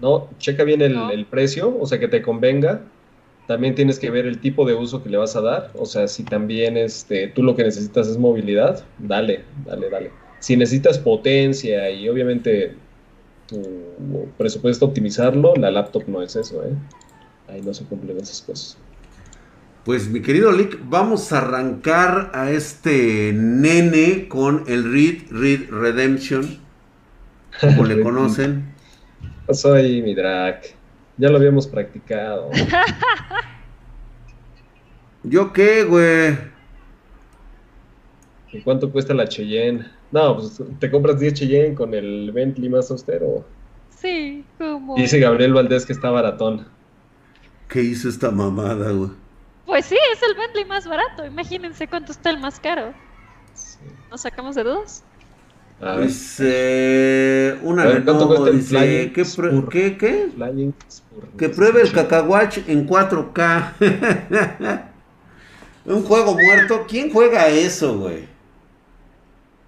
No, 0.00 0.28
checa 0.38 0.64
bien 0.64 0.82
el, 0.82 0.94
No. 0.94 1.10
el 1.12 1.24
precio, 1.24 1.78
o 1.78 1.86
sea, 1.86 2.00
que 2.00 2.08
te 2.08 2.20
convenga. 2.20 2.82
También 3.46 3.76
tienes 3.76 4.00
que 4.00 4.10
ver 4.10 4.26
el 4.26 4.40
tipo 4.40 4.66
de 4.66 4.74
uso 4.74 5.00
que 5.00 5.10
le 5.10 5.16
vas 5.16 5.36
a 5.36 5.42
dar. 5.42 5.70
O 5.76 5.86
sea, 5.86 6.08
si 6.08 6.24
también 6.24 6.76
este, 6.76 7.28
tú 7.28 7.44
lo 7.44 7.54
que 7.54 7.62
necesitas 7.62 8.08
es 8.08 8.18
movilidad, 8.18 8.84
dale, 8.98 9.44
dale, 9.64 9.88
dale. 9.88 10.10
Si 10.40 10.56
necesitas 10.56 10.98
potencia 10.98 11.88
y 11.88 12.08
obviamente 12.08 12.74
tu 13.48 14.28
presupuesto 14.36 14.86
optimizarlo, 14.86 15.54
la 15.56 15.70
laptop 15.70 16.04
no 16.06 16.22
es 16.22 16.36
eso, 16.36 16.62
¿eh? 16.64 16.74
Ahí 17.48 17.62
no 17.62 17.72
se 17.72 17.84
cumplen 17.84 18.18
esas 18.18 18.42
cosas. 18.42 18.76
Pues 19.84 20.08
mi 20.08 20.20
querido 20.20 20.52
Lick, 20.52 20.78
vamos 20.84 21.32
a 21.32 21.38
arrancar 21.38 22.30
a 22.34 22.50
este 22.50 23.32
nene 23.34 24.28
con 24.28 24.64
el 24.68 24.92
Read 24.92 25.30
Read 25.30 25.70
Redemption, 25.70 26.58
como 27.60 27.84
le 27.84 28.00
conocen. 28.02 28.74
¿Qué 29.22 29.28
pasó 29.46 29.72
ahí, 29.72 30.02
mi 30.02 30.14
drag? 30.14 30.60
Ya 31.16 31.30
lo 31.30 31.38
habíamos 31.38 31.66
practicado. 31.66 32.50
¿Yo 35.22 35.52
qué, 35.52 35.84
güey? 35.84 36.36
¿Y 38.52 38.60
cuánto 38.60 38.92
cuesta 38.92 39.14
la 39.14 39.26
Cheyenne? 39.26 39.86
No, 40.10 40.36
pues 40.36 40.62
te 40.78 40.90
compras 40.90 41.20
10 41.20 41.34
Cheyenne 41.34 41.74
con 41.74 41.94
el 41.94 42.32
Bentley 42.32 42.68
más 42.68 42.90
austero. 42.90 43.44
Sí, 43.90 44.44
como. 44.58 44.96
Dice 44.96 45.18
Gabriel 45.18 45.52
Valdés 45.54 45.84
que 45.86 45.92
está 45.92 46.10
baratón. 46.10 46.66
¿Qué 47.68 47.82
hizo 47.82 48.08
esta 48.08 48.30
mamada, 48.30 48.90
güey? 48.92 49.10
Pues 49.66 49.86
sí, 49.86 49.96
es 50.12 50.22
el 50.22 50.34
Bentley 50.34 50.64
más 50.64 50.86
barato. 50.86 51.26
Imagínense 51.26 51.88
cuánto 51.88 52.12
está 52.12 52.30
el 52.30 52.38
más 52.38 52.58
caro. 52.60 52.94
Sí. 53.54 53.78
¿Nos 54.10 54.22
sacamos 54.22 54.54
de 54.56 54.64
dos? 54.64 55.02
A 55.80 55.96
ver, 55.96 55.96
Pues, 55.96 56.36
eh, 56.40 57.58
una 57.62 57.82
A 57.84 57.86
ver, 57.86 58.04
¿cuánto 58.04 58.26
Lenovo 58.26 58.28
cuesta 58.28 58.48
el 58.50 58.56
dice, 58.58 58.68
Flying 58.68 59.12
¿qué, 59.12 59.24
Spur? 59.24 59.68
¿qué, 59.68 59.96
qué? 59.98 60.30
Flying 60.34 60.74
Spur. 60.90 61.28
Que 61.36 61.48
pruebe 61.50 61.82
el 61.82 61.92
cacahuach 61.92 62.58
en 62.66 62.86
4K. 62.86 63.74
Un 65.84 66.02
juego 66.04 66.34
muerto. 66.34 66.84
¿Quién 66.88 67.10
juega 67.12 67.48
eso, 67.48 67.98
güey? 67.98 68.28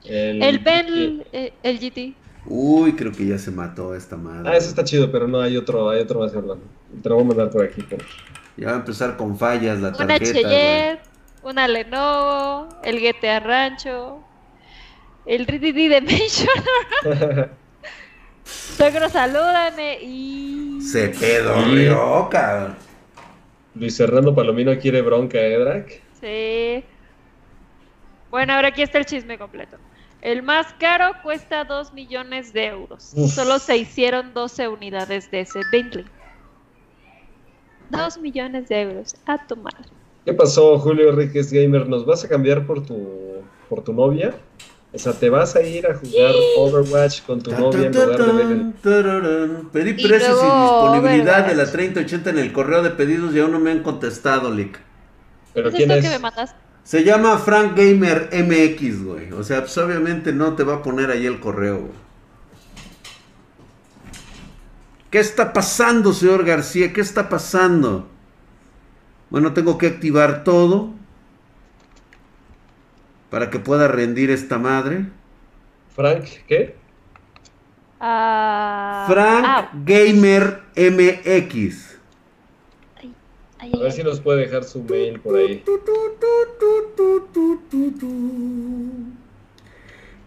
El, 0.05 0.43
El 0.43 0.59
Bentley, 0.61 1.23
eh, 1.33 1.53
el 1.63 1.79
GT. 1.79 2.15
Uy, 2.47 2.95
creo 2.95 3.13
que 3.13 3.27
ya 3.27 3.39
se 3.39 3.51
mató 3.51 3.95
esta 3.95 4.17
madre. 4.17 4.49
Ah, 4.51 4.57
eso 4.57 4.69
está 4.71 4.83
chido, 4.83 5.13
pero 5.13 5.29
no, 5.29 5.41
hay 5.41 5.57
otro, 5.57 5.91
hay 5.91 6.01
otro 6.01 6.21
más 6.21 6.35
hablando. 6.35 6.65
Te 7.03 7.09
lo 7.09 7.17
voy 7.17 7.25
a 7.25 7.29
mandar 7.29 7.51
por 7.51 7.65
aquí. 7.65 7.83
por- 7.83 7.99
Ya 8.57 8.67
va 8.69 8.73
a 8.73 8.77
empezar 8.77 9.17
con 9.17 9.37
fallas 9.39 9.79
la 9.81 9.89
Una 9.89 9.97
tarjeta. 9.99 10.33
güey. 10.33 10.43
Cheyenne, 10.45 10.99
una 11.43 11.69
Lenovo, 11.69 12.69
el 12.83 12.99
GTA 13.01 13.41
Rancho, 13.41 14.23
el 15.27 15.47
RDD 15.47 16.01
Dimension. 16.01 16.49
Suegro, 18.45 19.09
salúdame 19.11 19.99
y. 20.03 20.81
Se 20.83 21.09
pedorreó, 21.11 22.29
cabrón. 22.31 22.75
Luis 23.75 23.97
Fernando 23.97 24.35
Palomino 24.35 24.77
quiere 24.79 25.01
bronca, 25.03 25.39
¿eh, 25.39 25.59
Drac? 25.59 25.89
Sí. 26.21 26.85
Bueno, 28.31 28.55
ahora 28.55 28.69
aquí 28.69 28.83
está 28.83 28.99
el 28.99 29.07
chisme 29.07 29.39
completo. 29.39 29.77
El 30.23 30.43
más 30.43 30.67
caro 30.79 31.13
cuesta 31.23 31.65
2 31.65 31.93
millones 31.95 32.53
de 32.53 32.67
euros. 32.67 33.13
Uf. 33.15 33.33
Solo 33.33 33.59
se 33.59 33.77
hicieron 33.79 34.35
12 34.35 34.69
unidades 34.69 35.31
de 35.31 35.41
ese 35.41 35.61
Bentley. 35.73 36.05
2 37.91 38.19
millones 38.19 38.69
de 38.69 38.83
euros. 38.83 39.15
A 39.27 39.47
tu 39.47 39.57
madre. 39.57 39.89
¿Qué 40.25 40.35
pasó, 40.35 40.79
Julio 40.79 41.11
Enríquez 41.11 41.53
Gamer? 41.53 41.89
¿Nos 41.89 42.05
vas 42.05 42.25
a 42.25 42.29
cambiar 42.29 42.67
por 42.67 42.85
tu, 42.85 43.43
por 43.69 43.83
tu 43.83 43.93
novia? 43.93 44.35
O 44.93 44.99
sea, 44.99 45.13
¿te 45.13 45.31
vas 45.31 45.55
a 45.57 45.63
ir 45.63 45.87
a 45.87 45.95
jugar 45.95 46.35
Overwatch 46.59 47.23
con 47.23 47.41
tu 47.41 47.53
novia 47.53 47.87
en 47.87 47.93
lugar 47.93 48.19
de. 48.19 49.65
Pedí 49.73 49.93
precios 49.95 50.39
y 50.39 50.47
luego 50.47 50.93
disponibilidad 50.93 51.47
de 51.47 51.55
la 51.55 51.63
Overwatch. 51.63 51.73
3080 51.73 52.31
en 52.31 52.39
el 52.39 52.53
correo 52.53 52.83
de 52.83 52.91
pedidos 52.91 53.35
y 53.35 53.39
aún 53.39 53.53
no 53.53 53.61
me 53.61 53.71
han 53.71 53.83
contestado, 53.83 54.53
Lick. 54.53 54.81
¿Pero 55.55 55.69
¿Es 55.69 55.75
quién 55.75 55.91
esto 55.91 56.01
es? 56.01 56.05
que 56.05 56.11
me 56.11 56.19
mandaste? 56.19 56.57
Se 56.85 57.05
llama 57.05 57.39
Frank 57.39 57.77
Gamer 57.77 58.31
MX, 58.33 59.05
güey. 59.05 59.33
O 59.33 59.45
sea, 59.45 59.61
pues 59.61 59.77
obviamente 59.79 60.33
no 60.33 60.55
te 60.55 60.65
va 60.65 60.77
a 60.77 60.83
poner 60.83 61.11
ahí 61.11 61.27
el 61.27 61.41
correo, 61.41 61.79
güey. 61.79 62.11
¿Qué 65.11 65.19
está 65.19 65.53
pasando, 65.53 66.13
señor 66.13 66.45
García? 66.45 66.93
¿Qué 66.93 67.01
está 67.01 67.29
pasando? 67.29 68.09
Bueno, 69.29 69.53
tengo 69.53 69.77
que 69.77 69.89
activar 69.89 70.45
todo 70.45 70.93
para 73.29 73.51
que 73.51 73.59
pueda 73.59 73.89
rendir 73.89 74.31
esta 74.31 74.59
madre. 74.59 75.07
Frank, 75.95 76.25
¿qué? 76.47 76.77
Ah, 77.99 79.05
Frank 79.09 79.45
ah, 79.47 79.71
Gamer 79.85 80.63
MX. 80.77 81.90
Ay, 83.61 83.73
A 83.73 83.79
ver 83.79 83.91
ay. 83.91 83.93
si 83.93 84.03
nos 84.03 84.21
puede 84.21 84.41
dejar 84.41 84.65
su 84.65 84.83
mail 84.85 85.21
por 85.21 85.37
ahí. 85.37 85.71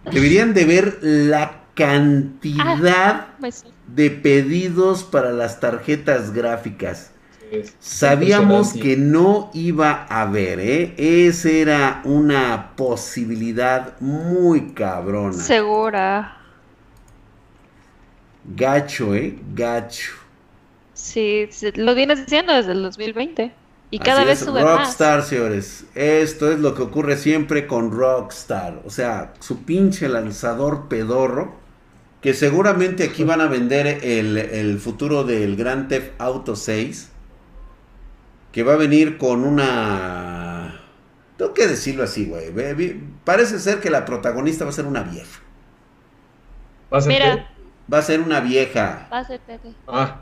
Deberían 0.05 0.53
de 0.53 0.65
ver 0.65 0.97
la 1.01 1.69
cantidad 1.73 3.27
Pues, 3.39 3.63
de 3.87 4.11
pedidos 4.11 5.03
para 5.03 5.31
las 5.31 5.59
tarjetas 5.59 6.33
gráficas. 6.33 7.11
Sí, 7.39 7.73
Sabíamos 7.79 8.73
que 8.73 8.97
no 8.97 9.51
iba 9.53 10.07
a 10.09 10.23
haber, 10.23 10.59
¿eh? 10.59 10.95
Esa 10.97 11.49
era 11.49 12.01
una 12.05 12.75
posibilidad 12.75 13.99
muy 14.01 14.73
cabrona. 14.73 15.49
segura. 15.49 16.39
Gacho, 18.45 19.13
¿eh? 19.15 19.37
Gacho. 19.53 20.13
Sí, 21.03 21.47
sí, 21.51 21.71
lo 21.75 21.95
vienes 21.95 22.21
diciendo 22.25 22.53
desde 22.53 22.71
el 22.71 22.81
2020. 22.83 23.53
Y 23.91 23.99
cada 23.99 24.21
Así 24.21 24.25
vez 24.25 24.41
es, 24.41 24.45
sube 24.45 24.63
Rockstar, 24.63 25.23
señores. 25.23 25.85
Esto 25.95 26.51
es 26.51 26.59
lo 26.59 26.73
que 26.75 26.81
ocurre 26.83 27.17
siempre 27.17 27.67
con 27.67 27.91
Rockstar. 27.91 28.81
O 28.85 28.89
sea, 28.89 29.33
su 29.39 29.65
pinche 29.65 30.07
lanzador 30.09 30.87
pedorro. 30.87 31.61
Que 32.21 32.33
seguramente 32.33 33.03
aquí 33.03 33.23
van 33.25 33.41
a 33.41 33.47
vender 33.47 33.87
el, 34.03 34.37
el 34.37 34.79
futuro 34.79 35.25
del 35.25 35.57
Grand 35.57 35.89
Theft 35.89 36.13
Auto 36.19 36.55
6. 36.55 37.11
Que 38.51 38.63
va 38.63 38.73
a 38.73 38.77
venir 38.77 39.17
con 39.17 39.43
una. 39.43 40.79
Tengo 41.37 41.53
que 41.53 41.67
decirlo 41.67 42.03
así, 42.03 42.25
güey. 42.27 42.51
Parece 43.23 43.59
ser 43.59 43.79
que 43.81 43.89
la 43.89 44.05
protagonista 44.05 44.63
va 44.65 44.69
a 44.71 44.73
ser 44.73 44.85
una 44.85 45.03
vieja. 45.03 45.41
¿Va 46.93 46.99
a 46.99 47.01
más. 47.01 47.05
ser 47.05 47.13
Mira, 47.13 47.35
qué? 47.35 47.45
Va 47.91 47.99
a 47.99 48.01
ser 48.01 48.21
una 48.21 48.39
vieja. 48.41 49.09
va 49.11 49.19
a 49.19 49.23
ser 49.25 49.39
Tete. 49.45 49.75
Ah, 49.87 50.21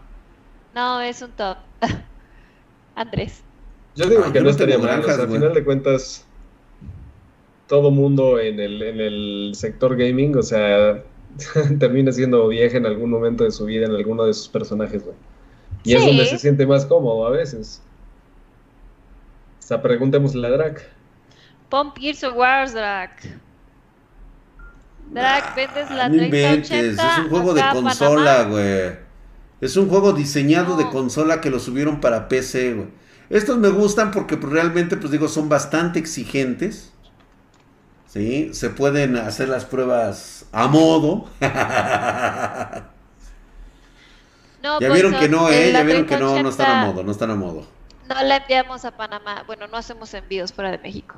No, 0.73 1.01
es 1.01 1.21
un 1.21 1.31
top. 1.31 1.57
Andrés. 2.95 3.43
yo 3.95 4.05
digo 4.05 4.23
Ah, 4.25 4.31
que 4.31 4.39
yo 4.39 4.43
no 4.43 4.49
estaría 4.49 4.77
mal. 4.77 4.85
O 4.85 4.87
sea, 4.87 4.97
granjas, 5.01 5.19
al 5.19 5.29
final 5.31 5.53
de 5.53 5.63
cuentas, 5.63 6.25
todo 7.67 7.91
mundo 7.91 8.39
en 8.39 8.59
el, 8.59 8.81
en 8.81 8.99
el 8.99 9.51
sector 9.55 9.95
gaming, 9.95 10.37
o 10.37 10.43
sea, 10.43 11.03
termina 11.79 12.11
siendo 12.11 12.47
vieja 12.47 12.77
en 12.77 12.85
algún 12.85 13.09
momento 13.09 13.43
de 13.43 13.51
su 13.51 13.65
vida, 13.65 13.85
en 13.85 13.95
alguno 13.95 14.25
de 14.25 14.33
sus 14.33 14.47
personajes, 14.49 15.03
güey. 15.03 15.15
Y 15.83 15.95
es 15.95 16.05
donde 16.05 16.25
se 16.25 16.37
siente 16.37 16.65
más 16.65 16.85
cómodo 16.85 17.25
a 17.25 17.31
veces. 17.31 17.81
O 19.59 19.63
sea, 19.63 19.81
preguntémosle 19.81 20.45
a 20.47 20.51
Drac. 20.51 20.89
Pon 21.69 21.93
Gears 21.95 22.23
of 22.23 22.35
War, 22.35 22.69
Drac. 22.69 23.39
Drag, 25.11 25.55
vendes 25.55 25.89
la 25.91 26.09
no 26.09 26.23
inventes, 26.23 26.97
es 26.99 27.17
un 27.19 27.29
juego 27.29 27.53
de 27.53 27.61
consola, 27.73 28.43
güey. 28.43 29.10
Es 29.61 29.77
un 29.77 29.87
juego 29.87 30.11
diseñado 30.13 30.75
de 30.75 30.89
consola 30.89 31.39
que 31.39 31.51
lo 31.51 31.59
subieron 31.59 32.01
para 32.01 32.27
PC, 32.27 32.73
güey. 32.73 32.87
Estos 33.29 33.59
me 33.59 33.69
gustan 33.69 34.11
porque 34.11 34.35
pues, 34.35 34.51
realmente, 34.51 34.97
pues 34.97 35.11
digo, 35.11 35.27
son 35.27 35.47
bastante 35.47 35.99
exigentes. 35.99 36.91
¿Sí? 38.07 38.49
Se 38.53 38.71
pueden 38.71 39.15
hacer 39.15 39.47
las 39.47 39.63
pruebas 39.63 40.45
a 40.51 40.67
modo. 40.67 41.29
ya 41.39 42.83
pues, 44.79 44.93
vieron 44.93 45.13
que 45.13 45.29
no, 45.29 45.49
¿eh? 45.49 45.71
Ya 45.71 45.83
vieron 45.83 46.05
que 46.05 46.17
no, 46.17 46.41
no 46.43 46.49
están 46.49 46.71
a 46.71 46.85
modo, 46.87 47.03
no 47.03 47.11
están 47.11 47.29
a 47.31 47.35
modo. 47.35 47.65
No 48.09 48.21
la 48.23 48.37
enviamos 48.37 48.83
a 48.83 48.97
Panamá. 48.97 49.43
Bueno, 49.47 49.67
no 49.67 49.77
hacemos 49.77 50.13
envíos 50.13 50.51
fuera 50.51 50.71
de 50.71 50.79
México. 50.79 51.15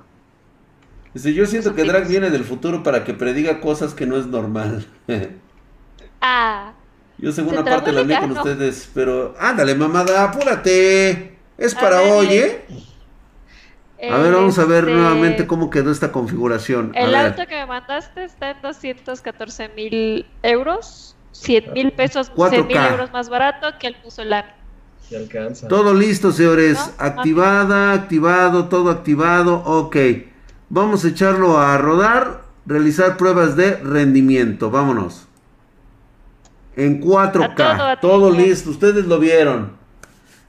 Dice, 1.14 1.34
yo 1.34 1.46
siento 1.46 1.74
que 1.74 1.84
Drag 1.84 2.08
viene 2.08 2.30
del 2.30 2.44
futuro 2.44 2.84
para 2.84 3.06
que 3.06 3.14
prediga 3.14 3.62
cosas 3.62 3.94
que 3.94 4.06
no 4.06 4.18
es 4.18 4.28
normal. 4.28 4.86
ah. 6.22 6.74
Yo 7.18 7.32
segunda 7.32 7.64
parte 7.64 7.92
la 7.92 8.02
envío 8.02 8.20
con 8.20 8.32
ustedes, 8.32 8.90
pero 8.94 9.36
ándale, 9.40 9.76
mamada, 9.76 10.24
apúrate. 10.24 11.38
Es 11.58 11.76
para 11.76 12.02
hoy, 12.02 12.28
¿eh? 12.28 12.66
A 14.12 14.18
ver, 14.18 14.34
vamos 14.34 14.60
a 14.60 14.66
ver 14.66 14.84
este, 14.84 14.94
nuevamente 14.94 15.48
cómo 15.48 15.70
quedó 15.70 15.92
esta 15.92 16.12
configuración. 16.12 16.92
el 16.94 17.16
auto 17.16 17.46
que 17.48 17.56
me 17.56 17.66
mandaste 17.66 18.26
está 18.26 18.52
en 18.52 18.62
214 18.62 19.70
mil 19.70 20.26
euros, 20.42 21.16
100 21.32 21.74
mil 21.74 21.92
pesos, 21.94 22.32
100 22.36 22.68
mil 22.68 22.78
euros 22.78 23.14
más 23.14 23.30
barato 23.30 23.68
que 23.80 23.88
el 23.88 23.96
solar. 24.10 24.56
Se 25.08 25.16
alcanza. 25.16 25.68
Todo 25.68 25.94
listo, 25.94 26.32
señores. 26.32 26.78
Activada, 26.98 27.94
activado, 27.94 28.68
todo 28.68 28.90
activado. 28.90 29.64
Ok. 29.66 29.98
Vamos 30.70 31.06
a 31.06 31.10
echarlo 31.10 31.60
a 31.60 31.78
rodar, 31.78 32.42
realizar 32.66 33.16
pruebas 33.18 33.56
de 33.56 33.76
rendimiento. 33.78 34.70
Vámonos. 34.72 35.28
En 36.76 37.02
4K. 37.02 38.00
todo 38.00 38.32
listo. 38.32 38.70
Ustedes 38.70 39.06
lo 39.06 39.20
vieron. 39.20 39.84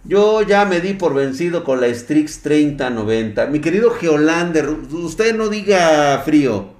Yo 0.04 0.42
ya 0.42 0.66
me 0.66 0.80
di 0.80 0.92
por 0.92 1.14
vencido 1.14 1.64
con 1.64 1.80
la 1.80 1.92
Strix 1.92 2.42
3090. 2.42 3.46
Mi 3.46 3.60
querido 3.60 3.90
Geolander, 3.90 4.68
usted 4.92 5.34
no 5.34 5.48
diga 5.48 6.20
frío. 6.24 6.74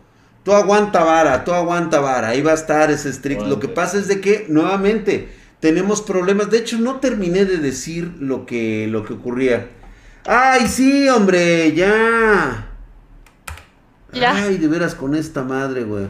Tú 0.44 0.52
aguanta 0.52 1.02
vara, 1.02 1.42
tú 1.42 1.52
aguanta 1.52 2.00
vara. 2.00 2.28
Ahí 2.28 2.42
va 2.42 2.50
a 2.50 2.54
estar 2.54 2.90
ese 2.90 3.10
Strix. 3.10 3.44
Lo 3.44 3.60
que 3.60 3.68
pasa 3.68 3.96
es 3.96 4.08
de 4.08 4.20
que, 4.20 4.44
nuevamente, 4.50 5.30
tenemos 5.60 6.02
problemas. 6.02 6.50
De 6.50 6.58
hecho, 6.58 6.78
no 6.78 6.96
terminé 6.96 7.46
de 7.46 7.56
decir 7.56 8.12
lo 8.20 8.44
que, 8.44 8.86
lo 8.90 9.06
que 9.06 9.14
ocurría. 9.14 9.70
¡Ay, 10.26 10.68
sí, 10.68 11.08
hombre! 11.08 11.72
¡Ya! 11.72 12.68
¿Ya? 14.12 14.34
Ay, 14.36 14.58
de 14.58 14.68
veras 14.68 14.94
con 14.94 15.14
esta 15.14 15.42
madre, 15.42 15.84
güey. 15.84 16.08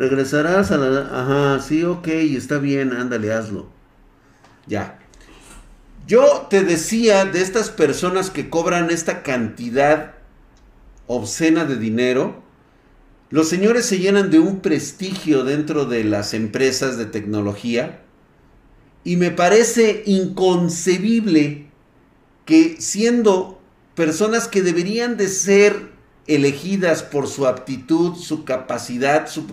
Regresarás 0.00 0.70
a 0.70 0.78
la... 0.78 1.00
Ajá, 1.12 1.62
sí, 1.62 1.84
ok, 1.84 2.08
está 2.08 2.56
bien, 2.56 2.94
ándale, 2.94 3.34
hazlo. 3.34 3.68
Ya. 4.66 4.98
Yo 6.06 6.46
te 6.48 6.64
decía 6.64 7.26
de 7.26 7.42
estas 7.42 7.68
personas 7.68 8.30
que 8.30 8.48
cobran 8.48 8.88
esta 8.88 9.22
cantidad 9.22 10.14
obscena 11.06 11.66
de 11.66 11.76
dinero, 11.76 12.42
los 13.28 13.50
señores 13.50 13.84
se 13.84 13.98
llenan 13.98 14.30
de 14.30 14.38
un 14.38 14.60
prestigio 14.60 15.44
dentro 15.44 15.84
de 15.84 16.02
las 16.02 16.32
empresas 16.32 16.96
de 16.96 17.04
tecnología 17.04 18.00
y 19.04 19.18
me 19.18 19.30
parece 19.30 20.02
inconcebible 20.06 21.66
que 22.46 22.76
siendo 22.80 23.60
personas 23.94 24.48
que 24.48 24.62
deberían 24.62 25.18
de 25.18 25.28
ser 25.28 25.90
elegidas 26.26 27.02
por 27.02 27.26
su 27.26 27.46
aptitud, 27.46 28.14
su 28.14 28.44
capacidad, 28.44 29.28
su, 29.28 29.44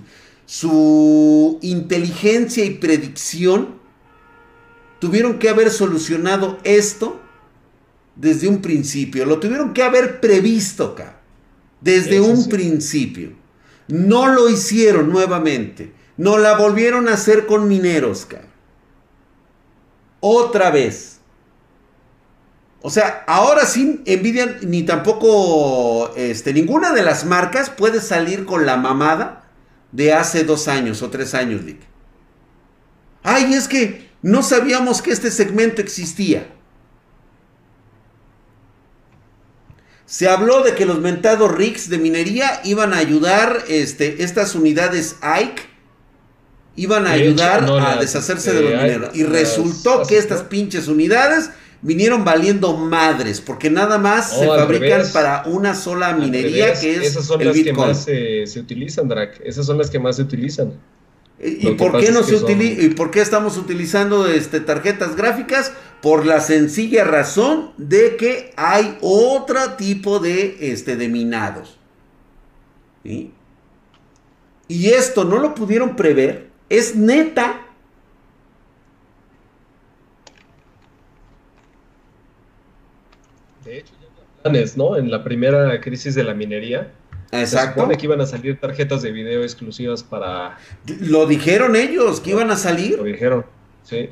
su 0.47 1.59
inteligencia 1.61 2.63
y 2.63 2.71
predicción, 2.71 3.75
tuvieron 4.99 5.39
que 5.39 5.49
haber 5.49 5.69
solucionado 5.69 6.57
esto 6.63 7.19
desde 8.15 8.47
un 8.47 8.61
principio. 8.61 9.25
Lo 9.25 9.39
tuvieron 9.39 9.73
que 9.73 9.83
haber 9.83 10.21
previsto 10.21 10.85
acá, 10.85 11.19
desde 11.81 12.21
un 12.21 12.47
principio. 12.47 13.33
No 13.89 14.27
lo 14.27 14.49
hicieron 14.49 15.09
nuevamente. 15.09 15.93
No 16.15 16.37
la 16.37 16.57
volvieron 16.57 17.09
a 17.09 17.13
hacer 17.13 17.45
con 17.45 17.67
mineros, 17.67 18.23
acá. 18.23 18.47
Otra 20.21 20.71
vez. 20.71 21.19
O 22.81 22.89
sea, 22.89 23.25
ahora 23.27 23.65
sí, 23.65 24.01
Nvidia 24.05 24.59
ni 24.61 24.83
tampoco, 24.83 26.13
este, 26.15 26.53
ninguna 26.53 26.93
de 26.93 27.03
las 27.03 27.25
marcas 27.25 27.69
puede 27.69 27.99
salir 27.99 28.45
con 28.45 28.65
la 28.65 28.77
mamada 28.77 29.46
de 29.91 30.13
hace 30.13 30.43
dos 30.43 30.67
años 30.67 31.01
o 31.01 31.09
tres 31.09 31.33
años, 31.33 31.65
Dick. 31.65 31.79
Ay, 33.23 33.53
es 33.53 33.67
que 33.67 34.09
no 34.21 34.43
sabíamos 34.43 35.01
que 35.01 35.11
este 35.11 35.31
segmento 35.31 35.81
existía. 35.81 36.47
Se 40.05 40.29
habló 40.29 40.63
de 40.63 40.73
que 40.73 40.85
los 40.85 40.99
mentados 40.99 41.53
rigs 41.53 41.89
de 41.89 41.97
minería 41.97 42.61
iban 42.63 42.93
a 42.93 42.97
ayudar, 42.97 43.65
este, 43.67 44.23
estas 44.23 44.55
unidades 44.55 45.17
Ike 45.21 45.63
iban 46.77 47.07
a 47.07 47.11
ayudar 47.11 47.65
a 47.69 47.97
deshacerse 47.97 48.53
de, 48.53 48.61
los 48.61 48.81
mineros. 48.81 49.15
Y 49.15 49.23
resultó 49.23 50.03
que 50.07 50.17
estas 50.17 50.43
pinches 50.43 50.87
unidades 50.87 51.49
vinieron 51.81 52.25
valiendo 52.25 52.75
madres, 52.75 53.41
porque 53.41 53.69
nada 53.69 53.97
más 53.97 54.31
se 54.37 54.45
fabrican 54.45 55.03
para 55.13 55.43
una 55.45 55.75
sola 55.75 56.13
minería 56.13 56.73
que 56.73 56.95
es 56.95 57.03
Esas 57.03 57.25
son 57.25 57.43
las 57.43 57.55
que 57.55 57.73
más 57.73 58.03
se, 58.03 58.59
utilizan, 58.59 59.07
Drac. 59.07 59.39
Esas 59.43 59.65
son 59.65 59.77
las 59.77 59.89
que 59.89 59.99
más 59.99 60.15
se 60.15 60.23
utilizan. 60.23 60.73
¿Y, 61.39 61.71
por 61.71 61.99
qué 61.99 62.11
no 62.11 62.23
se 62.23 62.35
¿Y 62.35 62.89
por 62.95 63.11
qué 63.11 63.21
estamos 63.21 63.57
utilizando 63.57 64.27
este, 64.27 64.59
tarjetas 64.59 65.15
gráficas? 65.15 65.71
Por 66.01 66.25
la 66.25 66.41
sencilla 66.41 67.03
razón 67.03 67.73
de 67.77 68.15
que 68.17 68.53
hay 68.55 68.97
otro 69.01 69.73
tipo 69.77 70.19
de, 70.19 70.57
este, 70.71 70.95
de 70.95 71.07
minados. 71.09 71.77
Y 73.03 74.89
esto 74.89 75.25
no 75.25 75.37
lo 75.37 75.53
pudieron 75.53 75.95
prever. 75.95 76.47
Es 76.69 76.95
neta 76.95 77.66
de 83.67 83.79
hecho, 83.79 83.93
ya 84.01 84.41
planes, 84.41 84.77
¿no? 84.77 84.97
En 84.97 85.11
la 85.11 85.23
primera 85.23 85.79
crisis 85.81 86.15
de 86.15 86.23
la 86.23 86.33
minería. 86.33 86.91
Exacto. 87.31 87.73
Se 87.73 87.73
supone 87.73 87.97
que 87.97 88.05
iban 88.05 88.21
a 88.21 88.25
salir 88.25 88.59
tarjetas 88.59 89.01
de 89.01 89.11
video 89.11 89.43
exclusivas 89.43 90.03
para. 90.03 90.57
Lo 91.01 91.25
dijeron 91.27 91.75
ellos, 91.75 92.21
que 92.21 92.31
iban 92.31 92.49
a 92.51 92.55
salir. 92.55 92.97
Lo 92.97 93.03
dijeron, 93.03 93.45
sí. 93.83 94.09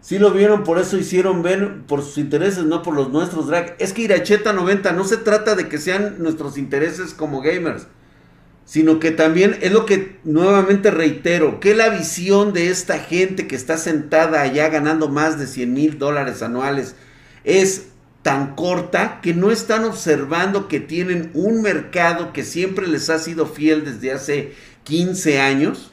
Sí 0.00 0.18
lo 0.18 0.32
vieron, 0.32 0.64
por 0.64 0.78
eso 0.78 0.98
hicieron 0.98 1.42
ver 1.42 1.80
por 1.86 2.02
sus 2.02 2.18
intereses, 2.18 2.64
no 2.64 2.82
por 2.82 2.94
los 2.94 3.08
nuestros, 3.10 3.46
drag. 3.46 3.74
Es 3.78 3.94
que 3.94 4.02
Iracheta 4.02 4.52
90 4.52 4.92
no 4.92 5.04
se 5.04 5.16
trata 5.16 5.54
de 5.54 5.66
que 5.66 5.78
sean 5.78 6.16
nuestros 6.18 6.58
intereses 6.58 7.14
como 7.14 7.40
gamers, 7.40 7.86
sino 8.66 9.00
que 9.00 9.12
también 9.12 9.56
es 9.62 9.72
lo 9.72 9.86
que 9.86 10.18
nuevamente 10.24 10.90
reitero, 10.90 11.58
que 11.58 11.74
la 11.74 11.88
visión 11.88 12.52
de 12.52 12.68
esta 12.68 12.98
gente 12.98 13.46
que 13.46 13.56
está 13.56 13.78
sentada 13.78 14.42
allá 14.42 14.68
ganando 14.68 15.08
más 15.08 15.38
de 15.38 15.46
100 15.46 15.72
mil 15.72 15.98
dólares 15.98 16.42
anuales 16.42 16.96
es 17.44 17.88
tan 18.22 18.54
corta 18.54 19.20
que 19.22 19.34
no 19.34 19.50
están 19.50 19.84
observando 19.84 20.66
que 20.66 20.80
tienen 20.80 21.30
un 21.34 21.60
mercado 21.60 22.32
que 22.32 22.42
siempre 22.42 22.86
les 22.86 23.10
ha 23.10 23.18
sido 23.18 23.46
fiel 23.46 23.84
desde 23.84 24.12
hace 24.12 24.52
15 24.84 25.40
años. 25.40 25.90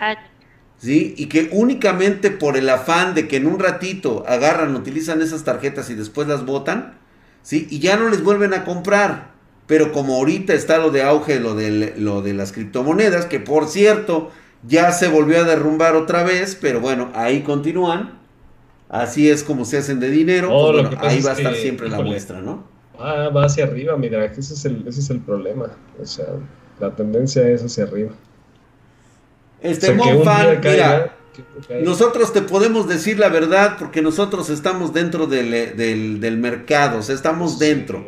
¿Sí? 0.78 1.14
Y 1.18 1.28
que 1.28 1.50
únicamente 1.52 2.32
por 2.32 2.58
el 2.58 2.68
afán 2.70 3.14
de 3.14 3.28
que 3.28 3.36
en 3.36 3.46
un 3.46 3.60
ratito 3.60 4.24
agarran, 4.28 4.76
utilizan 4.76 5.22
esas 5.22 5.44
tarjetas 5.44 5.92
y 5.92 5.94
después 5.94 6.28
las 6.28 6.44
botan, 6.44 6.98
¿sí? 7.44 7.68
Y 7.70 7.80
ya 7.80 7.98
no 7.98 8.10
les 8.10 8.24
vuelven 8.24 8.56
a 8.56 8.64
comprar. 8.64 9.32
Pero 9.68 9.92
como 9.92 10.16
ahorita 10.16 10.54
está 10.54 10.80
lo 10.80 10.90
de 10.90 11.04
auge, 11.04 11.40
lo 11.40 11.54
de, 11.54 11.94
lo 11.98 12.24
de 12.24 12.34
las 12.34 12.52
criptomonedas, 12.52 13.26
que 13.26 13.40
por 13.40 13.68
cierto, 13.68 14.32
ya 14.68 14.92
se 14.92 15.08
volvió 15.08 15.42
a 15.42 15.44
derrumbar 15.44 15.96
otra 15.96 16.24
vez, 16.24 16.58
pero 16.60 16.80
bueno, 16.80 17.12
ahí 17.14 17.42
continúan. 17.42 18.21
Así 18.92 19.30
es 19.30 19.42
como 19.46 19.64
se 19.64 19.78
hacen 19.78 20.02
de 20.02 20.10
dinero. 20.10 20.50
Pues 20.50 20.86
ahí 21.00 21.22
va 21.22 21.32
a 21.32 21.34
estar 21.34 21.56
siempre 21.56 21.88
la 21.88 22.02
muestra, 22.02 22.42
¿no? 22.42 22.66
Ah, 23.00 23.30
va 23.36 23.46
hacia 23.46 23.64
arriba, 23.64 23.96
mira, 23.96 24.26
ese 24.26 24.54
es 24.54 24.66
el, 24.66 24.86
ese 24.86 25.00
es 25.00 25.10
el 25.10 25.22
problema. 25.22 25.72
O 26.00 26.06
sea, 26.06 26.26
la 26.78 26.94
tendencia 26.94 27.48
es 27.48 27.64
hacia 27.64 27.86
arriba. 27.86 28.12
Este 29.62 29.94
Monfan, 29.94 30.60
mira, 30.62 31.16
nosotros 31.86 32.34
te 32.34 32.42
podemos 32.42 32.90
decir 32.90 33.18
la 33.18 33.30
verdad 33.30 33.78
porque 33.80 34.02
nosotros 34.02 34.50
estamos 34.50 34.94
dentro 34.94 35.26
del, 35.26 35.78
del, 36.20 36.38
mercado, 36.38 37.00
o 37.00 37.02
sea, 37.02 37.16
estamos 37.16 37.60
dentro. 37.60 38.06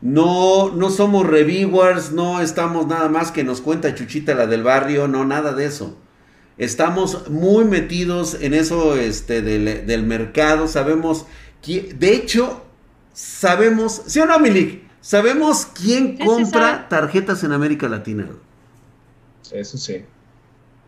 No, 0.00 0.70
no 0.70 0.88
somos 0.88 1.26
reviewers, 1.26 2.12
no 2.12 2.40
estamos 2.40 2.86
nada 2.86 3.10
más 3.10 3.30
que 3.30 3.44
nos 3.44 3.60
cuenta 3.60 3.94
Chuchita 3.94 4.34
la 4.34 4.46
del 4.46 4.62
barrio, 4.62 5.06
no, 5.06 5.26
nada 5.26 5.52
de 5.52 5.66
eso. 5.66 5.98
Estamos 6.56 7.28
muy 7.28 7.64
metidos 7.64 8.38
en 8.40 8.54
eso 8.54 8.96
este, 8.96 9.42
del, 9.42 10.02
mercado. 10.04 10.68
Sabemos 10.68 11.26
que, 11.62 11.94
de 11.94 12.14
hecho, 12.14 12.62
sabemos, 13.12 14.02
¿sí 14.06 14.20
o 14.20 14.26
no, 14.26 14.38
Milik? 14.38 14.84
Sabemos 15.00 15.66
quién 15.66 16.16
compra 16.16 16.88
tarjetas 16.88 17.42
en 17.44 17.52
América 17.52 17.88
Latina. 17.88 18.28
Eso 19.52 19.76
sí. 19.76 20.04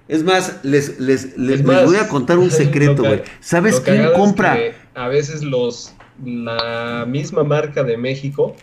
Es 0.08 0.22
más, 0.22 0.60
les, 0.62 1.00
les, 1.00 1.36
les, 1.36 1.62
voy 1.64 1.96
a 1.96 2.08
contar 2.08 2.38
un 2.38 2.50
secreto, 2.52 3.02
güey. 3.02 3.22
¿Sabes 3.40 3.80
quién 3.80 4.12
compra? 4.14 4.56
a 4.94 5.08
veces 5.08 5.42
los 5.42 5.94
la 6.24 7.04
misma 7.06 7.44
marca 7.44 7.82
de 7.82 7.96
México 7.96 8.56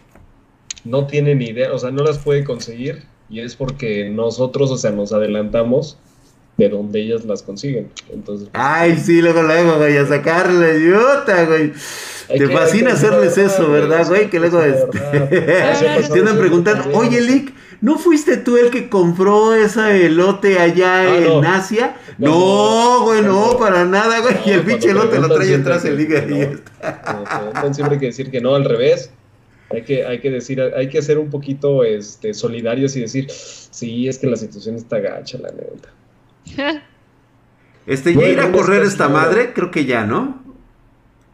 no 0.83 1.05
tiene 1.05 1.35
ni 1.35 1.45
idea, 1.45 1.71
o 1.73 1.79
sea, 1.79 1.91
no 1.91 2.03
las 2.03 2.17
puede 2.17 2.43
conseguir 2.43 3.03
y 3.29 3.39
es 3.39 3.55
porque 3.55 4.09
nosotros, 4.09 4.71
o 4.71 4.77
sea, 4.77 4.91
nos 4.91 5.13
adelantamos 5.13 5.97
de 6.57 6.69
donde 6.69 7.01
ellas 7.01 7.25
las 7.25 7.41
consiguen. 7.41 7.89
Entonces, 8.11 8.49
pues, 8.51 8.63
Ay, 8.63 8.97
sí, 8.97 9.21
luego 9.21 9.41
luego, 9.41 9.77
güey, 9.77 9.97
a 9.97 10.05
sacarle 10.05 10.81
yuta, 10.85 11.45
güey. 11.45 11.73
Te 12.27 12.47
fascina 12.47 12.93
hacerles 12.93 13.37
eso, 13.37 13.69
¿verdad, 13.69 14.07
güey? 14.07 14.29
Que 14.29 14.39
luego 14.39 14.61
este... 14.61 16.09
tienen 16.13 16.37
preguntar, 16.37 16.89
oye, 16.93 17.21
Lick, 17.21 17.53
¿no 17.81 17.97
fuiste 17.97 18.37
tú 18.37 18.57
el 18.57 18.69
que 18.69 18.87
compró 18.87 19.53
ese 19.53 20.05
elote 20.05 20.57
allá 20.59 21.01
ah, 21.01 21.17
en 21.17 21.45
Asia? 21.45 21.97
No, 22.17 23.01
güey, 23.03 23.21
no, 23.23 23.57
para 23.57 23.83
nada, 23.85 24.19
güey. 24.21 24.35
y 24.45 24.51
el 24.51 24.61
pinche 24.61 24.91
elote 24.91 25.19
lo 25.19 25.27
trae 25.33 25.55
atrás 25.55 25.83
el 25.85 25.97
Lick 25.97 26.11
y 26.29 26.41
está. 26.41 27.73
siempre 27.73 27.95
hay 27.95 27.99
que 27.99 28.07
decir 28.07 28.31
que 28.31 28.41
no, 28.41 28.55
al 28.55 28.65
revés. 28.65 29.11
Hay 29.69 29.81
que, 29.81 30.05
hay 30.05 30.19
que 30.19 30.29
decir, 30.29 30.61
hay 30.61 30.87
que 30.87 31.01
ser 31.01 31.17
un 31.17 31.31
poquito 31.31 31.83
este, 31.83 32.35
solidarios 32.35 32.95
y 32.95 33.01
decir, 33.01 33.27
sí, 33.29 34.07
es 34.07 34.19
que 34.19 34.27
la 34.27 34.35
situación 34.35 34.75
está 34.75 34.99
gacha, 34.99 35.39
la 35.39 35.49
neta. 35.49 35.89
Este, 37.85 38.15
¿ya 38.15 38.27
irá 38.27 38.45
a 38.45 38.51
correr 38.51 38.83
esta 38.83 39.09
madre? 39.09 39.53
Creo 39.53 39.71
que 39.71 39.85
ya, 39.85 40.05
¿no? 40.05 40.41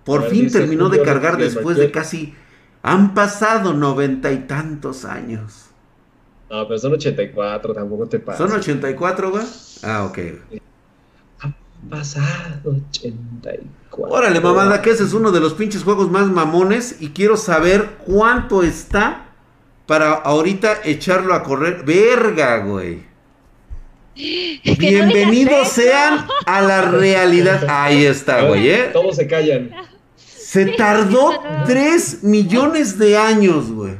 Por 0.03 0.29
fin 0.29 0.51
terminó 0.51 0.89
de 0.89 1.01
cargar 1.01 1.37
después 1.37 1.77
de 1.77 1.91
casi... 1.91 2.35
Han 2.81 3.13
pasado 3.13 3.73
noventa 3.73 4.31
y 4.31 4.37
tantos 4.47 5.03
años. 5.03 5.65
No, 6.49 6.65
pero 6.65 6.79
son 6.79 6.93
84, 6.93 7.73
tampoco 7.73 8.07
te 8.07 8.19
pasa. 8.19 8.37
¿Son 8.37 8.51
84, 8.57 9.31
güey? 9.31 9.43
Ah, 9.83 10.05
ok. 10.05 10.17
Han 11.41 11.55
pasado 11.89 12.61
84. 12.65 13.69
Órale, 14.09 14.39
mamada, 14.39 14.81
que 14.81 14.91
ese 14.91 15.03
es 15.03 15.13
uno 15.13 15.31
de 15.31 15.41
los 15.41 15.53
pinches 15.53 15.83
juegos 15.83 16.09
más 16.09 16.27
mamones 16.27 17.01
y 17.01 17.09
quiero 17.09 17.35
saber 17.35 17.97
cuánto 18.05 18.63
está 18.63 19.25
para 19.85 20.13
ahorita 20.13 20.81
echarlo 20.85 21.33
a 21.33 21.43
correr. 21.43 21.83
Verga, 21.83 22.59
güey. 22.59 23.08
Bienvenidos 24.19 25.69
sean 25.69 26.27
a 26.45 26.61
la 26.61 26.91
realidad. 26.91 27.65
Ahí 27.69 28.05
está, 28.05 28.43
güey, 28.43 28.69
¿eh? 28.69 28.89
Todos 28.91 29.15
se 29.15 29.27
callan. 29.27 29.71
Se 30.17 30.65
tardó 30.65 31.31
3 31.65 32.23
millones 32.23 32.99
de 32.99 33.17
años, 33.17 33.71
güey. 33.71 33.93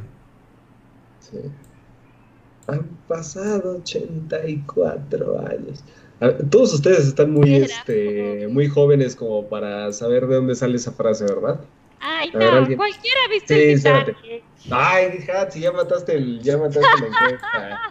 Sí. 1.22 1.38
Han 2.67 2.86
pasado 3.07 3.78
84 3.78 5.39
años. 5.47 5.84
Todos 6.49 6.74
ustedes 6.74 7.07
están 7.07 7.32
muy, 7.32 7.55
este, 7.55 8.49
muy 8.49 8.67
jóvenes 8.67 9.15
como 9.15 9.47
para 9.47 9.93
saber 9.93 10.28
de 10.28 10.36
dónde 10.36 10.55
sale 10.55 10.76
esa 10.76 10.91
frase, 10.91 11.24
¿verdad? 11.24 11.61
Ay, 12.01 12.30
no, 12.34 12.39
cualquiera 12.76 13.20
ha 13.26 13.30
visto 13.30 13.53
el 13.53 13.78
Titanic. 13.78 14.43
Ay, 14.70 15.20
hija, 15.20 15.49
si 15.49 15.61
ya 15.61 15.72
mataste 15.72 16.15
el, 16.15 16.41
ya 16.41 16.57
mataste 16.57 16.82
la 16.82 17.07
encuesta. 17.07 17.82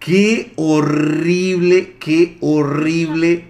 Qué 0.00 0.52
horrible, 0.56 1.96
qué 2.00 2.38
horrible. 2.40 3.44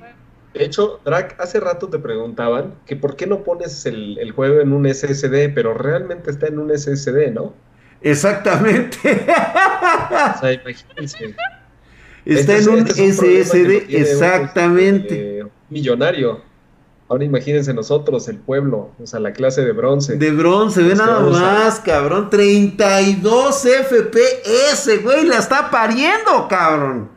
De 0.52 0.64
hecho, 0.64 1.00
Drac, 1.04 1.36
hace 1.38 1.60
rato 1.60 1.88
te 1.88 2.00
preguntaban 2.00 2.74
que 2.86 2.96
por 2.96 3.14
qué 3.14 3.28
no 3.28 3.44
pones 3.44 3.86
el, 3.86 4.32
juego 4.34 4.60
en 4.60 4.72
un 4.72 4.84
SSD, 4.92 5.54
pero 5.54 5.74
realmente 5.74 6.28
está 6.30 6.48
en 6.48 6.58
un 6.58 6.76
SSD, 6.76 7.30
¿no? 7.32 7.54
Exactamente. 8.02 8.98
o 9.02 10.40
sea, 10.40 10.52
imagínense. 10.52 11.36
Está 12.24 12.58
en 12.58 12.68
un 12.68 12.86
SSD, 12.86 13.94
exactamente. 13.94 15.46
millonario. 15.68 16.42
Ahora 17.10 17.24
imagínense 17.24 17.74
nosotros, 17.74 18.28
el 18.28 18.38
pueblo, 18.38 18.92
o 19.02 19.04
sea, 19.04 19.18
la 19.18 19.32
clase 19.32 19.64
de 19.64 19.72
bronce. 19.72 20.16
De 20.16 20.30
bronce, 20.30 20.80
ve 20.80 20.94
nada 20.94 21.18
más, 21.18 21.80
cabrón. 21.80 22.30
32 22.30 23.66
FPS, 23.66 25.02
güey, 25.02 25.26
la 25.26 25.38
está 25.38 25.72
pariendo, 25.72 26.46
cabrón. 26.48 27.08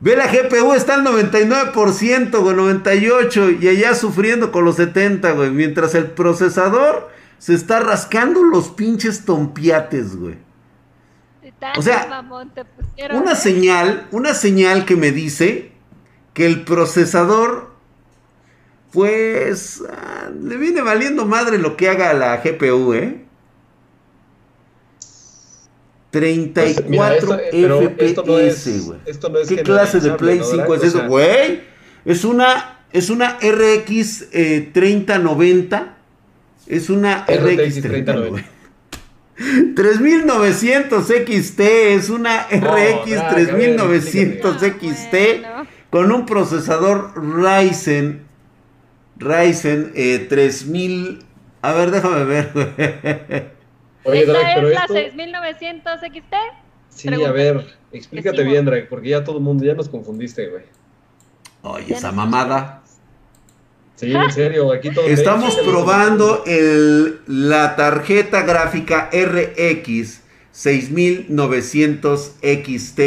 Ve 0.00 0.16
la 0.16 0.26
GPU, 0.26 0.72
está 0.72 0.94
al 0.94 1.04
99%, 1.04 2.40
güey, 2.40 2.56
98%, 2.56 3.62
y 3.62 3.68
allá 3.68 3.94
sufriendo 3.94 4.50
con 4.50 4.64
los 4.64 4.74
70, 4.74 5.30
güey. 5.30 5.50
Mientras 5.50 5.94
el 5.94 6.10
procesador 6.10 7.08
se 7.38 7.54
está 7.54 7.78
rascando 7.78 8.42
los 8.42 8.70
pinches 8.70 9.24
tompiates, 9.24 10.16
güey. 10.16 10.38
O 11.78 11.82
sea, 11.82 12.26
una 13.12 13.32
¿eh? 13.32 13.36
señal, 13.36 14.08
una 14.10 14.34
señal 14.34 14.84
que 14.86 14.96
me 14.96 15.12
dice 15.12 15.70
que 16.34 16.46
el 16.46 16.64
procesador 16.64 17.75
pues 18.96 19.82
ah, 19.90 20.30
le 20.42 20.56
viene 20.56 20.80
valiendo 20.80 21.26
madre 21.26 21.58
lo 21.58 21.76
que 21.76 21.90
haga 21.90 22.14
la 22.14 22.38
GPU, 22.38 22.94
¿eh? 22.94 23.20
34 26.08 27.38
FPS, 27.98 28.86
güey. 28.86 28.98
¿Qué 29.46 29.62
clase 29.62 30.00
de 30.00 30.12
Play 30.12 30.40
5 30.42 30.74
es 30.76 30.84
eso, 30.84 31.06
güey? 31.08 31.60
Es 32.06 32.24
una, 32.24 32.78
es 32.90 33.10
una 33.10 33.38
RX 33.38 34.30
3090. 34.72 35.94
Es 36.66 36.88
una 36.88 37.26
RX 37.26 37.82
3090. 37.82 38.48
3900 39.74 41.06
XT 41.06 41.60
es 41.60 42.08
una 42.08 42.46
RX 42.50 43.28
3900 43.28 44.56
XT 44.56 45.14
con 45.90 46.10
un 46.12 46.24
procesador 46.24 47.12
Ryzen 47.14 48.25
Ryzen 49.18 49.92
3000. 50.28 51.18
Eh, 51.20 51.24
a 51.62 51.72
ver, 51.72 51.90
déjame 51.90 52.24
ver. 52.24 52.50
Oye, 54.04 54.24
Drake, 54.24 54.52
pero 54.54 54.68
es 54.68 54.74
la 54.74 54.86
6900 54.86 56.00
XT? 56.00 56.34
Sí, 56.90 57.08
a 57.08 57.32
ver, 57.32 57.66
explícate 57.92 58.44
bien, 58.44 58.64
Drake, 58.64 58.86
porque 58.88 59.10
ya 59.10 59.24
todo 59.24 59.38
el 59.38 59.42
mundo, 59.42 59.64
ya 59.64 59.74
nos 59.74 59.88
confundiste, 59.88 60.48
güey. 60.48 60.64
Oye, 61.62 61.94
esa 61.94 62.12
mamada. 62.12 62.82
Sí, 63.96 64.12
en 64.12 64.30
serio, 64.30 64.72
aquí 64.72 64.90
todo. 64.90 65.06
Estamos 65.06 65.56
probando 65.56 66.44
el, 66.46 67.20
la 67.26 67.76
tarjeta 67.76 68.42
gráfica 68.42 69.10
RX 69.10 70.20
6900 70.52 72.36
XT 72.42 73.00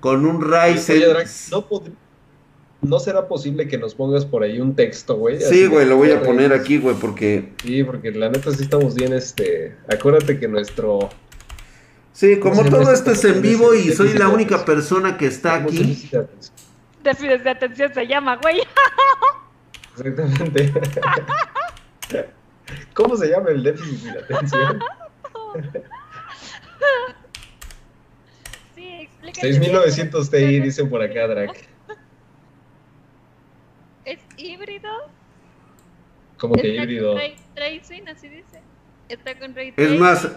con 0.00 0.24
un 0.24 0.40
Ryzen. 0.40 0.96
Oye, 0.96 1.06
Drake, 1.08 1.30
no, 1.50 1.66
¿No 2.80 3.00
será 3.00 3.26
posible 3.26 3.66
que 3.66 3.76
nos 3.76 3.94
pongas 3.94 4.24
por 4.24 4.44
ahí 4.44 4.60
un 4.60 4.76
texto, 4.76 5.16
güey? 5.16 5.40
Sí, 5.40 5.66
güey, 5.66 5.86
lo 5.86 5.96
voy 5.96 6.12
a 6.12 6.22
poner 6.22 6.52
aquí, 6.52 6.78
güey, 6.78 6.94
porque... 6.94 7.52
Sí, 7.62 7.82
porque 7.82 8.12
la 8.12 8.28
neta 8.28 8.52
sí 8.52 8.62
estamos 8.62 8.94
bien, 8.94 9.12
este... 9.12 9.74
Acuérdate 9.92 10.38
que 10.38 10.46
nuestro... 10.46 11.08
Sí, 12.12 12.38
como 12.38 12.64
todo 12.64 12.92
esto 12.92 13.10
es 13.10 13.24
en 13.24 13.42
vivo 13.42 13.74
y 13.74 13.92
soy 13.92 14.12
la 14.14 14.28
única 14.28 14.64
persona 14.64 15.16
que 15.16 15.26
está 15.26 15.56
aquí. 15.56 16.10
Déficit 17.02 17.42
de 17.42 17.50
atención 17.50 17.92
se 17.94 18.06
llama, 18.06 18.36
güey. 18.42 18.60
Exactamente. 19.96 20.72
¿Cómo 22.94 23.16
se 23.16 23.28
llama 23.28 23.50
el 23.50 23.62
déficit 23.62 24.12
de 24.12 24.18
atención? 24.20 24.80
Sí, 28.74 28.88
explícate. 29.02 29.52
6900 29.52 30.30
TI, 30.30 30.60
dicen 30.60 30.90
por 30.90 31.02
acá, 31.02 31.26
Drac. 31.26 31.67
¿Es 34.08 34.20
híbrido? 34.38 34.88
¿Cómo 36.38 36.54
que 36.54 36.68
híbrido? 36.68 37.12
Con 37.12 37.20
ray 37.20 37.36
tracing, 37.54 38.08
así 38.08 38.28
dice. 38.28 38.62
Está 39.06 39.38
con 39.38 39.54
ray 39.54 39.72
tracing. 39.72 39.94
Es 39.94 40.00
más, 40.00 40.32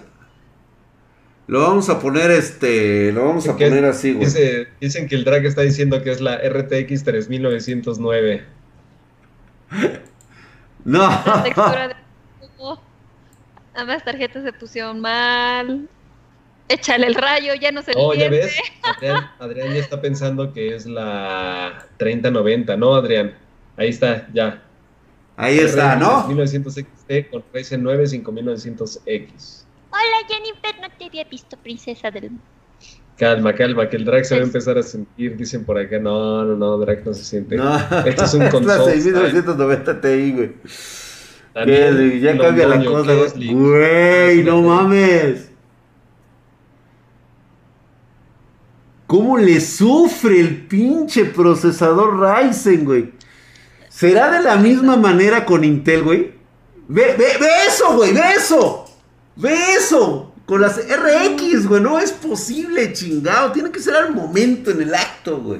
lo 1.48 1.62
vamos 1.62 1.88
a 1.90 1.98
poner 1.98 2.32
este, 2.32 3.14
lo 3.14 3.24
vamos 3.28 3.48
a 3.48 3.54
poner 3.54 3.86
así, 3.86 4.12
güey. 4.12 4.26
Dice, 4.26 4.68
dicen 4.82 5.08
que 5.08 5.16
el 5.16 5.24
drag 5.24 5.46
está 5.46 5.62
diciendo 5.62 6.04
que 6.04 6.12
es 6.12 6.20
la 6.20 6.36
RTX 6.38 7.06
3909. 7.06 8.44
no. 10.84 11.00
La 11.00 11.44
textura 11.44 11.88
de 11.88 11.96
Ambas 13.74 14.04
tarjetas 14.04 14.44
se 14.44 14.52
pusieron 14.52 15.00
mal. 15.00 15.88
Échale 16.68 17.08
el 17.08 17.16
rayo, 17.16 17.54
ya 17.54 17.72
no 17.72 17.82
se 17.82 17.94
Oh, 17.96 18.14
ya 18.14 18.28
ves. 18.28 18.54
Adrián, 18.84 19.32
Adrián 19.40 19.74
ya 19.74 19.80
está 19.80 20.02
pensando 20.02 20.52
que 20.52 20.76
es 20.76 20.86
la 20.86 21.88
3090, 21.96 22.76
¿no, 22.76 22.96
Adrián? 22.96 23.34
Ahí 23.82 23.90
está, 23.90 24.28
ya. 24.32 24.62
Ahí 25.36 25.58
está, 25.58 25.96
¿no? 25.96 26.28
1900 26.28 26.72
XT 26.72 27.32
con 27.32 27.44
Ryzen 27.52 27.82
9 27.82 28.04
5900X. 28.04 29.64
Hola 29.90 30.02
Jennifer, 30.30 30.80
no 30.80 30.88
te 31.00 31.06
había 31.06 31.24
visto, 31.24 31.58
princesa 31.58 32.12
del... 32.12 32.30
Calma, 33.18 33.56
calma, 33.56 33.90
que 33.90 33.98
el 33.98 34.06
drag 34.06 34.24
se 34.24 34.36
va 34.36 34.42
a 34.42 34.44
empezar 34.44 34.78
a 34.78 34.84
sentir, 34.84 35.36
dicen 35.36 35.66
por 35.66 35.80
acá. 35.80 35.98
No, 35.98 36.46
no, 36.46 36.56
no, 36.56 36.78
drag 36.78 37.04
no 37.04 37.12
se 37.16 37.24
siente. 37.24 37.56
No, 37.56 37.76
Esto 38.06 38.26
es 38.26 38.34
un 38.36 38.42
es 38.44 38.46
la 38.46 38.52
console. 38.52 39.02
6990 39.02 40.02
Ti, 40.02 40.32
güey. 40.32 40.52
Daniel, 41.56 42.12
¿Qué? 42.12 42.20
Ya 42.20 42.38
cambia 42.38 42.68
la 42.68 42.86
cosa. 42.86 43.14
Güey, 43.36 44.44
no 44.44 44.62
mames. 44.62 45.50
¿Cómo 49.08 49.40
le 49.40 49.60
sufre 49.60 50.40
el 50.40 50.68
pinche 50.68 51.26
procesador 51.26 52.20
Ryzen, 52.20 52.86
güey? 52.86 53.21
¿Será 54.02 54.32
de 54.32 54.42
la 54.42 54.56
misma 54.56 54.96
manera 54.98 55.46
con 55.46 55.64
Intel, 55.64 56.02
güey? 56.02 56.32
Ve, 56.88 57.14
ve, 57.16 57.38
ve 57.40 57.48
eso, 57.68 57.96
güey, 57.96 58.12
ve 58.12 58.34
eso. 58.36 58.88
Ve 59.36 59.54
eso. 59.78 60.34
Con 60.48 60.60
las 60.60 60.78
RX, 60.78 61.68
güey, 61.68 61.84
no 61.84 62.00
es 62.00 62.12
posible, 62.12 62.94
chingado. 62.94 63.52
Tiene 63.52 63.70
que 63.70 63.80
ser 63.80 63.94
al 63.96 64.12
momento, 64.12 64.72
en 64.72 64.82
el 64.82 64.96
acto, 64.96 65.38
güey. 65.40 65.60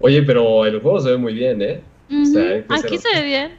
Oye, 0.00 0.22
pero 0.22 0.66
el 0.66 0.82
juego 0.82 1.00
se 1.00 1.12
ve 1.12 1.16
muy 1.16 1.32
bien, 1.32 1.62
¿eh? 1.62 1.82
O 2.10 2.26
sea, 2.26 2.62
Aquí 2.68 2.98
ser- 2.98 3.14
se 3.14 3.20
ve 3.22 3.26
bien. 3.26 3.58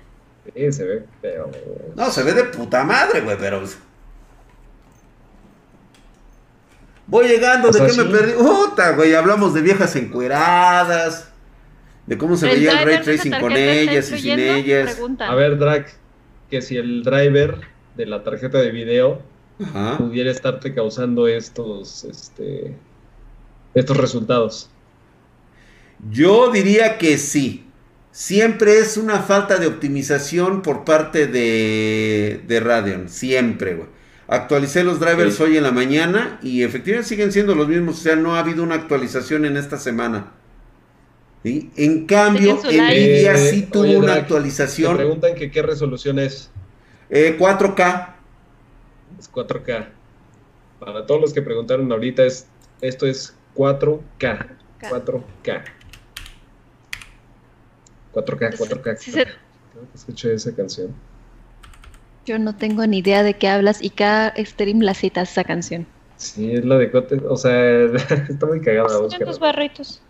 Sí, 0.56 0.72
se 0.74 0.84
ve, 0.86 1.06
pero... 1.24 1.50
No, 1.96 2.12
se 2.12 2.22
ve 2.22 2.34
de 2.34 2.44
puta 2.44 2.84
madre, 2.84 3.22
güey, 3.22 3.36
pero. 3.40 3.64
Voy 7.08 7.28
llegando, 7.28 7.70
O 7.70 7.72
¿de 7.72 7.80
sea, 7.80 7.88
qué 7.88 7.94
me 7.94 8.16
perdí? 8.16 8.34
Puta, 8.34 8.92
güey, 8.92 9.16
hablamos 9.16 9.56
de 9.56 9.62
viejas 9.62 9.96
encueradas, 9.96 11.31
de 12.12 12.18
cómo 12.18 12.36
se 12.36 12.46
veía 12.46 12.82
el 12.82 12.86
ray 12.86 13.02
tracing 13.02 13.32
con 13.40 13.54
ellas 13.54 14.12
y 14.12 14.20
sin 14.20 14.38
ellas. 14.38 14.96
Preguntan. 14.96 15.32
A 15.32 15.34
ver, 15.34 15.58
Drag, 15.58 15.88
que 16.50 16.62
si 16.62 16.76
el 16.76 17.04
driver 17.04 17.62
de 17.96 18.06
la 18.06 18.22
tarjeta 18.22 18.58
de 18.58 18.70
video 18.70 19.22
Ajá. 19.64 19.98
pudiera 19.98 20.30
estarte 20.30 20.74
causando 20.74 21.30
estos, 21.30 22.04
este, 22.04 22.76
estos 23.74 23.96
resultados. 23.96 24.70
Yo 26.10 26.52
diría 26.52 26.98
que 26.98 27.18
sí. 27.18 27.66
Siempre 28.12 28.80
es 28.80 28.98
una 28.98 29.20
falta 29.22 29.56
de 29.58 29.68
optimización 29.68 30.64
por 30.64 30.84
parte 30.84 31.28
de, 31.28 32.42
de 32.46 32.60
Radeon. 32.60 33.08
Siempre, 33.08 33.76
güey. 33.76 33.88
Actualicé 34.28 34.84
los 34.84 35.00
drivers 35.00 35.36
Sí. 35.36 35.44
hoy 35.44 35.56
en 35.56 35.64
la 35.64 35.72
mañana 35.72 36.40
y 36.44 36.64
efectivamente 36.64 37.08
siguen 37.08 37.32
siendo 37.32 37.56
los 37.56 37.70
mismos. 37.70 38.00
O 38.00 38.04
sea, 38.04 38.18
no 38.18 38.36
ha 38.36 38.40
habido 38.40 38.64
una 38.64 38.76
actualización 38.76 39.46
en 39.46 39.56
esta 39.56 39.78
semana. 39.78 40.34
¿Sí? 41.44 41.72
En 41.76 42.06
cambio. 42.06 42.56
Nvidia 42.64 43.34
Eh, 43.34 43.38
sí 43.50 43.62
tuvo 43.64 43.84
oye, 43.84 43.98
una 43.98 44.08
Drag, 44.08 44.20
actualización 44.20 44.96
preguntan 44.98 45.36
que 45.36 45.50
qué 45.50 45.62
resolución 45.62 46.20
es. 46.20 46.52
eh, 47.10 47.36
4K. 47.40 48.16
Es 49.20 49.32
4K. 49.32 49.88
Para 50.80 51.06
todos 51.06 51.22
los 51.22 51.34
que 51.34 51.42
preguntaron 51.42 51.92
ahorita, 51.92 52.26
es, 52.26 52.48
esto 52.82 53.06
es 53.06 53.36
4K. 53.56 54.48
4K. 54.82 55.64
4K, 58.14 58.58
4K. 58.58 58.98
Sí 58.98 59.12
que 59.12 59.28
escuché 59.96 60.34
esa 60.34 60.54
canción. 60.56 60.94
Yo 62.26 62.38
no 62.38 62.56
tengo 62.56 62.86
ni 62.86 63.00
idea 63.00 63.24
de 63.24 63.36
qué 63.36 63.48
hablas 63.48 63.82
y 63.82 63.90
cada 63.90 64.34
stream 64.38 64.82
la 64.82 64.94
citas 64.94 65.32
esa 65.32 65.44
canción. 65.44 65.88
Sí, 66.18 66.52
es 66.52 66.66
la 66.66 66.78
de 66.78 66.92
Cote. 66.92 67.20
O 67.28 67.36
sea, 67.36 67.84
está 68.30 68.46
muy 68.46 68.62
cagada. 68.62 69.08
Tus 69.08 69.40
barritos. 69.40 70.02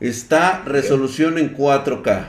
Está 0.00 0.62
resolución 0.64 1.38
en 1.38 1.56
4K. 1.56 2.26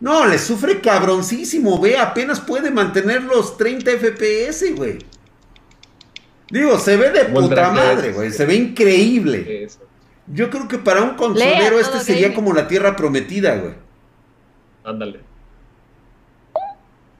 No, 0.00 0.26
le 0.26 0.38
sufre 0.38 0.80
cabroncísimo. 0.80 1.78
Ve, 1.80 1.98
apenas 1.98 2.40
puede 2.40 2.70
mantener 2.70 3.22
los 3.22 3.56
30 3.56 3.90
FPS, 3.92 4.74
güey. 4.74 4.98
Digo, 6.50 6.78
se 6.78 6.96
ve 6.96 7.10
de 7.10 7.26
puta 7.26 7.48
Drag 7.48 7.74
madre, 7.74 8.12
güey. 8.12 8.32
Se 8.32 8.44
ve 8.44 8.54
increíble. 8.54 9.64
Eso. 9.64 9.80
Yo 10.26 10.50
creo 10.50 10.68
que 10.68 10.78
para 10.78 11.02
un 11.02 11.16
consolero 11.16 11.76
Lea 11.76 11.80
este 11.80 12.00
sería 12.00 12.34
como 12.34 12.52
la 12.52 12.68
tierra 12.68 12.96
prometida, 12.96 13.56
güey. 13.56 13.74
Ándale. 14.84 15.20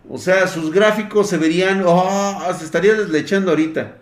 O 0.09 0.19
sea, 0.19 0.47
sus 0.49 0.73
gráficos 0.73 1.29
se 1.29 1.37
verían. 1.37 1.83
Oh, 1.87 2.43
se 2.59 2.65
estaría 2.65 2.95
deslechando 2.95 3.51
ahorita. 3.51 3.99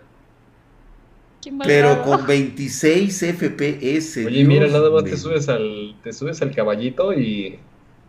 Pero 1.65 2.03
con 2.03 2.25
26 2.27 3.17
FPS. 3.37 4.25
Oye, 4.25 4.29
Dios 4.29 4.47
mira, 4.47 4.67
nada 4.67 4.89
más 4.89 5.03
te 5.05 5.15
subes 5.15 5.47
al 5.47 5.95
te 6.03 6.11
subes 6.11 6.41
al 6.41 6.53
caballito 6.53 7.13
y 7.13 7.59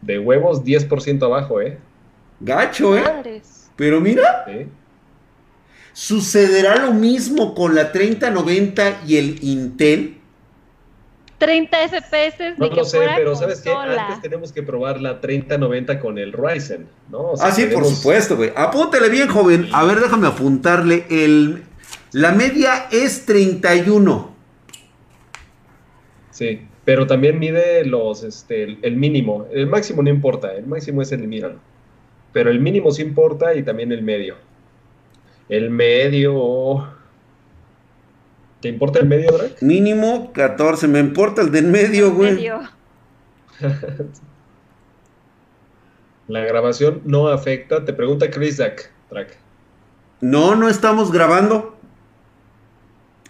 de 0.03 0.19
huevos 0.19 0.65
10% 0.65 1.23
abajo, 1.23 1.61
¿eh? 1.61 1.79
Gacho, 2.41 2.97
¿eh? 2.97 3.03
Madres. 3.03 3.71
Pero 3.77 4.01
mira. 4.01 4.47
¿Sucederá 5.93 6.77
lo 6.87 6.93
mismo 6.93 7.55
con 7.55 7.75
la 7.75 7.93
3090 7.93 9.03
y 9.07 9.17
el 9.17 9.43
Intel? 9.43 10.17
30 11.39 11.89
FPS 11.89 12.59
No 12.59 12.67
ni 12.67 12.71
que 12.71 12.77
lo 12.77 12.85
sé, 12.85 12.99
fuera 12.99 13.17
pero 13.17 13.35
¿sabes 13.35 13.61
qué? 13.63 13.73
Antes 13.73 14.21
tenemos 14.21 14.53
que 14.53 14.63
probar 14.63 15.01
la 15.01 15.21
3090 15.21 15.99
con 15.99 16.19
el 16.19 16.33
Ryzen, 16.33 16.87
¿no? 17.11 17.31
O 17.33 17.37
sea, 17.37 17.47
Ah, 17.49 17.53
sí, 17.53 17.67
por 17.67 17.85
supuesto, 17.87 18.37
güey. 18.37 18.53
Apúntele 18.55 19.09
bien, 19.09 19.29
joven. 19.29 19.69
A 19.73 19.85
ver, 19.85 20.01
déjame 20.01 20.27
apuntarle. 20.27 21.07
El, 21.09 21.63
la 22.13 22.33
media 22.33 22.89
es 22.91 23.25
31. 23.25 24.35
Sí, 26.31 26.67
pero 26.85 27.07
también 27.07 27.39
mide 27.39 27.85
los, 27.85 28.25
este, 28.25 28.79
el, 28.83 28.97
mínimo. 28.97 29.47
El 29.53 29.67
máximo 29.67 30.03
no 30.03 30.11
importa, 30.11 30.53
el 30.55 30.67
máximo 30.67 31.03
es 31.03 31.13
el 31.13 31.27
mínimo. 31.29 31.61
Pero 32.33 32.51
el 32.51 32.61
mínimo 32.61 32.91
sí 32.91 33.03
importa 33.03 33.55
y 33.55 33.63
también 33.63 33.93
el 33.93 34.03
medio. 34.03 34.37
El 35.49 35.71
medio... 35.71 36.95
¿Te 38.61 38.69
importa 38.69 38.99
el 38.99 39.07
medio, 39.07 39.33
Drake? 39.33 39.57
Mínimo 39.63 40.33
14. 40.33 40.87
Me 40.87 40.99
importa 40.99 41.43
el 41.43 41.51
de 41.51 41.61
en 41.61 41.71
medio, 41.71 42.13
güey. 42.13 42.35
Medio. 42.35 42.61
La 46.29 46.41
grabación 46.41 47.01
no 47.05 47.29
afecta. 47.29 47.85
Te 47.85 47.93
pregunta 47.93 48.31
Chris 48.31 48.57
Zack, 48.57 48.93
Drake. 49.11 49.35
No, 50.21 50.55
no 50.55 50.69
estamos 50.69 51.11
grabando. 51.11 51.80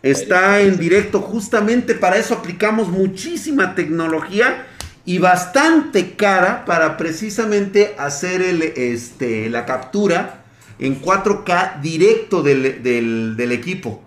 Está 0.03 0.61
en 0.61 0.79
directo. 0.79 1.21
Justamente 1.21 1.95
para 1.95 2.17
eso 2.17 2.35
aplicamos 2.35 2.89
muchísima 2.89 3.75
tecnología 3.75 4.67
y 5.05 5.19
bastante 5.19 6.15
cara 6.15 6.65
para 6.65 6.97
precisamente 6.97 7.95
hacer 7.99 8.43
el, 8.43 8.63
este, 8.63 9.51
la 9.51 9.67
captura 9.67 10.45
en 10.79 11.01
4K 11.03 11.81
directo 11.83 12.43
del, 12.43 12.83
del- 12.83 13.35
del 13.37 13.53
equipo. 13.53 14.03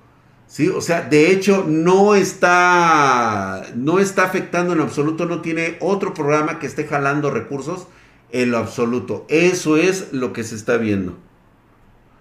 ¿Sí? 0.48 0.68
O 0.70 0.82
sea, 0.82 1.02
de 1.02 1.32
hecho, 1.32 1.66
no 1.68 2.14
está, 2.14 3.64
no 3.76 3.98
está 4.00 4.24
afectando 4.24 4.74
en 4.74 4.82
absoluto, 4.82 5.26
no 5.26 5.42
tiene 5.42 5.78
otro 5.80 6.14
programa 6.14 6.60
que 6.60 6.68
esté 6.68 6.86
jalando 6.86 7.32
recursos 7.32 7.88
en 8.32 8.52
lo 8.52 8.60
absoluto. 8.60 9.26
Eso 9.30 9.78
es 9.78 10.10
lo 10.12 10.32
que 10.32 10.44
se 10.44 10.56
está 10.56 10.78
viendo. 10.78 11.18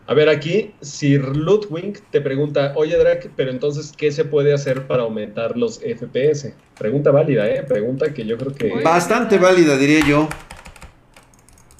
A 0.07 0.14
ver, 0.14 0.28
aquí 0.28 0.74
Sir 0.80 1.36
Ludwig 1.36 2.00
te 2.11 2.20
pregunta, 2.20 2.72
oye 2.76 2.96
Drake, 2.98 3.30
pero 3.36 3.50
entonces, 3.50 3.92
¿qué 3.96 4.11
se 4.11 4.24
puede 4.24 4.53
hacer 4.53 4.86
para 4.86 5.05
aumentar 5.05 5.57
los 5.57 5.78
FPS? 5.80 6.53
Pregunta 6.76 7.11
válida, 7.12 7.48
¿eh? 7.48 7.62
Pregunta 7.62 8.12
que 8.12 8.26
yo 8.26 8.36
creo 8.36 8.53
que... 8.53 8.82
Bastante 8.82 9.38
válida, 9.38 9.76
diría 9.76 10.00
yo. 10.05 10.28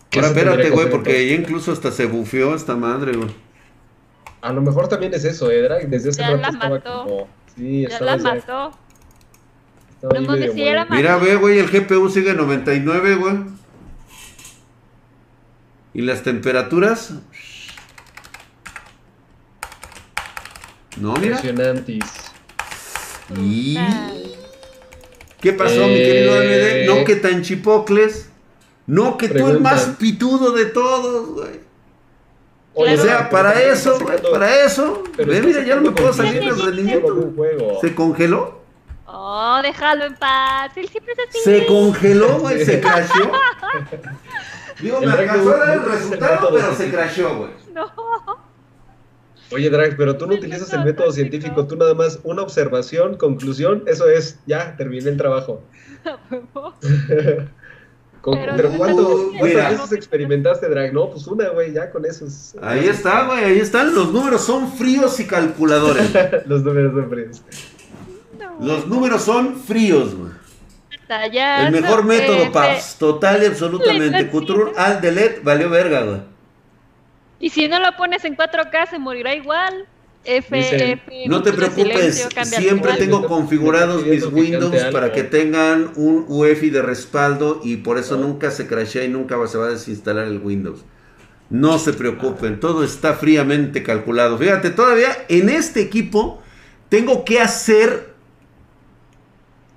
¿Qué 0.09 0.20
Ahora 0.20 0.29
espérate, 0.29 0.70
güey, 0.70 0.89
porque 0.89 1.27
ya 1.29 1.35
incluso 1.35 1.73
hasta 1.73 1.91
se 1.91 2.07
bufeó 2.07 2.55
esta 2.55 2.77
madre, 2.77 3.12
güey. 3.16 3.31
A 4.41 4.53
lo 4.53 4.61
mejor 4.62 4.89
también 4.89 5.12
es 5.14 5.25
eso, 5.25 5.51
¿eh, 5.51 5.62
Drake? 5.62 5.87
Desde 5.87 6.11
hace 6.11 6.20
Ya 6.20 6.31
rato 6.31 6.43
la 6.43 6.49
estaba 6.49 6.70
mató. 6.77 7.05
como... 7.05 7.29
Sí, 7.57 7.83
Ya 7.83 7.89
estaba 7.89 8.11
la 8.12 8.16
ya- 8.18 8.23
mató. 8.35 8.79
estaba 9.95 10.20
No 10.20 10.33
ahí 10.33 10.41
medio 10.41 10.64
era. 10.66 10.85
Mira, 10.87 11.16
ve, 11.16 11.37
güey, 11.37 11.59
el 11.59 11.68
GPU 11.68 12.09
sigue 12.09 12.31
en 12.31 12.37
99, 12.37 13.14
güey. 13.16 13.35
¿Y 15.95 16.03
las 16.03 16.23
temperaturas? 16.23 17.14
No, 20.97 21.14
mira. 21.14 21.36
Impresionantes. 21.36 22.05
Y... 23.38 23.76
Ah. 23.78 24.11
¿Qué 25.40 25.53
pasó, 25.53 25.74
mi 25.86 25.95
Eh, 25.95 26.05
querido 26.05 26.34
AMD? 26.34 26.99
No 26.99 27.05
que 27.05 27.16
tan 27.16 27.43
chipocles. 27.43 28.28
No 28.86 29.16
que 29.16 29.28
tú 29.28 29.49
el 29.49 29.61
más 29.61 29.84
pitudo 29.99 30.53
de 30.53 30.66
todos, 30.66 31.30
güey. 31.30 31.61
O 32.74 32.97
sea, 32.97 33.28
para 33.28 33.61
eso, 33.61 33.99
güey, 34.01 34.18
para 34.30 34.64
eso. 34.64 35.03
pero 35.16 35.30
Ve, 35.30 35.38
estás 35.38 35.47
mira, 35.53 35.64
ya 35.66 35.76
no 35.76 35.82
me 35.82 35.90
puedo 35.90 36.12
salir 36.12 36.40
del 36.40 36.61
rendimiento. 36.62 37.32
¿Se 37.80 37.95
congeló? 37.95 38.62
Oh, 39.07 39.61
déjalo 39.62 40.05
en 40.05 40.14
paz. 40.14 40.76
Él 40.76 40.88
siempre 40.88 41.12
es 41.12 41.28
así. 41.28 41.38
Se 41.45 41.66
congeló, 41.66 42.38
güey, 42.38 42.64
se 42.64 42.80
crashó. 42.80 43.30
Digo, 44.80 45.01
me 45.01 45.12
alcanzó 45.12 45.55
a 45.55 45.59
dar 45.59 45.76
el 45.76 45.84
resultado, 45.84 46.49
pero 46.53 46.74
se 46.74 46.90
crashó, 46.90 47.36
güey. 47.36 47.51
No. 47.74 48.51
Oye, 49.55 49.70
Drake, 49.70 49.94
pero 49.96 50.16
tú 50.16 50.26
no 50.26 50.32
El 50.32 50.38
utilizas 50.38 50.72
el 50.72 50.84
método 50.84 51.12
científico. 51.12 51.66
tú 51.66 51.76
nada 51.76 51.94
más 51.94 52.20
una 52.24 52.42
observación, 52.42 53.16
conclusión, 53.16 53.84
eso 53.86 54.09
es, 54.09 54.38
ya, 54.46 54.76
terminé 54.76 55.11
el 55.11 55.16
trabajo. 55.16 55.62
Con- 58.22 58.38
Pero 58.38 58.53
pero 58.57 58.70
no 58.70 58.76
¿cuánto- 58.78 59.30
mira. 59.32 59.40
¿cuántas 59.40 59.70
veces 59.72 59.92
experimentaste, 59.98 60.68
Drag? 60.68 60.92
No, 60.94 61.11
pues 61.11 61.26
una, 61.26 61.48
güey, 61.48 61.72
ya 61.72 61.90
con 61.90 62.07
esos. 62.07 62.55
Ahí 62.62 62.86
está, 62.86 63.26
güey, 63.26 63.42
ahí 63.42 63.59
están. 63.59 63.92
Los 63.96 64.12
números 64.12 64.42
son 64.42 64.72
fríos 64.72 65.18
y 65.18 65.26
calculadores. 65.26 66.09
Los 66.46 66.62
números 66.62 66.92
son 66.94 67.11
fríos. 67.11 67.42
Los 68.61 68.86
números 68.86 69.22
son 69.22 69.57
fríos, 69.57 70.14
güey. 70.14 70.30
El 71.09 71.72
mejor 71.72 72.05
método, 72.05 72.53
paps. 72.53 72.96
Total 72.96 73.42
y 73.42 73.46
absolutamente. 73.46 74.30
Control 74.30 74.72
al 74.76 75.00
delete 75.00 75.40
valió 75.42 75.68
verga, 75.68 76.03
güey. 76.05 76.20
Y 77.43 77.51
si 77.51 77.66
no 77.66 77.80
lo 77.80 77.97
pones 77.97 78.24
en 78.24 78.36
4K, 78.36 78.88
se 78.88 78.99
morirá 79.01 79.34
igual. 79.34 79.86
F, 80.24 80.57
Dice, 80.57 80.93
F. 80.93 81.24
No 81.26 81.43
te 81.43 81.53
preocupes, 81.53 82.14
silencio, 82.14 82.45
siempre 82.45 82.93
tengo 82.95 83.26
configurados 83.26 84.07
mis 84.07 84.24
Windows 84.26 84.76
para 84.93 85.11
que 85.11 85.24
tengan 85.24 85.90
un 85.97 86.24
UEFI 86.28 86.70
de 86.70 86.82
respaldo 86.82 87.61
y 87.64 87.78
por 87.78 87.99
eso 87.99 88.16
nunca 88.16 88.53
se 88.53 88.68
crashea 88.68 89.03
y 89.03 89.09
nunca 89.09 89.45
se 89.49 89.59
va 89.59 89.66
a 89.66 89.70
desinstalar 89.70 90.28
el 90.28 90.38
Windows. 90.38 90.84
No 91.51 91.80
se 91.80 91.93
preocupen, 91.93 92.61
todo 92.61 92.84
está 92.84 93.14
fríamente 93.14 93.82
calculado. 93.82 94.38
Fíjate, 94.38 94.70
todavía 94.70 95.09
en 95.28 95.49
este 95.49 95.80
equipo 95.80 96.40
tengo 96.88 97.24
que 97.24 97.40
hacer, 97.40 98.14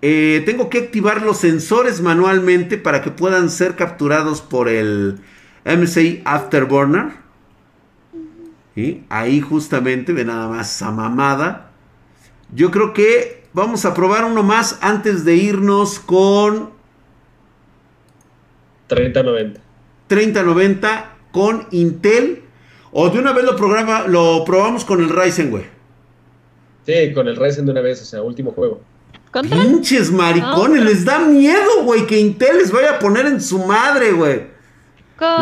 eh, 0.04 0.44
tengo 0.46 0.70
que 0.70 0.78
activar 0.78 1.24
los 1.24 1.40
sensores 1.40 2.00
manualmente 2.02 2.78
para 2.78 3.02
que 3.02 3.10
puedan 3.10 3.50
ser 3.50 3.76
capturados 3.76 4.44
por 4.44 4.70
el 4.70 5.18
MSI 5.66 6.22
Afterburner. 6.26 7.25
¿Sí? 8.76 9.06
Ahí 9.10 9.42
justamente, 9.42 10.14
ve 10.14 10.26
nada 10.26 10.50
más 10.50 10.76
esa 10.76 10.92
mamada. 10.92 11.72
Yo 12.54 12.72
creo 12.72 12.94
que 12.94 13.46
vamos 13.54 13.86
a 13.86 13.94
probar 13.94 14.26
uno 14.26 14.44
más 14.44 14.78
antes 14.82 15.24
de 15.24 15.36
irnos 15.36 16.00
con 16.00 16.72
30-90. 18.90 19.58
3090 20.08 21.16
con 21.32 21.68
Intel. 21.72 22.44
O 22.92 23.10
de 23.10 23.20
una 23.20 23.34
vez 23.34 23.44
lo, 23.44 23.56
programa, 23.56 24.08
lo 24.08 24.46
probamos 24.46 24.86
con 24.86 25.02
el 25.02 25.10
Ryzen, 25.10 25.52
güey. 25.52 25.66
Sí, 26.86 27.14
con 27.14 27.28
el 27.28 27.36
Ryzen 27.36 27.66
de 27.66 27.72
una 27.72 27.82
vez, 27.82 28.02
o 28.02 28.06
sea, 28.06 28.22
último 28.22 28.52
juego. 28.52 28.82
¿Contra? 29.32 29.62
Pinches 29.62 30.12
maricones, 30.12 30.84
les 30.84 31.04
da 31.04 31.20
miedo, 31.20 31.84
güey, 31.84 32.08
que 32.08 32.18
Intel 32.20 32.58
les 32.58 32.72
vaya 32.72 32.92
a 32.92 33.00
poner 33.00 33.26
en 33.26 33.42
su 33.42 33.60
madre, 33.60 34.14
güey. 34.14 34.44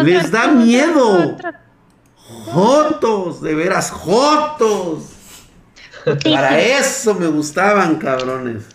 Les 0.03 0.31
da 0.31 0.45
contra, 0.45 0.63
miedo. 0.63 1.17
contra. 1.17 1.62
Jotos, 2.27 3.41
de 3.41 3.55
veras, 3.55 3.91
jotos. 3.91 5.09
Para 6.23 6.59
eso 6.79 7.13
me 7.15 7.27
gustaban, 7.27 7.97
cabrones. 7.97 8.65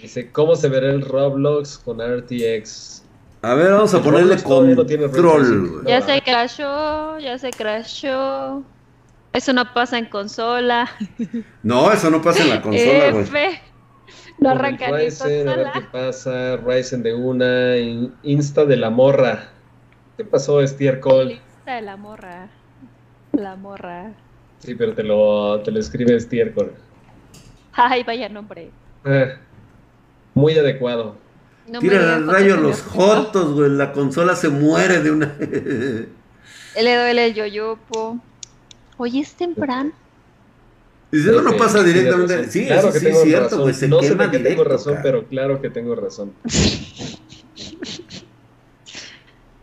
Dice, 0.00 0.30
¿cómo 0.30 0.54
se 0.56 0.68
verá 0.68 0.90
el 0.90 1.02
Roblox 1.02 1.78
con 1.78 1.98
RTX? 2.00 3.02
A 3.42 3.54
ver, 3.54 3.72
vamos 3.72 3.94
a 3.94 3.98
El 3.98 4.02
ponerle 4.02 4.36
Roblox 4.36 4.90
no 4.98 5.00
control. 5.10 5.84
Ya 5.86 6.00
se 6.00 6.20
crashó, 6.22 7.18
ya 7.18 7.38
se 7.38 7.50
crashó. 7.50 8.62
Eso 9.32 9.52
no 9.52 9.72
pasa 9.74 9.98
en 9.98 10.06
consola. 10.06 10.88
No, 11.62 11.92
eso 11.92 12.10
no 12.10 12.22
pasa 12.22 12.42
en 12.42 12.50
la 12.50 12.62
consola, 12.62 13.10
güey. 13.10 13.58
No 14.38 14.50
arranca 14.50 14.86
ni 14.88 14.92
en 14.92 14.98
Ryzen, 15.10 15.48
a 15.48 15.56
ver 15.56 15.72
qué 15.72 15.80
pasa. 15.80 16.56
Ryzen 16.58 17.02
de 17.02 17.14
una, 17.14 17.76
in- 17.76 18.14
Insta 18.22 18.64
de 18.64 18.76
la 18.76 18.90
morra. 18.90 19.48
¿Qué 20.16 20.24
pasó, 20.24 20.60
Estiércol? 20.60 21.28
Lista 21.28 21.74
de 21.74 21.82
la 21.82 21.96
morra. 21.96 22.48
La 23.36 23.56
morra. 23.56 24.12
Sí, 24.60 24.74
pero 24.74 24.94
te 24.94 25.02
lo, 25.02 25.60
te 25.60 25.70
lo 25.70 25.78
escribe 25.78 26.16
Estiércol. 26.16 26.72
Ay, 27.72 28.02
vaya 28.02 28.28
nombre. 28.30 28.70
Ah, 29.04 29.34
muy 30.34 30.58
adecuado. 30.58 31.16
No 31.68 31.74
me 31.74 31.80
Tira 31.80 31.98
digan 32.00 32.18
el 32.20 32.24
fotos 32.24 32.34
rayo 32.34 32.56
los 32.56 32.82
jotos, 32.82 33.52
güey. 33.54 33.70
La 33.70 33.92
consola 33.92 34.34
se 34.36 34.48
muere 34.48 35.02
de 35.02 35.10
una. 35.10 35.36
Le 35.38 36.96
duele 36.96 37.26
el 37.26 37.34
yoyopo. 37.34 38.18
Hoy 38.96 39.20
es 39.20 39.34
temprano. 39.34 39.92
Dice, 41.12 41.30
eso 41.30 41.42
no 41.42 41.50
Ok, 41.50 41.58
pasa 41.58 41.82
sí, 41.82 41.88
directamente. 41.92 42.50
Sí, 42.50 42.68
razón. 42.68 42.78
eso 42.78 42.92
que 42.92 42.98
sí 43.00 43.04
tengo 43.06 43.18
es 43.18 43.24
cierto, 43.24 43.44
razón. 43.44 43.60
güey. 43.62 43.74
Se 43.74 43.88
no 43.88 44.02
sé 44.02 44.16
por 44.16 44.30
qué 44.30 44.38
tengo 44.38 44.64
razón, 44.64 44.98
pero 45.02 45.26
claro 45.26 45.60
que 45.60 45.68
tengo 45.70 45.94
razón. 45.94 46.32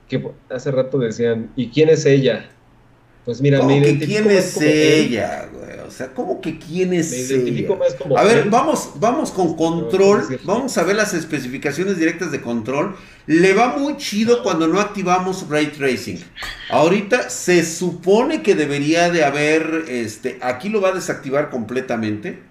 que 0.07 0.32
hace 0.49 0.71
rato 0.71 0.99
decían, 0.99 1.51
¿y 1.55 1.69
quién 1.69 1.89
es 1.89 2.05
ella? 2.05 2.49
Pues 3.26 3.41
mira, 3.41 3.59
¿Cómo 3.59 3.80
me 3.80 3.82
que 3.82 3.99
quién 3.99 4.30
es 4.32 4.51
como 4.51 4.65
ella, 4.65 5.47
güey? 5.51 5.80
O 5.80 5.91
sea, 5.91 6.13
¿cómo 6.13 6.41
que 6.41 6.59
quién 6.59 6.93
es 6.93 7.11
Me 7.11 7.19
identifico 7.19 7.76
ella? 7.76 7.78
más 7.78 7.95
como 7.95 8.17
A 8.17 8.24
ver, 8.24 8.49
vamos, 8.49 8.91
vamos 8.95 9.32
con 9.32 9.55
control. 9.55 10.28
no. 10.30 10.38
Vamos 10.43 10.78
a 10.78 10.84
ver 10.84 10.95
las 10.97 11.13
especificaciones 11.13 11.97
directas 11.97 12.32
de 12.32 12.41
control. 12.41 12.97
Le 13.26 13.53
va 13.53 13.78
muy 13.78 13.97
chido 13.97 14.43
cuando 14.43 14.67
no 14.67 14.80
activamos 14.82 15.47
ray 15.49 15.67
tracing. 15.67 16.19
Ahorita 16.67 17.30
se 17.30 17.63
supone 17.65 18.41
que 18.43 18.55
debería 18.55 19.09
de 19.11 19.24
haber, 19.24 19.86
este, 19.88 20.38
aquí 20.41 20.69
lo 20.69 20.82
va 20.82 20.89
a 20.89 20.93
desactivar 20.93 21.49
completamente. 21.49 22.43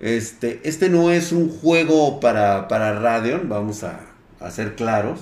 Este, 0.00 0.60
este 0.64 0.88
no 0.90 1.10
es 1.12 1.32
un 1.32 1.48
juego 1.50 2.20
para, 2.20 2.68
para 2.68 2.98
Radeon, 2.98 3.48
vamos 3.48 3.84
a, 3.84 4.00
a 4.40 4.50
ser 4.50 4.74
claros. 4.74 5.20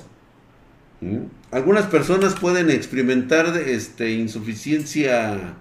¿Mm? 1.00 1.24
Algunas 1.50 1.86
personas 1.86 2.34
pueden 2.34 2.70
experimentar 2.70 3.56
este, 3.66 4.12
insuficiencia 4.12 5.56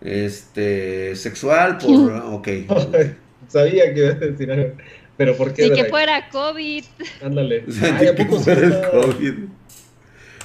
este, 0.00 1.14
sexual 1.16 1.78
por... 1.78 2.12
Ok. 2.32 2.48
Sabía 3.48 3.94
que 3.94 4.00
ibas 4.00 4.16
a 4.16 4.26
decir 4.26 4.50
algo. 4.50 4.72
Pero 5.16 5.36
¿por 5.36 5.52
qué? 5.54 5.70
Ni 5.70 5.76
que 5.76 5.84
fuera 5.86 6.28
COVID. 6.30 6.84
Ándale. 7.22 7.64
O 7.68 7.70
sea, 7.70 7.96
Ay, 7.98 8.08
¿a 8.08 8.16
poco 8.16 8.40
fuera 8.40 8.60
el 8.60 8.90
COVID. 8.90 9.34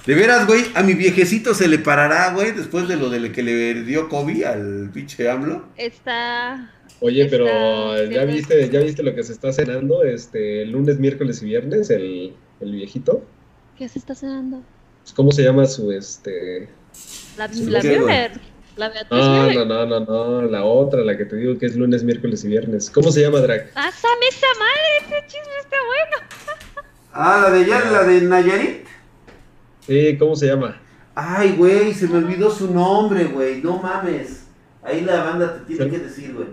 De 0.06 0.16
veras, 0.16 0.48
güey, 0.48 0.64
a 0.74 0.82
mi 0.82 0.94
viejecito 0.94 1.54
se 1.54 1.68
le 1.68 1.78
parará, 1.78 2.34
güey, 2.34 2.52
después 2.52 2.88
de 2.88 2.96
lo 2.96 3.10
de 3.10 3.32
que 3.32 3.44
le 3.44 3.84
dio 3.84 4.10
COVID 4.10 4.44
al 4.44 4.90
pinche 4.92 5.30
AMLO. 5.30 5.68
Está. 5.78 6.72
Oye, 7.02 7.26
pero 7.26 7.46
¿ya 8.10 8.26
viste, 8.26 8.70
¿ya 8.70 8.80
viste 8.80 9.04
lo 9.04 9.14
que 9.14 9.24
se 9.24 9.34
está 9.34 9.54
cenando 9.54 10.04
este 10.04 10.66
lunes, 10.66 11.00
miércoles 11.00 11.42
y 11.44 11.46
viernes? 11.46 11.92
El, 11.92 12.34
el 12.60 12.72
viejito. 12.72 13.24
¿Qué 13.82 13.90
se 13.90 13.98
está 13.98 14.14
cenando? 14.14 14.62
Pues, 15.02 15.12
¿Cómo 15.12 15.32
se 15.32 15.42
llama 15.42 15.66
su 15.66 15.92
este? 15.92 16.70
La, 17.36 17.48
Sí, 17.52 17.66
la 17.66 17.82
¿qué, 17.82 17.98
güey? 17.98 18.02
Müller. 18.16 18.32
La 18.76 18.90
Beatriz 18.90 19.10
No, 19.26 19.44
Müller. 19.48 19.66
no, 19.66 19.86
no, 19.88 20.00
no, 20.02 20.06
no, 20.06 20.42
la 20.44 20.64
otra, 20.66 21.02
la 21.02 21.18
que 21.18 21.26
te 21.26 21.36
digo 21.36 21.58
que 21.58 21.66
es 21.66 21.76
lunes, 21.76 22.04
miércoles 22.04 22.44
y 22.44 22.50
viernes. 22.50 22.92
¿Cómo 22.92 23.12
se 23.12 23.22
llama, 23.22 23.40
Drac? 23.40 23.74
Pásame 23.74 24.28
esa 24.30 24.46
madre, 24.60 25.18
ese 25.18 25.26
chisme 25.30 25.54
está 25.62 25.78
bueno. 25.88 26.68
Ah, 27.12 27.40
la 27.42 27.50
de 27.58 27.66
ya, 27.66 27.90
la 27.90 28.04
de 28.04 28.22
Nayarit. 28.22 28.86
Sí, 29.88 30.16
¿cómo 30.20 30.36
se 30.36 30.46
llama? 30.46 30.80
Ay, 31.16 31.56
güey, 31.58 31.92
se 31.96 32.08
me 32.08 32.20
olvidó 32.20 32.52
su 32.52 32.72
nombre, 32.72 33.24
güey, 33.26 33.64
no 33.64 33.80
mames. 33.80 34.44
Ahí 34.84 35.02
la 35.02 35.24
banda 35.24 35.56
te 35.58 35.66
tiene 35.66 35.86
Sí. 35.86 35.90
que 35.90 35.98
decir, 36.04 36.34
güey. 36.36 36.50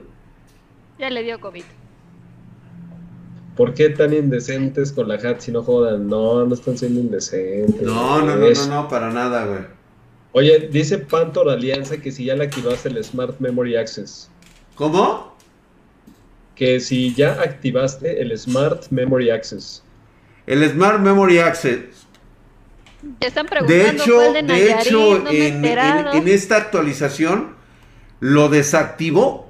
Ya 0.98 1.10
le 1.10 1.22
dio 1.24 1.38
COVID. 1.38 1.64
¿Por 3.59 3.74
qué 3.74 3.88
tan 3.88 4.14
indecentes 4.14 4.92
con 4.92 5.09
la 5.09 5.16
hat 5.16 5.40
si 5.40 5.50
no 5.50 5.64
jodan? 5.64 6.06
No, 6.09 6.46
no 6.46 6.54
están 6.54 6.78
siendo 6.78 7.00
indecentes. 7.00 7.82
No, 7.82 8.22
no, 8.22 8.36
no, 8.36 8.48
no, 8.50 8.66
no, 8.68 8.88
para 8.88 9.11
nada, 9.11 9.46
güey. 9.46 9.62
Oye, 10.30 10.68
dice 10.70 10.98
Pantor 10.98 11.50
Alianza 11.50 11.96
que 11.96 12.12
si 12.12 12.24
ya 12.26 12.36
le 12.36 12.44
activaste 12.44 12.88
el 12.88 13.02
Smart 13.02 13.40
Memory 13.40 13.74
Access. 13.74 14.30
¿Cómo? 14.76 15.36
Que 16.54 16.78
si 16.78 17.12
ya 17.16 17.32
activaste 17.32 18.22
el 18.22 18.38
Smart 18.38 18.84
Memory 18.90 19.30
Access. 19.30 19.82
El 20.46 20.64
Smart 20.70 21.00
Memory 21.00 21.38
Access. 21.40 21.80
Te 23.18 23.26
están 23.26 23.46
preguntando 23.46 23.84
De 23.84 23.90
hecho, 23.90 24.14
cuál 24.14 24.32
de 24.34 24.42
de 24.42 24.42
Nayarit, 24.44 24.86
hecho, 24.86 25.18
no 25.24 25.30
en, 25.30 25.64
en- 25.64 26.16
en 26.16 26.28
esta 26.28 26.59
actualización 26.59 27.54
lo 28.20 28.48
desactivó 28.48 29.47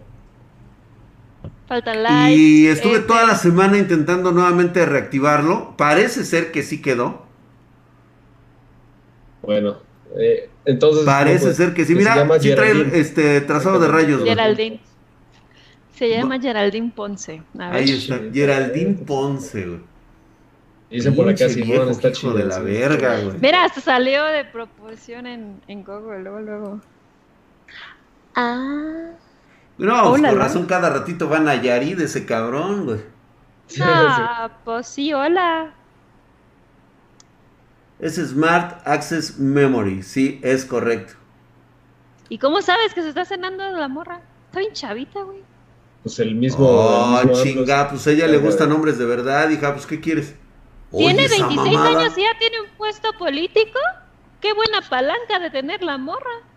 Faltan 1.69 2.03
likes. 2.03 2.35
y 2.35 2.67
estuve 2.67 3.01
toda 3.01 3.27
la 3.27 3.35
semana 3.35 3.77
intentando 3.77 4.33
nuevamente 4.33 4.85
reactivarlo. 4.87 5.77
Parece 5.77 6.25
ser 6.25 6.51
que 6.51 6.63
sí 6.63 6.81
quedó. 6.81 7.27
Bueno, 9.43 9.79
eh, 10.19 10.49
entonces. 10.65 11.05
Parece 11.05 11.45
pues, 11.47 11.57
ser 11.57 11.75
que 11.75 11.85
sí. 11.85 11.95
Mira, 11.95 12.27
sí 12.41 12.55
trae 12.55 12.99
este 12.99 13.43
trazado 13.43 13.79
de 13.79 13.89
rayos. 13.89 14.21
güey. 14.21 14.31
Geraldine. 14.31 14.81
Se 15.95 16.09
llama 16.09 16.41
Geraldine 16.41 16.93
Ponce. 16.95 17.43
A 17.59 17.71
ver. 17.71 17.83
Ahí 17.83 17.91
está, 17.91 18.21
Geraldine. 18.33 18.95
Ponce, 18.95 19.67
güey. 19.67 19.81
Dicen 20.91 21.15
por 21.15 21.29
acá, 21.29 21.51
Simón, 21.51 21.69
viejo, 21.69 21.91
está 21.91 22.09
hijo 22.09 22.17
chido. 22.17 22.33
de 22.35 22.45
la 22.45 22.55
sí. 22.57 22.63
verga, 22.63 23.21
güey. 23.21 23.37
Mira, 23.41 23.65
hasta 23.65 23.83
salió 23.83 24.25
de 24.25 24.45
proporción 24.47 25.27
en, 25.27 25.61
en 25.69 25.85
Google, 25.85 26.21
luego, 26.21 26.41
luego. 26.41 26.81
Ah. 28.35 29.11
No, 29.79 30.11
pues 30.11 30.23
Hola, 30.23 30.29
con 30.29 30.39
¿no? 30.39 30.39
razón 30.39 30.67
cada 30.67 30.91
ratito 30.91 31.29
van 31.29 31.49
a 31.49 31.55
Yari 31.63 31.95
de 31.95 32.05
ese 32.05 32.27
cabrón, 32.27 32.85
güey. 32.87 33.01
No, 33.77 34.51
pues 34.65 34.87
sí, 34.89 35.13
hola. 35.15 35.75
Es 38.01 38.17
Smart 38.17 38.81
Access 38.85 39.39
Memory, 39.39 40.03
sí, 40.03 40.41
es 40.43 40.65
correcto. 40.65 41.15
¿Y 42.31 42.39
cómo 42.39 42.63
sabes 42.63 42.95
que 42.95 43.03
se 43.03 43.09
está 43.11 43.25
cenando 43.27 43.69
la 43.71 43.89
morra? 43.89 44.23
Está 44.47 44.61
bien 44.61 44.73
chavita, 44.73 45.23
güey. 45.23 45.45
Pues 46.03 46.19
el 46.21 46.35
mismo. 46.35 46.67
Oh, 46.67 47.21
el 47.21 47.31
mismo 47.31 47.33
chinga, 47.33 47.89
pues 47.91 48.07
a 48.07 48.11
ella 48.13 48.27
le 48.29 48.39
gustan 48.39 48.73
hombres 48.73 48.99
de 48.99 49.05
verdad, 49.07 49.49
hija, 49.51 49.73
pues 49.75 49.87
¿qué 49.87 50.01
quieres? 50.01 50.35
Tiene 50.97 51.25
Oye, 51.25 51.27
esa 51.27 51.47
26 51.47 51.57
mamada. 51.57 51.89
años 51.89 52.17
y 52.19 52.23
ya 52.23 52.39
tiene 52.39 52.61
un 52.61 52.71
puesto 52.77 53.13
político. 53.19 53.79
Qué 54.41 54.53
buena 54.55 54.83
palanca 54.89 55.39
de 55.41 55.51
tener 55.51 55.83
la 55.83 55.99
morra. 55.99 56.48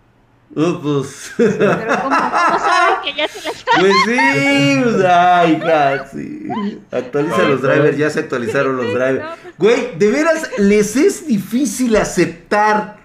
No, 0.53 0.81
pues. 0.81 1.31
Pero 1.37 1.57
¿cómo, 1.57 2.09
cómo 2.09 2.59
saben 2.59 2.95
que 3.03 3.13
ya 3.15 3.27
se 3.27 3.41
la 3.41 3.51
está? 3.51 3.71
Pues 3.79 3.93
sí, 4.05 4.79
pues, 4.83 5.05
ay, 5.05 5.59
casi. 5.59 6.47
Actualiza 6.91 7.43
los 7.43 7.61
drivers, 7.61 7.97
ya 7.97 8.09
se 8.09 8.19
actualizaron 8.19 8.77
los 8.77 8.87
drivers. 8.87 9.25
Güey, 9.57 9.97
de 9.97 10.11
veras 10.11 10.49
les 10.57 10.95
es 10.95 11.27
difícil 11.27 11.95
aceptar. 11.95 12.99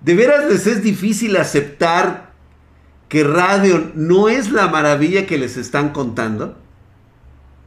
De 0.00 0.14
veras 0.14 0.46
les 0.50 0.66
es 0.66 0.82
difícil 0.82 1.36
aceptar 1.36 2.32
que 3.08 3.24
radio 3.24 3.90
no 3.94 4.28
es 4.28 4.50
la 4.50 4.68
maravilla 4.68 5.26
que 5.26 5.38
les 5.38 5.56
están 5.56 5.90
contando. 5.90 6.56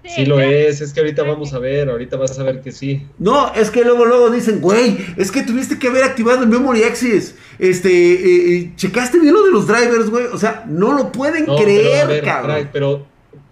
Sí 0.03 0.25
lo 0.25 0.41
es, 0.41 0.81
es 0.81 0.93
que 0.93 0.99
ahorita 0.99 1.21
vamos 1.23 1.53
a 1.53 1.59
ver, 1.59 1.89
ahorita 1.89 2.17
vas 2.17 2.37
a 2.39 2.43
ver 2.43 2.61
que 2.61 2.71
sí. 2.71 3.05
No, 3.19 3.53
es 3.53 3.69
que 3.69 3.83
luego, 3.83 4.05
luego 4.05 4.31
dicen, 4.31 4.59
güey, 4.59 4.97
es 5.15 5.31
que 5.31 5.43
tuviste 5.43 5.77
que 5.77 5.89
haber 5.89 6.03
activado 6.03 6.41
el 6.41 6.49
Memory 6.49 6.83
Access. 6.83 7.35
Este, 7.59 7.89
eh, 7.89 8.55
eh, 8.57 8.71
checaste 8.75 9.19
bien 9.19 9.33
lo 9.33 9.43
de 9.43 9.51
los 9.51 9.67
drivers, 9.67 10.09
güey. 10.09 10.25
O 10.25 10.37
sea, 10.39 10.65
no 10.67 10.93
lo 10.93 11.11
pueden 11.11 11.45
No, 11.45 11.55
creer, 11.55 11.83
pero, 11.91 12.03
a 12.03 12.05
ver, 12.07 12.23
cabrón. 12.23 12.51
Frank, 12.55 12.69
pero, 12.73 13.05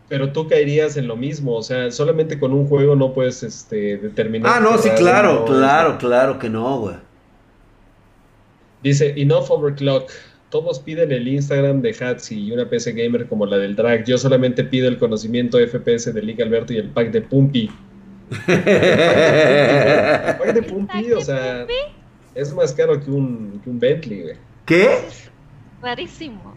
pero 0.07 0.31
tú 0.31 0.47
caerías 0.47 0.97
en 0.97 1.07
lo 1.07 1.15
mismo, 1.15 1.55
o 1.55 1.61
sea, 1.61 1.91
solamente 1.91 2.39
con 2.39 2.51
un 2.51 2.67
juego 2.67 2.95
no 2.95 3.13
puedes 3.13 3.43
este, 3.43 3.97
determinar. 3.97 4.51
Ah, 4.55 4.59
no, 4.59 4.75
sí, 4.79 4.89
claro, 4.97 5.41
no- 5.41 5.45
claro, 5.45 5.97
claro 5.99 6.39
que 6.39 6.49
no, 6.49 6.79
güey. 6.79 6.95
Dice, 8.81 9.13
enough 9.17 9.49
overclock. 9.51 10.09
Todos 10.49 10.79
piden 10.79 11.11
el 11.11 11.27
Instagram 11.27 11.81
de 11.81 11.95
Hatsi 11.99 12.45
y 12.47 12.51
una 12.51 12.67
PC 12.67 12.93
gamer 12.93 13.27
como 13.27 13.45
la 13.45 13.57
del 13.57 13.75
Drag. 13.75 14.03
Yo 14.05 14.17
solamente 14.17 14.63
pido 14.63 14.87
el 14.87 14.97
conocimiento 14.97 15.59
FPS 15.59 16.11
de 16.13 16.21
Liga 16.23 16.43
Alberto 16.43 16.73
y 16.73 16.77
el 16.77 16.89
pack 16.89 17.11
de 17.11 17.21
Pumpy. 17.21 17.69
El 18.47 18.61
pack 20.37 20.53
de 20.53 20.63
Pumpy, 20.63 21.11
o 21.13 21.21
sea, 21.21 21.65
es 22.35 22.53
más 22.53 22.73
caro 22.73 22.99
que 22.99 23.09
un, 23.11 23.59
que 23.63 23.69
un 23.69 23.79
Bentley, 23.79 24.21
güey. 24.23 24.35
¿Qué? 24.65 24.89
Rarísimo. 25.81 26.53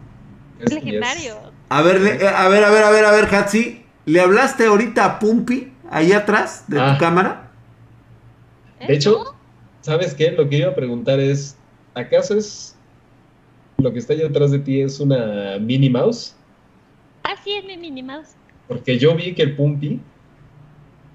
Es- 0.59 0.73
Legendario. 0.73 1.35
A 1.69 1.81
ver, 1.81 2.01
le- 2.01 2.15
eh, 2.23 2.27
a 2.27 2.47
ver, 2.47 2.63
a 2.63 2.69
ver, 2.71 2.83
a 2.83 2.91
ver, 2.91 3.05
a 3.05 3.11
ver, 3.11 3.25
Hatsi. 3.35 3.83
¿Le 4.05 4.19
hablaste 4.19 4.65
ahorita 4.65 5.05
a 5.05 5.19
Pumpi 5.19 5.71
ahí 5.89 6.11
atrás 6.11 6.65
de 6.67 6.79
Ah. 6.79 6.93
tu 6.93 6.99
cámara? 6.99 7.51
¿Eh? 8.79 8.87
De 8.87 8.93
hecho. 8.95 9.35
¿sabes 9.81 10.13
qué? 10.13 10.31
Lo 10.31 10.47
que 10.49 10.57
iba 10.57 10.69
a 10.71 10.75
preguntar 10.75 11.19
es, 11.19 11.57
¿acaso 11.93 12.37
es 12.37 12.72
lo 13.77 13.91
que 13.93 13.99
está 13.99 14.13
allá 14.13 14.27
atrás 14.27 14.51
de 14.51 14.59
ti 14.59 14.81
es 14.81 14.99
una 14.99 15.57
Minnie 15.59 15.89
Mouse? 15.89 16.35
Así 17.23 17.53
es 17.53 17.65
mi 17.65 17.77
Minnie 17.77 18.03
Mouse. 18.03 18.35
Porque 18.67 18.97
yo 18.97 19.15
vi 19.15 19.33
que 19.33 19.43
el 19.43 19.55
Pumpy 19.55 19.99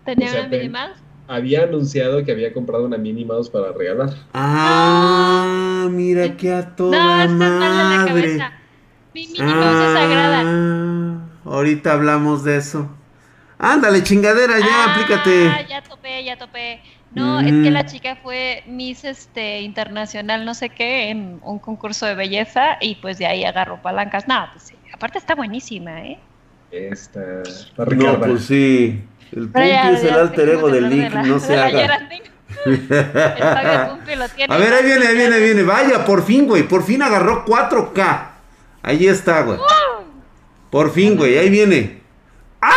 Tenía 0.04 0.28
O 0.28 0.30
sea, 0.30 0.40
una 0.42 0.48
Minnie. 0.50 0.68
Mouse. 0.70 0.98
había 1.26 1.62
anunciado 1.64 2.24
que 2.24 2.32
había 2.32 2.52
comprado 2.52 2.84
una 2.86 2.96
Minnie 2.98 3.24
Mouse 3.24 3.48
para 3.50 3.72
regalar. 3.72 4.10
Ah, 4.34 5.88
mira 5.90 6.36
que 6.36 6.52
a 6.52 6.62
No, 6.62 6.74
toda 6.76 7.24
estás 7.24 7.30
mal 7.30 7.60
de 7.60 7.68
la 7.68 7.84
madre. 7.84 8.06
cabeza. 8.22 8.52
Mi 9.14 9.26
Minnie 9.26 9.42
Mouse 9.42 9.86
es 9.86 9.92
sagrada. 9.92 10.42
Ah, 10.44 11.20
ahorita 11.44 11.92
hablamos 11.92 12.44
de 12.44 12.56
eso. 12.56 12.88
Ándale, 13.58 14.02
chingadera, 14.04 14.58
ya, 14.60 14.66
Ah, 14.70 14.92
aplícate. 14.94 15.66
Ya 15.68 15.82
topé, 15.82 16.24
ya 16.24 16.38
topé. 16.38 16.80
No, 17.18 17.40
Mm. 17.42 17.46
es 17.46 17.52
que 17.64 17.70
la 17.70 17.86
chica 17.86 18.16
fue 18.22 18.62
Miss 18.66 19.04
este 19.04 19.60
internacional, 19.60 20.44
no 20.44 20.54
sé 20.54 20.70
qué, 20.70 21.10
en 21.10 21.40
un 21.42 21.58
concurso 21.58 22.06
de 22.06 22.14
belleza 22.14 22.78
y 22.80 22.94
pues 22.96 23.18
de 23.18 23.26
ahí 23.26 23.44
agarró 23.44 23.82
palancas. 23.82 24.26
No, 24.28 24.46
pues 24.52 24.64
sí. 24.64 24.74
Aparte 24.92 25.18
está 25.18 25.34
buenísima, 25.34 26.00
¿eh? 26.02 26.18
Esta, 26.70 27.20
la 27.76 27.84
No, 27.86 28.18
pues 28.20 28.44
sí. 28.46 29.02
El 29.32 29.48
Pero 29.50 29.66
ya- 29.66 29.82
Pumpi 29.82 29.94
es 29.96 30.02
el 30.04 30.08
ya 30.10 30.14
alter 30.20 30.48
ego 30.48 30.68
del 30.70 30.84
hablar 30.86 31.22
de 31.22 31.28
no 31.28 31.38
se 31.38 31.58
haga. 31.58 31.70
Geraldine. 31.80 32.22
El 32.64 32.78
pack 32.88 33.64
de 33.64 33.90
Pumpi 33.90 34.14
lo 34.16 34.28
tiene. 34.30 34.54
A 34.54 34.58
ver, 34.58 34.72
ahí 34.72 34.84
viene, 34.84 35.06
ahí 35.06 35.14
viene, 35.16 35.34
ahí 35.36 35.42
viene. 35.42 35.62
Vaya, 35.64 36.04
por 36.04 36.24
fin, 36.24 36.46
güey. 36.46 36.62
Por 36.62 36.82
fin 36.82 37.02
agarró 37.02 37.44
4K. 37.44 38.30
Ahí 38.82 39.06
está, 39.06 39.42
güey. 39.42 39.58
Por 40.70 40.90
fin, 40.92 41.16
güey. 41.16 41.36
Ahí 41.38 41.50
viene. 41.50 42.00
¡Ay, 42.60 42.76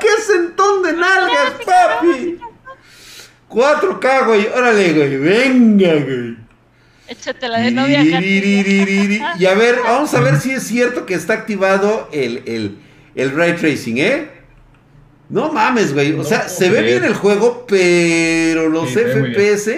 qué 0.00 0.22
sentón 0.22 0.82
de 0.82 0.92
nalgas, 0.92 1.52
papi! 1.64 2.25
4K, 3.48 4.26
güey. 4.26 4.46
Órale, 4.48 4.92
güey. 4.92 5.16
Venga, 5.16 5.94
güey. 5.94 6.36
Échatela 7.08 7.58
de 7.60 7.70
novia. 7.70 8.02
Y 8.02 9.46
a 9.46 9.54
ver, 9.54 9.76
vamos 9.84 10.12
a 10.14 10.20
ver 10.20 10.36
si 10.40 10.52
es 10.52 10.64
cierto 10.64 11.06
que 11.06 11.14
está 11.14 11.34
activado 11.34 12.08
el, 12.12 12.42
el, 12.46 12.78
el 13.14 13.30
ray 13.36 13.54
tracing, 13.54 13.98
¿eh? 13.98 14.28
No 15.28 15.52
mames, 15.52 15.92
güey. 15.92 16.12
O 16.12 16.18
No 16.18 16.24
sea, 16.24 16.48
se 16.48 16.70
ve 16.70 16.82
bien 16.82 17.04
el 17.04 17.14
juego, 17.14 17.64
pero 17.68 18.68
los 18.68 18.90
Sí, 18.90 18.98
FPS 19.00 19.70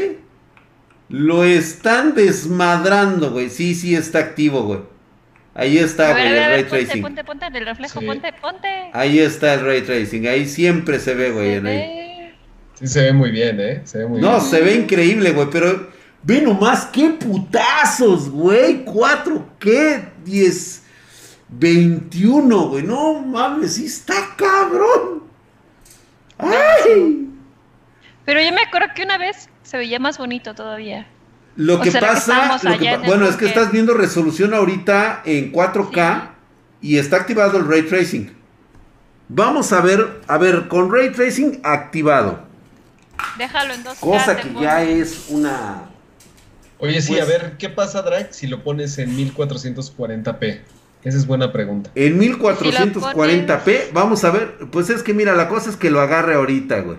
lo 1.10 1.44
están 1.44 2.14
desmadrando, 2.14 3.30
güey. 3.30 3.48
Sí, 3.50 3.74
sí 3.74 3.94
está 3.94 4.18
activo, 4.18 4.62
güey. 4.62 4.80
Ahí 5.54 5.78
está, 5.78 6.12
güey, 6.12 6.22
ver, 6.22 6.32
el 6.42 6.50
ray 6.50 6.62
ponte, 6.64 6.84
tracing. 6.84 7.02
ponte, 7.02 7.24
ponte 7.24 7.46
en 7.46 7.56
el 7.56 7.64
reflejo, 7.66 8.00
Sí. 8.00 8.06
ponte, 8.06 8.32
ponte. 8.34 8.68
Ahí 8.92 9.18
está 9.18 9.54
el 9.54 9.60
ray 9.64 9.82
tracing. 9.82 10.26
Ahí 10.28 10.46
siempre 10.46 10.98
se 11.00 11.14
ve, 11.14 11.30
güey. 11.32 11.46
Se 11.48 11.56
en 11.56 11.66
ahí. 11.66 11.76
ve. 11.76 12.34
Sí 12.78 12.86
se 12.86 13.02
ve 13.02 13.12
muy 13.12 13.30
bien, 13.30 13.58
¿eh? 13.60 13.82
Se 13.84 13.98
ve 13.98 14.06
muy 14.06 14.20
No, 14.20 14.38
bien. 14.38 14.40
se 14.42 14.60
ve 14.60 14.74
increíble, 14.74 15.32
güey, 15.32 15.48
pero 15.50 15.88
ve 16.22 16.40
nomás 16.42 16.86
qué 16.86 17.10
putazos, 17.10 18.30
güey. 18.30 18.84
4, 18.84 19.48
¿qué? 19.58 20.04
10, 20.24 20.82
21, 21.48 22.68
güey. 22.68 22.82
No 22.84 23.20
mames, 23.20 23.74
sí 23.74 23.86
está 23.86 24.14
cabrón. 24.36 25.24
¡Ay! 26.38 27.28
Pero 28.24 28.40
yo 28.40 28.52
me 28.52 28.62
acuerdo 28.62 28.88
que 28.94 29.02
una 29.02 29.18
vez 29.18 29.48
se 29.62 29.76
veía 29.76 29.98
más 29.98 30.18
bonito 30.18 30.54
todavía. 30.54 31.06
Lo 31.56 31.76
¿O 31.76 31.80
que 31.80 31.90
pasa, 31.90 32.58
lo 32.62 32.78
que 32.78 32.84
pa- 32.84 32.98
bueno, 33.06 33.26
es 33.26 33.34
que 33.36 33.46
estás 33.46 33.72
viendo 33.72 33.94
resolución 33.94 34.54
ahorita 34.54 35.22
en 35.24 35.50
4K 35.50 36.30
y 36.80 36.98
está 36.98 37.16
activado 37.16 37.58
el 37.58 37.66
ray 37.66 37.82
tracing. 37.82 38.32
Vamos 39.28 39.72
a 39.72 39.80
ver, 39.80 40.20
a 40.28 40.38
ver, 40.38 40.68
con 40.68 40.92
ray 40.92 41.10
tracing 41.10 41.60
activado. 41.64 42.46
Déjalo 43.36 43.74
en 43.74 43.84
dos 43.84 43.98
Cosa 43.98 44.36
que 44.36 44.52
ya 44.60 44.82
es 44.82 45.26
una... 45.28 45.90
Oye, 46.78 47.00
sí, 47.02 47.12
Pues- 47.12 47.22
a 47.22 47.24
ver, 47.26 47.56
¿qué 47.58 47.68
pasa, 47.68 48.02
Drag, 48.02 48.32
si 48.32 48.46
lo 48.46 48.62
pones 48.62 48.98
en 48.98 49.16
1440p? 49.16 50.60
Esa 51.04 51.16
es 51.16 51.26
buena 51.26 51.52
pregunta. 51.52 51.90
En 51.94 52.18
1440p, 52.20 53.92
vamos 53.92 54.24
a 54.24 54.30
ver, 54.30 54.58
pues 54.70 54.90
es 54.90 55.02
que 55.02 55.14
mira, 55.14 55.34
la 55.34 55.48
cosa 55.48 55.70
es 55.70 55.76
que 55.76 55.90
lo 55.90 56.00
agarre 56.00 56.34
ahorita, 56.34 56.80
güey. 56.80 56.98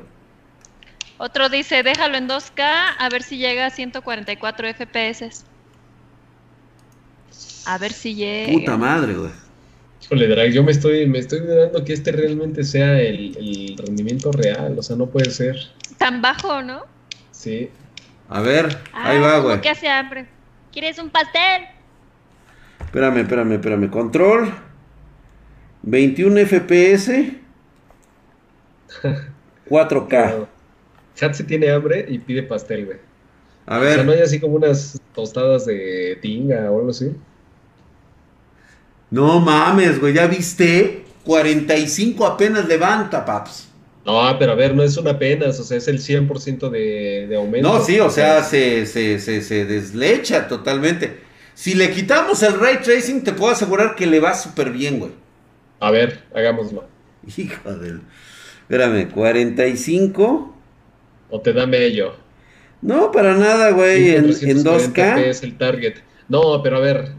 Otro 1.17 1.49
dice, 1.49 1.83
déjalo 1.83 2.17
en 2.17 2.29
2K 2.29 2.61
a 2.97 3.09
ver 3.09 3.23
si 3.23 3.37
llega 3.37 3.65
a 3.65 3.69
144 3.69 4.73
FPS. 4.73 5.43
A 7.65 7.77
ver 7.77 7.91
si 7.91 8.15
llega. 8.15 8.53
Puta 8.53 8.77
madre, 8.77 9.13
güey. 9.15 9.31
Híjole, 10.11 10.27
Drag, 10.27 10.51
yo 10.51 10.63
me 10.63 10.71
estoy, 10.71 11.05
me 11.07 11.19
estoy 11.19 11.41
dudando 11.41 11.83
que 11.85 11.93
este 11.93 12.11
realmente 12.11 12.63
sea 12.63 12.99
el, 12.99 13.37
el 13.37 13.75
rendimiento 13.77 14.31
real, 14.31 14.75
o 14.79 14.81
sea, 14.81 14.95
no 14.95 15.05
puede 15.07 15.29
ser. 15.29 15.55
Tan 15.99 16.19
bajo, 16.21 16.63
¿no? 16.63 16.81
Sí. 17.31 17.69
A 18.27 18.41
ver, 18.41 18.75
Ah, 18.91 19.09
ahí 19.11 19.19
va, 19.19 19.33
como 19.35 19.43
güey. 19.49 19.61
que 19.61 19.69
hace 19.69 19.87
hambre. 19.87 20.25
¿Quieres 20.71 20.97
un 20.97 21.11
pastel? 21.11 21.63
Espérame, 22.79 23.17
espérame, 23.19 23.51
espérame. 23.53 23.89
Control. 23.91 24.51
21 25.83 26.39
FPS. 26.47 27.33
4K. 29.69 30.47
Hatsi 31.21 31.43
tiene 31.43 31.69
hambre 31.69 32.05
y 32.07 32.17
pide 32.17 32.43
pastel, 32.43 32.85
güey. 32.85 32.97
A 33.67 33.77
O 33.77 33.83
sea, 33.83 33.97
no 33.97 34.09
ver, 34.09 34.17
hay 34.17 34.23
así 34.23 34.39
como 34.39 34.55
unas 34.55 34.99
tostadas 35.13 35.65
de 35.67 36.17
tinga 36.21 36.71
o 36.71 36.79
algo 36.79 36.89
así. 36.89 37.11
No 39.11 39.39
mames, 39.39 39.99
güey, 39.99 40.13
¿ya 40.13 40.27
viste? 40.27 41.03
45 41.23 42.25
apenas 42.25 42.67
levanta, 42.67 43.25
paps. 43.25 43.67
No, 44.05 44.35
pero 44.39 44.53
a 44.53 44.55
ver, 44.55 44.73
no 44.73 44.81
es 44.81 44.97
una 44.97 45.11
apenas, 45.11 45.59
o 45.59 45.63
sea, 45.63 45.77
es 45.77 45.87
el 45.87 45.99
100% 45.99 46.69
de, 46.69 47.27
de 47.27 47.35
aumento. 47.35 47.67
No, 47.67 47.83
sí, 47.83 47.99
o 47.99 48.09
sea, 48.09 48.43
se, 48.43 48.85
se, 48.85 49.19
se, 49.19 49.41
se 49.41 49.65
deslecha 49.65 50.47
totalmente. 50.47 51.19
Si 51.53 51.75
le 51.75 51.91
quitamos 51.91 52.41
el 52.41 52.59
ray 52.59 52.77
tracing, 52.77 53.23
te 53.23 53.33
puedo 53.33 53.51
asegurar 53.51 53.95
que 53.95 54.07
le 54.07 54.19
va 54.19 54.33
súper 54.33 54.71
bien, 54.71 54.99
güey. 54.99 55.11
A 55.79 55.91
ver, 55.91 56.23
hagámoslo. 56.33 56.87
Hijo 57.37 57.73
del... 57.75 58.01
Espérame, 58.61 59.09
45. 59.11 60.55
O 61.29 61.41
te 61.41 61.53
da 61.53 61.65
mello. 61.67 62.15
No, 62.81 63.11
para 63.11 63.35
nada, 63.35 63.71
güey, 63.71 64.15
en, 64.15 64.25
en 64.25 64.63
2K. 64.63 65.19
es 65.19 65.43
el 65.43 65.57
target. 65.57 65.95
No, 66.29 66.61
pero 66.63 66.77
a 66.77 66.79
ver, 66.79 67.11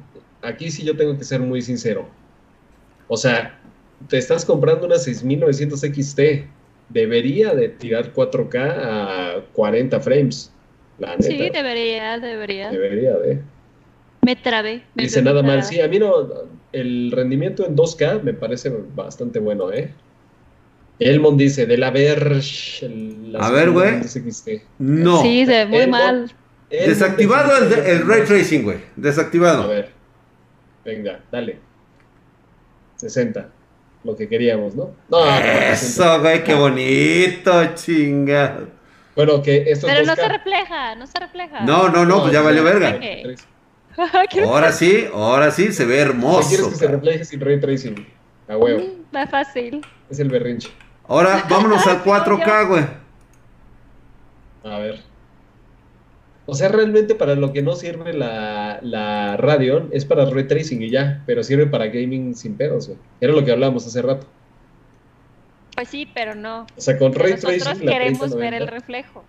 aquí 0.42 0.70
sí 0.70 0.84
yo 0.84 0.96
tengo 0.96 1.16
que 1.16 1.24
ser 1.24 1.40
muy 1.40 1.62
sincero. 1.62 2.08
O 3.08 3.16
sea, 3.16 3.58
te 4.08 4.18
estás 4.18 4.44
comprando 4.44 4.86
una 4.86 4.98
6900 4.98 5.80
XT. 5.80 6.20
Debería 6.88 7.54
de 7.54 7.68
tirar 7.68 8.12
4K 8.12 8.56
a 8.58 9.44
40 9.52 10.00
frames. 10.00 10.52
La 10.98 11.10
neta. 11.16 11.22
Sí, 11.22 11.50
debería, 11.52 12.18
debería. 12.18 12.70
Debería 12.70 13.16
de. 13.18 13.40
Me 14.22 14.36
trabé. 14.36 14.82
me 14.94 15.04
Dice 15.04 15.22
nada 15.22 15.42
mal. 15.42 15.62
Sí, 15.62 15.80
a 15.80 15.88
mí 15.88 15.98
no. 15.98 16.28
El 16.72 17.10
rendimiento 17.12 17.66
en 17.66 17.74
2K 17.76 18.22
me 18.22 18.34
parece 18.34 18.70
bastante 18.94 19.38
bueno, 19.38 19.72
¿eh? 19.72 19.92
Elmond 20.98 21.38
dice, 21.38 21.64
de 21.66 21.78
la 21.78 21.90
Verge. 21.90 22.84
el- 22.86 23.32
la 23.32 23.38
A 23.46 23.50
ver, 23.50 23.70
güey. 23.70 24.00
No. 24.78 25.22
Sí, 25.22 25.46
se 25.46 25.64
ve 25.64 25.66
muy 25.66 25.86
mal. 25.86 26.30
Elmond 26.70 26.88
Desactivado 26.88 27.50
el, 27.56 27.72
el 27.72 28.06
ray 28.06 28.22
tracing, 28.24 28.62
güey. 28.62 28.76
A 28.76 28.80
Desactivado. 28.96 29.68
ver. 29.68 29.88
Venga, 30.85 31.20
dale. 31.31 31.59
60. 32.97 33.48
Lo 34.05 34.16
que 34.16 34.28
queríamos, 34.28 34.74
¿no? 34.74 34.90
No, 35.11 35.24
no, 35.27 35.36
60. 35.36 35.70
Eso, 35.73 36.20
güey, 36.20 36.43
qué 36.44 36.55
bonito, 36.55 37.74
chinga. 37.74 38.61
Bueno, 39.15 39.43
que 39.43 39.70
esto 39.70 39.86
Pero 39.86 40.05
no 40.07 40.12
2K. 40.12 40.16
se 40.16 40.28
refleja, 40.28 40.94
no 40.94 41.07
se 41.07 41.19
refleja. 41.19 41.61
No, 41.61 41.89
no, 41.89 42.05
no, 42.07 42.20
pues 42.23 42.32
ya 42.32 42.40
valió 42.40 42.65
verga. 42.65 42.90
Ray 42.93 43.01
¿Qué 43.01 43.36
Quiero- 44.31 44.48
Ahora 44.48 44.73
sí, 44.73 45.07
ahora 45.12 45.51
sí 45.51 45.73
se 45.73 45.85
ve 45.85 45.94
quieres 45.97 46.11
hermoso. 46.15 46.70
que 46.70 46.77
se 46.77 46.86
refleje 46.89 47.24
sin 47.24 47.40
ray 47.40 47.61
tracing? 47.61 48.07
A 48.48 48.57
huevo. 48.57 48.81
Mm, 48.81 49.15
Va 49.15 49.27
fácil. 49.27 49.85
Es 50.09 50.19
el 50.20 50.28
berrinche. 50.31 50.70
Ahora 51.07 51.44
vámonos 51.51 51.86
al 51.86 51.97
Sí, 52.05 52.09
4K, 52.09 52.69
güey. 52.69 52.85
A 54.65 54.78
ver. 54.78 55.02
O 56.51 56.55
sea, 56.55 56.68
realmente 56.68 57.14
para 57.14 57.35
lo 57.36 57.52
que 57.52 57.62
no 57.62 57.74
sirve 57.77 58.12
la, 58.12 58.81
la 58.82 59.36
Radeon 59.36 59.89
es 59.93 60.05
para 60.05 60.24
ray 60.27 60.44
tracing 60.48 60.82
y 60.82 60.90
ya, 60.90 61.22
pero 61.27 61.43
sirve 61.44 61.66
para 61.66 61.86
gaming 61.86 62.35
sin 62.35 62.55
pedos, 62.56 62.89
güey. 62.89 62.98
Era 63.20 63.32
lo 63.32 63.44
que 63.44 63.52
hablábamos 63.52 63.86
hace 63.86 64.02
rato. 64.02 64.27
Pues 65.74 65.89
sí, 65.89 66.09
pero 66.12 66.35
no. 66.35 66.66
O 66.77 66.81
sea, 66.81 66.98
con 66.98 67.14
ray 67.14 67.35
Nosotros 67.35 67.59
tracing 67.62 67.86
la 67.86 67.93
queremos 67.93 68.35
ver 68.35 68.51
3090. 68.51 68.56
el 68.56 68.66
reflejo. 68.68 69.24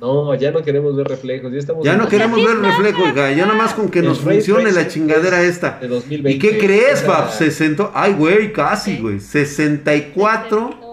No, 0.00 0.32
ya 0.36 0.52
no 0.52 0.62
queremos 0.62 0.94
ver 0.94 1.08
reflejos, 1.08 1.50
ya 1.52 1.58
estamos 1.58 1.84
Ya 1.84 1.94
en 1.94 1.98
no 1.98 2.08
queremos 2.08 2.36
ver 2.40 2.54
el 2.54 2.62
pasa, 2.62 2.76
reflejo, 2.76 3.02
oiga. 3.02 3.32
Ya 3.32 3.46
nada 3.46 3.58
más 3.58 3.74
con 3.74 3.88
que 3.90 3.98
El 3.98 4.04
nos 4.04 4.20
funcione 4.20 4.70
la 4.70 4.86
chingadera 4.86 5.42
es 5.42 5.48
esta. 5.54 5.78
de 5.80 5.88
2020. 5.88 6.30
¿Y 6.30 6.38
qué 6.38 6.58
crees, 6.58 7.02
O 7.02 7.06
sea, 7.06 7.08
Bab? 7.08 7.32
60. 7.32 7.90
Ay, 7.94 8.12
güey, 8.12 8.52
casi, 8.52 8.98
güey. 8.98 9.18
64. 9.18 10.87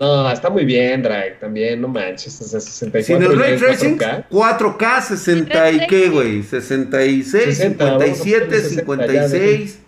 No, 0.00 0.30
está 0.30 0.48
muy 0.48 0.64
bien, 0.64 1.02
Drake, 1.02 1.38
también, 1.40 1.80
no 1.80 1.88
manches. 1.88 2.40
O 2.40 2.44
sea, 2.44 2.60
64 2.60 3.02
Sin 3.02 3.32
el 3.32 3.38
ray 3.38 3.58
tracing, 3.58 3.98
4K. 3.98 4.28
4K, 4.30 5.00
60 5.02 5.70
y 5.72 5.86
qué, 5.88 6.08
güey. 6.08 6.42
66, 6.42 7.44
60, 7.56 7.84
vamos 7.84 8.02
a 8.02 8.14
57, 8.14 8.46
ponerle 8.46 8.60
60 8.60 9.06
ya, 9.12 9.28
56. 9.28 9.80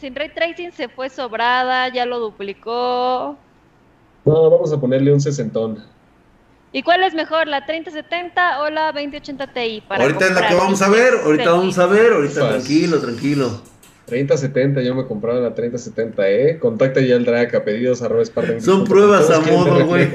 Sin 0.00 0.14
ray 0.16 0.28
tracing 0.30 0.72
se 0.72 0.88
fue 0.88 1.08
sobrada, 1.08 1.88
ya 1.92 2.04
lo 2.04 2.18
duplicó. 2.18 3.38
No, 4.24 4.50
vamos 4.50 4.72
a 4.72 4.80
ponerle 4.80 5.12
un 5.12 5.20
sesentón. 5.20 5.84
¿Y 6.72 6.82
cuál 6.82 7.02
es 7.02 7.14
mejor, 7.14 7.48
la 7.48 7.66
3070 7.66 8.60
o 8.62 8.70
la 8.70 8.92
2080 8.92 9.46
Ti? 9.52 9.82
Para 9.86 10.04
Ahorita 10.04 10.26
es 10.26 10.32
la 10.32 10.48
que 10.48 10.54
vamos 10.54 10.82
a 10.82 10.88
ver, 10.88 11.14
ahorita 11.24 11.50
vamos 11.50 11.78
a 11.78 11.86
ver, 11.86 12.12
ahorita 12.12 12.40
Pues. 12.40 12.50
tranquilo, 12.64 13.00
tranquilo. 13.00 13.60
3070, 14.10 14.82
yo 14.82 14.94
me 14.94 15.06
compraba 15.06 15.40
la 15.40 15.54
3070, 15.54 16.28
¿eh? 16.28 16.58
Contacta 16.58 17.00
ya 17.00 17.16
al 17.16 17.24
Drake 17.24 17.56
a 17.56 17.64
pedidos 17.64 18.02
arroba 18.02 18.24
Spartan. 18.24 18.60
Son 18.60 18.84
pruebas 18.84 19.30
a 19.30 19.40
modo, 19.40 19.86
güey. 19.86 20.10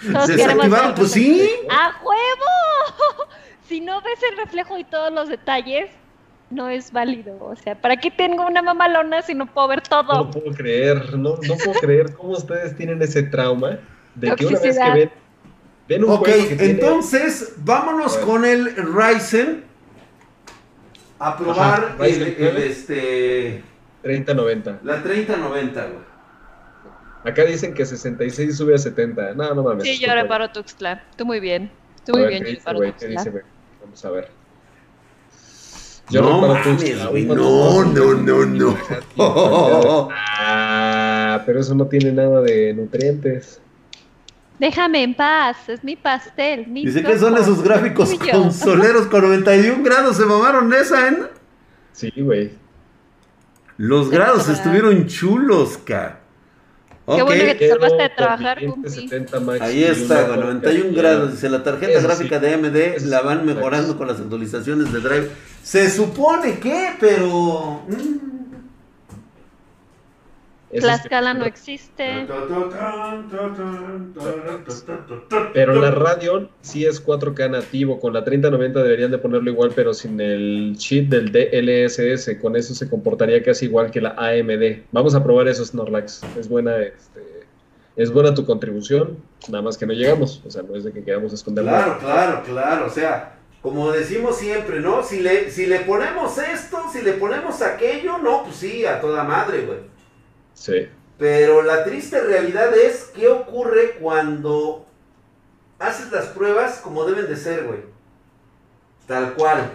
queremos 0.00 0.26
Desactivaron, 0.28 0.94
pues 0.94 1.10
sí. 1.12 1.48
¡A 1.70 2.00
huevo! 2.02 3.28
Si 3.68 3.80
no 3.80 4.02
ves 4.02 4.18
el 4.30 4.36
reflejo 4.36 4.76
y 4.76 4.84
todos 4.84 5.10
los 5.10 5.30
detalles, 5.30 5.86
no 6.50 6.68
es 6.68 6.92
válido. 6.92 7.38
O 7.40 7.56
sea, 7.56 7.74
¿para 7.80 7.96
qué 7.96 8.10
tengo 8.10 8.46
una 8.46 8.60
mamalona 8.60 9.22
si 9.22 9.34
no 9.34 9.46
puedo 9.46 9.68
ver 9.68 9.82
No 9.90 10.04
todo? 10.06 10.30
puedo 10.30 10.54
creer, 10.54 11.14
no, 11.18 11.30
no 11.30 11.54
puedo 11.64 11.72
creer 11.80 12.12
cómo 12.12 12.32
ustedes 12.32 12.76
tienen 12.76 13.00
ese 13.00 13.22
trauma 13.22 13.78
de 14.16 14.34
que 14.36 14.44
una 14.46 14.60
vez 14.60 14.78
que 14.78 14.90
ven, 14.92 15.10
ven 15.88 16.04
un 16.04 16.10
Ok, 16.10 16.26
juego 16.26 16.48
que 16.48 16.56
tiene- 16.56 16.72
entonces 16.72 17.54
vámonos 17.56 18.18
con 18.18 18.44
el 18.44 18.76
Ryzen 18.76 19.64
a 21.18 21.36
probar 21.36 21.94
Ajá, 21.94 22.06
el, 22.06 22.22
el, 22.22 22.56
este 22.58 23.62
3090. 24.02 24.80
la 24.82 25.02
3090, 25.02 25.86
güey. 25.86 26.14
Acá 27.24 27.44
dicen 27.44 27.72
que 27.72 27.86
66 27.86 28.56
sube 28.56 28.74
a 28.74 28.78
70. 28.78 29.34
No, 29.34 29.54
no 29.54 29.62
mames. 29.62 29.84
Sí, 29.84 29.98
yo 29.98 30.12
reparo 30.12 30.50
Tuxtla. 30.50 31.02
Tú 31.16 31.24
muy 31.24 31.40
bien. 31.40 31.70
Tú 32.04 32.12
A 32.12 32.16
muy 32.16 32.22
ver, 32.22 32.30
bien, 32.30 32.42
¿qué 32.44 32.50
yo 32.50 32.50
dice, 32.50 32.60
reparo 32.60 32.80
Tuxtla. 32.92 33.08
dice? 33.08 33.42
Vamos 33.80 34.04
a 34.04 34.10
ver. 34.10 34.28
No 36.10 36.20
reparo 36.20 36.48
mames, 36.48 36.62
Tuxtla. 36.64 37.08
¿Cuánto 37.08 37.34
no, 37.34 37.84
cuesta? 37.84 38.00
no, 38.00 38.14
no, 38.14 38.44
no. 38.46 40.08
Ah, 40.12 41.42
pero 41.46 41.60
eso 41.60 41.74
no 41.74 41.86
tiene 41.86 42.12
nada 42.12 42.42
de 42.42 42.74
nutrientes. 42.74 43.60
Déjame 44.58 45.02
en 45.02 45.14
paz, 45.14 45.56
es 45.68 45.82
mi 45.82 45.96
pastel. 45.96 46.66
Mi 46.68 46.86
Dice 46.86 47.02
que 47.02 47.18
son 47.18 47.36
esos 47.36 47.62
gráficos 47.62 48.16
tuyo. 48.16 48.32
consoleros 48.32 49.06
con 49.08 49.22
91 49.22 49.82
grados, 49.82 50.16
se 50.16 50.24
mamaron 50.24 50.72
esa, 50.72 51.08
¿eh? 51.08 51.18
Sí, 51.92 52.12
güey. 52.16 52.52
Los 53.76 54.08
grados 54.10 54.48
estuvieron 54.48 55.06
chulos, 55.08 55.78
ca. 55.78 56.20
Qué 57.06 57.22
bueno 57.22 57.44
que 57.44 57.54
te 57.56 57.68
salvaste 57.68 58.02
de 58.02 58.08
trabajar, 58.10 58.58
570 58.60 59.40
Max 59.40 59.60
ahí 59.60 59.84
está, 59.84 60.26
con 60.28 60.40
91 60.40 60.84
porca- 60.86 60.96
grados. 61.02 61.32
Dice 61.32 61.48
la 61.50 61.62
tarjeta 61.62 61.92
Eso 61.92 62.00
sí. 62.00 62.06
gráfica 62.06 62.38
de 62.38 62.54
AMD 62.54 63.00
la 63.06 63.20
van 63.20 63.44
mejorando 63.44 63.98
con 63.98 64.06
las 64.08 64.20
actualizaciones 64.20 64.90
de 64.92 65.00
Drive. 65.00 65.30
Se 65.62 65.90
supone 65.90 66.58
que, 66.60 66.90
pero. 67.00 67.82
mm. 67.88 68.43
Tlaxcala 70.80 71.34
no 71.34 71.44
existe. 71.44 72.26
Pero 75.52 75.80
la 75.80 75.90
Radeon 75.90 76.50
sí 76.60 76.84
es 76.84 77.04
4K 77.04 77.50
nativo. 77.50 78.00
Con 78.00 78.12
la 78.12 78.24
3090 78.24 78.82
deberían 78.82 79.10
de 79.10 79.18
ponerlo 79.18 79.50
igual, 79.50 79.72
pero 79.74 79.94
sin 79.94 80.20
el 80.20 80.74
cheat 80.76 81.06
del 81.06 81.32
DLSS. 81.32 82.36
Con 82.40 82.56
eso 82.56 82.74
se 82.74 82.88
comportaría 82.88 83.42
casi 83.42 83.66
igual 83.66 83.90
que 83.90 84.00
la 84.00 84.10
AMD. 84.10 84.84
Vamos 84.92 85.14
a 85.14 85.22
probar 85.22 85.48
eso, 85.48 85.64
Snorlax. 85.64 86.22
Es 86.38 86.48
buena, 86.48 86.78
este, 86.78 87.20
es 87.96 88.12
buena 88.12 88.34
tu 88.34 88.44
contribución. 88.44 89.18
Nada 89.48 89.62
más 89.62 89.78
que 89.78 89.86
no 89.86 89.92
llegamos. 89.92 90.42
O 90.46 90.50
sea, 90.50 90.62
no 90.62 90.74
es 90.76 90.84
de 90.84 90.92
que 90.92 91.04
queramos 91.04 91.32
esconderlo. 91.32 91.70
Claro, 91.70 91.98
claro, 91.98 92.42
claro. 92.44 92.86
O 92.86 92.90
sea, 92.90 93.38
como 93.64 93.90
decimos 93.92 94.36
siempre, 94.36 94.80
¿no? 94.80 95.02
Si 95.02 95.20
le, 95.20 95.50
si 95.50 95.66
le 95.66 95.80
ponemos 95.80 96.36
esto, 96.36 96.82
si 96.92 97.00
le 97.00 97.12
ponemos 97.14 97.62
aquello, 97.62 98.18
no, 98.18 98.44
pues 98.44 98.56
sí, 98.56 98.84
a 98.84 99.00
toda 99.00 99.24
madre, 99.24 99.62
güey. 99.62 99.93
Sí. 100.54 100.88
Pero 101.18 101.62
la 101.62 101.84
triste 101.84 102.20
realidad 102.20 102.76
es 102.76 103.12
qué 103.14 103.28
ocurre 103.28 103.96
cuando 104.00 104.84
haces 105.78 106.10
las 106.10 106.26
pruebas 106.26 106.80
como 106.82 107.04
deben 107.04 107.26
de 107.26 107.36
ser, 107.36 107.64
güey. 107.66 107.80
Tal 109.06 109.34
cual. 109.34 109.70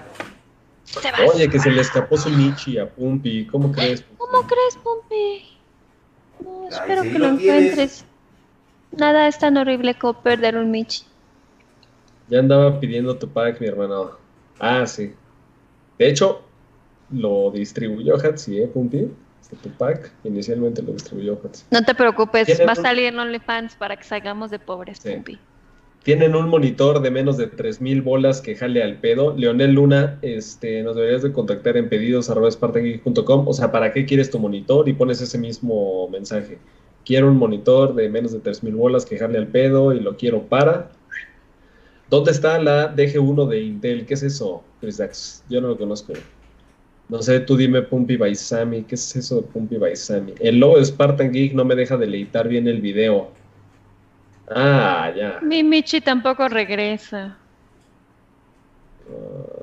Oye, 1.33 1.49
que 1.49 1.59
se 1.59 1.69
le 1.69 1.81
escapó 1.81 2.17
su 2.17 2.29
Michi 2.29 2.77
a 2.79 2.89
Pumpi. 2.89 3.45
¿Cómo 3.47 3.71
crees? 3.71 4.03
¿Cómo 4.17 4.41
crees, 4.47 4.75
Pompi? 4.83 5.57
No, 6.43 6.63
Ay, 6.63 6.67
espero 6.71 7.03
sí 7.03 7.11
que 7.11 7.19
lo 7.19 7.27
lo 7.31 7.37
tienes. 7.37 7.61
encuentres. 7.71 8.05
Nada 8.91 9.27
es 9.27 9.37
tan 9.37 9.55
horrible 9.57 9.97
como 9.99 10.19
perder 10.21 10.57
un 10.57 10.71
Michi. 10.71 11.03
Ya 12.27 12.39
andaba 12.39 12.79
pidiendo 12.79 13.17
tu 13.17 13.29
pack, 13.29 13.61
mi 13.61 13.67
hermano. 13.67 14.11
Ah, 14.59 14.85
sí. 14.87 15.13
De 15.99 16.09
hecho, 16.09 16.41
lo 17.11 17.51
distribuyó 17.51 18.15
Hatsi, 18.15 18.59
¿eh, 18.61 18.67
Pumpi? 18.67 19.11
Este 19.51 19.69
tu 19.69 19.75
pack 19.75 20.11
inicialmente 20.23 20.81
lo 20.83 20.93
distribuyó 20.93 21.39
Hatsi. 21.43 21.63
No 21.71 21.83
te 21.83 21.95
preocupes, 21.95 22.47
va 22.61 22.73
a 22.73 22.75
un- 22.77 22.83
salir 22.83 23.05
en 23.05 23.17
OnlyFans 23.19 23.75
para 23.75 23.95
que 23.97 24.03
salgamos 24.03 24.51
de 24.51 24.59
pobres, 24.59 24.99
Sí. 25.01 25.37
Tienen 26.03 26.33
un 26.33 26.47
monitor 26.47 27.01
de 27.01 27.11
menos 27.11 27.35
de 27.35 27.47
3000 27.47 28.01
bolas 28.01 28.39
que 28.41 28.55
jale 28.55 28.81
al 28.81 28.95
pedo. 28.99 29.35
Leonel 29.35 29.73
Luna, 29.73 30.17
este, 30.21 30.81
nos 30.81 30.95
deberías 30.95 31.23
de 31.23 31.33
contactar 31.33 31.75
en 31.75 31.89
pedidos 31.89 32.29
arroba 32.29 32.49
spartangeek.com. 32.49 33.47
O 33.47 33.53
sea, 33.53 33.69
¿para 33.71 33.91
qué 33.91 34.05
quieres 34.05 34.29
tu 34.31 34.39
monitor? 34.39 34.87
Y 34.87 34.93
pones 34.93 35.19
ese 35.19 35.37
mismo 35.37 36.07
mensaje. 36.09 36.57
Quiero 37.05 37.27
un 37.27 37.35
monitor 37.37 37.93
de 37.95 38.07
menos 38.07 38.31
de 38.31 38.39
3000 38.39 38.75
bolas 38.75 39.05
que 39.05 39.17
jale 39.17 39.37
al 39.39 39.47
pedo 39.47 39.91
y 39.93 39.99
lo 39.99 40.15
quiero 40.15 40.43
para. 40.43 40.89
¿Dónde 42.09 42.31
está 42.31 42.61
la 42.63 42.95
DG1 42.95 43.47
de 43.49 43.61
Intel? 43.61 44.05
¿Qué 44.05 44.13
es 44.13 44.23
eso, 44.23 44.63
Chris 44.79 44.97
Dax? 44.97 45.43
Yo 45.49 45.59
no 45.59 45.67
lo 45.67 45.77
conozco. 45.77 46.13
No 47.09 47.23
sé, 47.23 47.39
tú 47.39 47.57
dime 47.57 47.81
Pumpy 47.81 48.17
Baisami. 48.17 48.83
¿Qué 48.83 48.93
es 48.95 49.15
eso 49.15 49.37
de 49.37 49.41
Pumpy 49.41 49.77
Baisami? 49.77 50.35
El 50.39 50.59
logo 50.59 50.77
de 50.77 50.85
Spartan 50.85 51.31
Geek 51.31 51.53
no 51.53 51.65
me 51.65 51.75
deja 51.75 51.97
deleitar 51.97 52.47
bien 52.47 52.67
el 52.67 52.81
video. 52.81 53.31
Ah, 54.47 55.11
ya. 55.15 55.39
Mi 55.41 55.63
Michi 55.63 56.01
tampoco 56.01 56.47
regresa. 56.47 57.35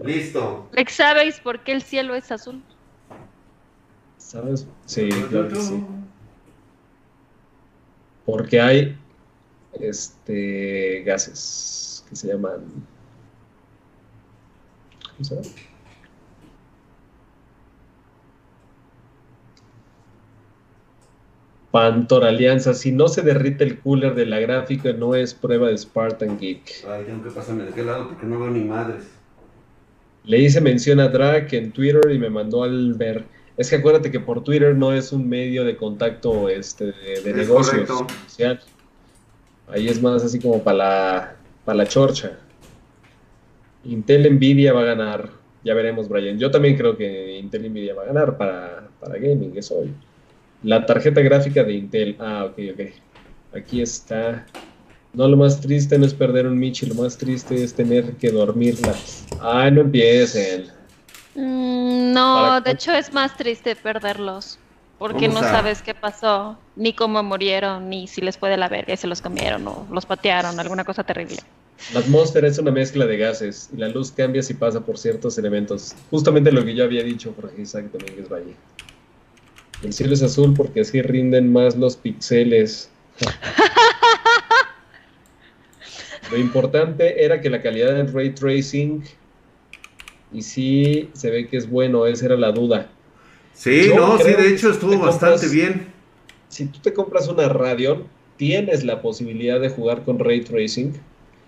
Listo. 0.04 0.68
Lex, 0.72 0.92
¿Sabéis 0.92 1.40
por 1.40 1.60
qué 1.60 1.72
el 1.72 1.82
cielo 1.82 2.16
es 2.16 2.30
azul? 2.32 2.60
¿Sabes? 4.18 4.66
Sí, 4.86 5.08
claro 5.30 5.48
que 5.48 5.56
sí. 5.56 5.84
Porque 8.24 8.60
hay 8.60 8.96
este 9.80 11.02
gases 11.04 12.04
que 12.08 12.16
se 12.16 12.28
llaman. 12.28 12.60
¿Cómo 15.12 15.24
se 15.24 15.34
llama? 15.36 15.65
Pantor 21.76 22.24
Alianza. 22.24 22.72
Si 22.72 22.90
no 22.90 23.06
se 23.06 23.20
derrite 23.20 23.62
el 23.62 23.78
cooler 23.80 24.14
de 24.14 24.24
la 24.24 24.40
gráfica, 24.40 24.94
no 24.94 25.14
es 25.14 25.34
prueba 25.34 25.68
de 25.68 25.76
Spartan 25.76 26.38
Geek. 26.38 26.86
Ay, 26.88 27.04
tengo 27.04 27.22
que 27.22 27.30
pasarme 27.30 27.64
de 27.64 27.68
aquel 27.68 27.84
lado 27.84 28.08
porque 28.08 28.24
no 28.24 28.40
veo 28.40 28.48
ni 28.48 28.64
madres. 28.64 29.04
Le 30.24 30.38
hice 30.38 30.62
mención 30.62 31.00
a 31.00 31.08
Drake 31.08 31.54
en 31.54 31.72
Twitter 31.72 32.10
y 32.10 32.18
me 32.18 32.30
mandó 32.30 32.62
al 32.62 32.94
ver. 32.94 33.24
Es 33.58 33.68
que 33.68 33.76
acuérdate 33.76 34.10
que 34.10 34.20
por 34.20 34.42
Twitter 34.42 34.74
no 34.74 34.94
es 34.94 35.12
un 35.12 35.28
medio 35.28 35.66
de 35.66 35.76
contacto 35.76 36.48
este, 36.48 36.86
de, 36.92 37.20
de 37.22 37.34
negocios 37.34 37.86
social. 38.26 38.58
Ahí 39.68 39.88
es 39.88 40.00
más 40.00 40.24
así 40.24 40.40
como 40.40 40.62
para 40.62 40.78
la, 40.78 41.36
para 41.66 41.76
la 41.76 41.86
chorcha. 41.86 42.38
Intel 43.84 44.34
Nvidia 44.34 44.72
va 44.72 44.80
a 44.80 44.84
ganar. 44.84 45.28
Ya 45.62 45.74
veremos, 45.74 46.08
Brian. 46.08 46.38
Yo 46.38 46.50
también 46.50 46.74
creo 46.78 46.96
que 46.96 47.36
Intel 47.36 47.70
Nvidia 47.70 47.94
va 47.94 48.04
a 48.04 48.06
ganar 48.06 48.38
para, 48.38 48.88
para 48.98 49.18
gaming, 49.18 49.52
eso 49.58 49.80
hoy. 49.80 49.92
La 50.66 50.84
tarjeta 50.84 51.20
gráfica 51.20 51.62
de 51.62 51.74
Intel. 51.74 52.16
Ah, 52.18 52.44
ok, 52.44 52.58
ok. 52.72 52.80
Aquí 53.56 53.80
está. 53.80 54.44
No, 55.12 55.28
lo 55.28 55.36
más 55.36 55.60
triste 55.60 55.96
no 55.96 56.04
es 56.04 56.12
perder 56.12 56.44
un 56.44 56.58
Michi, 56.58 56.86
lo 56.86 56.96
más 56.96 57.16
triste 57.16 57.62
es 57.62 57.72
tener 57.72 58.14
que 58.14 58.32
dormirlas. 58.32 59.26
Ay, 59.40 59.70
no 59.70 59.82
empiecen. 59.82 60.64
Mm, 61.36 62.12
no, 62.12 62.60
de 62.60 62.72
hecho 62.72 62.90
es 62.92 63.12
más 63.12 63.36
triste 63.36 63.76
perderlos. 63.76 64.58
Porque 64.98 65.28
no 65.28 65.40
sabes 65.40 65.82
qué 65.82 65.94
pasó, 65.94 66.58
ni 66.74 66.92
cómo 66.94 67.22
murieron, 67.22 67.88
ni 67.88 68.08
si 68.08 68.20
les 68.20 68.36
puede 68.36 68.56
la 68.56 68.68
verga 68.68 68.94
y 68.94 68.96
se 68.96 69.06
los 69.06 69.22
comieron 69.22 69.68
o 69.68 69.86
los 69.92 70.04
patearon, 70.04 70.58
alguna 70.58 70.82
cosa 70.82 71.04
terrible. 71.04 71.36
La 71.94 72.00
atmósfera 72.00 72.48
es 72.48 72.58
una 72.58 72.72
mezcla 72.72 73.06
de 73.06 73.18
gases 73.18 73.70
y 73.72 73.76
la 73.76 73.88
luz 73.88 74.10
cambia 74.10 74.42
si 74.42 74.54
pasa 74.54 74.80
por 74.80 74.98
ciertos 74.98 75.38
elementos. 75.38 75.94
Justamente 76.10 76.50
lo 76.50 76.64
que 76.64 76.74
yo 76.74 76.82
había 76.82 77.04
dicho 77.04 77.30
por 77.30 77.52
Isaac 77.56 77.92
Domínguez 77.92 78.28
Valle. 78.28 78.56
El 79.82 79.92
cielo 79.92 80.14
es 80.14 80.22
azul 80.22 80.54
porque 80.54 80.80
así 80.80 81.02
rinden 81.02 81.52
más 81.52 81.76
los 81.76 81.96
píxeles. 81.96 82.90
Lo 86.30 86.38
importante 86.38 87.24
era 87.24 87.40
que 87.40 87.50
la 87.50 87.62
calidad 87.62 87.94
del 87.94 88.12
ray 88.12 88.30
tracing 88.30 89.04
y 90.32 90.42
sí 90.42 91.08
se 91.12 91.30
ve 91.30 91.46
que 91.46 91.56
es 91.56 91.70
bueno, 91.70 92.06
esa 92.06 92.26
era 92.26 92.36
la 92.36 92.52
duda. 92.52 92.90
Sí, 93.52 93.90
no, 93.94 94.18
sí, 94.18 94.32
de 94.32 94.48
hecho 94.48 94.70
estuvo 94.70 94.98
bastante 94.98 95.48
bien. 95.48 95.86
Si 96.48 96.66
tú 96.66 96.78
te 96.80 96.92
compras 96.92 97.28
una 97.28 97.48
Radeon, 97.48 98.04
tienes 98.36 98.84
la 98.84 99.00
posibilidad 99.00 99.60
de 99.60 99.68
jugar 99.68 100.04
con 100.04 100.18
ray 100.18 100.42
tracing, 100.42 100.92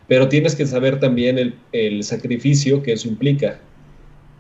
pero 0.07 0.29
tienes 0.29 0.55
que 0.55 0.67
saber 0.67 1.01
también 1.01 1.39
el, 1.39 1.55
el 1.73 2.03
sacrificio 2.03 2.83
que 2.83 2.93
eso 2.93 3.09
implica. 3.09 3.61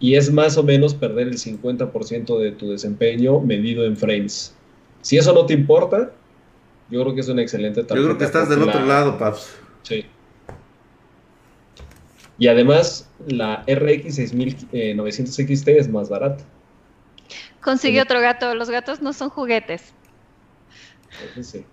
Y 0.00 0.14
es 0.14 0.32
más 0.32 0.56
o 0.56 0.62
menos 0.62 0.94
perder 0.94 1.28
el 1.28 1.38
50% 1.38 2.38
de 2.38 2.52
tu 2.52 2.70
desempeño 2.70 3.40
medido 3.40 3.84
en 3.84 3.96
frames. 3.96 4.54
Si 5.02 5.16
eso 5.16 5.32
no 5.32 5.46
te 5.46 5.54
importa, 5.54 6.12
yo 6.90 7.02
creo 7.02 7.14
que 7.14 7.20
es 7.20 7.28
una 7.28 7.42
excelente 7.42 7.82
tarjeta. 7.82 7.96
Yo 7.96 8.04
creo 8.04 8.18
que 8.18 8.24
estás 8.24 8.48
del 8.48 8.62
otro 8.62 8.84
lado, 8.84 9.18
Paps. 9.18 9.56
Sí. 9.82 10.04
Y 12.38 12.46
además, 12.46 13.10
la 13.26 13.64
RX 13.66 14.14
6900 14.14 15.34
XT 15.34 15.68
es 15.68 15.88
más 15.88 16.08
barata. 16.08 16.44
Consigue 17.60 18.00
otro 18.00 18.20
gato. 18.20 18.54
Los 18.54 18.70
gatos 18.70 19.02
no 19.02 19.12
son 19.12 19.28
juguetes. 19.28 19.92
Sí. 21.42 21.64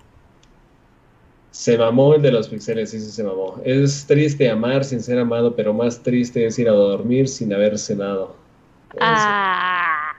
Se 1.55 1.77
mamó 1.77 2.15
el 2.15 2.21
de 2.21 2.33
los 2.33 2.49
pixeles, 2.49 2.89
sí, 2.89 2.99
sí, 2.99 3.09
se 3.09 3.23
mamó. 3.23 3.61
Es 3.63 4.05
triste 4.05 4.49
amar 4.49 4.83
sin 4.83 5.01
ser 5.01 5.17
amado, 5.17 5.55
pero 5.55 5.73
más 5.73 6.03
triste 6.03 6.45
es 6.45 6.59
ir 6.59 6.67
a 6.67 6.73
dormir 6.73 7.29
sin 7.29 7.53
haber 7.53 7.79
cenado. 7.79 8.35
ah. 8.99 10.11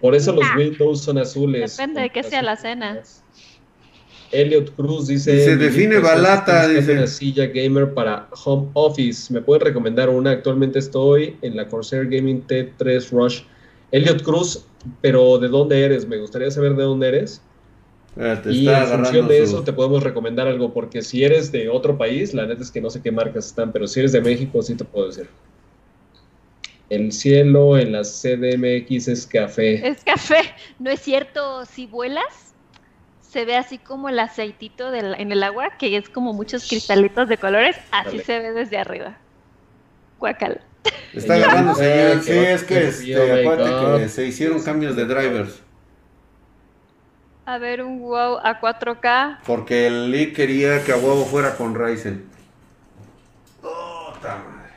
Por 0.00 0.14
eso 0.14 0.32
los 0.32 0.46
ah. 0.46 0.54
Windows 0.56 1.02
son 1.02 1.18
azules. 1.18 1.76
Depende 1.76 2.00
de 2.00 2.08
qué 2.08 2.22
sea 2.22 2.42
la 2.42 2.56
cena. 2.56 3.02
Elliot 4.30 4.74
Cruz 4.74 5.08
dice: 5.08 5.44
Se 5.44 5.58
define 5.58 5.98
balata. 5.98 6.66
Dice 6.66 6.92
una 6.92 7.06
silla 7.06 7.44
gamer 7.48 7.92
para 7.92 8.30
home 8.42 8.70
office. 8.72 9.30
¿Me 9.30 9.42
puede 9.42 9.62
recomendar 9.66 10.08
una? 10.08 10.30
Actualmente 10.30 10.78
estoy 10.78 11.36
en 11.42 11.54
la 11.54 11.68
Corsair 11.68 12.08
Gaming 12.08 12.46
T3 12.46 13.10
Rush. 13.10 13.42
Elliot 13.90 14.22
Cruz, 14.22 14.64
pero 15.02 15.36
¿de 15.36 15.48
dónde 15.48 15.84
eres? 15.84 16.08
Me 16.08 16.16
gustaría 16.16 16.50
saber 16.50 16.76
de 16.76 16.82
dónde 16.82 17.08
eres. 17.08 17.42
Ah, 18.18 18.40
y 18.44 18.68
en 18.68 18.86
función 18.88 19.26
de 19.26 19.42
eso 19.42 19.62
te 19.62 19.72
podemos 19.72 20.02
recomendar 20.02 20.46
algo, 20.46 20.72
porque 20.74 21.00
si 21.00 21.24
eres 21.24 21.50
de 21.50 21.68
otro 21.68 21.96
país, 21.96 22.34
la 22.34 22.46
neta 22.46 22.62
es 22.62 22.70
que 22.70 22.80
no 22.80 22.90
sé 22.90 23.00
qué 23.00 23.10
marcas 23.10 23.46
están, 23.46 23.72
pero 23.72 23.86
si 23.86 24.00
eres 24.00 24.12
de 24.12 24.20
México, 24.20 24.62
sí 24.62 24.74
te 24.74 24.84
puedo 24.84 25.06
decir. 25.06 25.28
El 26.90 27.10
cielo 27.10 27.78
en 27.78 27.92
la 27.92 28.02
CDMX 28.02 29.08
es 29.08 29.26
café. 29.26 29.86
Es 29.86 30.04
café, 30.04 30.42
¿no 30.78 30.90
es 30.90 31.00
cierto? 31.00 31.64
Si 31.64 31.86
vuelas, 31.86 32.52
se 33.22 33.46
ve 33.46 33.56
así 33.56 33.78
como 33.78 34.10
el 34.10 34.18
aceitito 34.18 34.92
en 34.92 35.32
el 35.32 35.42
agua, 35.42 35.70
que 35.78 35.96
es 35.96 36.10
como 36.10 36.34
muchos 36.34 36.68
cristalitos 36.68 37.30
de 37.30 37.38
colores, 37.38 37.76
así 37.92 38.18
se 38.18 38.40
ve 38.40 38.52
desde 38.52 38.76
arriba. 38.76 39.16
Guacal. 40.18 40.60
Está 41.14 41.34
agarrando 41.34 41.74
señal, 41.74 42.22
sí, 42.22 42.32
es 42.32 42.64
que 42.64 42.88
este, 42.88 43.40
acuérdate 43.40 44.02
que 44.02 44.08
se 44.10 44.26
hicieron 44.26 44.62
cambios 44.62 44.96
de 44.96 45.06
drivers. 45.06 45.62
A 47.52 47.58
ver, 47.58 47.82
un 47.82 48.00
wow 48.00 48.38
a 48.42 48.58
4K. 48.62 49.40
Porque 49.44 49.86
el 49.86 50.10
Lee 50.10 50.32
quería 50.32 50.82
que 50.82 50.90
a 50.90 50.96
huevo 50.96 51.26
fuera 51.26 51.54
con 51.54 51.74
Ryzen. 51.74 52.26
Oh, 53.62 54.14
madre. 54.22 54.72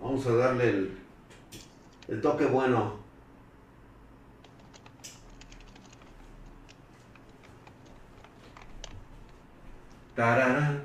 Vamos 0.00 0.26
a 0.26 0.32
darle 0.32 0.70
el, 0.70 0.98
el 2.08 2.22
toque 2.22 2.46
bueno. 2.46 2.94
Tararán. 10.16 10.82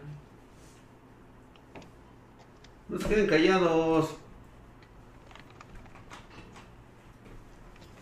No 2.89 2.99
se 2.99 3.07
queden 3.07 3.27
callados. 3.27 4.26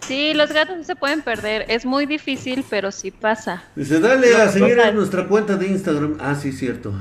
Sí, 0.07 0.33
los 0.33 0.51
gatos 0.51 0.77
no 0.77 0.83
se 0.83 0.95
pueden 0.95 1.21
perder. 1.21 1.65
Es 1.67 1.85
muy 1.85 2.05
difícil, 2.05 2.63
pero 2.69 2.91
sí 2.91 3.09
pasa. 3.11 3.63
Dice, 3.75 3.99
dale 3.99 4.35
a 4.35 4.49
seguir 4.49 4.79
a 4.79 4.91
nuestra 4.91 5.27
cuenta 5.27 5.55
de 5.55 5.67
Instagram. 5.67 6.17
Ah, 6.19 6.35
sí, 6.35 6.51
cierto. 6.51 6.93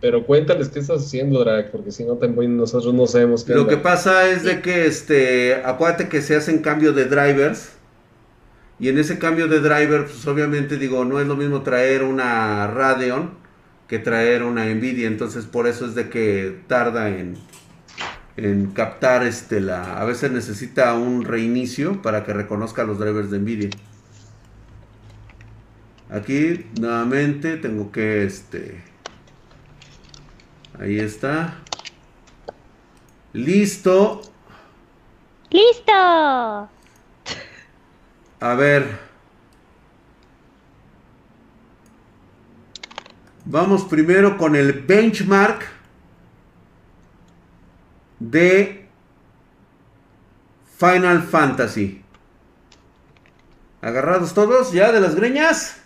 Pero 0.00 0.24
cuéntales 0.24 0.68
qué 0.68 0.80
estás 0.80 1.04
haciendo, 1.04 1.44
Drag, 1.44 1.70
porque 1.70 1.92
si 1.92 2.04
no, 2.04 2.14
también 2.14 2.56
nosotros 2.56 2.92
no 2.94 3.06
sabemos 3.06 3.44
qué. 3.44 3.54
Lo 3.54 3.68
que 3.68 3.76
pasa 3.76 4.28
es 4.28 4.42
de 4.42 4.60
que, 4.62 4.86
este, 4.86 5.62
acuérdate 5.64 6.08
que 6.08 6.22
se 6.22 6.34
hacen 6.34 6.58
cambio 6.58 6.92
de 6.92 7.04
drivers. 7.04 7.72
Y 8.80 8.88
en 8.88 8.98
ese 8.98 9.18
cambio 9.18 9.46
de 9.46 9.60
driver, 9.60 10.06
pues 10.06 10.26
obviamente 10.26 10.76
digo, 10.76 11.04
no 11.04 11.20
es 11.20 11.26
lo 11.26 11.36
mismo 11.36 11.62
traer 11.62 12.02
una 12.02 12.66
Radeon 12.66 13.30
que 13.86 13.98
traer 13.98 14.42
una 14.42 14.64
Nvidia. 14.64 15.06
Entonces 15.06 15.44
por 15.44 15.68
eso 15.68 15.86
es 15.86 15.94
de 15.94 16.08
que 16.08 16.62
tarda 16.66 17.10
en, 17.10 17.36
en 18.36 18.70
captar 18.72 19.24
este 19.26 19.60
la. 19.60 20.00
A 20.00 20.04
veces 20.04 20.30
necesita 20.30 20.94
un 20.94 21.24
reinicio 21.24 22.02
para 22.02 22.24
que 22.24 22.32
reconozca 22.32 22.84
los 22.84 22.98
drivers 22.98 23.30
de 23.30 23.38
Nvidia. 23.38 23.70
Aquí 26.10 26.66
nuevamente 26.78 27.56
tengo 27.56 27.90
que 27.90 28.24
este. 28.24 28.82
Ahí 30.78 30.98
está. 30.98 31.58
Listo. 33.32 34.20
Listo. 35.50 35.92
A 35.92 36.68
ver. 38.56 39.12
Vamos 43.44 43.84
primero 43.84 44.38
con 44.38 44.54
el 44.54 44.72
benchmark 44.72 45.81
de 48.30 48.88
Final 50.76 51.22
Fantasy. 51.22 52.04
¿Agarrados 53.80 54.32
todos 54.32 54.72
ya 54.72 54.92
de 54.92 55.00
las 55.00 55.14
greñas? 55.16 55.80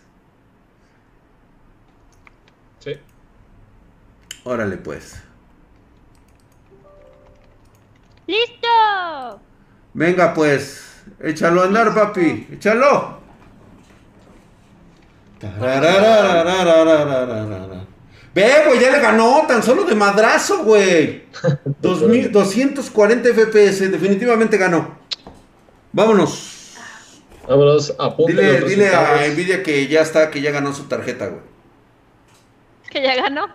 Sí. 2.80 2.92
Órale 4.44 4.76
pues. 4.76 5.22
¡Listo! 8.26 9.40
Venga 9.94 10.34
pues, 10.34 11.04
échalo 11.20 11.62
a 11.62 11.66
andar 11.66 11.94
papi, 11.94 12.48
échalo. 12.52 13.20
Ve, 18.36 18.64
güey, 18.66 18.78
ya 18.78 18.90
le 18.90 19.00
ganó, 19.00 19.46
tan 19.48 19.62
solo 19.62 19.84
de 19.84 19.94
madrazo, 19.94 20.62
güey. 20.62 21.22
240 21.80 23.28
FPS, 23.30 23.90
definitivamente 23.90 24.58
ganó. 24.58 24.98
Vámonos. 25.90 26.74
Vámonos, 27.48 27.94
Dile, 28.26 28.60
dile 28.60 28.94
a 28.94 29.26
Nvidia 29.32 29.62
que 29.62 29.86
ya 29.86 30.02
está, 30.02 30.30
que 30.30 30.42
ya 30.42 30.50
ganó 30.50 30.74
su 30.74 30.82
tarjeta, 30.82 31.28
güey. 31.28 31.40
Que 32.90 33.00
ya 33.00 33.14
ganó. 33.14 33.46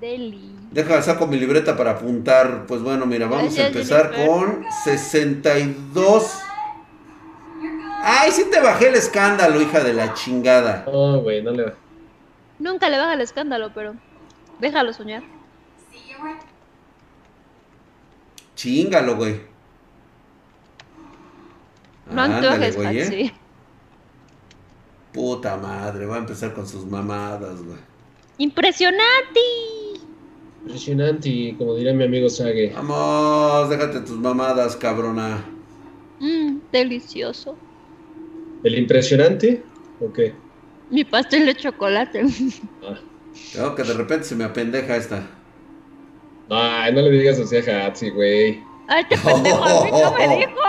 Deli. 0.00 0.56
Deja, 0.70 1.02
saco 1.02 1.26
mi 1.26 1.36
libreta 1.38 1.76
para 1.76 1.90
apuntar. 1.90 2.64
Pues 2.66 2.80
bueno, 2.80 3.04
mira, 3.04 3.26
vamos 3.26 3.58
a 3.58 3.66
empezar 3.66 4.12
con 4.24 4.64
62. 4.82 6.38
Ay, 8.02 8.30
sí 8.32 8.46
te 8.50 8.60
bajé 8.60 8.88
el 8.88 8.94
escándalo, 8.94 9.60
hija 9.60 9.80
de 9.80 9.92
la 9.92 10.14
chingada. 10.14 10.86
No, 10.90 11.20
güey, 11.20 11.42
no 11.42 11.50
le 11.50 11.83
Nunca 12.58 12.88
le 12.88 12.98
baja 12.98 13.14
el 13.14 13.20
escándalo, 13.20 13.72
pero 13.74 13.94
déjalo 14.60 14.92
soñar. 14.92 15.22
Chingalo, 18.54 19.16
güey. 19.16 19.40
No 22.10 22.22
antojes, 22.22 22.76
güey, 22.76 22.98
¿eh? 22.98 23.04
Patsy. 23.04 23.32
Puta 25.12 25.56
madre, 25.56 26.06
va 26.06 26.16
a 26.16 26.18
empezar 26.18 26.52
con 26.54 26.66
sus 26.66 26.84
mamadas, 26.86 27.62
güey. 27.62 27.78
¡Impresionante! 28.38 29.40
Impresionante, 30.62 31.54
como 31.58 31.74
diría 31.74 31.92
mi 31.92 32.04
amigo 32.04 32.28
Sage. 32.28 32.72
Vamos, 32.74 33.68
déjate 33.70 34.00
tus 34.00 34.18
mamadas, 34.18 34.76
cabrona. 34.76 35.44
Mmm, 36.20 36.58
delicioso. 36.72 37.56
¿El 38.62 38.78
impresionante? 38.78 39.62
¿O 40.00 40.12
qué? 40.12 40.34
Mi 40.90 41.04
pastel 41.04 41.46
de 41.46 41.54
chocolate. 41.54 42.24
Creo 43.52 43.74
que 43.74 43.82
de 43.82 43.94
repente 43.94 44.24
se 44.24 44.36
me 44.36 44.44
apendeja 44.44 44.96
esta. 44.96 45.26
Ay, 46.50 46.92
no 46.92 47.00
le 47.02 47.10
digas 47.10 47.38
así 47.38 47.56
a 47.56 47.86
Hatsi, 47.86 48.10
güey. 48.10 48.62
Ay, 48.86 49.04
te 49.08 49.16
pendejo, 49.16 49.64
a 49.64 49.84
mí 49.84 49.90
no 49.90 50.12
me 50.12 50.36
dijo. 50.36 50.60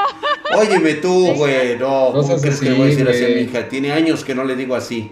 Óyeme 0.57 0.93
tú, 0.95 1.33
güey. 1.33 1.77
No, 1.77 2.13
No 2.13 2.21
¿cómo 2.21 2.37
crees 2.37 2.59
que 2.59 2.69
le 2.69 2.75
voy 2.75 2.87
a 2.87 2.89
decir 2.89 3.09
así 3.09 3.25
a 3.25 3.27
mi 3.29 3.41
hija? 3.41 3.67
Tiene 3.67 3.91
años 3.91 4.23
que 4.23 4.33
no 4.33 4.43
le 4.43 4.55
digo 4.55 4.75
así. 4.75 5.11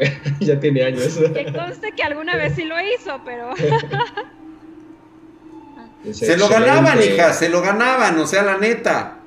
ya 0.40 0.60
tiene 0.60 0.84
años. 0.84 1.18
Que 1.34 1.52
conste 1.52 1.92
que 1.92 2.02
alguna 2.02 2.36
vez 2.36 2.54
sí 2.54 2.64
lo 2.64 2.76
hizo, 2.80 3.20
pero. 3.24 3.54
Se 6.12 6.36
lo 6.36 6.48
ganaban, 6.48 6.98
hija, 7.02 7.32
se 7.32 7.48
lo 7.48 7.60
ganaban, 7.60 8.18
o 8.18 8.26
sea, 8.26 8.42
la 8.42 8.58
neta. 8.58 9.18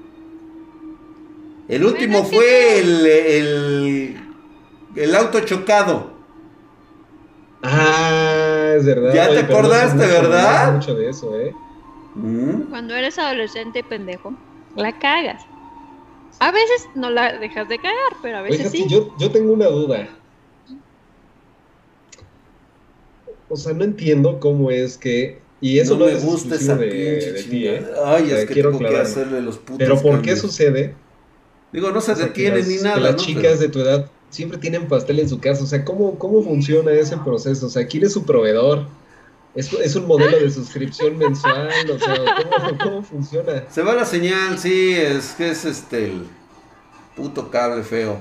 El 1.67 1.85
último 1.85 2.23
fue 2.23 2.79
el, 2.79 4.17
el 4.95 5.15
auto 5.15 5.39
chocado. 5.41 6.11
Ah, 7.61 8.73
es 8.77 8.85
verdad. 8.85 9.13
Ya 9.13 9.29
te 9.29 9.35
no 9.43 9.53
acordaste, 9.53 9.97
¿verdad? 10.05 10.67
no 10.67 10.73
mucho 10.73 10.95
de 10.95 11.09
eso, 11.09 11.39
¿eh? 11.39 11.53
Mm. 12.15 12.69
Cuando 12.69 12.93
eres 12.93 13.17
adolescente 13.17 13.83
pendejo, 13.83 14.33
la 14.75 14.97
cagas. 14.99 15.43
A 16.39 16.51
veces 16.51 16.87
no 16.95 17.09
la 17.09 17.37
dejas 17.37 17.69
de 17.69 17.77
cagar, 17.77 18.17
pero 18.21 18.37
a 18.37 18.41
veces 18.41 18.59
Oiga, 18.59 18.69
sí. 18.71 18.85
yo, 18.89 19.15
yo 19.17 19.31
tengo 19.31 19.53
una 19.53 19.67
duda. 19.67 20.09
O 23.49 23.55
sea, 23.55 23.73
no 23.73 23.83
entiendo 23.83 24.39
cómo 24.39 24.71
es 24.71 24.97
que. 24.97 25.41
Y 25.61 25.79
eso 25.79 25.93
no, 25.93 26.01
no, 26.01 26.05
me 26.07 26.17
es 26.17 26.25
gusta 26.25 26.55
esa 26.55 26.75
de, 26.75 26.87
pinche 26.87 27.31
de 27.31 27.43
ti, 27.43 27.67
¿eh? 27.67 27.85
Ay, 28.05 28.31
es 28.31 28.45
que 28.45 28.53
quiero 28.53 28.71
tengo 28.71 28.89
que 28.89 28.97
hacerle 28.97 29.41
los 29.41 29.57
putos 29.59 29.77
Pero 29.77 30.01
¿por 30.01 30.21
qué 30.21 30.35
sucede? 30.35 30.93
Digo, 31.71 31.91
no 31.91 32.01
se 32.01 32.11
O 32.11 32.15
sea, 32.15 32.25
que 32.33 32.49
detiene 32.51 32.57
las- 32.57 32.67
ni 32.67 32.77
que 32.77 32.83
nada, 32.83 32.99
las 32.99 33.11
¿no? 33.13 33.17
chicas 33.17 33.43
Pero- 33.43 33.57
de 33.59 33.69
tu 33.69 33.79
edad 33.79 34.11
siempre 34.33 34.57
tienen 34.57 34.87
pastel 34.87 35.19
en 35.19 35.29
su 35.29 35.39
casa. 35.39 35.63
O 35.63 35.67
sea, 35.67 35.85
¿cómo, 35.85 36.17
cómo 36.17 36.43
funciona 36.43 36.91
ese 36.91 37.15
proceso? 37.17 37.67
O 37.67 37.69
sea, 37.69 37.85
¿quién 37.87 38.03
es 38.03 38.13
su 38.13 38.25
proveedor? 38.25 38.87
¿Es, 39.55 39.71
es 39.71 39.95
un 39.95 40.07
modelo 40.07 40.39
de 40.39 40.49
suscripción 40.49 41.17
mensual? 41.17 41.69
O 41.91 41.99
sea, 41.99 42.15
¿cómo, 42.59 42.77
cómo 42.83 43.03
funciona? 43.03 43.63
Se 43.69 43.83
va 43.83 43.93
la 43.93 44.05
señal, 44.05 44.57
sí, 44.57 44.93
es 44.93 45.33
que 45.33 45.51
es 45.51 45.63
este 45.65 46.05
el 46.07 46.23
puto 47.15 47.51
cable 47.51 47.83
feo. 47.83 48.17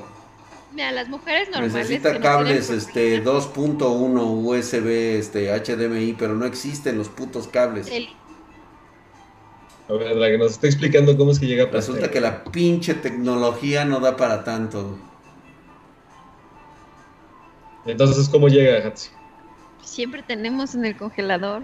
Mira, 0.75 0.93
las 0.93 1.09
mujeres 1.09 1.49
normales. 1.51 1.75
Necesita 1.75 2.13
que 2.13 2.19
no 2.19 2.23
cables 2.23 2.67
tienen 2.67 2.79
este 2.85 3.21
problema, 3.23 3.41
2.1 3.55 4.45
USB, 4.45 4.87
este 5.19 5.51
HDMI, 5.51 6.15
pero 6.19 6.35
no 6.35 6.45
existen 6.47 6.99
los 6.99 7.09
putos 7.09 7.49
cables. 7.49 7.89
el- 7.91 8.09
A 9.89 9.93
ver, 9.95 10.17
la 10.17 10.29
que 10.29 10.39
nos 10.39 10.53
está 10.53 10.67
explicando 10.67 11.17
cómo 11.17 11.31
es 11.33 11.39
que 11.39 11.47
llega 11.47 11.65
a. 11.65 11.67
Resulta 11.67 12.11
que 12.11 12.21
la 12.21 12.45
pinche 12.45 12.95
tecnología 12.95 13.85
no 13.85 14.01
da 14.01 14.17
para 14.17 14.45
tanto. 14.45 14.97
Entonces, 17.87 18.29
¿cómo 18.29 18.49
llega, 18.49 18.87
Hatsi? 18.87 19.11
Siempre 19.83 20.23
tenemos 20.23 20.75
en 20.75 20.85
el 20.85 20.97
congelador. 20.97 21.63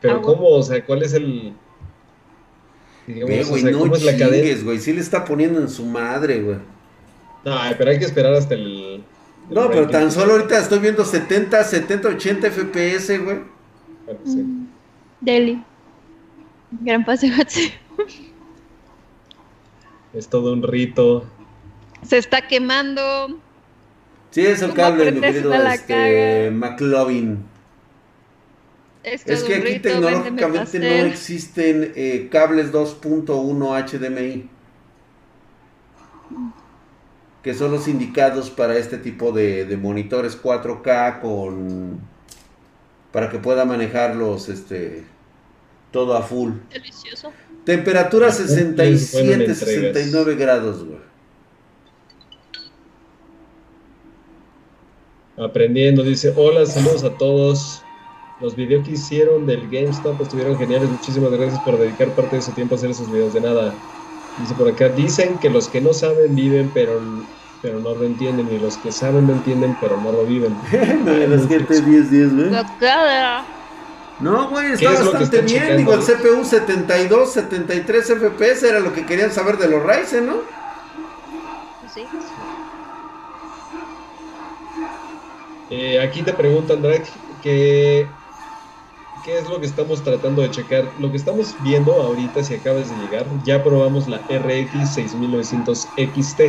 Pero 0.00 0.14
Agua. 0.14 0.26
¿cómo? 0.34 0.48
O 0.48 0.62
sea, 0.62 0.84
¿cuál 0.84 1.02
es 1.02 1.14
el... 1.14 1.54
digamos, 3.06 3.28
Ve, 3.30 3.44
o 3.44 3.48
güey, 3.48 3.62
sea, 3.62 3.70
no 3.70 3.78
¿cómo 3.78 3.96
es 3.96 4.04
la 4.04 4.16
cadena? 4.16 4.62
güey. 4.62 4.78
Sí 4.78 4.92
le 4.92 5.00
está 5.00 5.24
poniendo 5.24 5.60
en 5.60 5.68
su 5.68 5.84
madre, 5.86 6.42
güey. 6.42 6.58
No, 7.44 7.56
pero 7.78 7.90
hay 7.90 7.98
que 7.98 8.04
esperar 8.04 8.34
hasta 8.34 8.54
el... 8.54 9.02
No, 9.50 9.68
pero 9.68 9.88
tan 9.88 10.12
solo 10.12 10.32
ahorita 10.34 10.58
estoy 10.58 10.78
viendo 10.78 11.04
70, 11.04 11.64
70, 11.64 12.08
80 12.08 12.50
FPS, 12.50 13.18
güey. 13.24 13.40
Bueno, 14.04 14.20
sí. 14.24 14.36
Mm, 14.36 14.66
Deli. 15.20 15.64
Gran 16.80 17.04
paseo. 17.04 17.34
Hatsi. 17.38 17.72
Es 20.14 20.28
todo 20.28 20.52
un 20.52 20.62
rito. 20.62 21.24
Se 22.02 22.18
está 22.18 22.46
quemando. 22.46 23.38
Sí, 24.32 24.40
es 24.46 24.62
el 24.62 24.70
¿Cómo 24.70 24.82
cable, 24.82 25.12
mi 25.12 25.20
querido 25.20 25.52
este? 25.72 26.50
McLovin. 26.50 27.44
Es, 29.04 29.24
que 29.24 29.56
aquí 29.56 29.78
tecnológicamente 29.80 30.78
no 30.78 31.06
existen 31.06 31.92
eh, 31.94 32.28
cables 32.30 32.72
2.1 32.72 33.28
HDMI. 33.90 34.48
Que 37.42 37.54
son 37.54 37.72
los 37.72 37.88
indicados 37.88 38.50
para 38.50 38.76
este 38.78 38.98
tipo 38.98 39.32
de, 39.32 39.66
de 39.66 39.76
monitores 39.76 40.40
4K 40.40 41.20
con 41.20 42.00
para 43.12 43.28
que 43.28 43.38
pueda 43.38 43.64
manejarlos 43.66 44.48
este 44.48 45.04
todo 45.90 46.16
a 46.16 46.22
full. 46.22 46.52
Delicioso. 46.72 47.32
Temperatura 47.64 48.28
Ah, 48.28 48.32
cumple 48.32 48.84
buenas 48.86 49.06
67, 49.06 49.32
entregas. 49.32 49.58
69 49.58 50.34
grados, 50.36 50.84
güey. 50.84 51.11
Aprendiendo, 55.44 56.02
dice, 56.02 56.32
hola, 56.36 56.66
saludos 56.66 57.02
a 57.04 57.10
todos. 57.10 57.82
Los 58.40 58.54
videos 58.56 58.86
que 58.86 58.92
hicieron 58.92 59.46
del 59.46 59.68
GameStop 59.70 60.20
estuvieron 60.20 60.56
geniales. 60.58 60.88
Muchísimas 60.88 61.30
gracias 61.32 61.60
por 61.60 61.78
dedicar 61.78 62.08
parte 62.08 62.36
de 62.36 62.42
su 62.42 62.52
tiempo 62.52 62.74
a 62.74 62.78
hacer 62.78 62.90
esos 62.90 63.10
videos. 63.10 63.34
De 63.34 63.40
nada. 63.40 63.74
Dice 64.38 64.54
por 64.54 64.68
acá, 64.68 64.88
dicen 64.88 65.38
que 65.38 65.50
los 65.50 65.68
que 65.68 65.80
no 65.80 65.92
saben 65.92 66.34
viven, 66.34 66.70
pero, 66.72 67.00
pero 67.60 67.80
no 67.80 67.94
lo 67.94 68.04
entienden. 68.04 68.48
Y 68.52 68.58
los 68.58 68.76
que 68.78 68.92
saben 68.92 69.26
lo 69.26 69.34
entienden, 69.34 69.76
pero 69.80 69.96
no 70.00 70.12
lo 70.12 70.24
viven. 70.24 70.56
las 71.28 71.46
gente 71.46 71.80
10 71.80 72.10
10, 72.10 72.34
güey. 72.34 72.50
No, 74.20 74.48
güey, 74.50 74.76
¿Qué 74.76 74.84
está 74.86 74.92
es 74.92 75.04
bastante 75.04 75.40
bien. 75.42 75.76
Digo, 75.76 75.94
el 75.94 76.00
CPU 76.00 76.44
72, 76.44 77.32
73 77.32 78.06
FPS 78.06 78.62
era 78.68 78.80
lo 78.80 78.92
que 78.92 79.04
querían 79.04 79.32
saber 79.32 79.58
de 79.58 79.68
los 79.68 79.82
Ryzen, 79.82 80.26
¿no? 80.26 80.36
Pues 81.80 81.92
sí. 81.92 82.04
Eh, 85.74 85.98
aquí 86.00 86.20
te 86.22 86.34
preguntan, 86.34 86.82
Drake, 86.82 87.08
que 87.42 88.06
¿qué 89.24 89.38
es 89.38 89.48
lo 89.48 89.58
que 89.58 89.64
estamos 89.64 90.02
tratando 90.04 90.42
de 90.42 90.50
checar? 90.50 90.84
Lo 91.00 91.10
que 91.10 91.16
estamos 91.16 91.54
viendo 91.62 91.94
ahorita, 91.94 92.44
si 92.44 92.52
acabas 92.52 92.90
de 92.90 93.06
llegar, 93.06 93.24
ya 93.42 93.64
probamos 93.64 94.06
la 94.06 94.18
RX 94.28 94.90
6900 94.92 95.88
XT, 95.96 96.40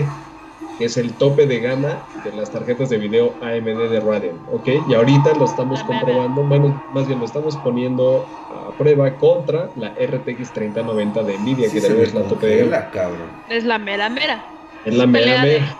que 0.78 0.86
es 0.86 0.98
el 0.98 1.14
tope 1.14 1.48
de 1.48 1.62
gama 1.62 2.06
de 2.26 2.34
las 2.34 2.52
tarjetas 2.52 2.90
de 2.90 2.98
video 2.98 3.34
AMD 3.42 3.88
de 3.90 4.00
Radeon, 4.02 4.40
¿ok? 4.52 4.68
Y 4.90 4.94
ahorita 4.94 5.36
lo 5.36 5.46
estamos 5.46 5.82
comprobando, 5.84 6.44
bueno, 6.44 6.82
más 6.92 7.08
bien 7.08 7.20
lo 7.20 7.26
estamos 7.26 7.56
poniendo 7.58 8.26
a 8.68 8.72
prueba 8.78 9.16
contra 9.16 9.70
la 9.78 9.94
RTX 9.98 10.52
3090 10.52 11.24
de 11.24 11.38
Nvidia, 11.38 11.70
Sí 11.70 11.76
que 11.76 11.82
también 11.88 12.08
es 12.08 12.14
la 12.14 12.24
tope 12.24 12.48
de 12.48 12.66
gama. 12.68 12.90
cabrón. 12.92 13.30
Es 13.50 13.64
la 13.64 13.78
mera 13.78 14.10
mera. 14.10 14.44
Es 14.84 14.94
la 14.96 15.08
mera 15.08 15.24
Pelea 15.24 15.46
de- 15.46 15.60
mera. 15.62 15.78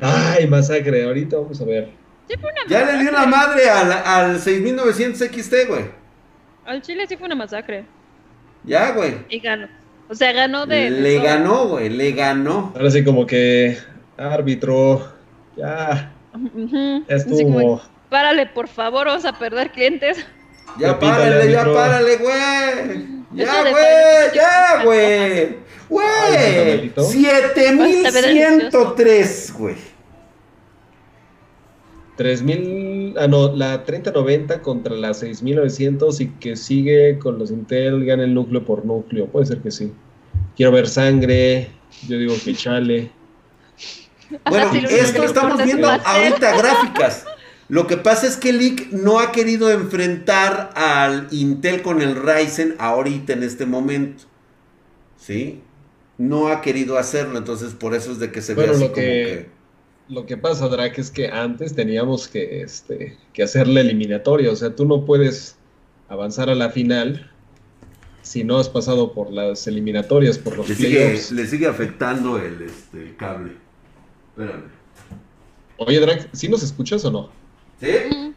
Ay, 0.00 0.46
masacre, 0.46 1.04
ahorita 1.04 1.36
vamos 1.36 1.60
a 1.60 1.64
ver. 1.64 1.88
Sí 2.28 2.36
fue 2.40 2.50
una 2.50 2.60
Ya 2.68 2.84
le 2.84 3.02
dio 3.02 3.12
la 3.12 3.26
madre 3.26 3.68
al, 3.70 3.92
al 3.92 4.40
6900 4.40 5.28
XT, 5.28 5.54
güey. 5.68 5.84
Al 6.64 6.82
Chile 6.82 7.06
sí 7.06 7.16
fue 7.16 7.26
una 7.26 7.36
masacre. 7.36 7.84
Ya, 8.64 8.90
güey. 8.92 9.14
Y 9.28 9.38
ganó. 9.38 9.68
O 10.08 10.14
sea, 10.14 10.32
ganó 10.32 10.66
de. 10.66 10.90
Le 10.90 11.18
ganó, 11.20 11.68
güey, 11.68 11.88
le 11.88 12.12
ganó. 12.12 12.72
Ahora 12.74 12.90
sí, 12.90 13.04
como 13.04 13.26
que. 13.26 13.78
Árbitro. 14.16 15.12
Ya. 15.56 16.12
Así 17.08 17.44
como, 17.44 17.60
estuvo. 17.60 17.82
Párale, 18.10 18.46
por 18.46 18.68
favor, 18.68 19.06
vamos 19.06 19.24
a 19.24 19.38
perder 19.38 19.70
clientes. 19.70 20.18
Ya 20.78 20.88
Ya 20.88 20.98
pítale, 20.98 21.30
párale, 21.30 21.52
ya 21.52 21.64
párale, 21.64 22.16
güey. 22.16 23.15
Ya, 23.36 23.70
güey, 23.70 24.34
ya, 24.34 24.82
güey. 24.82 25.58
Güey. 25.88 26.56
Samuelito. 26.56 27.04
7103, 27.04 29.54
güey. 29.56 29.76
3000. 32.16 33.14
Ah, 33.18 33.28
no, 33.28 33.54
la 33.54 33.84
3090 33.84 34.62
contra 34.62 34.94
la 34.94 35.14
6900 35.14 36.20
y 36.20 36.28
que 36.28 36.56
sigue 36.56 37.18
con 37.18 37.38
los 37.38 37.50
Intel, 37.50 38.04
gana 38.04 38.24
el 38.24 38.34
núcleo 38.34 38.64
por 38.64 38.84
núcleo. 38.84 39.26
Puede 39.26 39.46
ser 39.46 39.58
que 39.58 39.70
sí. 39.70 39.92
Quiero 40.56 40.72
ver 40.72 40.88
sangre. 40.88 41.70
Yo 42.08 42.18
digo 42.18 42.34
que 42.42 42.54
chale. 42.54 43.10
Bueno, 44.48 44.70
esto 44.90 45.24
estamos 45.24 45.62
viendo 45.62 45.88
ahorita 45.88 46.56
gráficas. 46.56 47.26
Lo 47.68 47.86
que 47.86 47.96
pasa 47.96 48.26
es 48.26 48.36
que 48.36 48.52
Lick 48.52 48.92
no 48.92 49.18
ha 49.18 49.32
querido 49.32 49.70
enfrentar 49.70 50.70
al 50.76 51.26
Intel 51.32 51.82
con 51.82 52.00
el 52.00 52.14
Ryzen 52.14 52.76
ahorita 52.78 53.32
en 53.32 53.42
este 53.42 53.66
momento. 53.66 54.24
¿Sí? 55.18 55.60
No 56.18 56.48
ha 56.48 56.60
querido 56.60 56.96
hacerlo, 56.98 57.36
entonces 57.38 57.74
por 57.74 57.94
eso 57.94 58.12
es 58.12 58.18
de 58.20 58.30
que 58.30 58.40
se 58.40 58.54
ve 58.54 58.62
Bueno, 58.66 58.72
así 58.74 58.80
lo 58.82 58.86
como 58.92 58.94
que- 58.94 59.02
que... 59.02 59.56
Lo 60.08 60.24
que 60.24 60.36
pasa, 60.36 60.68
Drac, 60.68 60.96
es 61.00 61.10
que 61.10 61.26
antes 61.26 61.74
teníamos 61.74 62.28
que, 62.28 62.62
este, 62.62 63.18
que 63.32 63.42
hacer 63.42 63.66
la 63.66 63.80
eliminatoria. 63.80 64.52
O 64.52 64.54
sea, 64.54 64.72
tú 64.76 64.86
no 64.86 65.04
puedes 65.04 65.56
avanzar 66.08 66.48
a 66.48 66.54
la 66.54 66.70
final 66.70 67.28
si 68.22 68.44
no 68.44 68.58
has 68.58 68.68
pasado 68.68 69.12
por 69.12 69.32
las 69.32 69.66
eliminatorias, 69.66 70.38
por 70.38 70.56
los 70.56 70.68
Le 70.68 70.76
sigue, 70.76 71.00
playoffs. 71.06 71.32
le 71.32 71.46
sigue 71.48 71.66
afectando 71.66 72.38
el, 72.38 72.62
este, 72.62 73.02
el 73.02 73.16
cable. 73.16 73.54
Espérame. 74.36 74.62
Oye, 75.78 75.98
Drac, 75.98 76.28
¿sí 76.32 76.48
nos 76.48 76.62
escuchas 76.62 77.04
o 77.04 77.10
no? 77.10 77.30
¿Sí? 77.80 78.34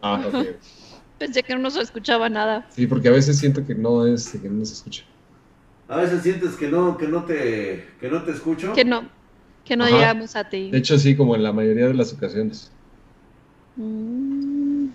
Ah, 0.00 0.22
ok. 0.26 0.46
Pensé 1.18 1.42
que 1.42 1.54
no 1.56 1.70
se 1.70 1.80
escuchaba 1.80 2.28
nada. 2.28 2.66
Sí, 2.70 2.86
porque 2.86 3.08
a 3.08 3.12
veces 3.12 3.38
siento 3.38 3.64
que 3.64 3.74
no 3.74 4.06
es, 4.06 4.30
que 4.30 4.48
no 4.48 4.64
se 4.64 4.74
escucha. 4.74 5.04
A 5.88 5.98
veces 5.98 6.22
sientes 6.22 6.56
que 6.56 6.68
no, 6.68 6.96
que 6.98 7.06
no 7.06 7.24
te, 7.24 7.86
que 8.00 8.08
no 8.08 8.22
te 8.24 8.32
escucho. 8.32 8.72
Que 8.72 8.84
no, 8.84 9.08
que 9.64 9.76
no 9.76 9.84
Ajá. 9.84 9.94
llegamos 9.94 10.34
a 10.34 10.48
ti. 10.48 10.70
De 10.70 10.78
hecho, 10.78 10.98
sí, 10.98 11.14
como 11.16 11.36
en 11.36 11.42
la 11.42 11.52
mayoría 11.52 11.86
de 11.86 11.94
las 11.94 12.12
ocasiones. 12.12 12.70
Mm. 13.76 14.88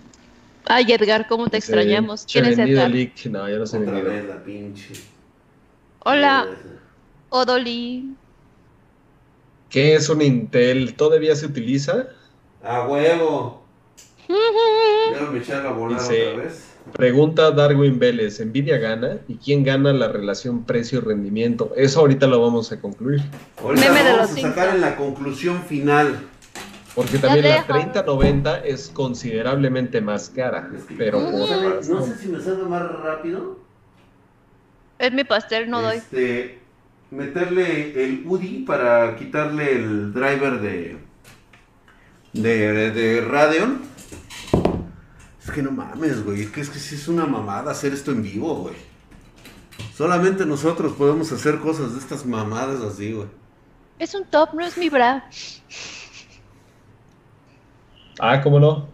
Ay, 0.66 0.92
Edgar, 0.92 1.26
¿cómo 1.26 1.48
te 1.48 1.56
extrañamos? 1.56 2.26
"Che, 2.26 2.40
¿Quién 2.40 2.52
es 2.52 2.58
Edgar? 2.58 2.90
leak". 2.90 3.26
No, 3.26 3.48
ya 3.48 3.56
no 3.56 3.66
se 3.66 3.78
Otra 3.78 4.00
vez 4.02 4.24
la 4.26 4.44
pinche. 4.44 4.92
Hola, 6.00 6.46
Odoli. 7.30 8.14
¿Qué 9.70 9.94
es 9.94 10.08
un 10.08 10.20
Intel? 10.20 10.94
¿Todavía 10.94 11.34
se 11.36 11.46
utiliza? 11.46 12.08
A 12.62 12.86
huevo. 12.86 13.57
Déjame 14.28 15.38
echarla 15.38 15.70
a 15.70 15.72
volar 15.72 15.98
Dice- 16.00 16.28
otra 16.32 16.44
vez. 16.44 16.64
Pregunta 16.92 17.50
Darwin 17.50 17.98
Vélez, 17.98 18.40
¿Nvidia 18.40 18.78
gana? 18.78 19.18
¿Y 19.28 19.36
quién 19.36 19.62
gana 19.62 19.92
la 19.92 20.08
relación 20.08 20.64
precio-rendimiento? 20.64 21.72
Eso 21.76 22.00
ahorita 22.00 22.26
lo 22.26 22.40
vamos 22.40 22.72
a 22.72 22.80
concluir. 22.80 23.20
Ahorita 23.62 23.86
Meme 23.88 24.04
de 24.04 24.10
vamos 24.12 24.30
los 24.30 24.30
a 24.38 24.48
sacar 24.48 24.64
cinco. 24.64 24.74
en 24.76 24.80
la 24.80 24.96
conclusión 24.96 25.62
final. 25.64 26.18
Porque 26.94 27.18
también 27.18 27.44
la 27.44 27.54
deja. 27.56 27.66
3090 27.74 28.58
es 28.60 28.88
considerablemente 28.88 30.00
más 30.00 30.30
cara. 30.30 30.70
Pero 30.96 31.20
no, 31.20 31.30
por 31.30 31.40
más, 31.76 31.88
no 31.90 32.00
¿no? 32.00 32.06
sé 32.06 32.16
si 32.16 32.28
me 32.28 32.40
salga 32.40 32.64
más 32.66 32.82
rápido. 32.90 33.58
Es 34.98 35.12
mi 35.12 35.24
pastel, 35.24 35.68
no 35.70 35.82
doy. 35.82 35.98
Este, 35.98 36.58
meterle 37.10 38.02
el 38.02 38.22
UDI 38.26 38.64
para 38.66 39.14
quitarle 39.16 39.72
el 39.72 40.12
driver 40.14 40.58
de, 40.60 40.96
de, 42.32 42.90
de 42.92 43.20
Radeon. 43.20 43.82
Es 45.48 45.54
que 45.54 45.62
no 45.62 45.70
mames, 45.70 46.22
güey. 46.26 46.42
Es 46.42 46.50
que 46.50 46.60
es 46.60 46.68
que 46.68 46.78
sí 46.78 46.94
es 46.94 47.08
una 47.08 47.24
mamada 47.24 47.70
hacer 47.70 47.94
esto 47.94 48.10
en 48.10 48.22
vivo, 48.22 48.54
güey. 48.56 48.74
Solamente 49.96 50.44
nosotros 50.44 50.92
podemos 50.92 51.32
hacer 51.32 51.58
cosas 51.58 51.94
de 51.94 52.00
estas 52.00 52.26
mamadas 52.26 52.82
así, 52.82 53.14
güey. 53.14 53.28
Es 53.98 54.14
un 54.14 54.26
top, 54.26 54.52
no 54.52 54.66
es 54.66 54.76
mi 54.76 54.90
bra. 54.90 55.24
Ah, 58.20 58.42
¿cómo 58.42 58.60
no? 58.60 58.88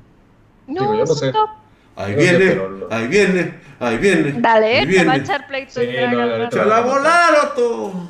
No, 0.69 0.81
Digo, 0.81 0.95
yo 0.95 1.03
es 1.03 1.09
no 1.09 1.15
un 1.15 1.19
sé. 1.19 1.33
top. 1.33 1.51
Ahí 1.97 2.15
sé, 2.15 2.21
viene, 2.21 2.39
pero 2.39 2.89
ahí 2.89 3.09
viene, 3.09 3.61
ahí 3.81 3.99
viene. 3.99 4.41
Dale, 4.41 4.79
ahí 4.79 4.87
te 4.87 5.05
va 5.05 5.13
a 5.15 5.17
echar 5.17 5.49
pleito. 5.49 5.81
Sí, 5.81 5.89
no, 5.93 6.07
al 6.07 6.21
ahorita 6.21 6.39
rato. 6.39 6.57
¡Échala 6.57 6.77
a 6.77 6.81
volar, 6.83 7.35
Otto! 7.47 8.09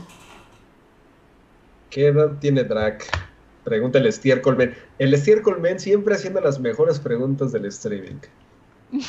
¿Qué 1.88 2.08
edad 2.08 2.32
tiene 2.40 2.64
Drac? 2.64 3.06
Pregunta 3.64 3.98
el 3.98 4.12
Stiercolmen. 4.12 4.74
El 4.98 5.16
Stiercolmen 5.16 5.80
siempre 5.80 6.14
haciendo 6.14 6.40
las 6.40 6.60
mejores 6.60 6.98
preguntas 7.00 7.52
del 7.52 7.64
streaming. 7.66 8.18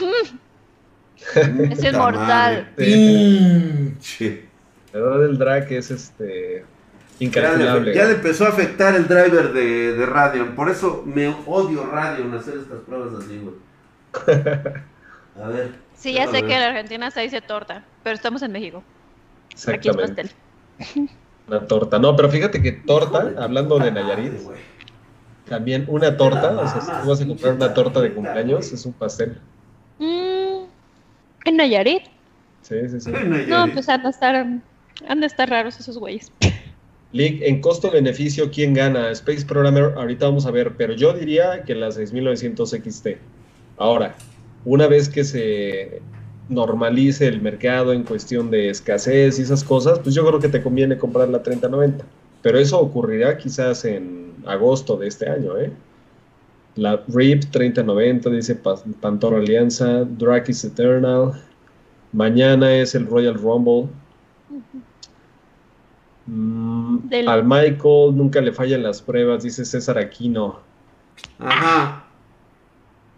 Es 1.72 1.84
inmortal. 1.84 2.74
Pinche. 2.76 4.46
La 4.92 5.00
edad 5.00 5.20
del 5.22 5.38
Drac 5.38 5.72
es 5.72 5.90
este 5.92 6.66
Ya 7.20 7.26
incalculable. 7.26 7.92
le, 7.92 7.96
ya 7.96 8.06
le 8.06 8.12
empezó 8.16 8.46
a 8.46 8.50
afectar 8.50 8.96
el 8.96 9.08
driver 9.08 9.54
de, 9.54 9.94
de 9.94 10.06
Radeon. 10.06 10.56
Por 10.56 10.70
eso 10.70 11.04
me 11.06 11.30
odio 11.46 11.86
Radeon 11.86 12.34
hacer 12.34 12.56
estas 12.58 12.80
pruebas 12.80 13.24
así, 13.24 13.40
güey. 13.40 13.56
A 15.42 15.48
ver. 15.50 15.72
Sí, 15.96 16.14
ya 16.14 16.28
sé 16.28 16.44
que 16.44 16.56
en. 16.56 16.62
Argentina 16.64 17.12
se 17.12 17.22
dice 17.22 17.42
torta, 17.42 17.84
pero 18.04 18.16
estamos 18.16 18.42
en 18.42 18.52
México. 18.52 18.84
Aquí 19.68 19.90
es 19.90 19.96
pastel. 19.96 20.30
Una 21.48 21.68
torta. 21.68 22.00
No, 22.00 22.16
pero 22.16 22.30
fíjate 22.30 22.62
que 22.62 22.72
torta, 22.72 23.34
hablando 23.38 23.78
de 23.78 23.92
Nayarit, 23.92 24.34
también 25.48 25.86
una 25.88 26.18
torta, 26.18 26.58
o 26.60 26.68
sea, 26.68 26.82
si 26.82 27.02
tú 27.02 27.10
vas 27.10 27.22
a 27.22 27.28
comprar 27.28 27.54
una 27.54 27.74
torta 27.74 28.02
de 28.02 28.14
cumpleaños, 28.14 28.72
es 28.72 28.86
un 28.86 28.94
pastel. 28.94 29.38
Mm, 30.00 30.66
¿En 31.46 31.58
Nayarit? 31.58 32.04
Sí, 32.64 32.76
sí, 32.90 33.00
sí. 33.00 33.12
No, 33.48 33.72
pues 33.72 33.88
han 33.90 34.02
de 34.02 34.10
estar, 34.10 34.36
han 34.36 35.20
de 35.20 35.28
estar 35.28 35.50
raros 35.50 35.80
esos 35.80 35.98
güeyes. 36.00 36.32
League, 37.12 37.48
en 37.48 37.62
costo-beneficio, 37.62 38.50
¿quién 38.52 38.74
gana? 38.74 39.12
Space 39.12 39.46
Programmer, 39.46 39.94
ahorita 39.96 40.26
vamos 40.26 40.46
a 40.48 40.52
ver, 40.52 40.76
pero 40.76 40.94
yo 40.94 41.14
diría 41.14 41.64
que 41.64 41.76
la 41.76 41.92
6900 41.92 42.72
XT. 42.72 43.08
Ahora, 43.78 44.16
una 44.66 44.88
vez 44.88 45.08
que 45.08 45.24
se 45.24 46.02
normalice 46.50 47.28
el 47.28 47.42
mercado 47.42 47.92
en 47.94 48.04
cuestión 48.04 48.50
de 48.52 48.70
escasez 48.70 49.40
y 49.40 49.42
esas 49.44 49.64
cosas, 49.64 50.00
pues 50.00 50.14
yo 50.16 50.26
creo 50.26 50.40
que 50.40 50.50
te 50.50 50.62
conviene 50.62 50.98
comprar 50.98 51.28
la 51.30 51.42
3090. 51.42 52.06
Pero 52.42 52.60
eso 52.60 52.80
ocurrirá 52.80 53.38
quizás 53.38 53.84
en 53.86 54.34
agosto 54.46 54.96
de 54.98 55.08
este 55.08 55.30
año, 55.30 55.58
¿eh? 55.58 55.72
La 56.76 57.02
RIP 57.08 57.46
3090, 57.52 58.30
dice 58.30 58.56
Pa- 58.56 58.76
Pantoro 59.02 59.38
Alianza, 59.38 60.04
Drac 60.04 60.50
is 60.50 60.64
Eternal. 60.66 61.32
Mañana 62.12 62.76
es 62.76 62.94
el 62.96 63.08
Royal 63.08 63.34
Rumble. 63.36 63.88
Mm, 66.28 67.08
Del- 67.10 67.28
Al 67.30 67.44
Michael 67.44 68.16
nunca 68.16 68.42
le 68.42 68.52
fallan 68.52 68.84
las 68.84 69.02
pruebas, 69.02 69.44
dice 69.44 69.64
César 69.66 69.98
Aquino. 69.98 70.60
Ajá. 71.40 72.05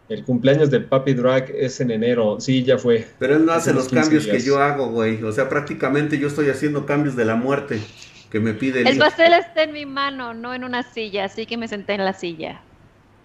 El 0.09 0.23
cumpleaños 0.23 0.69
del 0.71 0.85
Papi 0.85 1.13
Drag 1.13 1.49
es 1.51 1.81
en 1.81 1.91
enero. 1.91 2.39
Sí, 2.39 2.63
ya 2.63 2.77
fue. 2.77 3.05
Pero 3.19 3.35
él 3.35 3.45
no 3.45 3.51
hace 3.51 3.73
los 3.73 3.91
unos 3.91 4.07
15 4.07 4.17
cambios 4.17 4.27
que 4.27 4.39
yo 4.47 4.61
hago, 4.61 4.87
güey. 4.89 5.21
O 5.23 5.31
sea, 5.33 5.49
prácticamente 5.49 6.17
yo 6.17 6.27
estoy 6.27 6.49
haciendo 6.49 6.85
cambios 6.85 7.15
de 7.17 7.25
la 7.25 7.35
muerte 7.35 7.81
que 8.31 8.39
me 8.39 8.53
pide 8.53 8.81
el 8.81 8.87
El 8.87 8.97
pastel 8.97 9.33
está 9.33 9.63
en 9.63 9.73
mi 9.73 9.85
mano, 9.85 10.33
no 10.33 10.53
en 10.53 10.63
una 10.63 10.83
silla, 10.83 11.25
así 11.25 11.45
que 11.45 11.57
me 11.57 11.67
senté 11.67 11.93
en 11.95 12.05
la 12.05 12.13
silla. 12.13 12.61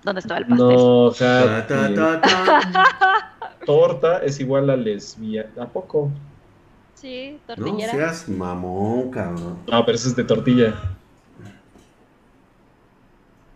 ¿Dónde 0.03 0.21
estaba 0.21 0.39
el 0.41 0.47
pastel? 0.47 0.67
No, 0.69 1.11
Ta, 1.13 1.67
ta, 1.69 1.85
Happy. 1.87 1.95
ta, 1.95 2.21
ta. 2.21 3.35
Torta 3.67 4.19
es 4.25 4.41
igual 4.41 4.69
a 4.71 4.77
lesbia. 4.77 5.49
¿A 5.61 5.67
poco? 5.67 6.11
Sí, 6.95 7.39
No 7.49 7.55
tortillera. 7.55 7.93
seas 7.93 8.29
mamón, 8.29 9.11
cabrón. 9.13 9.59
No, 9.71 9.85
pero 9.85 9.95
eso 9.97 10.09
es 10.09 10.17
de 10.17 10.25
tortilla. 10.25 10.75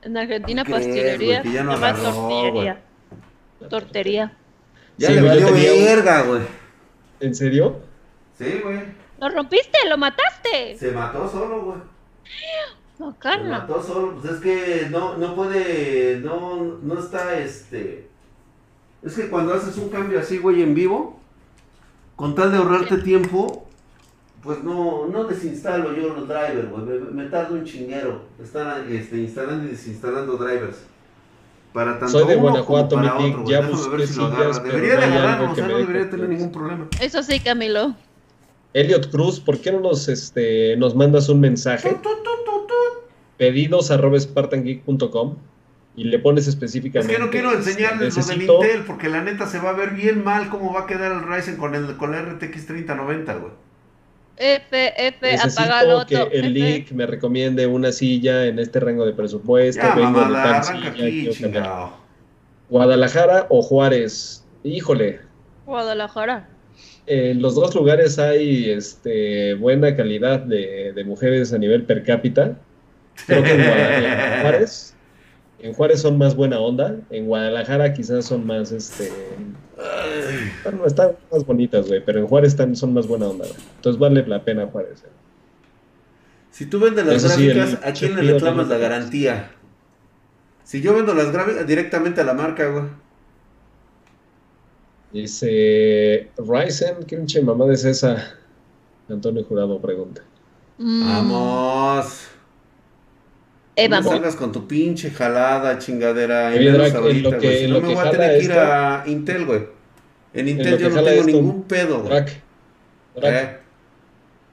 En 0.03 0.17
Argentina 0.17 0.63
¿Qué 0.65 0.73
crees, 0.73 0.87
pastelería. 0.87 1.43
ya 1.43 1.65
no 1.65 1.73
se 1.73 1.79
llama 1.81 1.89
agarró, 1.89 2.03
tortillería. 2.13 2.81
Tortería. 3.69 4.37
Ya 4.99 5.09
Sí, 5.09 5.15
le 5.15 5.23
valió 5.23 5.53
verga, 5.53 6.23
güey. 6.23 6.43
¿En 7.21 7.35
serio? 7.35 7.81
Sí, 8.39 8.61
güey. 8.63 8.81
¡Lo 9.21 9.29
rompiste! 9.31 9.79
¡Lo 9.89 9.97
mataste! 9.97 10.77
Se 10.79 10.93
mató 10.93 11.29
solo, 11.29 11.63
güey. 11.63 11.79
No, 12.99 13.17
Se 13.21 13.39
mató 13.45 13.83
solo. 13.83 14.19
Pues 14.21 14.35
es 14.35 14.41
que 14.41 14.89
no, 14.91 15.17
no 15.17 15.35
puede. 15.35 16.21
No, 16.21 16.79
no 16.83 16.99
está 16.99 17.39
este. 17.39 18.09
Es 19.03 19.15
que 19.15 19.29
cuando 19.29 19.55
haces 19.55 19.77
un 19.77 19.89
cambio 19.91 20.19
así, 20.19 20.39
güey, 20.39 20.63
en 20.63 20.75
vivo, 20.75 21.21
con 22.17 22.35
tal 22.35 22.51
de 22.51 22.59
ahorrarte 22.59 22.99
tiempo, 22.99 23.69
pues 24.43 24.63
no, 24.65 25.07
no 25.07 25.25
desinstalo 25.25 25.95
yo 25.95 26.15
los 26.15 26.27
drivers, 26.27 26.71
güey. 26.71 26.85
Me, 26.85 26.99
me 27.23 27.25
tardo 27.31 27.55
un 27.55 27.65
chinguero. 27.65 28.23
Estar 28.43 28.85
este, 28.91 29.19
instalando 29.19 29.65
y 29.67 29.71
desinstalando 29.71 30.37
drivers. 30.37 30.79
Para 31.77 31.99
tanto 31.99 32.09
Soy 32.09 32.27
de 32.27 32.37
uno 32.37 32.49
Guanajuato, 32.49 32.97
como 32.97 33.07
para 33.07 33.21
mi 33.21 33.33
güey. 33.35 33.47
ya 33.49 33.61
busqué 33.61 34.07
si 34.07 34.15
sillas, 34.15 34.65
Debería 34.65 34.95
no 34.95 35.01
de 35.01 35.05
agarrarlo, 35.05 35.45
o 35.45 35.49
que 35.51 35.57
sea, 35.57 35.67
me 35.67 35.73
no 35.75 35.79
debería 35.81 36.09
tener 36.09 36.29
ningún 36.31 36.51
problema. 36.51 36.89
Eso 37.03 37.23
sí, 37.23 37.39
Camilo. 37.39 37.95
Elliot 38.73 39.11
Cruz, 39.11 39.41
¿por 39.41 39.59
qué 39.59 39.73
no 39.73 39.81
nos, 39.81 40.09
este, 40.09 40.75
nos 40.79 40.95
mandas 40.95 41.29
un 41.29 41.41
mensaje? 41.41 41.95
Pedidos 43.37 43.91
arroba 43.91 44.19
spartangeek.com 44.19 45.37
y 45.97 46.05
le 46.05 46.19
pones 46.19 46.47
específicamente. 46.47 47.13
Es 47.13 47.19
que 47.19 47.23
no 47.23 47.31
quiero 47.31 47.53
enseñarles 47.53 48.17
lo 48.17 48.25
del 48.25 48.43
Intel, 48.43 48.85
porque 48.87 49.11
la 49.11 49.23
neta 49.23 49.47
se 49.47 49.59
va 49.59 49.69
a 49.69 49.73
ver 49.75 49.91
bien 49.91 50.25
mal 50.25 50.49
cómo 50.49 50.73
va 50.73 50.85
a 50.85 50.87
quedar 50.87 51.13
el 51.13 51.29
Ryzen 51.29 51.59
con 51.59 51.75
el, 51.75 51.99
con 51.99 52.15
el 52.15 52.25
RTX 52.25 52.69
3090, 52.69 53.35
güey. 53.35 53.53
F, 54.39 55.07
F, 55.09 55.33
Necesito 55.33 56.07
que 56.07 56.29
el 56.33 56.53
leak 56.53 56.93
me 56.93 57.07
recomiende 57.07 57.67
una 57.67 57.91
silla 57.93 58.47
en 58.47 58.59
este 58.59 58.81
rango 58.81 59.07
de 59.07 59.13
presupuesto. 59.13 59.83
Ya, 59.83 59.95
mamada, 59.95 60.59
arranca 60.59 60.89
aquí, 60.89 61.31
Guadalajara 62.69 63.47
o 63.49 63.63
Juárez. 63.63 64.45
Híjole. 64.63 65.21
Guadalajara. 65.65 66.49
En 67.07 67.41
los 67.41 67.55
dos 67.55 67.75
lugares 67.75 68.19
hay 68.19 68.71
este, 68.71 69.55
buena 69.55 69.95
calidad 69.95 70.41
de, 70.41 70.93
de 70.93 71.05
mujeres 71.05 71.53
a 71.53 71.59
nivel 71.59 71.85
per 71.85 72.03
cápita. 72.03 72.59
Creo 73.27 73.43
que 73.43 73.53
en 73.53 73.63
Juárez 74.43 74.97
en 75.59 75.73
Juárez 75.73 76.03
son 76.03 76.19
más 76.19 76.37
buena 76.37 76.61
onda, 76.61 76.97
en 77.11 77.27
Guadalajara 77.27 77.93
quizás 77.93 78.27
son 78.27 78.47
más, 78.47 78.73
este... 78.73 79.11
Bueno, 80.65 80.87
están 80.87 81.13
más 81.31 81.45
bonitas, 81.45 81.87
güey, 81.87 82.03
pero 82.05 82.21
en 82.21 82.27
Juárez 82.27 82.53
están, 82.53 82.75
son 82.75 82.95
más 82.95 83.07
buena 83.07 83.29
onda, 83.29 83.47
Entonces 83.77 83.99
vale 83.99 84.27
la 84.27 84.43
pena 84.43 84.67
Juárez. 84.67 85.03
Eh. 85.05 85.11
Si 86.51 86.67
tú 86.67 86.81
vendes 86.81 87.05
las 87.05 87.23
gráficas, 87.23 87.79
¿a 87.85 87.93
quién 87.93 88.17
le 88.17 88.33
reclamas 88.33 88.69
la 88.69 88.79
garantía? 88.79 89.51
Si 90.65 90.81
yo 90.81 90.95
vendo 90.95 91.15
las 91.15 91.31
gráficas 91.31 91.67
directamente 91.67 92.23
a 92.23 92.25
la 92.25 92.35
marca, 92.35 92.69
güey. 92.69 92.85
Dice 95.13 96.31
Ryzen, 96.39 97.05
¿qué 97.07 97.17
pinche 97.17 97.41
mamada 97.43 97.73
es 97.73 97.85
esa? 97.85 98.35
Antonio 99.09 99.45
Jurado 99.45 99.81
pregunta. 99.81 100.23
Mm. 100.79 101.07
Vamos. 101.07 102.36
Eh, 103.77 103.91
no 103.91 104.03
salgas 104.03 104.37
con 104.37 104.53
tu 104.53 104.67
pinche 104.67 105.11
jalada, 105.11 105.79
chingadera. 105.79 106.55
En 106.55 106.81
ahorita, 106.81 107.39
que, 107.39 107.59
Si 107.59 107.67
no 107.69 107.81
me 107.83 107.95
voy 107.95 108.07
a 108.07 108.11
tener 108.11 108.39
que 108.39 108.45
ir 108.45 108.53
a 108.53 109.05
Intel, 109.07 109.45
güey. 109.45 109.61
En 110.33 110.49
Intel 110.49 110.79
yo 110.79 110.89
no 110.89 111.03
tengo 111.03 111.25
ningún 111.25 111.63
pedo, 111.65 112.03
güey. 112.03 112.25
Eh. 113.23 113.57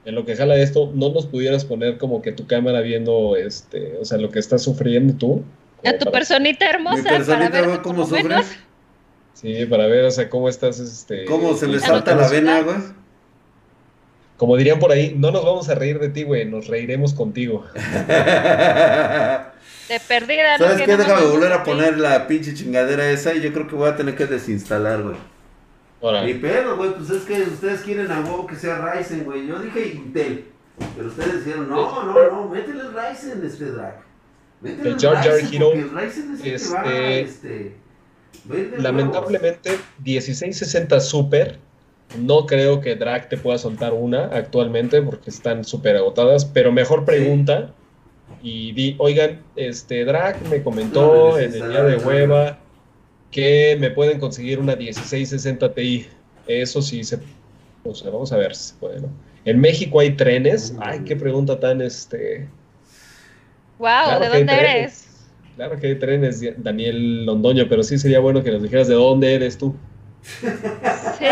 En 0.04 0.14
lo 0.14 0.26
que 0.26 0.36
jala 0.36 0.56
esto, 0.56 0.92
¿no 0.94 1.10
nos 1.10 1.26
pudieras 1.26 1.64
poner 1.64 1.96
como 1.96 2.20
que 2.20 2.32
tu 2.32 2.46
cámara 2.46 2.82
viendo, 2.82 3.36
este, 3.36 3.96
o 3.98 4.04
sea, 4.04 4.18
lo 4.18 4.30
que 4.30 4.38
estás 4.38 4.62
sufriendo 4.62 5.14
tú? 5.14 5.42
A 5.82 5.96
tu 5.96 6.10
personita 6.10 6.68
hermosa. 6.68 6.96
Mi 6.96 7.02
personita, 7.02 7.50
para 7.50 7.66
ver 7.66 7.82
cómo 7.82 8.06
sufres. 8.06 8.58
Sí, 9.32 9.64
para 9.66 9.86
ver, 9.86 10.04
o 10.04 10.10
sea, 10.10 10.28
cómo 10.28 10.50
estás, 10.50 10.78
este... 10.78 11.24
Cómo 11.24 11.56
se 11.56 11.66
le 11.66 11.78
salta 11.80 12.14
la 12.14 12.28
vena, 12.28 12.60
güey. 12.60 12.76
Como 14.36 14.56
dirían 14.56 14.78
por 14.80 14.90
ahí, 14.90 15.14
no 15.16 15.30
nos 15.30 15.44
vamos 15.44 15.68
a 15.68 15.74
reír 15.74 15.98
de 16.00 16.08
ti, 16.08 16.24
güey, 16.24 16.44
nos 16.44 16.66
reiremos 16.66 17.14
contigo. 17.14 17.64
De 19.88 20.00
perdida, 20.08 20.56
¿Sabes 20.56 20.82
qué? 20.82 20.96
Déjame 20.96 21.26
volver 21.26 21.52
a 21.52 21.62
poner 21.62 21.98
la 21.98 22.26
pinche 22.26 22.54
chingadera 22.54 23.10
esa 23.10 23.34
y 23.34 23.42
yo 23.42 23.52
creo 23.52 23.68
que 23.68 23.74
voy 23.74 23.90
a 23.90 23.96
tener 23.96 24.16
que 24.16 24.24
desinstalar, 24.26 25.02
güey. 25.02 25.16
Ni 26.24 26.34
pedo, 26.34 26.76
güey, 26.76 26.94
pues 26.94 27.10
es 27.10 27.22
que 27.24 27.42
ustedes 27.42 27.80
quieren 27.80 28.10
a 28.10 28.20
huevo 28.20 28.46
que 28.46 28.56
sea 28.56 28.78
Ryzen, 28.78 29.24
güey. 29.24 29.46
Yo 29.46 29.58
dije 29.58 29.88
Intel, 29.94 30.46
pero 30.96 31.08
ustedes 31.08 31.44
dijeron, 31.44 31.68
no, 31.68 32.04
no, 32.04 32.30
no, 32.30 32.48
métele 32.48 32.80
el 32.80 32.92
Ryzen 32.92 33.44
este 33.44 33.66
drag. 33.66 34.00
Métele 34.60 34.90
el, 34.90 34.98
Jar 34.98 35.16
Jar 35.16 35.38
Hero, 35.52 35.72
el 35.72 35.90
Ryzen 35.90 36.34
es 36.34 36.62
este, 36.62 36.82
que 36.82 36.92
va, 36.92 37.10
este, 37.10 37.76
lamentablemente, 38.78 39.78
1660 40.02 41.00
Super 41.00 41.58
no 42.18 42.46
creo 42.46 42.80
que 42.80 42.96
Drag 42.96 43.28
te 43.28 43.36
pueda 43.36 43.58
soltar 43.58 43.92
una 43.92 44.26
actualmente 44.26 45.02
porque 45.02 45.30
están 45.30 45.64
súper 45.64 45.96
agotadas, 45.96 46.44
pero 46.44 46.72
mejor 46.72 47.04
pregunta 47.04 47.72
y 48.42 48.72
di, 48.72 48.94
oigan, 48.98 49.42
este 49.56 50.04
Drag 50.04 50.40
me 50.48 50.62
comentó 50.62 51.38
en 51.38 51.54
el 51.54 51.70
día 51.70 51.82
de 51.82 51.96
hueva 51.96 52.58
que 53.30 53.76
me 53.80 53.90
pueden 53.90 54.20
conseguir 54.20 54.60
una 54.60 54.76
1660 54.76 55.74
Ti. 55.74 56.06
Eso 56.46 56.82
sí 56.82 57.02
se 57.02 57.18
o 57.84 57.94
sea, 57.94 58.10
vamos 58.10 58.32
a 58.32 58.38
ver 58.38 58.54
si 58.54 58.70
se 58.70 58.74
puede, 58.76 59.00
¿no? 59.00 59.08
En 59.44 59.60
México 59.60 60.00
hay 60.00 60.12
trenes. 60.12 60.74
Ay, 60.80 61.00
qué 61.00 61.16
pregunta 61.16 61.60
tan 61.60 61.82
este. 61.82 62.48
Wow, 63.78 64.20
¿de 64.20 64.28
dónde 64.28 64.54
eres? 64.54 65.06
Claro 65.56 65.78
que 65.78 65.88
hay 65.88 65.98
trenes, 65.98 66.42
Daniel 66.62 67.26
Londoño, 67.26 67.68
pero 67.68 67.82
sí 67.82 67.98
sería 67.98 68.20
bueno 68.20 68.42
que 68.42 68.50
nos 68.50 68.62
dijeras 68.62 68.88
de 68.88 68.94
dónde 68.94 69.34
eres 69.34 69.58
tú. 69.58 69.74
Sí, 70.22 71.26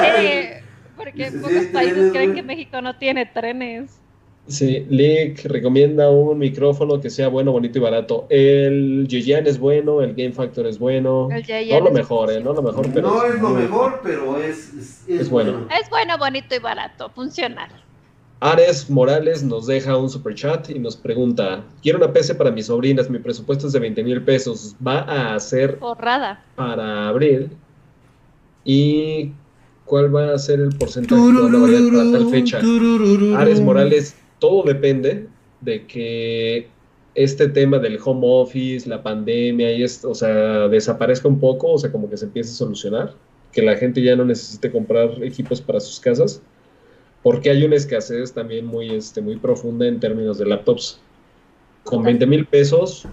porque 1.03 1.33
pocos 1.33 1.65
países 1.73 2.13
creen 2.13 2.35
que 2.35 2.43
México 2.43 2.81
no 2.81 2.97
tiene 2.97 3.27
trenes. 3.27 4.03
Sí, 4.49 4.87
Lick 4.91 5.45
recomienda 5.45 6.11
un 6.11 6.37
micrófono 6.39 7.01
que 7.01 7.11
sea 7.11 7.29
bueno, 7.29 7.53
bonito 7.53 7.79
y 7.79 7.81
barato. 7.81 8.27
El 8.29 9.07
Jiyan 9.09 9.47
es 9.47 9.59
bueno, 9.59 10.03
el 10.03 10.15
Game 10.15 10.33
Factor 10.33 10.67
es 10.67 10.79
bueno. 10.79 11.29
no 11.29 11.81
lo 11.81 11.91
mejor, 11.93 12.33
eh, 12.33 12.41
no 12.41 12.53
lo 12.53 12.61
mejor, 12.61 12.91
pero 12.93 13.09
no 13.09 13.25
es, 13.25 13.41
lo 13.41 13.51
mejor, 13.51 14.01
pero 14.03 14.39
es, 14.39 15.07
es, 15.07 15.31
bueno. 15.31 15.69
Es 15.81 15.89
bueno, 15.91 16.19
bonito 16.19 16.57
y 16.57 16.59
barato, 16.59 17.09
funcional. 17.11 17.71
Ares 18.41 18.91
Morales 18.91 19.45
nos 19.45 19.69
deja 19.69 19.97
un 19.97 20.11
super 20.11 20.35
chat 20.35 20.69
y 20.71 20.79
nos 20.81 20.97
pregunta: 20.97 21.63
Quiero 21.81 21.99
una 21.99 22.13
PC 22.13 22.35
para 22.35 22.51
mis 22.51 22.67
sobrinas, 22.67 23.09
mi 23.09 23.21
presupuesto 23.21 23.69
es 23.69 23.73
de 23.73 23.79
20 23.79 24.03
mil 24.03 24.23
pesos. 24.25 24.75
¿Va 24.85 25.35
a 25.35 25.39
ser 25.39 25.77
Borrada. 25.77 26.43
para 26.57 27.09
abril? 27.09 27.49
¿Y 28.65 29.31
cuál 29.85 30.15
va 30.15 30.35
a 30.35 30.39
ser 30.39 30.61
el 30.61 30.77
porcentaje 30.77 31.23
de 31.23 31.91
para 31.91 32.13
tal 32.13 32.31
fecha? 32.31 32.61
Ares 33.37 33.61
Morales, 33.61 34.17
todo 34.39 34.63
depende 34.65 35.29
de 35.61 35.87
que 35.87 36.69
este 37.15 37.49
tema 37.49 37.79
del 37.79 37.99
home 38.03 38.27
office, 38.27 38.89
la 38.89 39.03
pandemia 39.03 39.73
y 39.73 39.83
esto, 39.83 40.11
o 40.11 40.15
sea, 40.15 40.69
desaparezca 40.69 41.29
un 41.29 41.39
poco, 41.39 41.73
o 41.73 41.79
sea, 41.79 41.93
como 41.93 42.09
que 42.09 42.17
se 42.17 42.25
empiece 42.25 42.51
a 42.51 42.55
solucionar, 42.55 43.15
que 43.53 43.63
la 43.63 43.77
gente 43.77 44.03
ya 44.03 44.17
no 44.17 44.25
necesite 44.25 44.71
comprar 44.71 45.23
equipos 45.23 45.61
para 45.61 45.79
sus 45.79 46.01
casas, 46.01 46.43
porque 47.23 47.51
hay 47.51 47.65
una 47.65 47.77
escasez 47.77 48.33
también 48.33 48.65
muy, 48.67 48.91
este, 48.91 49.21
muy 49.21 49.37
profunda 49.37 49.87
en 49.87 50.01
términos 50.01 50.39
de 50.39 50.47
laptops. 50.47 51.01
Con 51.85 52.03
20 52.03 52.27
mil 52.27 52.47
pesos 52.47 53.07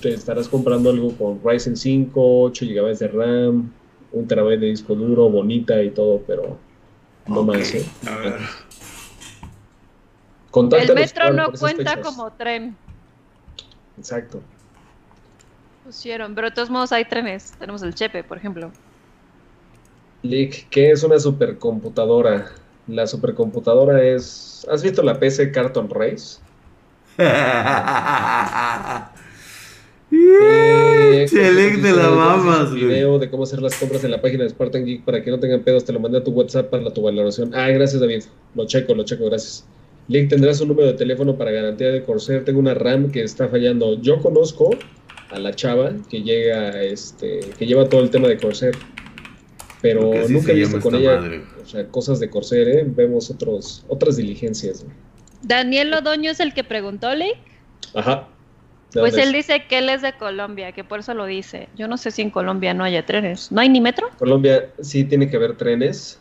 te 0.00 0.10
estarás 0.10 0.48
comprando 0.48 0.90
algo 0.90 1.12
con 1.16 1.40
Ryzen 1.44 1.76
5, 1.76 2.42
8 2.42 2.66
GB 2.66 2.98
de 2.98 3.08
RAM, 3.08 3.72
un 4.12 4.26
terabyte 4.26 4.60
de 4.60 4.66
disco 4.66 4.94
duro, 4.94 5.28
bonita 5.28 5.82
y 5.82 5.90
todo, 5.90 6.22
pero 6.26 6.58
no 7.26 7.42
más. 7.42 7.74
¿eh? 7.74 7.86
A 8.08 8.16
ver. 8.16 8.40
el 10.82 10.94
metro 10.94 11.32
no 11.32 11.52
cuenta 11.52 12.00
como 12.00 12.30
tren. 12.32 12.76
Exacto. 13.98 14.40
Pusieron, 15.84 16.34
pero 16.34 16.48
de 16.48 16.54
todos 16.54 16.70
modos 16.70 16.92
hay 16.92 17.04
trenes. 17.04 17.52
Tenemos 17.58 17.82
el 17.82 17.94
Chepe, 17.94 18.24
por 18.24 18.38
ejemplo. 18.38 18.70
Lick, 20.22 20.68
¿qué 20.68 20.90
es 20.90 21.02
una 21.02 21.18
supercomputadora? 21.18 22.50
La 22.86 23.06
supercomputadora 23.06 24.02
es. 24.02 24.66
¿Has 24.70 24.82
visto 24.82 25.02
la 25.02 25.18
PC 25.18 25.52
Carton 25.52 25.88
Race? 25.88 26.40
Eh, 30.12 31.26
de 31.30 31.92
la 31.92 32.10
mamas, 32.10 32.74
video 32.74 33.18
de 33.18 33.30
cómo 33.30 33.44
hacer 33.44 33.62
las 33.62 33.76
compras 33.76 34.02
en 34.02 34.10
la 34.10 34.20
página 34.20 34.44
de 34.44 34.50
Spartan 34.50 34.84
Geek 34.84 35.04
para 35.04 35.22
que 35.22 35.30
no 35.30 35.38
tengan 35.38 35.60
pedos. 35.60 35.84
Te 35.84 35.92
lo 35.92 36.00
mandé 36.00 36.18
a 36.18 36.24
tu 36.24 36.32
WhatsApp 36.32 36.70
para 36.70 36.92
tu 36.92 37.02
valoración. 37.02 37.52
Ah, 37.54 37.68
gracias, 37.68 38.00
David. 38.00 38.24
Lo 38.54 38.66
checo, 38.66 38.94
lo 38.94 39.04
checo, 39.04 39.26
gracias. 39.26 39.66
Link, 40.08 40.28
tendrás 40.28 40.60
un 40.60 40.68
número 40.68 40.88
de 40.88 40.94
teléfono 40.94 41.36
para 41.36 41.52
garantía 41.52 41.88
de 41.88 42.02
Corsair. 42.02 42.44
Tengo 42.44 42.58
una 42.58 42.74
RAM 42.74 43.12
que 43.12 43.22
está 43.22 43.48
fallando. 43.48 44.00
Yo 44.00 44.20
conozco 44.20 44.70
a 45.30 45.38
la 45.38 45.54
chava 45.54 45.92
que 46.08 46.22
llega, 46.22 46.82
este, 46.82 47.40
que 47.58 47.66
lleva 47.66 47.88
todo 47.88 48.02
el 48.02 48.10
tema 48.10 48.26
de 48.26 48.36
Corsair. 48.36 48.76
Pero 49.82 50.12
nunca 50.28 50.52
he 50.52 50.56
visto 50.56 50.80
con 50.80 50.94
ella 50.94 51.22
o 51.62 51.66
sea, 51.66 51.86
cosas 51.86 52.18
de 52.18 52.28
Corsair, 52.28 52.68
¿eh? 52.68 52.84
Vemos 52.84 53.30
otros, 53.30 53.84
otras 53.88 54.16
diligencias. 54.16 54.84
Daniel 55.42 55.90
Lodoño 55.90 56.32
es 56.32 56.40
el 56.40 56.52
que 56.52 56.64
preguntó, 56.64 57.14
Link. 57.14 57.36
Ajá. 57.94 58.28
Pues 58.92 59.16
él 59.16 59.32
dice 59.32 59.64
que 59.68 59.78
él 59.78 59.88
es 59.88 60.02
de 60.02 60.12
Colombia, 60.14 60.72
que 60.72 60.84
por 60.84 61.00
eso 61.00 61.14
lo 61.14 61.26
dice. 61.26 61.68
Yo 61.76 61.86
no 61.86 61.96
sé 61.96 62.10
si 62.10 62.22
en 62.22 62.30
Colombia 62.30 62.74
no 62.74 62.84
haya 62.84 63.06
trenes. 63.06 63.52
¿No 63.52 63.60
hay 63.60 63.68
ni 63.68 63.80
metro? 63.80 64.08
Colombia 64.18 64.68
sí 64.80 65.04
tiene 65.04 65.30
que 65.30 65.36
haber 65.36 65.56
trenes. 65.56 66.18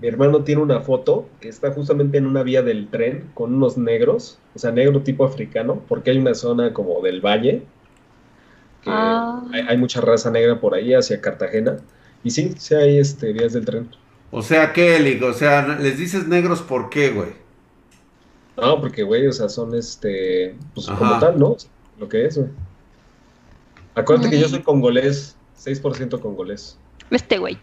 Mi 0.00 0.08
hermano 0.08 0.42
tiene 0.42 0.60
una 0.60 0.80
foto 0.80 1.28
que 1.40 1.48
está 1.48 1.70
justamente 1.72 2.18
en 2.18 2.26
una 2.26 2.42
vía 2.42 2.62
del 2.62 2.88
tren 2.88 3.30
con 3.32 3.54
unos 3.54 3.78
negros, 3.78 4.38
o 4.54 4.58
sea, 4.58 4.72
negro 4.72 5.00
tipo 5.02 5.24
africano, 5.24 5.82
porque 5.88 6.10
hay 6.10 6.18
una 6.18 6.34
zona 6.34 6.72
como 6.72 7.00
del 7.00 7.20
valle. 7.20 7.62
Ah. 8.86 9.42
hay, 9.66 9.78
mucha 9.78 10.02
raza 10.02 10.30
negra 10.30 10.60
por 10.60 10.74
ahí 10.74 10.92
hacia 10.92 11.20
Cartagena. 11.20 11.78
Y 12.22 12.30
sí, 12.30 12.54
sí 12.58 12.74
hay 12.74 12.98
este, 12.98 13.32
vías 13.32 13.52
del 13.52 13.64
tren. 13.64 13.88
O 14.30 14.42
sea, 14.42 14.72
¿qué, 14.72 15.20
O 15.22 15.32
sea, 15.32 15.78
les 15.78 15.96
dices 15.96 16.26
negros 16.26 16.60
por 16.60 16.90
qué, 16.90 17.10
güey. 17.10 17.30
No, 18.56 18.80
porque, 18.80 19.02
güey, 19.02 19.26
o 19.26 19.32
sea, 19.32 19.48
son 19.48 19.74
este, 19.74 20.54
pues 20.74 20.86
como 20.86 21.18
tal, 21.18 21.38
¿no? 21.38 21.56
Lo 21.98 22.08
que 22.08 22.26
es, 22.26 22.36
güey. 22.38 22.50
Acuérdate 23.94 24.30
que 24.30 24.40
yo 24.40 24.48
soy 24.48 24.62
congolés, 24.62 25.36
6% 25.62 26.20
congolés. 26.20 26.76
Este 27.10 27.38
güey. 27.38 27.58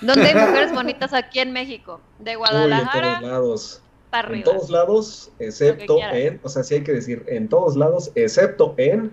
¿Dónde 0.00 0.26
hay 0.26 0.34
mujeres 0.34 0.72
bonitas 0.72 1.14
aquí 1.14 1.38
en 1.38 1.52
México? 1.52 2.00
De 2.18 2.32
Uy, 2.32 2.36
Guadalajara 2.38 3.14
en 3.14 3.20
todos 3.20 3.30
lados. 3.32 3.82
para 4.10 4.28
En 4.28 4.34
arriba. 4.34 4.44
todos 4.52 4.70
lados, 4.70 5.30
excepto 5.38 5.98
en, 6.12 6.40
o 6.42 6.48
sea, 6.48 6.62
sí 6.64 6.74
hay 6.76 6.82
que 6.84 6.92
decir, 6.92 7.24
en 7.28 7.48
todos 7.48 7.76
lados, 7.76 8.10
excepto 8.16 8.74
en... 8.76 9.12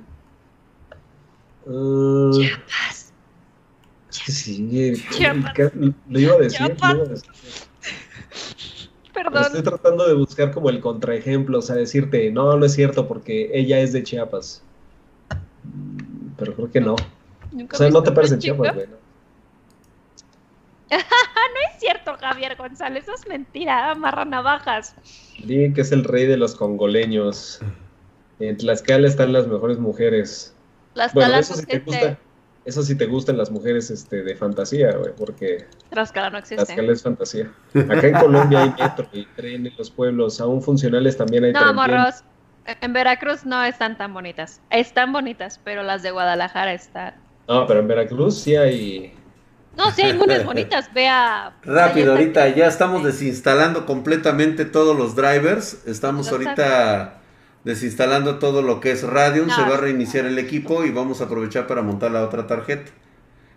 uh, 1.65 2.31
Chiapas. 2.33 3.13
es 4.09 4.19
que 4.25 4.31
sí, 4.31 4.93
Chiapas. 5.11 5.53
lo 6.09 6.19
iba 6.19 6.33
a 6.33 6.37
decir, 6.39 6.61
lo 6.61 6.67
Chiapas. 6.67 6.93
iba 6.95 7.03
a 7.03 7.07
decir. 7.07 7.31
Perdón. 9.15 9.43
estoy 9.43 9.63
tratando 9.63 10.07
de 10.07 10.13
buscar 10.13 10.51
como 10.51 10.69
el 10.69 10.81
contraejemplo, 10.81 11.59
o 11.59 11.61
sea, 11.61 11.75
decirte, 11.75 12.29
no, 12.31 12.55
no 12.57 12.65
es 12.65 12.73
cierto, 12.73 13.07
porque 13.07 13.49
ella 13.53 13.79
es 13.79 13.93
de 13.93 14.03
Chiapas. 14.03 14.61
Mm, 15.63 16.33
Pero 16.37 16.53
creo 16.53 16.71
que 16.71 16.81
no. 16.81 16.95
Nunca 17.51 17.75
O 17.75 17.79
sea, 17.79 17.89
no 17.89 18.03
te 18.03 18.11
chica. 18.11 18.37
Chiapas, 18.37 18.75
güey. 18.75 18.87
¿no? 18.87 19.05
Es 20.91 21.79
cierto, 21.79 22.15
Javier 22.19 22.55
González, 22.57 23.03
eso 23.03 23.13
es 23.13 23.27
mentira, 23.27 23.91
amarra 23.91 24.25
navajas. 24.25 24.95
Di 25.43 25.73
que 25.73 25.81
es 25.81 25.91
el 25.91 26.03
rey 26.03 26.25
de 26.25 26.37
los 26.37 26.55
congoleños. 26.55 27.59
En 28.39 28.57
Tlaxcala 28.57 29.07
están 29.07 29.31
las 29.33 29.47
mejores 29.47 29.79
mujeres. 29.79 30.53
Las 30.93 31.13
Bueno, 31.13 31.31
talas 31.31 31.49
eso 31.49 31.59
sí 31.59 31.65
te 31.65 31.77
existe. 31.77 32.07
gusta. 32.07 32.19
Eso 32.65 32.81
sí 32.81 32.95
te 32.95 33.05
gustan 33.05 33.37
las 33.37 33.51
mujeres 33.51 33.91
este, 33.91 34.23
de 34.23 34.35
fantasía, 34.35 34.91
güey, 34.97 35.13
porque 35.15 35.67
Tlaxcala 35.91 36.31
no 36.31 36.39
existe. 36.39 36.65
Tlaxcala 36.65 36.91
es 36.93 37.03
fantasía. 37.03 37.51
Acá 37.75 38.07
en 38.07 38.13
Colombia 38.15 38.63
hay 38.63 38.69
metro 38.71 39.07
y 39.13 39.25
tren 39.35 39.67
en 39.67 39.73
los 39.77 39.91
pueblos, 39.91 40.41
aún 40.41 40.63
funcionales 40.63 41.15
también 41.15 41.43
hay 41.43 41.53
No, 41.53 41.61
tren. 41.61 41.75
morros. 41.75 42.23
En 42.81 42.93
Veracruz 42.93 43.45
no 43.45 43.63
están 43.63 43.95
tan 43.97 44.13
bonitas. 44.13 44.59
Están 44.71 45.13
bonitas, 45.13 45.59
pero 45.63 45.83
las 45.83 46.01
de 46.01 46.09
Guadalajara 46.09 46.73
están. 46.73 47.13
No, 47.47 47.67
pero 47.67 47.79
en 47.81 47.87
Veracruz 47.87 48.41
sí 48.41 48.55
hay. 48.55 49.13
No, 49.77 49.91
sí 49.91 50.01
hay 50.01 50.17
unas 50.17 50.43
bonitas. 50.43 50.91
Vea. 50.91 51.53
Rápido, 51.63 52.13
ahorita 52.13 52.47
ya 52.49 52.65
estamos 52.65 53.03
desinstalando 53.03 53.85
completamente 53.85 54.65
todos 54.65 54.97
los 54.97 55.15
drivers. 55.15 55.85
Estamos 55.85 56.31
ahorita 56.31 57.19
desinstalando 57.65 58.39
todo 58.39 58.61
lo 58.61 58.79
que 58.79 58.91
es 58.91 59.03
Radeon. 59.03 59.49
Se 59.49 59.61
va 59.61 59.73
a 59.73 59.77
reiniciar 59.77 60.25
el 60.25 60.39
equipo 60.39 60.85
y 60.85 60.91
vamos 60.91 61.19
a 61.19 61.25
aprovechar 61.25 61.67
para 61.67 61.81
montar 61.81 62.11
la 62.11 62.23
otra 62.23 62.47
tarjeta. 62.47 62.91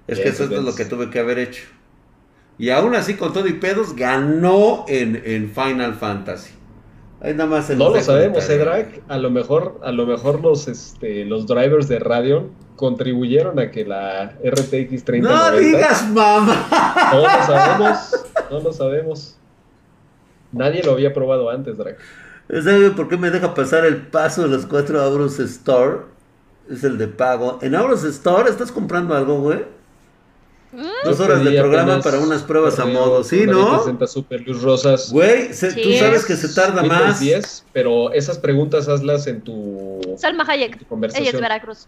Es 0.08 0.18
que 0.18 0.30
eso 0.30 0.44
es 0.44 0.50
lo 0.50 0.74
que 0.74 0.84
tuve 0.84 1.10
que 1.10 1.20
haber 1.20 1.38
hecho. 1.38 1.62
Y 2.58 2.70
aún 2.70 2.96
así, 2.96 3.14
con 3.14 3.32
todo 3.32 3.46
y 3.46 3.52
pedos, 3.52 3.94
ganó 3.94 4.84
en, 4.88 5.22
en 5.24 5.52
Final 5.52 5.94
Fantasy. 5.94 6.50
Ahí 7.20 7.34
nada 7.34 7.48
más 7.50 7.66
se 7.66 7.76
No 7.76 7.90
lo 7.90 8.00
sabemos. 8.00 8.48
Edrak. 8.48 9.02
A 9.08 9.18
lo 9.18 9.30
mejor, 9.30 9.80
a 9.84 9.92
lo 9.92 10.06
mejor 10.06 10.40
los, 10.40 10.66
este, 10.66 11.24
los 11.24 11.46
drivers 11.46 11.88
de 11.88 11.98
Radeon 11.98 12.50
contribuyeron 12.76 13.58
a 13.58 13.70
que 13.70 13.84
la 13.84 14.36
RTX 14.42 15.04
3090. 15.04 15.50
No 15.50 15.56
digas 15.58 16.08
mamá. 16.10 16.66
No 17.12 17.22
lo 17.22 17.46
sabemos, 17.46 18.24
no 18.50 18.60
lo 18.60 18.72
sabemos. 18.72 19.36
Nadie 20.52 20.82
lo 20.82 20.92
había 20.92 21.12
probado 21.12 21.50
antes, 21.50 21.76
Drake. 21.76 21.98
¿Sabe 22.48 22.90
por 22.92 23.08
qué 23.08 23.16
me 23.16 23.30
deja 23.30 23.54
pasar 23.54 23.84
el 23.84 24.06
paso 24.06 24.42
de 24.42 24.48
los 24.48 24.66
cuatro 24.66 25.00
Auros 25.00 25.38
Store? 25.38 25.98
Es 26.70 26.84
el 26.84 26.98
de 26.98 27.08
pago. 27.08 27.58
¿En 27.62 27.74
Auros 27.74 28.04
Store 28.04 28.48
estás 28.48 28.72
comprando 28.72 29.14
algo, 29.14 29.40
güey? 29.40 29.60
Dos 31.04 31.18
horas 31.20 31.42
de 31.44 31.58
programa 31.58 32.00
para 32.02 32.18
unas 32.20 32.42
pruebas 32.42 32.78
a 32.78 32.84
modo, 32.84 33.24
¿sí, 33.24 33.46
no? 33.46 33.78
60 33.78 34.06
super 34.06 34.46
luz 34.46 34.62
rosas. 34.62 35.10
Güey, 35.10 35.54
se- 35.54 35.72
tú 35.72 35.92
sabes 35.94 36.26
que 36.26 36.36
se 36.36 36.48
tarda 36.54 36.82
más. 36.82 37.20
10, 37.20 37.64
pero 37.72 38.12
esas 38.12 38.38
preguntas 38.38 38.86
hazlas 38.86 39.26
en 39.26 39.40
tu, 39.40 40.00
Salma 40.18 40.44
en 40.44 40.50
Hayek. 40.50 40.86
tu 40.86 40.94
Ella 41.04 41.18
es 41.20 41.32
de 41.32 41.40
Veracruz. 41.40 41.86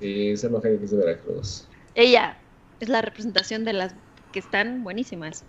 Sí, 0.00 0.34
enoja 0.42 0.68
que 0.68 0.84
es 0.84 0.90
de 0.90 0.96
Veracruz. 0.98 1.64
Ella 1.94 2.36
es 2.80 2.88
la 2.90 3.00
representación 3.00 3.64
de 3.64 3.72
las 3.72 3.94
que 4.32 4.40
están 4.40 4.84
buenísimas. 4.84 5.44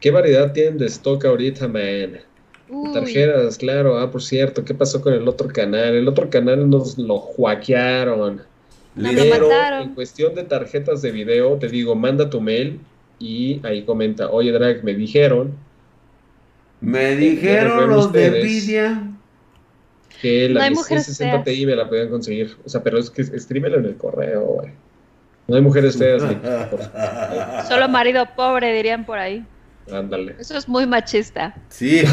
¿Qué 0.00 0.10
variedad 0.12 0.52
tienen 0.52 0.78
de 0.78 0.86
stock 0.86 1.24
ahorita, 1.24 1.66
man? 1.66 2.20
Uy, 2.74 2.90
Tarjetas, 2.92 3.58
claro. 3.58 3.98
Ah, 3.98 4.10
por 4.10 4.22
cierto, 4.22 4.64
¿qué 4.64 4.72
pasó 4.72 5.02
con 5.02 5.12
el 5.12 5.28
otro 5.28 5.48
canal? 5.48 5.94
El 5.94 6.08
otro 6.08 6.30
canal 6.30 6.68
nos 6.70 6.96
lo. 6.96 7.22
No 8.94 9.12
lo 9.12 9.22
Pero 9.22 9.48
mataron. 9.48 9.82
en 9.82 9.94
cuestión 9.94 10.34
de 10.34 10.44
tarjetas 10.44 11.02
de 11.02 11.10
video, 11.10 11.56
te 11.58 11.68
digo, 11.68 11.94
manda 11.94 12.30
tu 12.30 12.40
mail 12.40 12.80
y 13.18 13.60
ahí 13.64 13.82
comenta, 13.84 14.30
oye 14.30 14.52
Drag, 14.52 14.82
me 14.84 14.94
dijeron 14.94 15.52
Me 16.80 17.14
dijeron 17.16 17.90
los 17.90 18.10
de. 18.12 18.30
Nvidia. 18.42 19.02
que 20.20 20.48
No 20.48 20.60
la 20.60 20.70
mujeres 20.70 21.04
60 21.06 21.42
feas. 21.42 21.56
Ti 21.56 21.66
me 21.66 21.76
la 21.76 21.88
podían 21.88 22.08
conseguir. 22.08 22.56
O 22.64 22.68
sea, 22.68 22.82
pero 22.82 22.98
es 22.98 23.10
que 23.10 23.22
escríbelo 23.22 23.78
en 23.78 23.84
el 23.84 23.96
correo, 23.96 24.40
güey. 24.42 24.70
No 25.46 25.56
hay 25.56 25.62
mujeres 25.62 25.96
feas. 25.96 26.22
Solo 27.68 27.88
marido 27.88 28.26
pobre, 28.36 28.72
dirían 28.74 29.04
por 29.04 29.18
ahí. 29.18 29.44
Ándale. 29.90 30.36
Eso 30.38 30.56
es 30.56 30.68
muy 30.68 30.86
machista. 30.86 31.54
Sí. 31.68 32.02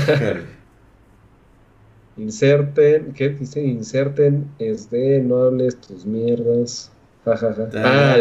Inserten, 2.17 3.13
¿qué 3.13 3.29
dice? 3.29 3.61
Inserten 3.63 4.49
es 4.59 4.89
de 4.89 5.21
no 5.21 5.43
hables 5.43 5.79
tus 5.79 6.05
mierdas. 6.05 6.91
Ja, 7.25 7.37
ja, 7.37 7.53
ja. 7.53 7.69
Ah. 7.75 8.15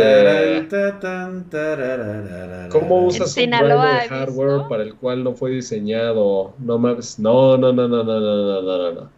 ¿Cómo 2.71 3.07
usas 3.07 3.29
un 3.29 3.31
Sinaloa, 3.35 3.87
driver 3.87 4.05
¿he 4.05 4.09
hardware 4.09 4.53
visto? 4.55 4.69
para 4.69 4.83
el 4.83 4.95
cual 4.95 5.25
no 5.25 5.35
fue 5.35 5.51
diseñado? 5.53 6.53
No 6.59 6.79
mames, 6.79 7.19
no, 7.19 7.57
no, 7.57 7.73
no, 7.73 7.89
no, 7.89 8.05
no, 8.05 8.21
no, 8.21 8.21
no, 8.21 8.63
no, 8.63 8.79
no, 8.79 8.93
no. 8.93 9.11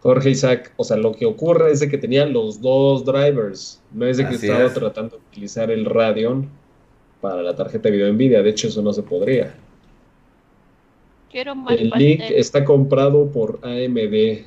Jorge 0.00 0.30
Isaac, 0.30 0.72
o 0.76 0.84
sea, 0.84 0.96
lo 0.96 1.12
que 1.12 1.26
ocurre 1.26 1.72
es 1.72 1.80
de 1.80 1.88
que 1.88 1.98
tenía 1.98 2.24
los 2.24 2.60
dos 2.62 3.04
drivers, 3.04 3.82
no 3.92 4.06
es 4.06 4.16
de 4.18 4.28
que 4.28 4.36
Así 4.36 4.46
estaba 4.46 4.66
es. 4.66 4.74
tratando 4.74 5.16
de 5.16 5.22
utilizar 5.22 5.70
el 5.70 5.84
Radeon 5.86 6.48
para 7.20 7.42
la 7.42 7.54
tarjeta 7.54 7.88
de 7.88 7.96
video 7.96 8.12
Nvidia, 8.12 8.42
de 8.42 8.50
hecho 8.50 8.68
eso 8.68 8.82
no 8.82 8.92
se 8.92 9.02
podría. 9.02 9.54
Quiero 11.30 11.54
más 11.54 11.72
El 11.78 11.90
link 11.90 12.20
pastel. 12.20 12.38
está 12.38 12.64
comprado 12.64 13.30
por 13.30 13.60
AMD. 13.62 14.46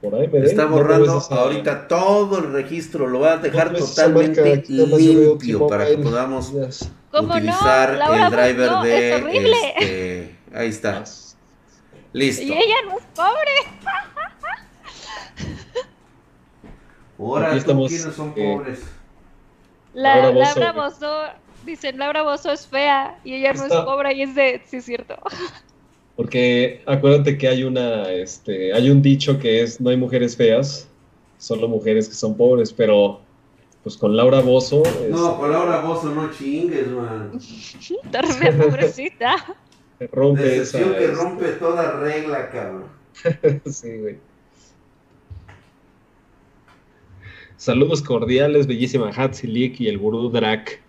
Por 0.00 0.14
AMD. 0.14 0.34
Está 0.36 0.62
¿Dónde 0.62 0.76
borrando 0.76 1.20
ahorita 1.30 1.88
todo 1.88 2.38
el 2.38 2.52
registro, 2.52 3.08
lo 3.08 3.20
va 3.20 3.32
a 3.32 3.36
dejar 3.38 3.74
totalmente 3.74 4.64
limpio 4.68 5.66
para 5.66 5.86
que 5.86 5.98
podamos 5.98 6.52
utilizar 7.12 7.94
el 7.94 8.30
driver 8.30 8.70
no, 8.70 8.82
de 8.84 9.16
es 9.16 9.22
horrible. 9.22 9.56
este, 9.76 10.36
ahí 10.54 10.68
está. 10.68 11.04
Listo. 12.12 12.42
Y 12.42 12.52
ella 12.52 12.76
no 12.86 12.98
es 12.98 13.04
pobre. 13.14 13.78
Ahora 17.18 17.50
tú, 17.50 17.56
estamos, 17.56 17.88
¿quiénes 17.88 18.14
son 18.14 18.32
eh, 18.36 18.54
pobres? 18.54 18.97
La, 19.94 20.30
Laura 20.30 20.72
Bozzo, 20.72 21.22
dicen 21.64 21.98
Laura 21.98 22.22
Bozzo 22.22 22.52
es 22.52 22.66
fea 22.66 23.18
y 23.24 23.34
ella 23.34 23.52
no 23.54 23.64
Está- 23.64 23.78
es 23.80 23.84
pobre 23.84 24.14
y 24.14 24.22
es 24.22 24.34
de, 24.34 24.62
sí 24.66 24.76
es 24.78 24.84
cierto. 24.84 25.16
Porque 26.16 26.82
acuérdate 26.86 27.38
que 27.38 27.46
hay 27.46 27.62
una, 27.62 28.10
este, 28.10 28.72
hay 28.72 28.90
un 28.90 29.00
dicho 29.02 29.38
que 29.38 29.62
es 29.62 29.80
no 29.80 29.90
hay 29.90 29.96
mujeres 29.96 30.36
feas, 30.36 30.88
solo 31.38 31.68
mujeres 31.68 32.08
que 32.08 32.14
son 32.14 32.36
pobres, 32.36 32.72
pero 32.72 33.20
pues 33.84 33.96
con 33.96 34.16
Laura 34.16 34.40
Bozo 34.40 34.82
No, 35.08 35.38
con 35.38 35.52
Laura 35.52 35.80
Bozo 35.80 36.10
no 36.10 36.30
chingues, 36.32 36.88
man. 36.88 37.30
Re 38.40 38.52
pobrecita. 38.52 39.36
rompe 40.12 40.58
esa. 40.58 40.78
Que 40.78 40.84
este, 40.84 41.06
rompe 41.12 41.46
toda 41.52 41.92
regla, 42.00 42.50
cabrón. 42.50 42.84
sí, 43.66 43.98
güey. 43.98 44.18
Saludos 47.58 48.02
cordiales, 48.02 48.68
bellísima 48.68 49.10
Hatsilik 49.10 49.80
y 49.80 49.88
el 49.88 49.98
gurú 49.98 50.30
Drak. 50.30 50.80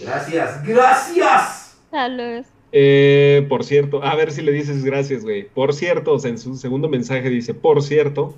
Gracias, 0.00 0.66
gracias. 0.66 1.78
Saludos. 1.92 2.46
Eh, 2.72 3.46
por 3.48 3.62
cierto, 3.62 4.02
a 4.02 4.16
ver 4.16 4.32
si 4.32 4.42
le 4.42 4.50
dices 4.50 4.84
gracias, 4.84 5.22
güey. 5.22 5.48
Por 5.48 5.72
cierto, 5.72 6.14
o 6.14 6.18
sea, 6.18 6.30
en 6.30 6.38
su 6.38 6.56
segundo 6.56 6.88
mensaje 6.88 7.30
dice, 7.30 7.54
por 7.54 7.82
cierto, 7.84 8.34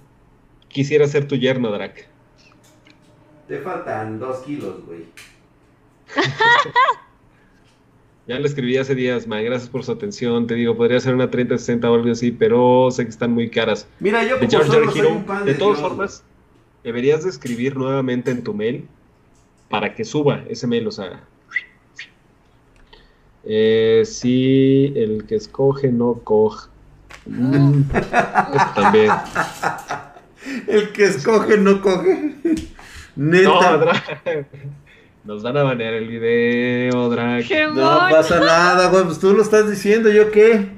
quisiera 0.69 1.07
ser 1.07 1.27
tu 1.27 1.37
yerno, 1.37 1.71
Drak. 1.71 2.07
Te 3.49 3.59
faltan 3.61 4.19
dos 4.21 4.41
kilos, 4.41 4.85
güey. 4.87 5.07
Ya 8.27 8.39
le 8.39 8.47
escribí 8.47 8.77
hace 8.77 8.95
días, 8.95 9.27
man, 9.27 9.45
gracias 9.45 9.69
por 9.69 9.83
su 9.83 9.91
atención. 9.91 10.47
Te 10.47 10.55
digo, 10.55 10.77
podría 10.77 11.01
ser 11.01 11.15
una 11.17 11.33
3060 11.33 11.91
o 11.91 11.95
algo 11.95 12.13
así, 12.13 12.31
pero 12.31 12.89
sé 12.93 13.03
que 13.03 13.11
están 13.11 13.33
muy 13.33 13.51
caras. 13.51 13.89
Mira, 13.99 14.25
yo 14.25 14.39
como 14.39 14.49
solo 14.49 14.89
soy 14.93 15.01
Hero, 15.01 15.11
un 15.17 15.25
pan 15.25 15.45
de 15.45 15.55
de 15.55 15.59
todas 15.59 15.79
Dios, 15.79 15.89
formas, 15.89 16.25
deberías 16.85 17.25
de 17.25 17.31
escribir 17.31 17.77
nuevamente 17.77 18.31
en 18.31 18.43
tu 18.43 18.55
mail 18.55 18.89
para 19.69 19.95
que 19.95 20.05
suba 20.05 20.45
ese 20.49 20.67
mail, 20.67 20.87
o 20.89 20.91
sea. 20.91 21.23
Eh, 23.45 24.03
si 24.05 24.93
el 24.97 25.25
que 25.27 25.37
escoge 25.37 25.89
no 25.91 26.21
coge. 26.25 26.69
Mm, 27.27 27.83
eso 27.93 28.67
también. 28.75 29.11
El 30.67 30.93
que 30.93 31.05
escoge 31.05 31.57
no 31.57 31.81
coge. 31.81 32.35
No, 33.17 33.31
Neta. 33.31 33.77
Drag. 33.77 34.47
Nos 35.25 35.43
van 35.43 35.57
a 35.59 35.63
banear 35.63 35.95
el 35.95 36.09
video, 36.09 37.11
Drag. 37.11 37.47
¡Qué 37.47 37.67
No 37.67 37.99
pasa 38.11 38.41
nada, 38.41 38.89
güey. 38.89 39.05
Pues 39.05 39.19
tú 39.19 39.33
lo 39.35 39.43
estás 39.43 39.71
diciendo, 39.71 40.11
¿yo 40.11 40.31
qué? 40.31 40.69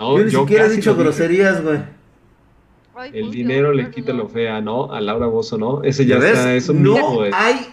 No, 0.00 0.16
yo 0.16 0.24
ni 0.24 0.30
siquiera 0.30 0.66
he 0.66 0.70
dicho 0.70 0.96
groserías, 0.96 1.62
güey. 1.62 1.80
Ay, 2.94 3.10
El 3.14 3.30
dinero 3.30 3.72
le 3.72 3.90
quita 3.90 4.12
lo 4.12 4.28
fea, 4.28 4.60
¿no? 4.60 4.92
A 4.92 5.00
Laura 5.00 5.26
Bozo, 5.26 5.56
¿no? 5.56 5.82
Ese 5.82 6.04
ya 6.04 6.16
¿Ya 6.16 6.20
ves? 6.20 6.38
está, 6.58 6.72
no 6.74 7.22
hay 7.32 7.72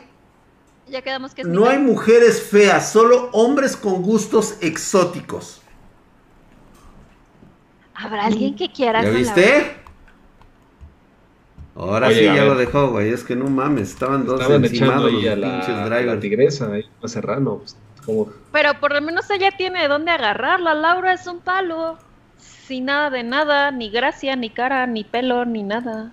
Ya 0.87 1.01
quedamos 1.01 1.33
que 1.33 1.41
es 1.41 1.47
No 1.47 1.67
hay 1.67 1.77
mujeres 1.77 2.41
feas, 2.41 2.91
solo 2.91 3.29
hombres 3.33 3.75
con 3.75 4.01
gustos 4.01 4.57
exóticos. 4.61 5.61
¿Habrá 7.93 8.25
alguien 8.27 8.55
que 8.55 8.71
quiera 8.71 9.01
¿Ya 9.01 9.09
la 9.09 9.17
viste? 9.17 9.75
Ahora 11.75 12.07
Oye, 12.07 12.19
sí 12.19 12.23
ya 12.25 12.33
ver. 12.33 12.47
lo 12.47 12.55
dejó, 12.55 12.89
güey. 12.91 13.09
Es 13.09 13.23
que 13.23 13.35
no 13.35 13.49
mames, 13.49 13.89
estaban 13.91 14.25
dos 14.25 14.41
Estaban 14.41 14.63
encimados 14.65 15.11
los 15.11 15.25
a 15.25 15.35
la, 15.35 15.51
pinches 15.51 15.75
la 15.75 15.85
drivers. 15.89 16.19
tigresa, 16.21 16.71
ahí, 16.73 16.85
a 17.01 17.07
Serrano. 17.07 17.57
Pues, 17.59 17.77
como, 18.05 18.29
Pero 18.51 18.79
por 18.79 18.93
lo 18.93 19.01
menos 19.01 19.29
ella 19.29 19.51
tiene 19.57 19.81
de 19.81 19.87
dónde 19.87 20.11
agarrarla. 20.11 20.73
Laura 20.73 21.13
es 21.13 21.25
un 21.27 21.39
palo. 21.39 21.97
Sin 22.69 22.85
nada 22.85 23.09
de 23.09 23.23
nada, 23.23 23.71
ni 23.71 23.89
gracia, 23.89 24.35
ni 24.35 24.51
cara, 24.51 24.85
ni 24.85 25.03
pelo, 25.03 25.43
ni 25.43 25.63
nada. 25.63 26.11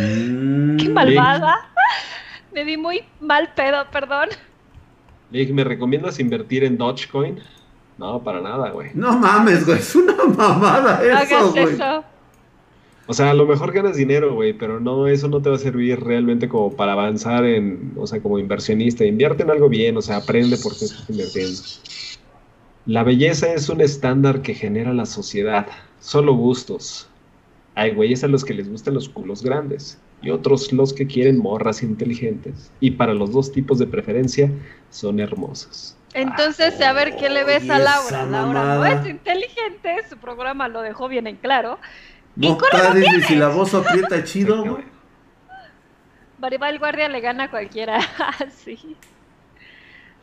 Mm, 0.00 0.78
¡Qué 0.78 0.88
malvada! 0.88 1.68
Me 2.54 2.64
vi 2.64 2.78
muy 2.78 3.02
mal 3.20 3.50
pedo, 3.54 3.84
perdón. 3.92 4.30
¿me 5.30 5.64
recomiendas 5.64 6.18
invertir 6.18 6.64
en 6.64 6.78
Dogecoin? 6.78 7.40
No, 7.98 8.22
para 8.22 8.40
nada, 8.40 8.70
güey. 8.70 8.88
No 8.94 9.18
mames, 9.18 9.66
güey. 9.66 9.80
Es 9.80 9.94
una 9.94 10.14
mamada 10.14 11.02
eso, 11.04 11.14
hagas 11.14 11.52
güey. 11.52 11.74
eso. 11.74 12.04
O 13.06 13.12
sea, 13.12 13.28
a 13.28 13.34
lo 13.34 13.44
mejor 13.44 13.70
ganas 13.72 13.94
dinero, 13.94 14.32
güey, 14.32 14.54
pero 14.54 14.80
no, 14.80 15.08
eso 15.08 15.28
no 15.28 15.42
te 15.42 15.50
va 15.50 15.56
a 15.56 15.58
servir 15.58 16.00
realmente 16.00 16.48
como 16.48 16.74
para 16.74 16.92
avanzar 16.92 17.44
en, 17.44 17.92
o 17.98 18.06
sea, 18.06 18.18
como 18.22 18.38
inversionista. 18.38 19.04
Invierte 19.04 19.42
en 19.42 19.50
algo 19.50 19.68
bien, 19.68 19.98
o 19.98 20.00
sea, 20.00 20.16
aprende 20.16 20.56
por 20.56 20.72
qué 20.74 20.86
estás 20.86 21.10
invirtiendo. 21.10 21.60
La 22.86 23.04
belleza 23.04 23.52
es 23.54 23.68
un 23.68 23.80
estándar 23.80 24.42
que 24.42 24.54
genera 24.54 24.92
la 24.92 25.06
sociedad. 25.06 25.66
Solo 26.00 26.34
gustos. 26.34 27.08
Hay 27.74 27.94
güeyes 27.94 28.24
a 28.24 28.28
los 28.28 28.44
que 28.44 28.54
les 28.54 28.68
gustan 28.68 28.94
los 28.94 29.08
culos 29.08 29.42
grandes 29.42 30.00
y 30.20 30.30
otros 30.30 30.72
los 30.72 30.92
que 30.92 31.06
quieren 31.06 31.38
morras 31.38 31.82
inteligentes. 31.82 32.72
Y 32.80 32.92
para 32.92 33.14
los 33.14 33.32
dos 33.32 33.52
tipos 33.52 33.78
de 33.78 33.86
preferencia 33.86 34.50
son 34.90 35.20
hermosas. 35.20 35.96
Entonces, 36.14 36.80
a 36.80 36.92
ver 36.92 37.16
qué 37.16 37.30
le 37.30 37.44
ves 37.44 37.70
a 37.70 37.78
Laura. 37.78 38.26
Laura 38.26 38.74
no 38.74 38.84
es 38.84 39.06
inteligente, 39.08 39.96
su 40.10 40.16
programa 40.18 40.68
lo 40.68 40.82
dejó 40.82 41.08
bien 41.08 41.26
en 41.26 41.36
claro. 41.36 41.78
No, 42.36 42.56
culo 42.56 42.66
no 42.72 42.78
padre, 42.78 43.04
y 43.18 43.22
si 43.22 43.36
la 43.36 43.48
voz 43.48 43.74
aprieta 43.74 44.22
chido, 44.24 44.64
güey. 44.64 44.84
Guardia 46.78 47.08
le 47.08 47.20
gana 47.20 47.44
a 47.44 47.50
cualquiera. 47.50 48.00
sí. 48.64 48.96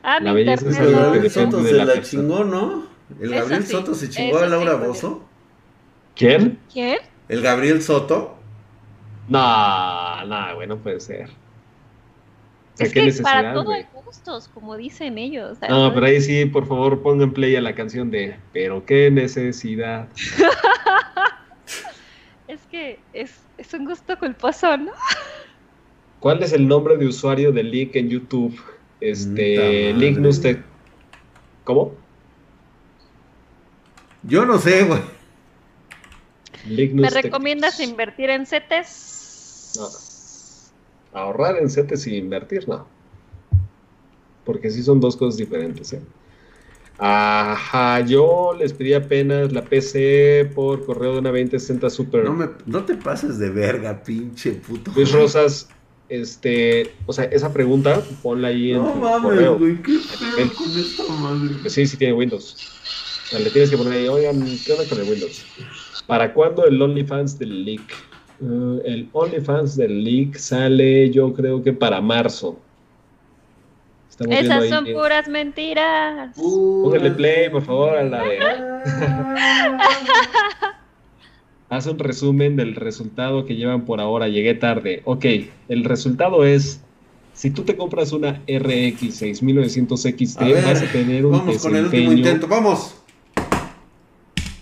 Ah, 0.03 0.19
La 0.19 0.33
mi 0.33 0.33
belleza 0.33 0.69
es 0.69 0.79
internet. 0.79 0.95
algo 0.95 1.11
que 1.11 1.19
Gabriel 1.19 1.21
depende 1.21 1.29
Soto 1.29 1.63
de 1.63 1.73
se 1.73 1.75
la 1.75 1.85
la 1.85 1.93
persona. 1.93 2.27
chingó, 2.27 2.43
¿no? 2.43 2.87
El 3.19 3.33
Eso 3.33 3.35
Gabriel 3.35 3.63
sí, 3.63 3.71
Soto 3.71 3.93
se 3.95 4.09
chingó 4.09 4.39
a 4.39 4.47
Laura 4.47 4.77
sí. 4.77 4.77
Bozo. 4.77 5.29
¿Quién? 6.15 6.59
¿Quién? 6.71 6.99
El 7.27 7.41
Gabriel 7.41 7.81
Soto. 7.81 8.35
No, 9.27 10.25
no, 10.25 10.55
güey, 10.55 10.67
no 10.67 10.77
puede 10.77 10.99
ser. 10.99 11.29
O 12.73 12.77
sea, 12.77 12.87
Es 12.87 12.93
qué 12.93 13.01
que 13.01 13.05
necesidad, 13.07 13.23
para 13.23 13.53
todo 13.53 13.71
hay 13.71 13.85
gustos, 13.93 14.47
como 14.53 14.77
dicen 14.77 15.17
ellos. 15.17 15.57
No, 15.67 15.93
pero 15.93 16.05
ahí 16.05 16.21
sí, 16.21 16.45
por 16.45 16.67
favor, 16.67 17.01
pongan 17.01 17.31
play 17.33 17.55
a 17.55 17.61
la 17.61 17.75
canción 17.75 18.09
de 18.11 18.37
Pero 18.53 18.85
qué 18.85 19.11
necesidad. 19.11 20.07
Es 22.47 22.61
que 22.71 22.99
es, 23.13 23.43
es 23.57 23.73
un 23.75 23.85
gusto 23.85 24.17
culposo, 24.17 24.75
¿no? 24.77 24.91
¿Cuál 26.19 26.41
es 26.43 26.51
el 26.53 26.67
nombre 26.67 26.97
de 26.97 27.05
usuario 27.07 27.51
de 27.51 27.63
Leak 27.63 27.95
en 27.95 28.09
YouTube? 28.09 28.59
Este, 29.01 29.93
Tech. 30.41 30.63
¿Cómo? 31.63 31.93
Yo 34.23 34.45
no 34.45 34.57
sé, 34.57 34.83
güey. 34.83 35.01
¿Me 36.93 37.09
recomiendas 37.09 37.79
invertir 37.79 38.29
en 38.29 38.45
CETES? 38.45 39.73
No. 41.13 41.19
Ahorrar 41.19 41.57
en 41.57 41.69
CETES 41.69 42.07
y 42.07 42.17
invertir, 42.17 42.67
no. 42.67 42.87
Porque 44.43 44.69
sí 44.69 44.83
son 44.83 44.99
dos 44.99 45.15
cosas 45.15 45.37
diferentes, 45.37 45.93
¿eh? 45.93 46.01
Ajá, 47.01 48.01
yo 48.01 48.53
les 48.59 48.73
pedí 48.73 48.93
apenas 48.93 49.53
la 49.53 49.63
PC 49.63 50.51
por 50.53 50.85
correo 50.85 51.13
de 51.13 51.19
una 51.19 51.29
2060 51.29 51.89
Super. 51.89 52.25
No, 52.25 52.33
me, 52.33 52.49
no 52.65 52.83
te 52.83 52.95
pases 52.95 53.39
de 53.39 53.49
verga, 53.49 54.03
pinche 54.03 54.51
puto. 54.51 54.91
Luis 54.93 55.13
Rosas, 55.13 55.69
este, 56.09 56.93
o 57.05 57.13
sea, 57.13 57.25
esa 57.25 57.53
pregunta, 57.53 58.01
ponla 58.23 58.47
ahí 58.49 58.71
en 58.71 58.77
No 58.83 58.91
tu 58.93 58.99
mames, 58.99 59.21
correo. 59.21 59.57
güey. 59.57 59.81
¿Qué 59.81 59.99
pedo 60.35 60.53
con 60.55 60.79
esta 60.79 61.03
madre? 61.13 61.69
Sí, 61.69 61.85
sí 61.87 61.97
tiene 61.97 62.13
Windows. 62.13 62.55
O 63.25 63.27
sea, 63.29 63.39
le 63.39 63.49
tienes 63.51 63.69
que 63.69 63.77
poner 63.77 63.93
ahí, 63.93 64.07
oigan, 64.07 64.43
¿qué 64.65 64.73
onda 64.73 64.85
con 64.89 64.99
el 64.99 65.09
Windows? 65.09 65.45
¿Para 66.07 66.33
cuándo 66.33 66.65
el 66.65 66.81
OnlyFans 66.81 67.37
del 67.37 67.63
leak? 67.65 67.81
Eh, 68.41 68.81
el 68.85 69.09
OnlyFans 69.13 69.75
del 69.77 70.03
leak 70.03 70.35
sale, 70.37 71.09
yo 71.11 71.31
creo 71.33 71.61
que 71.63 71.71
para 71.73 72.01
marzo. 72.01 72.57
Estamos 74.09 74.35
Esas 74.35 74.67
son 74.69 74.85
ahí. 74.87 74.93
puras 74.93 75.27
mentiras. 75.27 76.35
Póngale 76.35 77.11
play, 77.11 77.49
por 77.49 77.61
favor, 77.63 77.95
a 77.97 78.03
la 78.03 78.23
de. 78.23 78.39
Haz 81.69 81.85
un 81.85 81.99
resumen 81.99 82.55
del 82.55 82.75
resultado 82.75 83.45
que 83.45 83.55
llevan 83.55 83.85
por 83.85 84.01
ahora. 84.01 84.27
Llegué 84.27 84.55
tarde. 84.55 85.01
Ok, 85.05 85.25
el 85.67 85.83
resultado 85.83 86.43
es: 86.43 86.81
si 87.33 87.51
tú 87.51 87.63
te 87.63 87.75
compras 87.75 88.11
una 88.11 88.41
RX 88.47 89.13
6900 89.13 90.01
XT, 90.01 90.41
A 90.41 90.45
ver, 90.45 90.63
vas 90.65 90.81
a 90.81 90.91
tener 90.91 91.25
un 91.25 91.31
Vamos 91.33 91.61
con 91.61 91.75
el 91.75 91.85
último 91.85 92.01
desempeño. 92.09 92.17
intento, 92.17 92.47
vamos. 92.47 92.95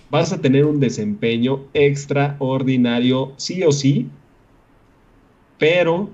vas 0.10 0.34
a 0.34 0.42
tener 0.42 0.66
un 0.66 0.80
desempeño 0.80 1.62
extraordinario, 1.74 3.34
sí 3.38 3.64
o 3.64 3.72
sí, 3.72 4.08
pero 5.58 6.10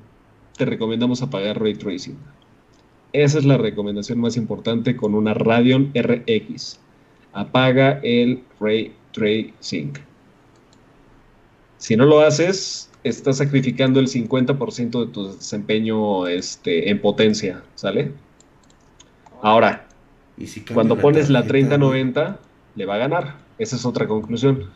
te 0.57 0.65
recomendamos 0.65 1.21
apagar 1.21 1.59
Ray 1.59 1.73
Tracing. 1.75 2.17
Esa 3.13 3.39
es 3.39 3.45
la 3.45 3.57
recomendación 3.57 4.19
más 4.19 4.37
importante 4.37 4.95
con 4.95 5.13
una 5.15 5.33
Radeon 5.33 5.91
RX. 5.95 6.79
Apaga 7.33 7.99
el 8.03 8.43
Ray 8.59 8.93
Tracing. 9.11 9.93
Si 11.83 11.97
no 11.97 12.05
lo 12.05 12.21
haces, 12.21 12.89
estás 13.03 13.39
sacrificando 13.39 13.99
el 13.99 14.07
50% 14.07 15.05
de 15.05 15.11
tu 15.11 15.33
desempeño 15.33 16.27
este, 16.27 16.89
en 16.89 17.01
potencia, 17.01 17.61
¿sale? 17.75 18.13
Ahora, 19.41 19.85
Y 20.37 20.47
si 20.47 20.61
cambio 20.61 20.75
cuando 20.75 20.97
pones 20.97 21.29
la 21.29 21.41
tarjeta, 21.41 21.75
3090, 21.75 22.39
le 22.75 22.85
va 22.85 22.95
a 22.95 22.99
ganar. 22.99 23.35
Esa 23.57 23.75
es 23.75 23.85
otra 23.85 24.07
conclusión. 24.07 24.69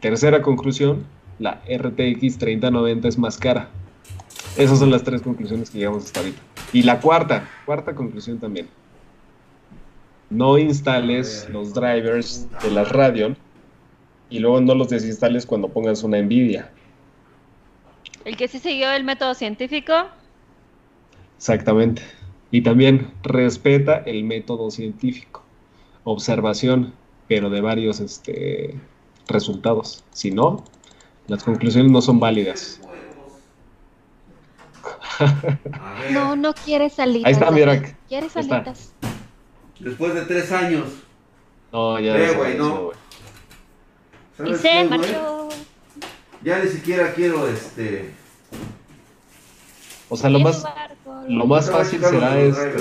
Tercera 0.00 0.40
conclusión, 0.40 1.04
la 1.38 1.60
RTX 1.70 2.38
3090 2.38 3.06
es 3.06 3.18
más 3.18 3.36
cara. 3.36 3.68
Esas 4.56 4.78
son 4.78 4.90
las 4.90 5.04
tres 5.04 5.20
conclusiones 5.20 5.68
que 5.68 5.76
llegamos 5.76 6.06
hasta 6.06 6.20
ahorita. 6.20 6.40
Y 6.72 6.84
la 6.84 7.02
cuarta, 7.02 7.46
cuarta 7.66 7.94
conclusión 7.94 8.38
también. 8.38 8.66
No 10.30 10.56
instales 10.56 11.50
los 11.52 11.74
drivers 11.74 12.48
de 12.62 12.70
las 12.70 12.90
Radeon 12.90 13.36
y 14.30 14.38
luego 14.38 14.60
no 14.60 14.74
los 14.74 14.88
desinstales 14.88 15.46
cuando 15.46 15.68
pongas 15.68 16.02
una 16.02 16.20
Nvidia. 16.20 16.70
El 18.24 18.36
que 18.36 18.48
sí 18.48 18.58
siguió 18.58 18.90
el 18.92 19.04
método 19.04 19.34
científico, 19.34 19.94
Exactamente. 21.36 22.02
Y 22.50 22.62
también 22.62 23.12
respeta 23.22 23.98
el 23.98 24.24
método 24.24 24.70
científico. 24.70 25.42
Observación, 26.04 26.94
pero 27.28 27.50
de 27.50 27.60
varios 27.60 28.00
este, 28.00 28.74
resultados. 29.26 30.04
Si 30.12 30.30
no, 30.30 30.64
las 31.26 31.42
conclusiones 31.42 31.90
no 31.92 32.00
son 32.00 32.20
válidas. 32.20 32.80
No, 36.12 36.36
no 36.36 36.52
quiere 36.52 36.90
salitas. 36.90 37.26
Ahí 37.26 37.32
está, 37.32 37.50
mi 37.50 37.60
David. 37.60 37.80
Drac. 37.80 37.96
Quiere 38.06 38.28
salitas. 38.28 38.92
Después 39.80 40.14
de 40.14 40.20
tres 40.22 40.52
años. 40.52 40.84
No, 41.72 41.98
ya 41.98 42.14
se 42.14 42.36
güey, 42.36 42.56
no. 42.58 42.82
güey. 42.84 42.96
Y 44.38 44.42
¿Sabes 44.42 44.60
se 44.60 44.84
marchó. 44.84 45.48
Ya 46.42 46.58
ni 46.62 46.68
siquiera 46.68 47.12
quiero 47.12 47.48
este. 47.48 48.10
O 50.08 50.16
sea, 50.16 50.30
lo 50.30 50.38
más, 50.38 50.62
barco. 50.62 51.22
lo 51.28 51.46
más 51.46 51.70
fácil 51.70 52.00
será 52.00 52.38
este. 52.38 52.78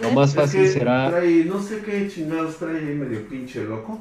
ver. 0.00 0.14
más 0.14 0.30
Es 0.30 0.36
fácil 0.36 0.62
que 0.62 0.68
será. 0.68 1.10
Trae, 1.10 1.44
no 1.44 1.60
sé 1.60 1.80
qué 1.82 2.08
chingados 2.08 2.56
trae 2.56 2.76
ahí 2.76 2.94
medio 2.94 3.26
pinche 3.28 3.64
loco. 3.64 4.00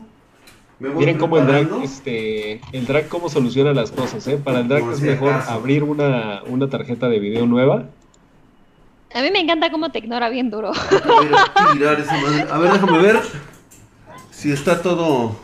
Me 0.80 0.90
voy 0.90 1.00
Miren 1.00 1.18
cómo 1.18 1.38
el 1.38 1.48
drag, 1.48 1.84
este, 1.84 2.60
el 2.74 2.86
drag 2.86 3.08
cómo 3.08 3.30
soluciona 3.30 3.74
las 3.74 3.92
cosas, 3.92 4.28
¿eh? 4.28 4.38
Para 4.38 4.60
el 4.60 4.68
drag 4.68 4.84
Por 4.84 4.94
es 4.94 5.00
si 5.00 5.06
mejor 5.06 5.34
acaso. 5.34 5.52
abrir 5.52 5.84
una, 5.84 6.44
una 6.44 6.70
tarjeta 6.70 7.10
de 7.10 7.20
video 7.20 7.46
nueva. 7.46 7.86
A 9.14 9.22
mí 9.22 9.30
me 9.32 9.40
encanta 9.40 9.72
cómo 9.72 9.92
te 9.92 10.00
ignora 10.00 10.30
bien 10.30 10.50
duro. 10.50 10.72
A 10.74 11.70
a 11.70 11.74
tirar 11.74 12.00
esa 12.00 12.18
madre. 12.18 12.46
A 12.52 12.58
ver, 12.58 12.72
déjame 12.74 12.98
ver 13.00 13.22
si 14.32 14.52
está 14.52 14.82
todo. 14.82 15.36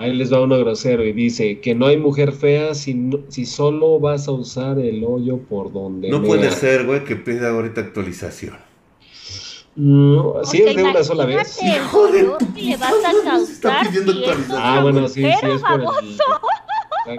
Ahí 0.00 0.14
les 0.14 0.32
va 0.32 0.40
uno 0.40 0.56
grosero 0.58 1.04
y 1.04 1.12
dice 1.12 1.58
que 1.60 1.74
no 1.74 1.86
hay 1.86 1.96
mujer 1.96 2.30
fea 2.32 2.74
si, 2.74 2.94
no- 2.94 3.18
si 3.28 3.44
solo 3.44 3.98
vas 3.98 4.28
a 4.28 4.30
usar 4.30 4.78
el 4.78 5.02
hoyo 5.04 5.38
por 5.38 5.72
donde 5.72 6.08
No 6.08 6.22
puede 6.22 6.50
ser, 6.52 6.86
güey, 6.86 7.02
que 7.04 7.16
pida 7.16 7.50
ahorita 7.50 7.80
actualización. 7.80 8.56
Mm, 9.74 10.18
si 10.44 10.62
O 10.62 10.68
es 10.68 10.76
de 10.76 10.84
una 10.84 11.02
sola 11.02 11.24
vez. 11.26 11.58
Hijo 11.62 12.06
de 12.12 12.22
tu 12.24 12.36
le 12.54 12.76
vas 12.76 12.92
a 12.92 13.38
se 13.44 13.52
está 13.52 13.68
causar 13.70 13.86
pidiendo 13.88 14.12
actualización. 14.12 14.60
Ah, 14.62 14.80
bueno, 14.82 15.08
sí, 15.08 15.22
sí, 15.22 15.28
es 15.28 15.62
por 15.62 15.80
el. 15.80 16.18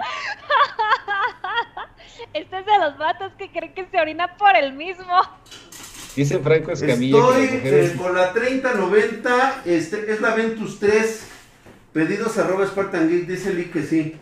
Este 2.32 2.58
es 2.60 2.66
de 2.66 2.78
los 2.78 2.96
vatos 2.98 3.32
que 3.38 3.50
creen 3.50 3.74
que 3.74 3.86
se 3.90 3.98
orina 4.00 4.36
por 4.36 4.54
el 4.56 4.72
mismo. 4.74 5.04
Dice 6.14 6.38
Franco 6.38 6.70
Escamilla 6.72 7.18
Estoy 7.18 7.46
que 7.46 7.52
las 7.54 7.54
mujeres... 7.64 7.90
eh, 7.92 7.96
con 7.96 8.14
la 8.14 8.32
3090, 8.32 9.62
este, 9.64 10.12
es 10.12 10.20
la 10.20 10.34
Ventus 10.34 10.78
3. 10.78 11.26
Pedidos 11.92 12.38
arroba 12.38 12.66
Spartan 12.66 13.08
Geek, 13.08 13.26
dice 13.26 13.52
Lee 13.52 13.70
que 13.70 13.82
sí. 13.82 14.16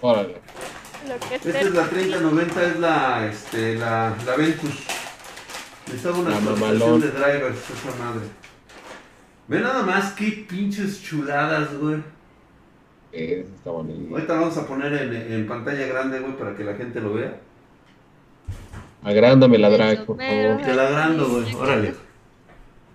Órale. 0.00 0.36
Esta 1.30 1.60
es 1.60 1.74
la 1.74 1.86
3090, 1.86 2.62
es 2.62 2.80
la, 2.80 3.26
este, 3.26 3.74
la, 3.76 4.14
la 4.26 4.36
Ventus. 4.36 4.84
Necesitaba 5.86 6.18
una 6.18 6.30
La 6.30 6.36
actualización 6.36 7.00
de 7.00 7.10
drivers, 7.10 7.58
esa 7.58 8.04
madre. 8.04 8.26
Ve 9.46 9.60
nada 9.60 9.82
más 9.82 10.12
qué 10.12 10.46
pinches 10.48 11.02
chuladas, 11.02 11.76
güey. 11.78 12.02
Eh, 13.12 13.46
está 13.54 13.70
bonito. 13.70 14.14
Ahorita 14.14 14.34
lo 14.34 14.40
vamos 14.40 14.56
a 14.56 14.66
poner 14.66 14.92
en, 14.94 15.32
en 15.32 15.46
pantalla 15.46 15.86
grande, 15.86 16.18
güey, 16.20 16.36
para 16.36 16.56
que 16.56 16.64
la 16.64 16.74
gente 16.74 17.00
lo 17.00 17.14
vea. 17.14 17.38
Agrándame 19.04 19.58
la 19.58 19.68
drag, 19.68 20.06
por 20.06 20.16
favor. 20.16 20.62
Te 20.62 20.74
la 20.74 20.88
agrando, 20.88 21.28
güey, 21.28 21.54
órale. 21.54 21.94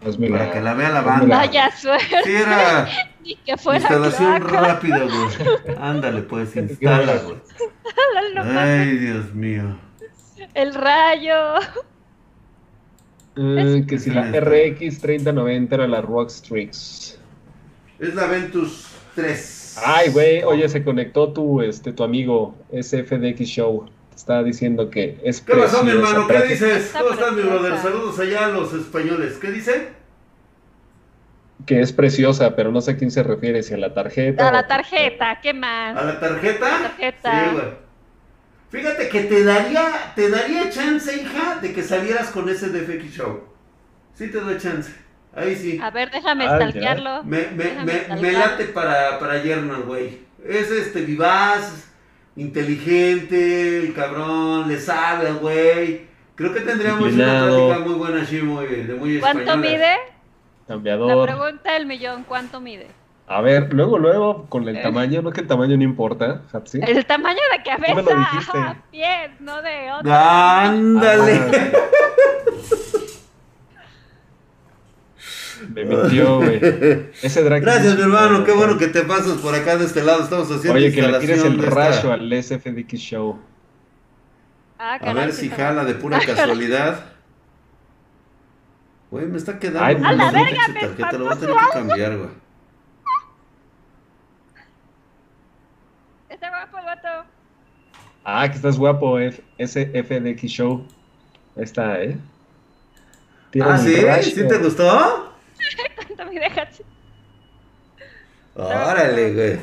Para 0.01 0.51
que 0.51 0.61
la 0.61 0.73
vea 0.73 0.89
la 0.91 1.01
banda. 1.01 1.37
Vaya 1.37 1.71
suerte, 1.75 2.23
Sí, 2.23 2.31
era 2.31 2.87
ni 3.23 3.35
que 3.35 3.57
fuera 3.57 3.79
instalación 3.79 4.39
cloaca. 4.41 4.61
rápida, 4.73 4.99
güey. 4.99 5.77
Ándale, 5.79 6.21
pues, 6.21 6.55
instala, 6.55 7.17
güey. 7.17 7.37
Ay, 8.57 8.97
Dios 8.97 9.33
mío. 9.33 9.77
El 10.53 10.73
rayo. 10.73 11.55
Eh, 13.35 13.85
que 13.87 13.99
si 13.99 14.09
la 14.09 14.25
Esta. 14.25 14.39
RX 14.41 14.99
3090 15.01 15.75
era 15.75 15.87
la 15.87 16.01
Rockstrix. 16.01 17.19
Es 17.99 18.15
la 18.15 18.25
Ventus 18.25 18.87
3. 19.15 19.81
Ay, 19.85 20.09
güey, 20.11 20.43
oye, 20.43 20.67
se 20.67 20.83
conectó 20.83 21.31
tu, 21.31 21.61
este, 21.61 21.93
tu 21.93 22.03
amigo 22.03 22.55
SFDX 22.71 23.41
Show. 23.41 23.85
Está 24.19 24.43
diciendo 24.43 24.89
que 24.89 25.17
es 25.23 25.39
¿Qué 25.39 25.55
pasó, 25.55 25.81
mi 25.81 25.91
preciosa, 25.91 26.11
hermano? 26.11 26.27
¿Qué 26.27 26.47
dices? 26.49 26.91
¿Cómo 26.91 27.11
estás, 27.11 27.31
mi 27.31 27.41
brother? 27.41 27.77
Saludos 27.77 28.19
allá 28.19 28.47
a 28.47 28.49
los 28.49 28.73
españoles. 28.73 29.37
¿Qué 29.37 29.49
dice? 29.49 29.87
Que 31.65 31.79
es 31.79 31.93
preciosa, 31.93 32.53
pero 32.53 32.69
no 32.69 32.81
sé 32.81 32.91
a 32.91 32.97
quién 32.97 33.11
se 33.11 33.23
refiere, 33.23 33.63
si 33.63 33.73
a 33.75 33.77
la 33.77 33.93
tarjeta. 33.93 34.49
A 34.49 34.51
la 34.51 34.67
tarjeta, 34.67 35.39
¿qué 35.41 35.53
más? 35.53 35.95
¿A 35.95 36.03
la 36.03 36.19
tarjeta? 36.19 36.69
La 36.69 36.87
tarjeta. 36.89 37.31
Sí, 37.45 37.49
güey. 37.53 37.65
Fíjate 38.71 39.07
que 39.07 39.21
te 39.21 39.43
daría, 39.45 40.11
te 40.17 40.29
daría 40.29 40.69
chance, 40.69 41.15
hija, 41.15 41.59
de 41.61 41.71
que 41.73 41.81
salieras 41.81 42.27
con 42.31 42.49
ese 42.49 42.67
DFX 42.67 43.15
Show. 43.15 43.39
Sí 44.15 44.27
te 44.27 44.41
doy 44.41 44.57
chance. 44.57 44.91
Ahí 45.33 45.55
sí. 45.55 45.79
A 45.81 45.91
ver, 45.91 46.11
déjame 46.11 46.45
Ah, 46.45 46.57
stalkearlo. 46.57 47.23
Me, 47.23 47.47
me, 47.55 47.63
déjame 47.63 48.05
me, 48.09 48.15
me 48.21 48.31
late 48.33 48.65
para, 48.65 49.17
para 49.17 49.41
Yernan, 49.41 49.83
güey. 49.83 50.19
Es 50.45 50.69
este 50.71 51.03
vivaz, 51.03 51.88
inteligente, 52.39 53.77
el 53.79 53.93
cabrón, 53.93 54.67
le 54.67 54.79
sabe 54.79 55.27
al 55.27 55.35
güey. 55.37 56.07
Creo 56.35 56.53
que 56.53 56.61
tendríamos 56.61 57.13
una 57.13 57.45
plática 57.47 57.79
muy 57.79 57.93
buena 57.95 58.21
así, 58.21 58.41
muy, 58.41 58.65
de 58.65 58.93
muy 58.95 59.19
¿Cuánto 59.19 59.41
española. 59.43 59.69
mide? 59.69 59.93
La 60.67 60.75
Cambiador. 60.75 61.25
pregunta 61.27 61.73
del 61.73 61.85
millón, 61.85 62.23
¿cuánto 62.27 62.61
mide? 62.61 62.87
A 63.27 63.41
ver, 63.41 63.73
luego, 63.73 63.99
luego, 63.99 64.45
con 64.49 64.67
el 64.67 64.77
Eh. 64.77 64.81
tamaño, 64.81 65.21
no 65.21 65.31
que 65.31 65.41
el 65.41 65.47
tamaño 65.47 65.75
no 65.77 65.83
importa, 65.83 66.41
Hatsi. 66.51 66.79
El 66.81 67.05
tamaño 67.05 67.39
de 67.55 67.63
cabeza, 67.63 68.75
pies, 68.91 69.31
no 69.39 69.61
de 69.61 69.91
otro. 69.91 70.11
Ándale. 70.13 71.41
Me 75.73 75.83
mintió, 75.85 76.37
güey. 76.37 76.59
Ese 77.21 77.43
drag. 77.43 77.61
Gracias, 77.61 77.95
mi 77.95 78.01
hermano. 78.03 78.43
Qué 78.43 78.51
bueno 78.51 78.77
que 78.77 78.87
te 78.87 79.01
pasas 79.03 79.37
por 79.39 79.53
acá 79.55 79.77
de 79.77 79.85
este 79.85 80.03
lado. 80.03 80.23
Estamos 80.23 80.49
haciendo 80.51 80.73
Oye, 80.73 80.91
que 80.93 81.01
le 81.01 81.19
tires 81.19 81.43
el 81.43 81.61
rayo 81.61 82.11
al 82.13 82.31
SFDX 82.43 82.93
Show. 82.99 83.39
Ah, 84.77 84.95
A 85.01 85.13
ver 85.13 85.33
si 85.33 85.49
jala 85.49 85.83
de 85.83 85.95
pura 85.95 86.19
casualidad. 86.19 87.05
Güey, 89.11 89.25
me 89.25 89.37
está 89.37 89.57
quedando 89.59 89.83
Ay, 89.83 89.95
¡A 89.95 90.13
la 90.13 90.25
la 90.25 90.31
verga, 90.31 90.67
me 90.69 90.79
tarjeta. 90.79 91.11
Lo 91.13 91.25
voy 91.25 91.33
a 91.33 91.35
tener 91.37 91.55
que 91.55 91.69
cambiar, 91.73 92.17
güey. 92.17 92.29
Está 96.29 96.49
guapo 96.49 96.77
el 96.77 96.85
vato. 96.85 97.07
Ah, 98.23 98.47
que 98.49 98.55
estás 98.55 98.77
guapo, 98.77 99.17
F- 99.19 99.43
SFDX 99.57 100.43
Show. 100.51 100.85
Ahí 101.57 101.63
está, 101.63 102.01
¿eh? 102.03 102.17
Tira 103.51 103.73
Ah, 103.73 103.77
¿sí? 103.79 103.95
rayo. 103.95 104.23
¿Sí 104.23 104.47
te 104.47 104.57
gustó? 104.59 105.28
¿Cuánto 105.95 106.25
mide 106.31 106.45
Hatsi? 106.45 106.83
Órale, 108.55 109.33
güey. 109.33 109.59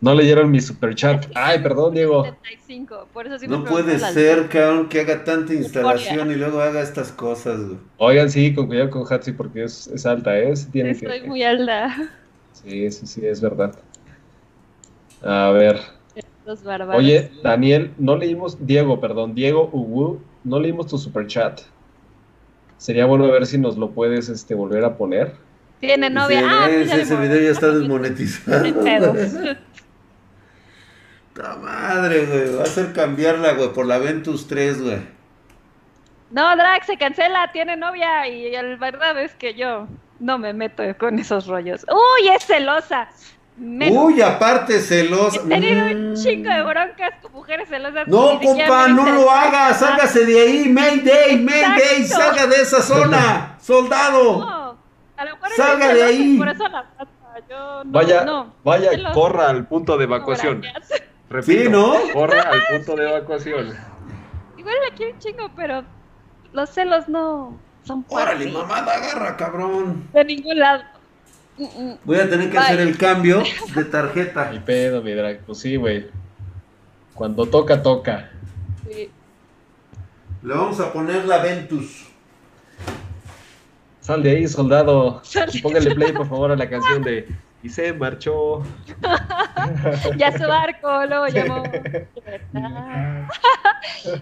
No 0.00 0.14
leyeron 0.14 0.50
mi 0.50 0.60
super 0.60 0.94
chat. 0.94 1.26
Ay, 1.34 1.60
perdón, 1.60 1.94
Diego. 1.94 2.24
75, 2.24 3.08
por 3.12 3.26
eso 3.26 3.38
sí 3.38 3.48
me 3.48 3.56
No 3.56 3.64
puede 3.64 3.98
ser, 3.98 4.48
cabrón, 4.48 4.88
que 4.88 5.00
haga 5.00 5.24
tanta 5.24 5.54
instalación 5.54 6.30
y 6.30 6.34
luego 6.34 6.60
haga 6.60 6.82
estas 6.82 7.12
cosas, 7.12 7.60
güey. 7.60 7.78
Oigan, 7.96 8.30
sí, 8.30 8.54
con 8.54 8.66
cuidado 8.66 8.90
con 8.90 9.04
Hatsi 9.10 9.32
porque 9.32 9.64
es, 9.64 9.86
es 9.88 10.04
alta, 10.04 10.38
¿eh? 10.38 10.54
Sí, 10.54 10.66
tiene 10.70 10.90
Estoy 10.90 11.22
que... 11.22 11.26
muy 11.26 11.42
alta. 11.42 11.96
sí, 12.52 12.90
sí, 12.90 13.06
sí, 13.06 13.26
es 13.26 13.40
verdad. 13.40 13.74
A 15.22 15.50
ver. 15.50 15.80
Los 16.44 16.62
bárbaros. 16.62 17.02
Oye, 17.02 17.30
Daniel, 17.42 17.92
no 17.98 18.16
leímos, 18.16 18.64
Diego, 18.64 19.00
perdón, 19.00 19.34
Diego 19.34 19.68
Ugu, 19.72 20.20
no 20.44 20.60
leímos 20.60 20.86
tu 20.86 20.98
super 20.98 21.26
chat. 21.26 21.62
Sería 22.78 23.06
bueno 23.06 23.30
ver 23.30 23.46
si 23.46 23.58
nos 23.58 23.76
lo 23.76 23.90
puedes 23.90 24.28
este, 24.28 24.54
volver 24.54 24.84
a 24.84 24.96
poner. 24.96 25.34
Tiene 25.80 26.10
novia. 26.10 26.40
Sí, 26.40 26.46
ah, 26.48 26.68
ya 26.84 26.96
ese, 26.96 27.16
video 27.16 27.40
ya 27.40 27.50
está 27.50 27.70
desmonetizado. 27.70 28.64
¡Ta 31.34 31.56
madre, 31.56 32.24
güey! 32.24 32.54
Va 32.54 32.60
a 32.60 32.64
hacer 32.64 32.92
cambiarla, 32.92 33.52
güey, 33.52 33.72
por 33.72 33.86
la 33.86 33.98
Ventus 33.98 34.46
3, 34.48 34.82
güey. 34.82 34.98
No, 36.30 36.56
Drag 36.56 36.84
se 36.84 36.96
cancela, 36.96 37.52
tiene 37.52 37.76
novia 37.76 38.26
y 38.26 38.50
la 38.50 38.62
verdad 38.76 39.22
es 39.22 39.34
que 39.34 39.54
yo 39.54 39.86
no 40.18 40.38
me 40.38 40.52
meto 40.52 40.82
con 40.98 41.18
esos 41.18 41.46
rollos. 41.46 41.84
¡Uy, 41.90 42.28
es 42.28 42.44
celosa! 42.44 43.08
Menos. 43.56 44.04
Uy, 44.04 44.20
aparte 44.20 44.80
celosa. 44.80 45.40
He 45.44 45.48
tenido 45.48 45.86
un 45.86 46.12
Mm. 46.12 46.14
chingo 46.16 46.50
de 46.50 46.62
broncas 46.62 47.14
con 47.22 47.32
mujeres 47.32 47.68
celosas. 47.68 48.06
No, 48.06 48.38
compa, 48.40 48.88
no 48.88 49.04
lo 49.06 49.24
nada. 49.26 49.42
haga. 49.42 49.74
Sálgase 49.74 50.26
de 50.26 50.40
ahí. 50.40 50.68
Mayday, 50.68 51.38
Mayday. 51.42 52.04
Salga 52.04 52.46
de 52.46 52.56
esa 52.56 52.82
zona. 52.82 53.56
Soldado. 53.60 54.40
No, 54.40 54.78
a 55.16 55.24
lo 55.24 55.34
mejor 55.36 55.48
Salga 55.56 55.94
de 55.94 56.02
ahí. 56.02 56.36
Por 56.38 56.48
eso 56.48 56.68
la. 56.68 56.84
Yo 57.50 57.84
no, 57.84 57.92
Vaya, 57.92 58.24
no. 58.24 58.54
vaya, 58.64 58.90
Celosa. 58.90 59.14
corra 59.14 59.50
al 59.50 59.66
punto 59.68 59.96
de 59.98 60.04
evacuación. 60.04 60.60
gracias. 60.62 61.02
Repito, 61.30 61.62
Sí, 61.64 61.68
¿no? 61.68 61.94
corra 62.14 62.42
al 62.42 62.62
punto 62.66 62.96
de 62.96 63.08
evacuación. 63.10 63.74
Igual 64.56 64.74
quiero 64.96 65.12
un 65.12 65.18
chingo, 65.18 65.50
pero 65.54 65.84
los 66.52 66.70
celos 66.70 67.08
no 67.08 67.58
son 67.84 68.04
Órale, 68.08 68.50
mamada, 68.50 68.94
agarra, 68.94 69.36
cabrón. 69.36 70.08
de 70.14 70.24
ningún 70.24 70.58
lado. 70.58 70.82
Voy 72.04 72.18
a 72.18 72.28
tener 72.28 72.50
que 72.50 72.56
Bye. 72.58 72.66
hacer 72.66 72.80
el 72.80 72.98
cambio 72.98 73.42
de 73.74 73.84
tarjeta. 73.84 74.50
Mi 74.50 74.58
pedo, 74.60 75.02
mi 75.02 75.12
drag. 75.12 75.40
Pues 75.40 75.58
sí, 75.58 75.76
güey. 75.76 76.06
Cuando 77.14 77.46
toca, 77.46 77.82
toca. 77.82 78.30
Sí. 78.88 79.10
Le 80.42 80.54
vamos 80.54 80.78
a 80.80 80.92
poner 80.92 81.24
la 81.24 81.38
Ventus. 81.38 82.06
Sal 84.00 84.22
de 84.22 84.30
ahí, 84.30 84.46
soldado. 84.46 85.20
Sal 85.24 85.50
póngale 85.62 85.94
play, 85.94 86.12
por 86.12 86.28
favor, 86.28 86.52
a 86.52 86.56
la 86.56 86.68
canción 86.68 87.02
de 87.02 87.26
Y 87.62 87.68
se 87.68 87.92
marchó. 87.92 88.62
Ya 90.16 90.30
su 90.38 90.46
barco 90.46 91.06
lo 91.06 91.26
llamó. 91.26 91.64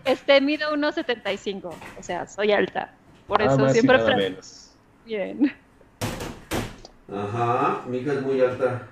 Este 0.05 0.41
mido 0.41 0.75
1.75, 0.75 1.65
o 1.65 2.03
sea, 2.03 2.27
soy 2.27 2.53
alta. 2.53 2.93
Por 3.27 3.41
Nada 3.41 3.55
eso 3.55 3.69
siempre 3.71 3.99
menos. 4.17 4.71
bien. 5.05 5.53
Ajá, 7.13 7.83
mi 7.89 7.99
hija 7.99 8.15
es 8.15 8.23
muy 8.23 8.41
alta. 8.41 8.89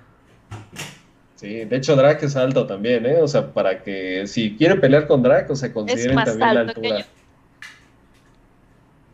Sí, 1.35 1.65
de 1.65 1.75
hecho 1.75 1.95
Drake 1.95 2.25
es 2.25 2.35
alto 2.35 2.65
también, 2.65 3.05
¿eh? 3.05 3.21
O 3.21 3.27
sea, 3.27 3.53
para 3.53 3.83
que 3.83 4.27
si 4.27 4.55
quieren 4.55 4.79
pelear 4.79 5.07
con 5.07 5.23
Drake, 5.23 5.51
o 5.51 5.55
sea, 5.55 5.73
consideren 5.73 6.15
también 6.15 6.53
la 6.53 6.61
altura. 6.61 7.05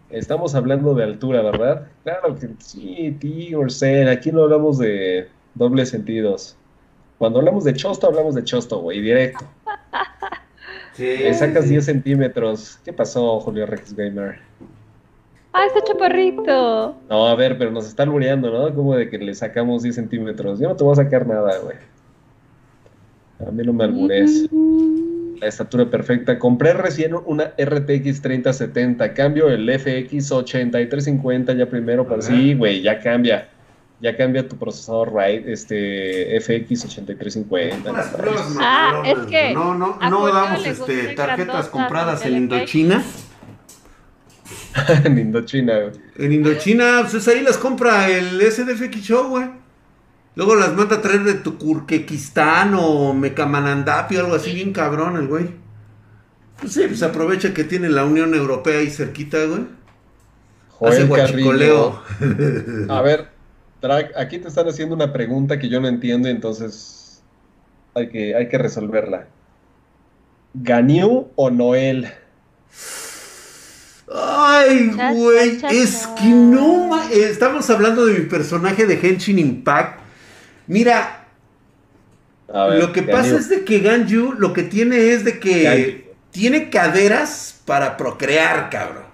Estamos 0.10 0.56
hablando 0.56 0.94
de 0.96 1.04
altura, 1.04 1.42
¿verdad? 1.42 1.88
Claro 2.04 2.36
que 2.36 2.50
sí, 2.60 3.16
tío, 3.20 3.60
Orsen, 3.60 4.08
aquí 4.08 4.32
no 4.32 4.44
hablamos 4.44 4.78
de 4.80 5.28
dobles 5.56 5.90
sentidos. 5.90 6.56
Cuando 7.18 7.40
hablamos 7.40 7.64
de 7.64 7.74
chosto, 7.74 8.08
hablamos 8.08 8.36
de 8.36 8.44
chosto, 8.44 8.80
güey, 8.80 9.02
directo. 9.02 9.46
Sí. 10.94 11.06
Le 11.06 11.34
sacas 11.34 11.64
sí. 11.64 11.70
10 11.70 11.86
centímetros. 11.86 12.78
¿Qué 12.84 12.92
pasó, 12.92 13.40
Julio 13.40 13.66
Rex 13.66 13.96
Gamer? 13.96 14.40
¡Ah, 15.52 15.66
está 15.66 15.84
chaparrito! 15.84 16.96
No, 17.10 17.28
a 17.28 17.36
ver, 17.36 17.58
pero 17.58 17.72
nos 17.72 17.88
está 17.88 18.04
albureando, 18.04 18.52
¿no? 18.52 18.74
Como 18.76 18.96
de 18.96 19.10
que 19.10 19.18
le 19.18 19.34
sacamos 19.34 19.82
10 19.82 19.96
centímetros. 19.96 20.60
Yo 20.60 20.70
no 20.70 20.76
te 20.76 20.84
voy 20.84 20.94
a 20.94 20.98
sacar 20.98 21.26
nada, 21.26 21.58
güey. 21.60 21.76
A 23.48 23.52
mí 23.52 23.64
no 23.64 23.74
me 23.74 23.86
albures. 23.86 24.48
La 25.40 25.48
estatura 25.48 25.86
perfecta. 25.90 26.38
Compré 26.38 26.74
recién 26.74 27.16
una 27.26 27.54
RTX 27.58 28.22
3070. 28.22 29.14
Cambio 29.14 29.48
el 29.50 29.68
FX 29.80 30.32
8350 30.32 31.54
ya 31.54 31.66
primero. 31.66 32.06
Para... 32.06 32.22
Sí, 32.22 32.54
güey, 32.54 32.82
ya 32.82 33.00
cambia. 33.00 33.50
ya 34.02 34.16
cambia 34.16 34.48
tu 34.48 34.58
procesador 34.58 35.14
RAID, 35.14 35.48
este 35.48 36.38
FX8350. 36.40 37.94
Ah, 38.60 39.02
es 39.06 39.20
que 39.28 39.54
no, 39.54 39.74
no, 39.74 39.98
no 39.98 40.28
damos 40.28 40.66
este, 40.66 41.16
tarjetas 41.16 41.70
compradas 41.70 42.26
en 42.26 42.38
Indochina. 42.38 43.04
en 45.06 45.18
Indochina, 45.18 45.80
güey. 45.80 45.92
En 46.18 46.34
Indochina, 46.34 47.08
pues 47.10 47.28
ahí 47.28 47.42
las 47.42 47.58
compra 47.58 48.10
el 48.10 48.42
SDFX 48.42 49.02
Show, 49.02 49.30
güey. 49.30 49.50
Luego 50.36 50.56
las 50.56 50.76
manda 50.76 50.98
a 50.98 51.02
traer 51.02 51.24
de 51.24 51.34
Turquequistán 51.36 52.74
o 52.76 53.14
Mecamanandapi 53.14 54.16
o 54.16 54.20
algo 54.22 54.36
así, 54.36 54.54
bien 54.54 54.72
cabrón 54.72 55.18
el 55.18 55.28
güey. 55.28 55.50
Pues 56.60 56.74
sí, 56.74 56.84
pues 56.88 57.04
aprovecha 57.04 57.54
que 57.54 57.64
tiene 57.64 57.90
la 57.90 58.06
Unión 58.06 58.34
Europea 58.34 58.80
ahí 58.80 58.90
cerquita, 58.90 59.44
güey. 59.46 59.68
Hace 60.82 61.06
guachicoleo. 61.06 62.02
A 62.90 63.02
ver, 63.02 63.30
aquí 64.16 64.40
te 64.40 64.48
están 64.48 64.68
haciendo 64.68 64.96
una 64.96 65.12
pregunta 65.12 65.60
que 65.60 65.70
yo 65.70 65.82
no 65.82 65.88
entiendo 65.88 66.28
y 66.28 66.32
entonces 66.32 67.22
hay 67.94 68.10
que, 68.10 68.36
hay 68.36 68.48
que 68.48 68.58
resolverla. 68.58 69.28
¿Ganiu 70.54 71.28
o 71.36 71.50
Noel? 71.50 72.08
Ay, 74.14 74.92
güey, 75.14 75.62
es 75.72 76.08
que 76.20 76.30
no. 76.30 77.02
Estamos 77.12 77.70
hablando 77.70 78.06
de 78.06 78.20
mi 78.20 78.26
personaje 78.26 78.86
de 78.86 78.96
Henshin 78.96 79.38
Impact. 79.38 80.00
Mira, 80.68 81.28
lo 82.48 82.92
que 82.92 83.04
pasa 83.04 83.36
es 83.36 83.50
de 83.50 83.64
que 83.64 83.80
Ganju 83.80 84.34
lo 84.34 84.54
que 84.54 84.64
tiene 84.64 85.14
es 85.14 85.24
de 85.26 85.40
que 85.40 86.14
tiene 86.32 86.70
caderas 86.70 87.62
para 87.66 87.98
procrear, 87.98 88.70
cabrón. 88.70 89.10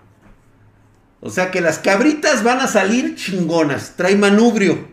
O 1.22 1.30
sea 1.30 1.52
que 1.52 1.60
las 1.60 1.80
cabritas 1.80 2.44
van 2.44 2.60
a 2.60 2.68
salir 2.68 3.16
chingonas. 3.16 3.96
Trae 3.96 4.16
manubrio. 4.16 4.88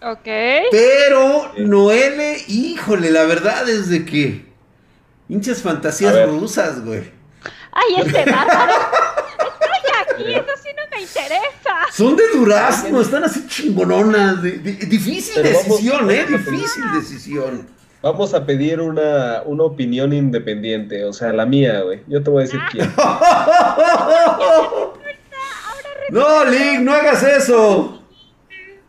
Ok. 0.00 0.28
Pero 0.70 1.52
Noele, 1.58 2.38
híjole, 2.48 3.10
la 3.10 3.24
verdad 3.24 3.68
es 3.68 3.88
de 3.88 4.04
que. 4.04 4.52
Hinchas 5.28 5.62
fantasías 5.62 6.26
rusas, 6.28 6.84
güey. 6.84 7.21
Ay, 7.72 7.94
ese 7.98 8.30
bárbaro. 8.30 8.72
Estoy 9.38 9.80
aquí, 10.00 10.34
eso 10.34 10.52
sí 10.62 10.68
no 10.76 10.82
me 10.94 11.02
interesa. 11.02 11.74
Son 11.90 12.14
de 12.16 12.28
durazno, 12.32 13.00
están 13.00 13.24
así 13.24 13.46
chingononas. 13.48 14.42
difícil 14.42 15.42
decisión, 15.42 16.10
¿eh? 16.10 16.26
Difícil 16.26 16.84
decisión. 16.94 17.66
Vamos 18.02 18.34
a 18.34 18.44
pedir 18.44 18.80
una, 18.80 19.42
una, 19.46 19.62
opinión 19.62 20.12
independiente, 20.12 21.04
o 21.04 21.12
sea, 21.12 21.32
la 21.32 21.46
mía, 21.46 21.82
güey. 21.82 22.02
Yo 22.08 22.20
te 22.22 22.30
voy 22.30 22.42
a 22.42 22.46
decir 22.46 22.60
quién. 22.72 22.92
no, 26.10 26.44
Link, 26.44 26.80
no 26.80 26.92
hagas 26.92 27.22
eso. 27.22 28.02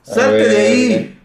Salte 0.02 0.50
de 0.50 0.58
ahí. 0.58 1.20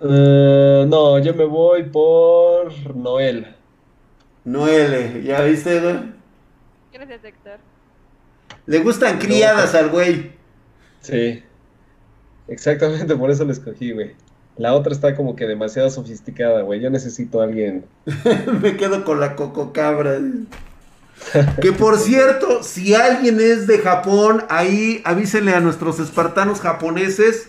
Uh, 0.00 0.86
no, 0.86 1.20
yo 1.20 1.34
me 1.34 1.44
voy 1.44 1.84
por 1.84 2.94
Noel. 2.96 3.54
Noel, 4.44 5.22
¿ya 5.22 5.40
viste, 5.42 5.80
güey? 5.80 6.14
Gracias, 6.94 7.24
Héctor. 7.24 7.58
Le 8.66 8.78
gustan 8.78 9.18
criadas 9.18 9.74
al 9.74 9.90
güey. 9.90 10.30
Sí. 11.00 11.42
Exactamente 12.46 13.16
por 13.16 13.32
eso 13.32 13.44
lo 13.44 13.50
escogí, 13.50 13.90
güey. 13.90 14.14
La 14.56 14.74
otra 14.74 14.92
está 14.92 15.16
como 15.16 15.34
que 15.34 15.48
demasiado 15.48 15.90
sofisticada, 15.90 16.62
güey. 16.62 16.80
Yo 16.80 16.90
necesito 16.90 17.40
a 17.40 17.44
alguien. 17.44 17.84
Me 18.62 18.76
quedo 18.76 19.04
con 19.04 19.18
la 19.18 19.34
coco 19.34 19.72
cabra. 19.72 20.20
que 21.60 21.72
por 21.72 21.98
cierto, 21.98 22.62
si 22.62 22.94
alguien 22.94 23.40
es 23.40 23.66
de 23.66 23.78
Japón, 23.78 24.44
ahí 24.48 25.02
avísenle 25.04 25.52
a 25.52 25.60
nuestros 25.60 25.98
espartanos 25.98 26.60
japoneses. 26.60 27.48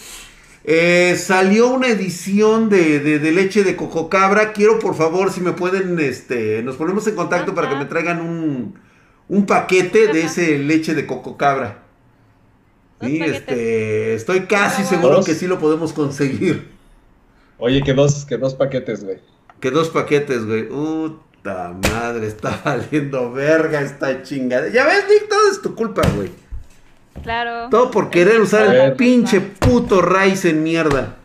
Eh, 0.64 1.16
salió 1.20 1.70
una 1.70 1.90
edición 1.90 2.70
de, 2.70 3.00
de, 3.00 3.32
leche 3.32 3.64
de 3.64 3.76
coco 3.76 4.10
cabra. 4.10 4.54
Quiero 4.54 4.80
por 4.80 4.96
favor, 4.96 5.32
si 5.32 5.40
me 5.40 5.52
pueden, 5.52 6.00
este, 6.00 6.64
nos 6.64 6.78
ponemos 6.78 7.06
en 7.06 7.16
contacto 7.16 7.54
para 7.54 7.70
que 7.70 7.76
me 7.76 7.86
traigan 7.86 8.22
un, 8.22 8.74
un 9.28 9.46
paquete 9.46 10.08
de 10.08 10.22
ese 10.22 10.58
leche 10.60 10.94
de 10.94 11.06
coco 11.06 11.38
cabra. 11.38 11.84
Sí, 13.02 13.20
este, 13.22 14.16
estoy 14.16 14.42
casi 14.42 14.84
seguro 14.84 15.24
que 15.24 15.36
sí 15.36 15.48
lo 15.48 15.60
podemos 15.60 15.94
conseguir. 15.94 16.72
Oye, 17.58 17.82
que 17.84 17.94
dos, 17.94 18.26
que 18.26 18.38
dos 18.38 18.54
paquetes, 18.54 19.04
güey. 19.04 19.18
Que 19.60 19.72
dos 19.72 19.90
paquetes, 19.90 20.46
güey. 20.46 20.68
Puta 20.68 21.76
madre, 21.92 22.28
está 22.28 22.62
valiendo 22.64 23.32
verga 23.32 23.82
esta 23.82 24.24
chingada. 24.24 24.70
Ya 24.70 24.86
ves, 24.86 25.06
Nick, 25.10 25.30
todo 25.30 25.52
es 25.52 25.62
tu 25.62 25.76
culpa, 25.76 26.02
güey. 26.16 26.32
Claro. 27.24 27.70
Todo 27.70 27.92
por 27.92 28.10
querer 28.10 28.42
usar 28.42 28.76
el 28.76 28.94
pinche 28.94 29.40
puto 29.40 30.02
Ryzen 30.02 30.64
mierda. 30.64 31.18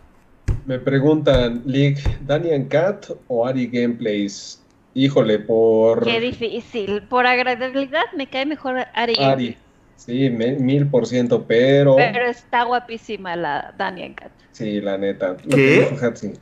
Me 0.66 0.78
preguntan, 0.78 1.62
League, 1.66 2.00
¿Daniel 2.24 2.68
Cat 2.68 3.10
o 3.26 3.46
Ari 3.46 3.66
Gameplays? 3.66 4.59
Híjole, 4.94 5.38
por... 5.38 6.04
Qué 6.04 6.20
difícil. 6.20 7.02
Por 7.02 7.26
agradabilidad 7.26 8.04
me 8.16 8.26
cae 8.26 8.46
mejor 8.46 8.86
Ari. 8.94 9.14
Ari. 9.18 9.56
Sí, 9.96 10.30
mil 10.30 10.86
por 10.86 11.06
ciento, 11.06 11.44
pero... 11.46 11.96
Pero 11.96 12.26
está 12.26 12.64
guapísima 12.64 13.36
la 13.36 13.74
Daniel 13.76 14.14
Cat. 14.14 14.32
Sí, 14.52 14.80
la 14.80 14.96
neta. 14.98 15.36
Lo 15.44 15.56
¿Qué? 15.56 15.56
Que 15.56 15.90
dijo 15.90 16.06
Hatsi. 16.06 16.32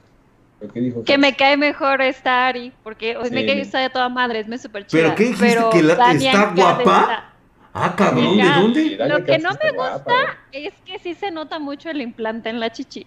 Lo 0.60 0.68
que, 0.68 0.80
dijo 0.80 1.04
que 1.04 1.18
me 1.18 1.36
cae 1.36 1.56
mejor 1.56 2.00
esta 2.02 2.48
Ari, 2.48 2.72
porque 2.82 3.16
hoy 3.16 3.30
me 3.30 3.46
cae 3.46 3.60
está 3.60 3.78
de 3.78 3.90
toda 3.90 4.08
madre, 4.08 4.44
es 4.48 4.62
súper 4.62 4.86
chida. 4.86 5.02
¿Pero 5.02 5.14
qué 5.14 5.24
dijiste? 5.24 5.64
¿Que 5.72 5.82
la, 5.82 6.12
está 6.12 6.52
guapa? 6.54 7.32
Ah, 7.72 7.94
cabrón, 7.96 8.36
¿de 8.36 8.44
dónde? 8.44 9.08
Lo 9.08 9.24
que 9.24 9.38
no 9.38 9.50
me 9.50 9.70
gusta 9.70 10.38
es 10.50 10.72
que 10.84 10.98
sí 10.98 11.14
se 11.14 11.30
nota 11.30 11.58
mucho 11.58 11.90
el 11.90 12.00
implante 12.00 12.48
en 12.48 12.58
la 12.58 12.72
chichi, 12.72 13.06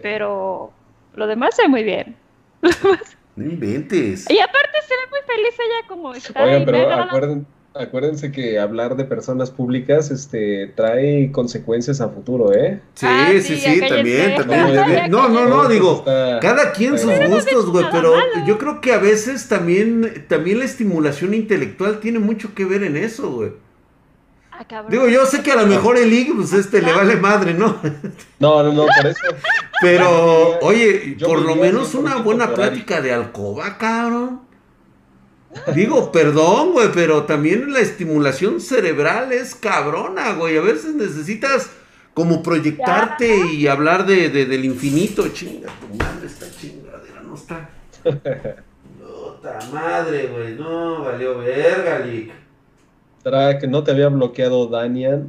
pero 0.00 0.72
lo 1.14 1.26
demás 1.26 1.54
se 1.54 1.62
ve 1.62 1.68
muy 1.68 1.82
bien. 1.82 2.16
No 3.36 3.44
inventes. 3.44 4.28
Y 4.30 4.38
aparte 4.38 4.78
se 4.86 4.94
ve 4.94 5.10
muy 5.10 5.20
feliz 5.26 5.54
ella 5.54 5.88
como 5.88 6.14
está. 6.14 6.42
Oigan, 6.42 6.64
pero 6.64 7.46
acuérdense 7.78 8.32
que 8.32 8.58
hablar 8.58 8.96
de 8.96 9.04
personas 9.04 9.50
públicas 9.50 10.10
este, 10.10 10.68
trae 10.74 11.30
consecuencias 11.30 12.00
a 12.00 12.08
futuro, 12.08 12.52
¿eh? 12.52 12.80
Sí, 12.94 13.06
ah, 13.08 13.28
sí, 13.32 13.56
sí, 13.56 13.80
también, 13.86 14.36
también. 14.36 15.10
No, 15.10 15.28
no, 15.28 15.46
no, 15.46 15.68
digo, 15.68 16.02
cada 16.04 16.72
quien 16.72 16.98
sus 16.98 17.12
gustos, 17.28 17.70
güey, 17.70 17.86
pero 17.92 18.14
yo 18.46 18.58
creo 18.58 18.80
que 18.80 18.92
a 18.92 18.98
veces 18.98 19.48
también, 19.48 20.24
también 20.28 20.58
la 20.58 20.64
estimulación 20.64 21.34
intelectual 21.34 22.00
tiene 22.00 22.18
mucho 22.18 22.54
que 22.54 22.64
ver 22.64 22.82
en 22.82 22.96
eso, 22.96 23.30
güey. 23.30 23.65
Ah, 24.58 24.84
Digo, 24.88 25.06
yo 25.08 25.26
sé 25.26 25.42
que 25.42 25.52
a 25.52 25.56
lo 25.56 25.66
mejor 25.66 25.98
el 25.98 26.10
IG, 26.10 26.34
pues 26.34 26.52
este 26.54 26.80
le 26.80 26.92
vale 26.92 27.16
madre, 27.16 27.52
¿no? 27.52 27.78
No, 28.38 28.62
no, 28.62 28.72
no, 28.72 28.86
por 28.86 29.06
eso. 29.06 29.20
Pero, 29.82 30.58
oye, 30.60 31.16
por 31.22 31.42
lo 31.42 31.56
menos 31.56 31.94
una 31.94 32.16
buena 32.16 32.54
plática 32.54 33.02
de 33.02 33.12
alcoba, 33.12 33.76
cabrón. 33.76 34.40
Digo, 35.74 36.10
perdón, 36.10 36.72
güey, 36.72 36.90
pero 36.92 37.24
también 37.24 37.72
la 37.72 37.80
estimulación 37.80 38.60
cerebral 38.60 39.32
es 39.32 39.54
cabrona, 39.54 40.32
güey. 40.32 40.56
A 40.56 40.62
veces 40.62 40.94
necesitas 40.94 41.70
como 42.14 42.42
proyectarte 42.42 43.36
y 43.52 43.66
hablar 43.66 44.06
de, 44.06 44.30
del 44.30 44.64
infinito. 44.64 45.28
Chinga, 45.28 45.68
tu 45.80 45.96
madre 45.96 46.26
esta 46.26 46.46
chingadera 46.50 47.20
no 47.22 47.34
está. 47.34 47.68
Puta 48.04 49.58
madre, 49.72 50.28
güey. 50.28 50.54
No, 50.54 51.02
valió 51.02 51.38
verga, 51.38 51.98
Lick 51.98 52.45
que 53.58 53.66
¿no 53.66 53.82
te 53.82 53.90
había 53.90 54.08
bloqueado 54.08 54.68
Daniel? 54.68 55.28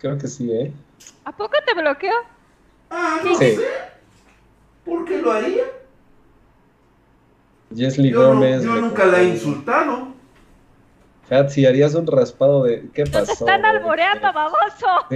Creo 0.00 0.18
que 0.18 0.26
sí, 0.26 0.50
¿eh? 0.50 0.72
¿A 1.24 1.30
poco 1.32 1.52
te 1.64 1.74
bloqueó? 1.80 2.12
Ah, 2.90 3.20
no 3.24 3.34
sé. 3.36 3.56
¿Por 4.84 5.04
qué 5.04 5.22
lo 5.22 5.30
haría? 5.30 5.62
Jesly 7.74 8.10
Gómez. 8.12 8.64
yo 8.64 8.74
nunca 8.76 9.06
la 9.06 9.20
he 9.20 9.28
insultado. 9.28 10.08
si 11.48 11.66
harías 11.66 11.94
un 11.94 12.06
raspado 12.06 12.64
de. 12.64 12.88
¿Qué 12.92 13.04
pasó? 13.04 13.26
te 13.26 13.32
están 13.32 13.64
alboreando, 13.64 14.32
baboso. 14.32 15.06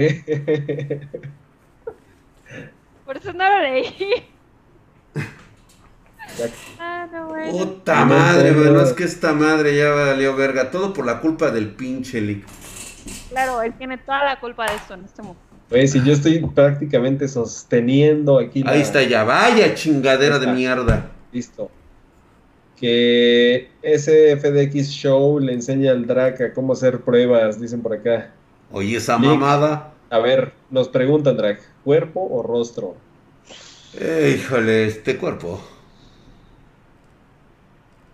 Por 3.06 3.16
eso 3.16 3.32
no 3.32 3.48
lo 3.48 3.58
leí. 3.60 3.86
Ah, 6.78 7.06
Puta 7.50 8.04
madre, 8.04 8.52
bueno, 8.52 8.80
es 8.80 8.92
que 8.92 9.04
esta 9.04 9.32
madre 9.32 9.76
ya 9.76 9.90
valió 9.90 10.34
verga. 10.36 10.70
Todo 10.70 10.92
por 10.92 11.06
la 11.06 11.20
culpa 11.20 11.50
del 11.50 11.70
pinche 11.70 12.20
Lick. 12.20 12.44
Claro, 13.30 13.62
él 13.62 13.72
tiene 13.76 13.98
toda 13.98 14.24
la 14.24 14.40
culpa 14.40 14.66
de 14.66 14.76
esto 14.76 14.94
en 14.94 15.04
este 15.04 15.22
momento. 15.22 15.42
Pues 15.68 15.92
si 15.92 16.02
yo 16.02 16.12
estoy 16.12 16.44
prácticamente 16.54 17.28
sosteniendo 17.28 18.38
aquí. 18.38 18.64
Ahí 18.66 18.80
está 18.80 19.02
ya, 19.02 19.22
vaya 19.22 19.74
chingadera 19.74 20.38
de 20.38 20.48
mierda. 20.48 21.10
Listo. 21.32 21.70
Que 22.76 23.70
ese 23.82 24.36
FDX 24.36 24.88
Show 24.88 25.38
le 25.38 25.52
enseña 25.52 25.92
al 25.92 26.06
Drac 26.06 26.54
cómo 26.54 26.72
hacer 26.72 27.00
pruebas, 27.02 27.60
dicen 27.60 27.82
por 27.82 27.92
acá. 27.92 28.32
Oye, 28.72 28.96
esa 28.96 29.16
mamada. 29.16 29.92
A 30.10 30.18
ver, 30.18 30.52
nos 30.70 30.88
preguntan, 30.88 31.36
Drac, 31.36 31.60
¿cuerpo 31.84 32.26
o 32.28 32.42
rostro? 32.42 32.96
Eh, 33.98 34.38
híjole, 34.38 34.86
este 34.86 35.16
cuerpo. 35.18 35.60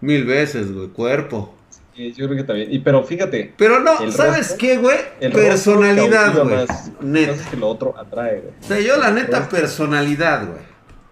Mil 0.00 0.24
veces, 0.24 0.72
güey, 0.72 0.88
cuerpo. 0.88 1.54
Sí, 1.94 2.12
yo 2.12 2.26
creo 2.26 2.36
que 2.36 2.44
también. 2.44 2.72
Y 2.72 2.78
pero 2.80 3.02
fíjate. 3.02 3.54
Pero 3.56 3.80
no, 3.80 4.10
¿sabes 4.10 4.52
qué, 4.58 4.76
güey? 4.76 4.98
Personalidad, 5.32 6.34
güey. 6.44 6.66
Neta. 7.00 7.32
es 7.32 7.46
que 7.46 7.56
lo 7.56 7.68
otro 7.68 7.98
atrae, 7.98 8.40
güey. 8.40 8.54
O 8.60 8.62
sea, 8.62 8.80
yo 8.80 8.96
la 8.98 9.10
neta, 9.10 9.48
personalidad, 9.48 10.46
güey. 10.46 10.60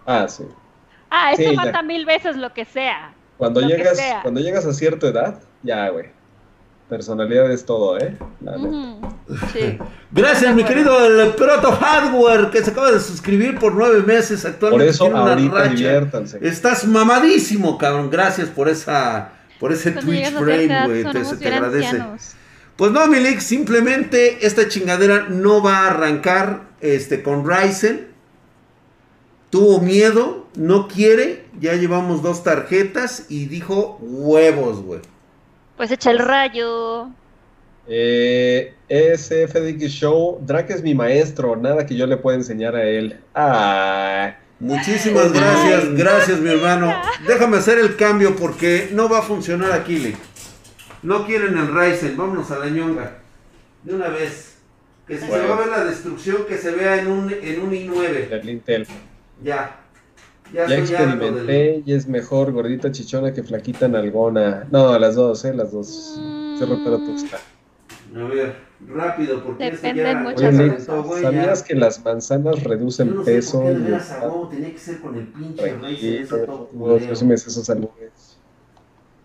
Ah, 0.05 0.27
sí. 0.27 0.43
Ah, 1.09 1.33
eso 1.33 1.53
mata 1.53 1.81
mil 1.81 2.05
veces 2.05 2.35
lo 2.35 2.53
que 2.53 2.65
sea. 2.65 3.13
Cuando 3.37 3.61
llegas, 3.61 3.99
cuando 4.21 4.39
llegas 4.39 4.65
a 4.65 4.73
cierta 4.73 5.07
edad, 5.07 5.41
ya, 5.63 5.89
güey. 5.89 6.14
Personalidad 6.89 7.51
es 7.51 7.65
todo, 7.65 7.97
¿eh? 7.97 8.15
sí. 9.51 9.79
Gracias, 10.11 10.53
mi 10.53 10.63
querido 10.63 11.03
el 11.03 11.31
Proto 11.31 11.71
Hardware, 11.71 12.51
que 12.51 12.63
se 12.63 12.69
acaba 12.69 12.91
de 12.91 12.99
suscribir 12.99 13.57
por 13.57 13.73
nueve 13.73 14.03
meses 14.03 14.45
actualmente. 14.45 14.95
Por 14.97 15.09
eso, 15.09 15.17
ahorita 15.17 15.67
diviértanse. 15.69 16.39
Estás 16.41 16.85
mamadísimo, 16.85 17.79
cabrón. 17.79 18.11
Gracias 18.11 18.49
por 18.49 18.69
esa 18.69 19.31
por 19.59 19.71
ese 19.71 19.91
Twitch 19.91 20.31
frame, 20.31 20.85
güey. 20.85 21.03
Te, 21.11 21.37
te 21.37 21.47
agradece. 21.53 22.03
Pues 22.75 22.91
no, 22.91 23.07
Milik, 23.07 23.39
simplemente 23.39 24.45
esta 24.45 24.67
chingadera 24.67 25.27
no 25.29 25.63
va 25.63 25.79
a 25.79 25.87
arrancar 25.87 26.63
este, 26.81 27.23
con 27.23 27.49
Ryzen. 27.49 28.07
Tuvo 29.49 29.79
miedo, 29.79 30.47
no 30.55 30.87
quiere. 30.87 31.45
Ya 31.59 31.73
llevamos 31.73 32.21
dos 32.21 32.43
tarjetas 32.43 33.25
y 33.29 33.45
dijo 33.45 33.97
huevos, 34.01 34.83
güey. 34.83 34.99
Pues 35.77 35.91
echa 35.91 36.11
el 36.11 36.19
rayo. 36.19 37.09
Eh, 37.87 38.73
SFDX 38.89 39.91
Show, 39.91 40.39
Drake 40.41 40.73
es 40.73 40.81
mi 40.81 40.95
maestro, 40.95 41.55
nada 41.55 41.85
que 41.85 41.95
yo 41.95 42.07
le 42.07 42.17
pueda 42.17 42.37
enseñar 42.37 42.75
a 42.75 42.83
él. 42.83 43.19
Ah. 43.35 44.35
Muchísimas 44.59 45.33
gracias, 45.33 45.93
gracias 45.95 46.39
mi 46.39 46.49
hermano. 46.49 46.93
Déjame 47.27 47.57
hacer 47.57 47.77
el 47.77 47.97
cambio 47.97 48.35
porque 48.35 48.89
no 48.93 49.09
va 49.09 49.19
a 49.19 49.21
funcionar 49.21 49.73
aquí, 49.73 50.15
No 51.03 51.25
quieren 51.25 51.57
el 51.57 51.67
Ryzen, 51.67 52.15
vámonos 52.15 52.49
a 52.51 52.59
la 52.59 52.67
ñonga. 52.67 53.17
De 53.83 53.93
una 53.93 54.07
vez. 54.07 54.55
Que 55.05 55.19
si 55.19 55.27
se 55.27 55.47
va 55.47 55.55
a 55.55 55.59
ver 55.59 55.67
la 55.67 55.83
destrucción, 55.83 56.45
que 56.47 56.57
se 56.57 56.71
vea 56.71 56.99
en 56.99 57.07
un, 57.07 57.31
en 57.31 57.61
un 57.61 57.71
i9. 57.71 58.31
El 58.31 58.49
Intel. 58.49 58.87
Ya. 59.43 59.84
Ya, 60.55 60.67
ya 60.67 60.77
experimenté 60.77 61.83
y 61.85 61.91
es 61.91 62.07
mejor 62.07 62.53
gordita 62.53 62.89
chichona 62.89 63.33
que 63.33 63.43
flaquita 63.43 63.89
nalgona. 63.89 64.65
No, 64.71 64.97
las 64.97 65.15
dos, 65.15 65.43
eh, 65.43 65.53
las 65.53 65.73
dos. 65.73 66.17
Se 66.57 66.65
rompe 66.65 66.89
la 66.89 66.95
A 66.95 68.27
ver, 68.29 68.55
rápido, 68.87 69.43
porque 69.43 69.71
Depende 69.71 70.03
ya, 70.03 70.15
mucho 70.15 71.19
¿Sabías 71.21 71.61
que 71.61 71.75
las 71.75 72.01
manzanas 72.05 72.63
reducen 72.63 73.21
peso? 73.25 73.61
No 73.65 74.47
tenía 74.47 74.71
que 74.71 74.79
ser 74.79 75.01
con 75.01 75.17
el 75.17 75.27
pinche 75.27 76.21
esos. 76.21 76.49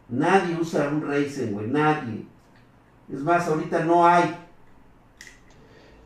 Nadie 0.09 0.57
usa 0.61 0.89
un 0.89 1.09
Ryzen, 1.09 1.53
güey, 1.53 1.69
nadie. 1.69 2.27
Es 3.13 3.21
más, 3.21 3.47
ahorita 3.47 3.85
no 3.85 4.05
hay. 4.05 4.35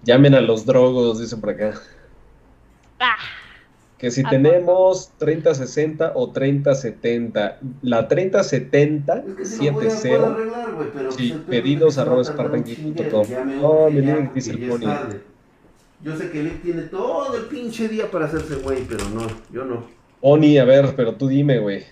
Llamen 0.02 0.34
a 0.34 0.42
los 0.42 0.66
drogos, 0.66 1.18
dicen 1.18 1.40
por 1.40 1.48
acá. 1.48 1.80
Ah. 3.00 3.16
Que 4.04 4.10
si 4.10 4.22
tenemos 4.22 5.12
3060 5.16 6.12
o 6.14 6.30
3070, 6.30 7.58
la 7.80 8.06
3070 8.06 9.24
70 9.44 10.12
sí, 11.16 11.42
pedidos 11.48 11.96
arroba 11.96 12.22
spartangeek.com. 12.22 13.26
Oh, 13.62 13.88
mi 13.88 14.02
link 14.02 14.34
dice 14.34 14.50
el 14.50 14.68
pony. 14.68 14.84
Yo 16.02 16.18
sé 16.18 16.30
que 16.30 16.42
Link 16.42 16.60
tiene 16.60 16.82
todo 16.82 17.34
el 17.34 17.46
pinche 17.46 17.88
día 17.88 18.10
para 18.10 18.26
hacerse 18.26 18.56
güey, 18.56 18.84
pero 18.86 19.08
no, 19.08 19.26
yo 19.50 19.64
no. 19.64 19.86
Pony, 20.20 20.58
a 20.58 20.66
ver, 20.66 20.92
pero 20.94 21.14
tú 21.14 21.26
dime, 21.26 21.58
güey. 21.58 21.84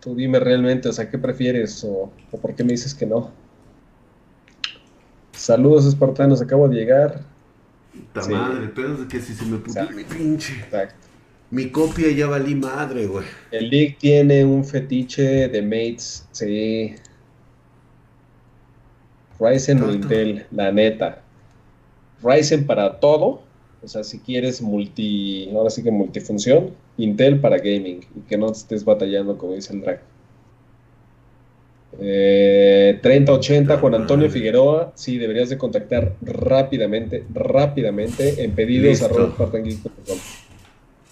Tú 0.00 0.14
dime 0.14 0.38
realmente, 0.40 0.90
o 0.90 0.92
sea, 0.92 1.08
¿qué 1.08 1.16
prefieres 1.16 1.82
o, 1.84 2.12
o 2.32 2.38
por 2.38 2.54
qué 2.54 2.64
me 2.64 2.72
dices 2.72 2.94
que 2.94 3.06
no? 3.06 3.30
Saludos, 5.32 5.86
espartanos, 5.86 6.42
acabo 6.42 6.68
de 6.68 6.76
llegar. 6.76 7.22
Puta 8.12 8.28
madre, 8.28 8.70
pero 8.74 8.92
es 8.92 9.08
que 9.08 9.20
si 9.20 9.32
se 9.32 9.46
me 9.46 9.56
puso 9.56 9.80
mi 9.90 10.04
pinche. 10.04 10.52
Exacto. 10.56 11.03
Mi 11.54 11.70
copia 11.70 12.10
ya 12.10 12.26
valí 12.26 12.56
madre, 12.56 13.06
güey. 13.06 13.24
El 13.52 13.70
League 13.70 13.96
tiene 14.00 14.44
un 14.44 14.64
fetiche 14.64 15.46
de 15.46 15.62
mates, 15.62 16.26
sí. 16.32 16.96
Ryzen 19.38 19.80
o 19.84 19.92
Intel, 19.92 20.46
la 20.50 20.72
neta. 20.72 21.22
Ryzen 22.24 22.66
para 22.66 22.98
todo, 22.98 23.42
o 23.84 23.86
sea, 23.86 24.02
si 24.02 24.18
quieres 24.18 24.62
multi, 24.62 25.48
ahora 25.54 25.70
sí 25.70 25.84
que 25.84 25.92
multifunción, 25.92 26.70
Intel 26.96 27.38
para 27.38 27.58
gaming 27.58 28.00
y 28.16 28.20
que 28.28 28.36
no 28.36 28.50
estés 28.50 28.84
batallando 28.84 29.38
como 29.38 29.52
dice 29.52 29.74
el 29.74 29.82
drag. 29.82 30.00
Eh, 32.00 32.98
3080 33.00 33.78
Juan 33.78 33.94
Antonio 33.94 34.28
Figueroa, 34.28 34.90
sí, 34.96 35.18
deberías 35.18 35.50
de 35.50 35.56
contactar 35.56 36.16
rápidamente, 36.20 37.22
rápidamente 37.32 38.42
en 38.42 38.50
pedidos 38.56 39.02
a 39.02 39.08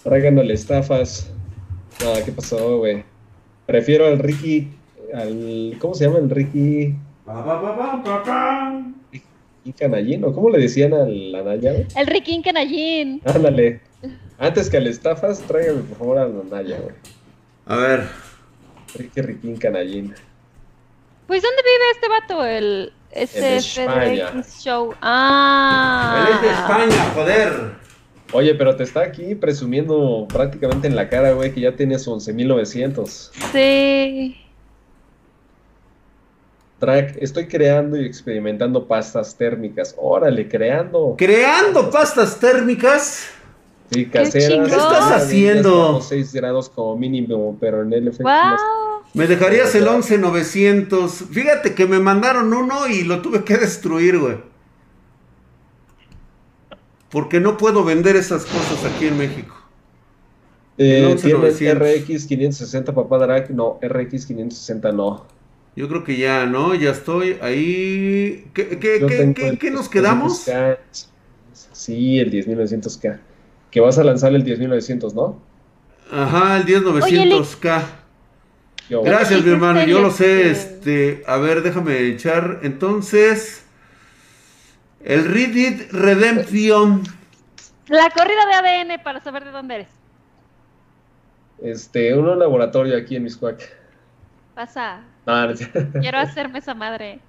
Tráiganle 0.03 0.53
estafas. 0.53 1.31
Nada, 2.01 2.23
¿qué 2.25 2.31
pasó, 2.33 2.77
güey? 2.77 3.05
Prefiero 3.65 4.05
al 4.05 4.19
Ricky, 4.19 4.69
al, 5.13 5.77
¿cómo 5.79 5.93
se 5.93 6.05
llama 6.05 6.19
el 6.19 6.29
Ricky? 6.29 6.93
Ricky 9.11 9.73
Canallín, 9.79 10.25
¿o 10.25 10.33
cómo 10.33 10.49
le 10.49 10.59
decían 10.59 10.93
al 10.93 11.33
Anaya, 11.33 11.85
El 11.95 12.07
Ricky 12.07 12.41
Canallín. 12.41 13.21
Ándale. 13.23 13.79
Antes 14.37 14.69
que 14.69 14.75
al 14.75 14.87
estafas, 14.87 15.39
tráigame 15.41 15.83
por 15.83 15.97
favor 15.97 16.17
al 16.17 16.41
Anaya, 16.51 16.79
güey. 16.81 16.95
A 17.65 17.77
ver. 17.77 18.09
Ricky 18.95 19.21
Ricky 19.21 19.53
Canallín. 19.53 20.13
Pues, 21.27 21.41
¿dónde 21.41 21.61
vive 21.63 21.91
este 21.93 22.09
vato? 22.09 22.45
El 22.45 22.93
SFDX 23.15 24.63
Show. 24.63 24.93
Ah. 25.01 26.25
Él 26.27 26.35
es 26.35 26.41
de 26.41 26.49
España, 26.49 27.11
joder. 27.15 27.82
Oye, 28.33 28.55
pero 28.55 28.75
te 28.75 28.83
está 28.83 29.01
aquí 29.01 29.35
presumiendo 29.35 30.27
prácticamente 30.27 30.87
en 30.87 30.95
la 30.95 31.07
cara, 31.07 31.33
güey, 31.33 31.53
que 31.53 31.61
ya 31.61 31.75
tienes 31.75 32.07
11.900. 32.07 33.31
Sí. 33.51 34.37
Track, 36.79 37.17
estoy 37.21 37.47
creando 37.47 37.95
y 37.95 38.05
experimentando 38.05 38.87
pastas 38.87 39.37
térmicas. 39.37 39.95
Órale, 39.97 40.47
creando. 40.47 41.15
¿Creando 41.17 41.89
pastas 41.91 42.39
térmicas? 42.39 43.27
Sí, 43.91 44.07
caseras. 44.07 44.67
¿Qué 44.67 44.75
estás 44.75 45.11
haciendo? 45.11 46.01
6 46.01 46.33
grados 46.33 46.69
como 46.69 46.97
mínimo, 46.97 47.55
pero 47.61 47.83
en 47.83 47.93
el 47.93 48.07
efecto. 48.07 48.23
Wow. 48.23 49.03
Me 49.13 49.27
dejarías 49.27 49.75
el 49.75 49.87
11900. 49.87 51.11
Fíjate 51.31 51.75
que 51.75 51.85
me 51.85 51.99
mandaron 51.99 52.51
uno 52.51 52.87
y 52.87 53.03
lo 53.03 53.21
tuve 53.21 53.43
que 53.43 53.57
destruir, 53.57 54.17
güey. 54.17 54.52
Porque 57.13 57.39
no 57.39 57.57
puedo 57.57 57.83
vender 57.83 58.15
esas 58.15 58.43
cosas 58.43 58.83
aquí 58.85 59.05
en 59.05 59.19
México. 59.19 59.55
Eh, 60.79 61.15
RX 61.15 62.25
560 62.25 62.91
papá 62.91 63.19
Drag? 63.19 63.51
No, 63.51 63.77
RX 63.83 64.25
560 64.25 64.91
no. 64.93 65.27
Yo 65.75 65.87
creo 65.87 66.03
que 66.03 66.17
ya, 66.17 66.47
¿no? 66.47 66.73
Ya 66.73 66.89
estoy 66.89 67.37
ahí. 67.39 68.47
¿Qué, 68.55 68.79
qué, 68.79 69.57
qué, 69.59 69.69
nos 69.69 69.89
quedamos? 69.89 70.49
Sí, 71.71 72.17
el 72.17 72.31
10900K. 72.31 73.19
Que 73.69 73.79
vas 73.79 73.99
a 73.99 74.03
lanzar 74.03 74.33
el 74.33 74.43
10900, 74.43 75.13
¿no? 75.13 75.39
Ajá, 76.11 76.57
el 76.57 76.65
10900K. 76.65 77.83
Gracias, 78.89 79.45
mi 79.45 79.51
hermano. 79.51 79.85
Yo 79.85 80.01
lo 80.01 80.09
sé. 80.09 80.49
Este, 80.49 81.21
a 81.27 81.37
ver, 81.37 81.61
déjame 81.61 82.07
echar. 82.07 82.61
Entonces. 82.63 83.62
El 85.03 85.25
Reddit 85.25 85.91
Redemption. 85.91 87.03
La 87.87 88.09
corrida 88.09 88.45
de 88.45 88.53
ADN 88.53 89.03
para 89.03 89.19
saber 89.21 89.43
de 89.43 89.51
dónde 89.51 89.75
eres. 89.75 89.89
Este, 91.61 92.15
un 92.15 92.39
laboratorio 92.39 92.97
aquí 92.97 93.17
en 93.17 93.23
Miscuac. 93.23 93.61
Pasa. 94.55 95.01
Ah, 95.25 95.49
Quiero 95.99 96.19
hacerme 96.19 96.59
esa 96.59 96.73
madre. 96.73 97.19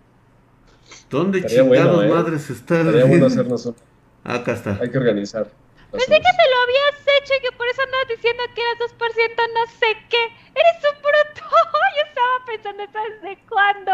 ¿Dónde 1.11 1.45
chingados 1.45 1.69
bueno, 1.69 2.03
¿eh? 2.03 2.09
madres 2.09 2.51
está? 2.51 2.81
Estaría 2.81 3.05
bueno 3.07 3.27
hacernos 3.27 3.67
un... 3.67 3.77
Acá 4.23 4.53
está. 4.53 4.79
Hay 4.81 4.91
que 4.91 4.99
organizar. 4.99 5.49
Pensé 5.91 6.07
que 6.07 6.17
me 6.17 6.21
lo 6.21 6.63
habías 6.63 7.23
hecho 7.23 7.33
y 7.39 7.43
que 7.43 7.57
por 7.57 7.67
eso 7.67 7.83
andabas 7.83 8.09
diciendo 8.09 8.43
que 8.55 8.61
eras 8.61 8.79
2% 8.81 9.55
no 9.55 9.67
sé 9.79 9.97
qué. 10.09 10.25
Eres 10.55 10.77
un 10.93 11.03
bruto. 11.03 11.51
Yo 11.97 12.03
estaba 12.09 12.45
pensando 12.47 12.85
desde 13.23 13.39
cuándo. 13.49 13.93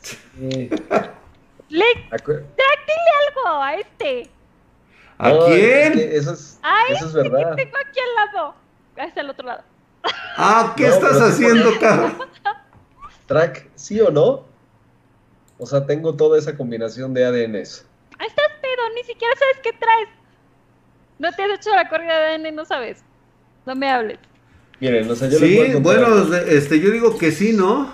Sí. 0.00 0.70
Le... 1.68 1.84
Dile 1.84 3.10
algo 3.28 3.62
a 3.62 3.74
este. 3.74 4.30
¿A 5.18 5.30
quién? 5.46 5.98
eso 5.98 6.32
es, 6.32 6.60
eso 6.90 7.06
es 7.06 7.12
verdad. 7.12 7.56
tengo 7.56 7.76
aquí 7.76 8.00
al 8.00 8.34
lado. 8.34 8.54
Es 8.96 9.16
el 9.16 9.30
otro 9.30 9.46
lado. 9.46 9.62
Ah, 10.40 10.74
¿qué 10.76 10.86
estás 10.86 11.20
haciendo, 11.20 11.72
cabrón? 11.80 12.16
Track, 13.26 13.68
¿sí 13.74 14.00
o 14.00 14.10
no? 14.10 14.46
O 15.58 15.66
sea, 15.66 15.84
tengo 15.84 16.14
toda 16.14 16.38
esa 16.38 16.56
combinación 16.56 17.12
de 17.12 17.24
ADNs. 17.24 17.84
Ah, 18.18 18.24
estás 18.24 18.46
pedo, 18.62 18.94
ni 18.94 19.02
siquiera 19.02 19.34
sabes 19.36 19.58
qué 19.64 19.72
traes. 19.72 20.08
No 21.18 21.32
te 21.32 21.42
has 21.42 21.58
hecho 21.58 21.70
la 21.74 21.88
corrida 21.88 22.16
de 22.16 22.26
ADN, 22.36 22.54
no 22.54 22.64
sabes. 22.64 23.02
No 23.66 23.74
me 23.74 23.90
hables. 23.90 24.18
Miren, 24.78 25.10
o 25.10 25.16
sea, 25.16 25.28
yo 25.28 25.38
Sí, 25.38 25.74
bueno, 25.80 26.32
este, 26.46 26.78
yo 26.78 26.90
digo 26.90 27.18
que 27.18 27.32
sí, 27.32 27.52
¿no? 27.52 27.92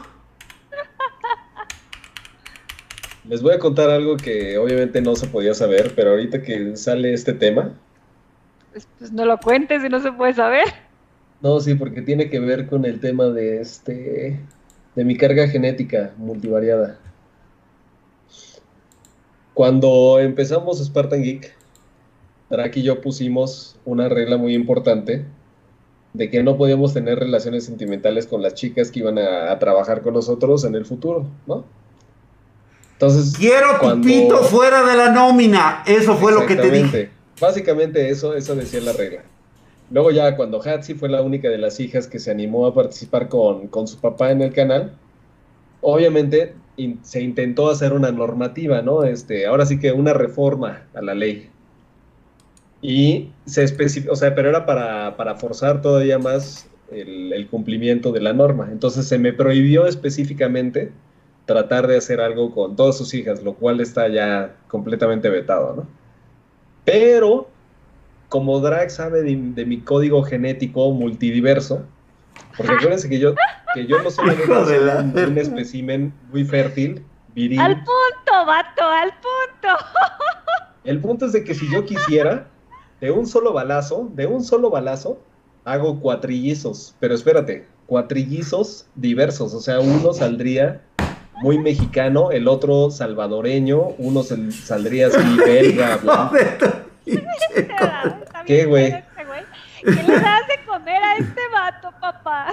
Les 3.28 3.40
voy 3.40 3.55
a 3.55 3.59
contar 3.59 3.88
algo 3.88 4.16
que 4.16 4.59
obviamente 4.59 5.01
no 5.01 5.16
se 5.16 5.26
podía 5.26 5.55
saber, 5.55 5.92
pero 5.96 6.10
ahorita 6.10 6.42
que 6.42 6.76
sale 6.76 7.14
este 7.14 7.32
tema. 7.32 7.72
Pues, 8.72 8.86
pues 8.98 9.12
no 9.12 9.24
lo 9.24 9.38
cuentes 9.38 9.82
y 9.82 9.88
no 9.88 10.01
se 10.01 10.12
puede 10.12 10.34
saber. 10.34 10.66
No, 11.40 11.59
sí, 11.60 11.74
porque 11.74 12.02
tiene 12.02 12.28
que 12.28 12.38
ver 12.38 12.66
con 12.66 12.84
el 12.84 13.01
tema 13.01 13.26
de 13.26 13.60
este. 13.60 14.40
de 14.94 15.05
mi 15.05 15.16
carga 15.16 15.48
genética 15.48 16.12
multivariada. 16.18 16.98
Cuando 19.55 20.18
empezamos 20.20 20.84
Spartan 20.84 21.22
Geek, 21.22 21.55
Drake 22.51 22.80
y 22.80 22.82
yo 22.82 23.01
pusimos 23.01 23.76
una 23.84 24.09
regla 24.09 24.36
muy 24.36 24.55
importante 24.55 25.24
de 26.12 26.30
que 26.30 26.42
no 26.42 26.56
podíamos 26.59 26.92
tener 26.92 27.18
relaciones 27.18 27.64
sentimentales 27.64 28.26
con 28.26 28.42
las 28.42 28.55
chicas 28.55 28.90
que 28.90 29.01
iban 29.01 29.18
a, 29.18 29.51
a 29.51 29.59
trabajar 29.59 30.02
con 30.02 30.14
nosotros 30.14 30.64
en 30.64 30.74
el 30.74 30.84
futuro, 30.84 31.26
¿no? 31.46 31.64
Entonces, 33.06 33.36
quiero 33.36 33.78
cuando... 33.81 34.06
tu 34.06 34.14
pito 34.14 34.43
fuera 34.44 34.82
de 34.85 34.97
la 34.97 35.10
nómina. 35.10 35.82
Eso 35.86 36.16
fue 36.16 36.32
lo 36.32 36.47
que 36.47 36.56
te 36.56 36.70
dije. 36.70 37.10
Básicamente 37.40 38.09
eso, 38.09 38.35
eso 38.35 38.55
decía 38.55 38.81
la 38.81 38.93
regla. 38.93 39.22
Luego 39.90 40.10
ya 40.10 40.35
cuando 40.36 40.62
Hatsi 40.62 40.94
fue 40.94 41.09
la 41.10 41.20
única 41.20 41.48
de 41.51 41.59
las 41.59 41.78
hijas 41.81 42.06
que 42.06 42.18
se 42.18 42.31
animó 42.31 42.66
a 42.66 42.74
participar 42.74 43.28
con, 43.28 43.68
con 43.68 43.86
su 43.86 43.98
papá 43.98 44.31
en 44.31 44.40
el 44.40 44.52
canal, 44.52 44.97
obviamente 45.82 46.55
in, 46.76 46.98
se 47.02 47.20
intentó 47.20 47.70
hacer 47.70 47.93
una 47.93 48.10
normativa, 48.10 48.81
¿no? 48.81 49.05
Este, 49.05 49.47
ahora 49.47 49.66
sí 49.66 49.78
que 49.78 49.93
una 49.93 50.14
reforma 50.14 50.85
a 50.94 51.02
la 51.02 51.14
ley. 51.14 51.51
Y 52.81 53.31
se 53.44 53.62
especificó, 53.62 54.14
o 54.14 54.16
sea, 54.16 54.35
pero 54.35 54.48
era 54.48 54.64
para, 54.64 55.16
para 55.16 55.35
forzar 55.35 55.82
todavía 55.82 56.18
más 56.18 56.66
el, 56.90 57.32
el, 57.32 57.47
cumplimiento 57.48 58.12
de 58.12 58.20
la 58.20 58.32
norma. 58.32 58.68
Entonces 58.72 59.06
se 59.06 59.18
me 59.18 59.32
prohibió 59.35 59.86
específicamente 59.86 60.93
tratar 61.46 61.86
de 61.86 61.96
hacer 61.96 62.20
algo 62.20 62.52
con 62.52 62.76
todas 62.76 62.96
sus 62.96 63.12
hijas, 63.14 63.42
lo 63.42 63.54
cual 63.54 63.80
está 63.80 64.08
ya 64.08 64.56
completamente 64.68 65.28
vetado, 65.28 65.74
¿no? 65.76 65.86
Pero, 66.84 67.48
como 68.28 68.60
Drag 68.60 68.90
sabe 68.90 69.22
de, 69.22 69.36
de 69.36 69.66
mi 69.66 69.80
código 69.80 70.22
genético 70.22 70.90
multidiverso, 70.92 71.84
porque 72.56 72.72
acuérdense 72.76 73.08
que 73.08 73.18
yo, 73.18 73.34
que 73.74 73.86
yo 73.86 74.02
no 74.02 74.10
soy 74.10 74.30
un, 74.30 75.18
un 75.18 75.38
espécimen 75.38 76.12
muy 76.30 76.44
fértil, 76.44 77.04
viril. 77.34 77.60
Al 77.60 77.76
punto, 77.76 78.46
vato, 78.46 78.84
al 78.84 79.10
punto. 79.10 79.84
El 80.84 81.00
punto 81.00 81.24
es 81.24 81.32
de 81.32 81.44
que 81.44 81.54
si 81.54 81.70
yo 81.72 81.86
quisiera, 81.86 82.46
de 83.00 83.10
un 83.10 83.26
solo 83.26 83.54
balazo, 83.54 84.10
de 84.12 84.26
un 84.26 84.44
solo 84.44 84.68
balazo, 84.68 85.18
hago 85.64 85.98
cuatrillizos. 85.98 86.94
Pero 87.00 87.14
espérate, 87.14 87.66
cuatrillizos 87.86 88.86
diversos. 88.94 89.54
O 89.54 89.60
sea, 89.60 89.80
uno 89.80 90.12
saldría 90.12 90.82
muy 91.44 91.58
mexicano, 91.58 92.30
el 92.30 92.48
otro 92.48 92.90
salvadoreño, 92.90 93.78
uno 93.98 94.22
sal, 94.22 94.50
saldría 94.50 95.08
así 95.08 95.36
belga. 95.44 96.00
¿Qué, 98.46 98.64
güey? 98.64 99.04
¿Qué 99.82 99.90
le 99.90 100.20
das 100.20 100.48
de 100.48 100.64
comer 100.66 101.02
a 101.04 101.16
este 101.16 101.40
vato, 101.52 101.92
papá? 102.00 102.50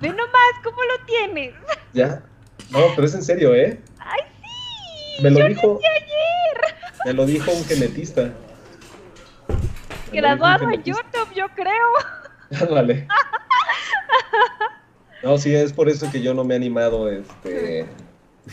Ve 0.00 0.10
nomás 0.10 0.54
cómo 0.62 0.76
lo 0.76 1.04
tienes. 1.04 1.52
Ya. 1.92 2.22
No, 2.70 2.78
pero 2.94 3.08
es 3.08 3.14
en 3.14 3.24
serio, 3.24 3.52
¿eh? 3.56 3.80
Ay, 3.98 4.20
sí. 5.16 5.22
Me 5.24 5.30
lo 5.32 5.44
dijo. 5.48 5.80
ayer. 5.96 6.74
Me 7.06 7.12
lo 7.14 7.26
dijo 7.26 7.50
un 7.50 7.64
genetista. 7.64 8.30
Graduado 10.12 10.70
en 10.70 10.84
YouTube, 10.84 11.34
yo 11.34 11.48
creo. 11.56 12.70
vale. 12.70 13.08
No, 15.24 15.36
sí, 15.38 15.52
es 15.52 15.72
por 15.72 15.88
eso 15.88 16.08
que 16.12 16.22
yo 16.22 16.34
no 16.34 16.44
me 16.44 16.54
he 16.54 16.56
animado 16.56 17.10
este, 17.10 17.84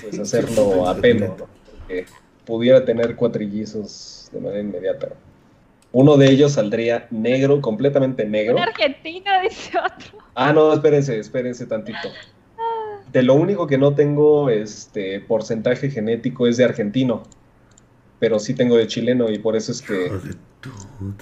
pues, 0.02 0.20
hacerlo 0.20 0.88
a 0.88 0.96
pelo, 0.96 1.28
¿no? 1.28 1.36
porque 1.88 2.06
pudiera 2.46 2.86
tener 2.86 3.16
cuatrillizos 3.16 4.30
de 4.32 4.40
manera 4.40 4.62
inmediata. 4.62 5.10
Uno 5.92 6.18
de 6.18 6.30
ellos 6.30 6.54
saldría 6.54 7.08
negro, 7.10 7.62
completamente 7.62 8.26
negro. 8.26 8.56
Un 8.56 8.62
argentino, 8.62 9.32
dice 9.44 9.72
otro. 9.78 10.20
Ah, 10.36 10.52
no, 10.52 10.74
espérense, 10.74 11.20
espérense 11.20 11.66
tantito. 11.66 12.10
De 13.12 13.24
lo 13.24 13.34
único 13.36 13.66
que 13.66 13.78
no 13.78 13.96
tengo 13.96 14.50
este 14.50 15.22
porcentaje 15.22 15.90
genético 15.90 16.48
es 16.48 16.58
de 16.58 16.66
argentino, 16.66 17.24
pero 18.20 18.40
sí 18.40 18.54
tengo 18.54 18.76
de 18.76 18.88
chileno 18.88 19.32
y 19.32 19.40
por 19.40 19.56
eso 19.56 19.72
es 19.72 19.82
que 19.82 20.12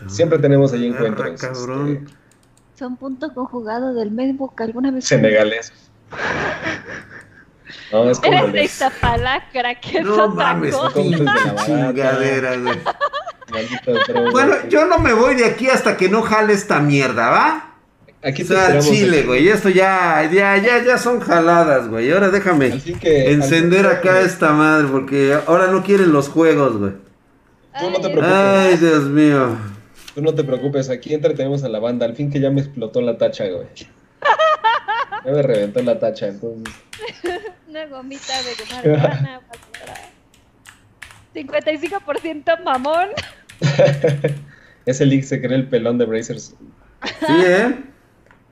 siempre 0.08 0.40
tenemos 0.40 0.74
ahí 0.74 0.88
encuentros. 0.88 1.44
Este, 1.44 2.04
Son 2.80 2.98
puntos 2.98 3.32
conjugados 3.34 3.96
del 3.96 4.10
mismo 4.10 4.56
que 4.56 4.64
alguna 4.64 4.90
vez. 4.90 5.06
Senegales. 5.06 5.72
No, 7.92 8.10
es 8.10 8.20
como 8.20 8.34
Eres 8.38 8.54
de 8.54 8.64
Iztapalacra, 8.64 9.76
que 9.76 10.00
es 10.00 10.06
No 10.06 10.14
otra 10.26 10.54
mames, 10.54 10.76
cosa. 10.76 10.94
chingadera, 11.66 12.58
güey. 12.58 12.80
Bueno, 14.32 14.56
yo 14.70 14.86
no 14.86 15.00
me 15.00 15.14
voy 15.14 15.36
de 15.36 15.46
aquí 15.46 15.70
hasta 15.70 15.96
que 15.98 16.10
no 16.10 16.22
jale 16.24 16.54
esta 16.54 16.80
mierda, 16.80 17.30
¿va? 17.30 17.70
Aquí 18.24 18.44
O 18.44 18.48
te 18.48 18.54
sea, 18.54 18.62
esperamos 18.64 18.88
Chile, 18.90 19.24
güey. 19.24 19.48
Esto 19.50 19.70
ya, 19.70 20.28
ya, 20.32 20.58
ya, 20.58 20.82
ya 20.84 20.98
son 20.98 21.20
jaladas, 21.20 21.90
güey. 21.90 22.12
Ahora 22.12 22.30
déjame 22.30 22.68
Así 22.74 22.94
que, 22.94 23.32
encender 23.32 23.86
acá 23.86 24.22
esta 24.22 24.54
madre, 24.54 24.88
porque 24.88 25.38
ahora 25.46 25.68
no 25.68 25.84
quieren 25.84 26.14
los 26.14 26.30
juegos, 26.30 26.78
güey. 26.78 26.94
Tú 27.80 27.90
no 27.92 27.98
te 28.00 28.10
preocupes. 28.10 28.32
Ay, 28.32 28.78
Dios 28.78 29.04
mío. 29.04 29.58
Tú 30.16 30.22
no 30.22 30.34
te 30.34 30.44
preocupes, 30.44 30.90
aquí 30.90 31.14
entretenemos 31.14 31.64
a 31.64 31.70
la 31.70 31.80
banda. 31.80 32.06
Al 32.06 32.16
fin 32.16 32.32
que 32.32 32.40
ya 32.40 32.50
me 32.50 32.62
explotó 32.62 33.02
la 33.02 33.18
tacha, 33.18 33.46
güey. 33.48 33.68
Ya 35.26 35.32
me 35.32 35.42
reventó 35.42 35.82
la 35.82 35.98
tacha, 36.00 36.28
entonces. 36.28 36.74
Una 37.68 37.86
gomita 37.88 38.34
de 38.44 38.76
marihuana. 38.76 39.42
basura. 39.48 39.94
55% 41.34 42.64
mamón. 42.64 43.10
Ese 44.86 45.06
leak 45.06 45.24
se 45.24 45.42
cree 45.42 45.56
el 45.56 45.68
pelón 45.68 45.98
de 45.98 46.06
Brazers. 46.06 46.56
Sí, 47.04 47.34
¿eh? 47.46 47.84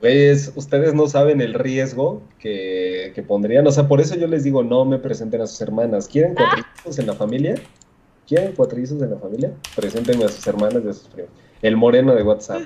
Güeyes, 0.00 0.52
ustedes 0.56 0.94
no 0.94 1.06
saben 1.06 1.40
el 1.40 1.54
riesgo 1.54 2.22
que, 2.40 3.12
que 3.14 3.22
pondrían. 3.22 3.66
O 3.66 3.70
sea, 3.70 3.86
por 3.86 4.00
eso 4.00 4.16
yo 4.16 4.26
les 4.26 4.42
digo, 4.42 4.64
no 4.64 4.84
me 4.84 4.98
presenten 4.98 5.42
a 5.42 5.46
sus 5.46 5.60
hermanas. 5.60 6.08
¿Quieren 6.08 6.34
cuatrillizos 6.34 6.98
en 6.98 7.06
la 7.06 7.14
familia? 7.14 7.54
¿Quieren 8.26 8.52
cuatrillizos 8.52 9.00
en 9.02 9.10
la 9.10 9.18
familia? 9.18 9.52
Preséntenme 9.76 10.24
a 10.24 10.28
sus 10.28 10.44
hermanas 10.46 10.82
y 10.84 10.88
a 10.88 10.92
sus 10.92 11.08
primos. 11.08 11.30
El 11.60 11.76
moreno 11.76 12.14
de 12.14 12.22
WhatsApp. 12.24 12.62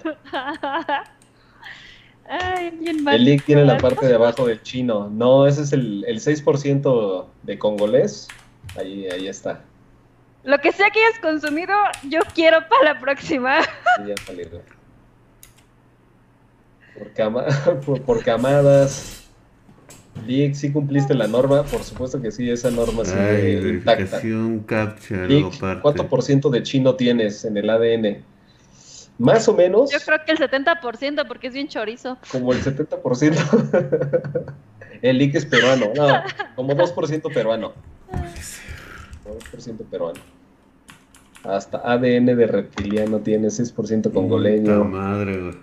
Ay, 2.29 2.71
bien 2.81 3.03
mal. 3.05 3.15
El 3.15 3.25
leak 3.25 3.45
tiene 3.45 3.65
la 3.65 3.79
parte 3.79 4.07
de 4.07 4.15
abajo 4.15 4.47
del 4.47 4.63
chino. 4.63 5.09
No, 5.11 5.47
ese 5.47 5.63
es 5.63 5.73
el, 5.73 6.05
el 6.07 6.21
6% 6.21 7.27
de 7.43 7.59
congolés. 7.59 8.29
Ahí, 8.77 9.07
ahí 9.07 9.29
está. 9.29 9.61
Lo 10.45 10.59
que 10.59 10.73
sea 10.73 10.91
que 10.91 11.01
hayas 11.05 11.19
consumido, 11.21 11.75
yo 12.09 12.21
quiero 12.35 12.59
para 12.69 12.95
la 12.95 13.01
próxima. 13.01 13.63
Sí, 13.63 14.03
ya 14.07 14.15
salió. 14.25 14.47
Por, 16.97 17.13
cama, 17.13 17.45
por, 17.87 18.03
por 18.03 18.25
camadas. 18.25 19.23
Leak, 20.27 20.55
¿sí 20.55 20.73
cumpliste 20.73 21.15
la 21.15 21.27
norma? 21.27 21.63
Por 21.65 21.83
supuesto 21.83 22.23
que 22.23 22.31
sí, 22.31 22.49
esa 22.49 22.71
norma 22.71 23.03
Ay, 23.05 23.11
sigue 23.11 23.53
intacta. 23.75 24.19
verificación, 24.19 24.61
captcha. 24.61 25.81
¿cuánto 25.83 26.09
por 26.09 26.23
ciento 26.23 26.49
de 26.49 26.63
chino 26.63 26.95
tienes 26.95 27.45
en 27.45 27.57
el 27.57 27.69
ADN? 27.69 28.25
Más 29.19 29.49
o 29.49 29.55
menos 29.55 29.91
Yo 29.91 29.99
creo 30.05 30.19
que 30.27 30.33
el 30.33 30.39
70% 30.39 31.27
porque 31.27 31.47
es 31.47 31.55
bien 31.55 31.69
chorizo. 31.69 32.19
como 32.31 32.53
el 32.53 32.63
70%. 32.63 34.55
el 35.03 35.19
leak 35.19 35.35
es 35.35 35.47
peruano, 35.47 35.87
no, 35.95 36.23
como 36.55 36.75
2% 36.75 37.33
peruano. 37.33 37.73
Como 39.23 39.39
2% 39.39 39.85
peruano. 39.91 40.21
Hasta 41.45 41.79
ADN 41.79 42.27
de 42.27 42.47
reptiliano 42.47 43.21
tiene 43.21 43.49
6% 43.49 43.75
Puta 44.03 44.11
congoleño. 44.11 44.85
madre, 44.85 45.41
güey. 45.41 45.55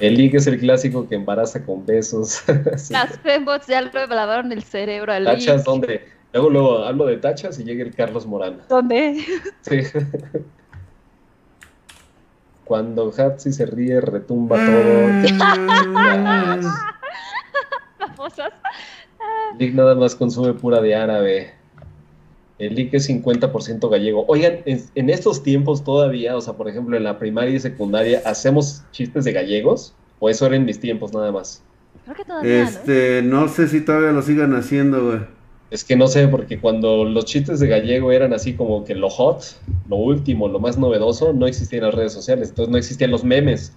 El 0.00 0.16
leak 0.16 0.34
es 0.34 0.46
el 0.46 0.58
clásico 0.58 1.08
que 1.08 1.14
embaraza 1.14 1.64
con 1.64 1.84
besos. 1.86 2.42
Las 2.90 3.18
fembots 3.18 3.66
ya 3.66 3.82
le 3.82 3.90
lavaron 4.08 4.50
el 4.50 4.62
cerebro 4.62 5.12
al 5.12 5.24
Tachas. 5.24 5.62
¿dónde? 5.64 6.08
Luego, 6.32 6.48
luego 6.50 6.78
hablo 6.84 7.04
de 7.06 7.18
tachas 7.18 7.58
y 7.60 7.64
llega 7.64 7.84
el 7.84 7.94
Carlos 7.94 8.26
Morán. 8.26 8.62
¿Dónde? 8.68 9.22
Sí. 9.60 9.82
Cuando 12.72 13.12
Hatsi 13.14 13.52
se 13.52 13.66
ríe, 13.66 14.00
retumba 14.00 14.56
todo. 14.56 15.08
Famosas. 17.98 18.50
Lick 19.58 19.74
nada 19.74 19.94
más 19.94 20.14
consume 20.14 20.54
pura 20.54 20.80
de 20.80 20.94
árabe. 20.94 21.52
El 22.58 22.74
Lick 22.74 22.94
es 22.94 23.10
50% 23.10 23.90
gallego. 23.90 24.24
Oigan, 24.26 24.60
en, 24.64 24.82
en 24.94 25.10
estos 25.10 25.42
tiempos 25.42 25.84
todavía, 25.84 26.34
o 26.34 26.40
sea, 26.40 26.54
por 26.54 26.66
ejemplo, 26.66 26.96
en 26.96 27.04
la 27.04 27.18
primaria 27.18 27.54
y 27.54 27.60
secundaria, 27.60 28.22
¿hacemos 28.24 28.82
chistes 28.90 29.26
de 29.26 29.32
gallegos? 29.32 29.94
¿O 30.18 30.30
eso 30.30 30.46
era 30.46 30.56
en 30.56 30.64
mis 30.64 30.80
tiempos 30.80 31.12
nada 31.12 31.30
más? 31.30 31.62
Creo 32.04 32.16
que 32.16 32.24
todavía, 32.24 32.62
¿no? 32.62 32.68
Este, 32.70 33.20
no 33.22 33.48
sé 33.48 33.68
si 33.68 33.82
todavía 33.82 34.12
lo 34.12 34.22
sigan 34.22 34.54
haciendo, 34.54 35.04
güey. 35.04 35.20
Es 35.72 35.84
que 35.84 35.96
no 35.96 36.06
sé, 36.06 36.28
porque 36.28 36.60
cuando 36.60 37.02
los 37.06 37.24
chistes 37.24 37.58
de 37.58 37.66
gallego 37.66 38.12
eran 38.12 38.34
así 38.34 38.52
como 38.54 38.84
que 38.84 38.94
lo 38.94 39.08
hot, 39.08 39.42
lo 39.88 39.96
último, 39.96 40.46
lo 40.46 40.60
más 40.60 40.76
novedoso, 40.76 41.32
no 41.32 41.46
existían 41.46 41.84
las 41.84 41.94
redes 41.94 42.12
sociales, 42.12 42.50
entonces 42.50 42.70
no 42.70 42.76
existían 42.76 43.10
los 43.10 43.24
memes. 43.24 43.72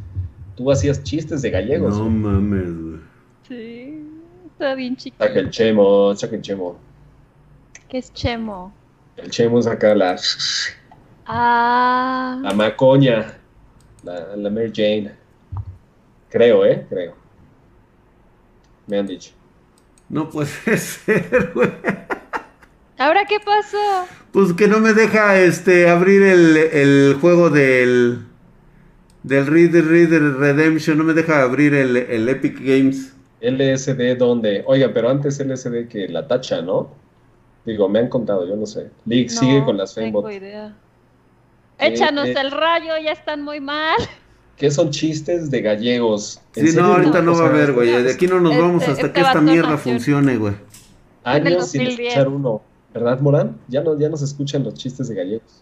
Tú 0.57 0.69
hacías 0.71 1.01
chistes 1.03 1.41
de 1.41 1.51
gallegos. 1.51 1.97
No 1.97 2.09
mames, 2.09 2.65
güey. 2.65 2.99
Sí. 3.47 4.03
Está 4.51 4.73
bien 4.75 4.97
chiquito. 4.97 5.23
Saca 5.23 5.39
el 5.39 5.49
chemo, 5.49 6.13
saca 6.15 6.35
el 6.35 6.41
chemo. 6.41 6.77
¿Qué 7.87 7.99
es 7.99 8.11
Chemo? 8.13 8.73
El 9.15 9.29
Chemo 9.29 9.59
es 9.59 9.67
acá 9.67 9.95
la, 9.95 10.17
Ah. 11.27 12.39
la 12.43 12.53
macoña, 12.53 13.37
la, 14.03 14.35
la 14.35 14.49
Mary 14.49 14.71
Jane. 14.75 15.11
Creo, 16.29 16.65
¿eh? 16.65 16.85
Creo. 16.89 17.13
Me 18.87 18.97
han 18.97 19.07
dicho. 19.07 19.31
No 20.15 20.29
puede 20.29 20.47
ser, 20.77 21.51
güey. 21.53 21.69
¿Ahora 22.97 23.25
qué 23.25 23.37
pasó? 23.41 23.77
Pues 24.31 24.53
que 24.53 24.67
no 24.69 24.79
me 24.79 24.93
deja 24.93 25.37
este 25.41 25.89
abrir 25.89 26.21
el, 26.23 26.55
el 26.55 27.17
juego 27.19 27.49
del 27.49 28.25
del 29.23 29.45
Reader 29.47 29.85
Reader 29.85 30.21
Redemption, 30.37 30.97
no 30.97 31.03
me 31.03 31.13
deja 31.13 31.41
abrir 31.41 31.73
el, 31.73 31.97
el 31.97 32.29
Epic 32.29 32.59
Games. 32.61 33.11
LSD, 33.41 34.15
¿dónde? 34.17 34.63
Oiga, 34.67 34.91
pero 34.93 35.09
antes 35.09 35.39
LSD 35.45 35.89
que 35.89 36.07
la 36.07 36.25
tacha, 36.27 36.61
¿no? 36.61 36.91
Digo, 37.65 37.89
me 37.89 37.99
han 37.99 38.07
contado, 38.07 38.47
yo 38.47 38.55
no 38.55 38.65
sé. 38.65 38.89
League 39.05 39.27
No 39.33 39.39
sigue 39.41 39.65
con 39.65 39.75
las 39.75 39.93
tengo 39.95 40.21
Femebot. 40.23 40.31
idea. 40.41 40.73
¿Qué- 41.77 41.87
Échanos 41.87 42.25
qué- 42.25 42.39
el 42.39 42.51
rayo, 42.51 42.93
ya 43.03 43.11
están 43.11 43.41
muy 43.41 43.59
mal. 43.59 43.97
¿Qué 44.57 44.71
son 44.71 44.89
chistes 44.89 45.51
de 45.51 45.61
gallegos? 45.61 46.41
¿En 46.55 46.67
Sí, 46.67 46.75
no, 46.77 46.85
ahorita 46.85 47.21
no 47.21 47.33
va 47.33 47.45
a 47.45 47.49
haber, 47.49 47.73
güey. 47.73 48.03
De 48.03 48.13
aquí 48.13 48.25
no 48.27 48.39
nos 48.39 48.53
Este- 48.53 48.61
vamos 48.63 48.81
hasta 48.83 48.91
este 48.93 49.11
que 49.11 49.21
esta 49.21 49.41
mierda 49.41 49.77
funcione, 49.77 50.37
güey. 50.37 50.53
En 51.25 51.47
el 51.47 51.53
Años 51.53 51.67
sin 51.71 51.81
2010. 51.83 52.07
escuchar 52.13 52.27
uno. 52.29 52.61
¿Verdad, 52.93 53.19
Morán? 53.19 53.57
Ya 53.67 53.81
no, 53.81 53.99
ya 53.99 54.07
no 54.07 54.15
se 54.15 54.23
escuchan 54.25 54.63
los 54.63 54.75
chistes 54.75 55.09
de 55.09 55.15
gallegos. 55.15 55.61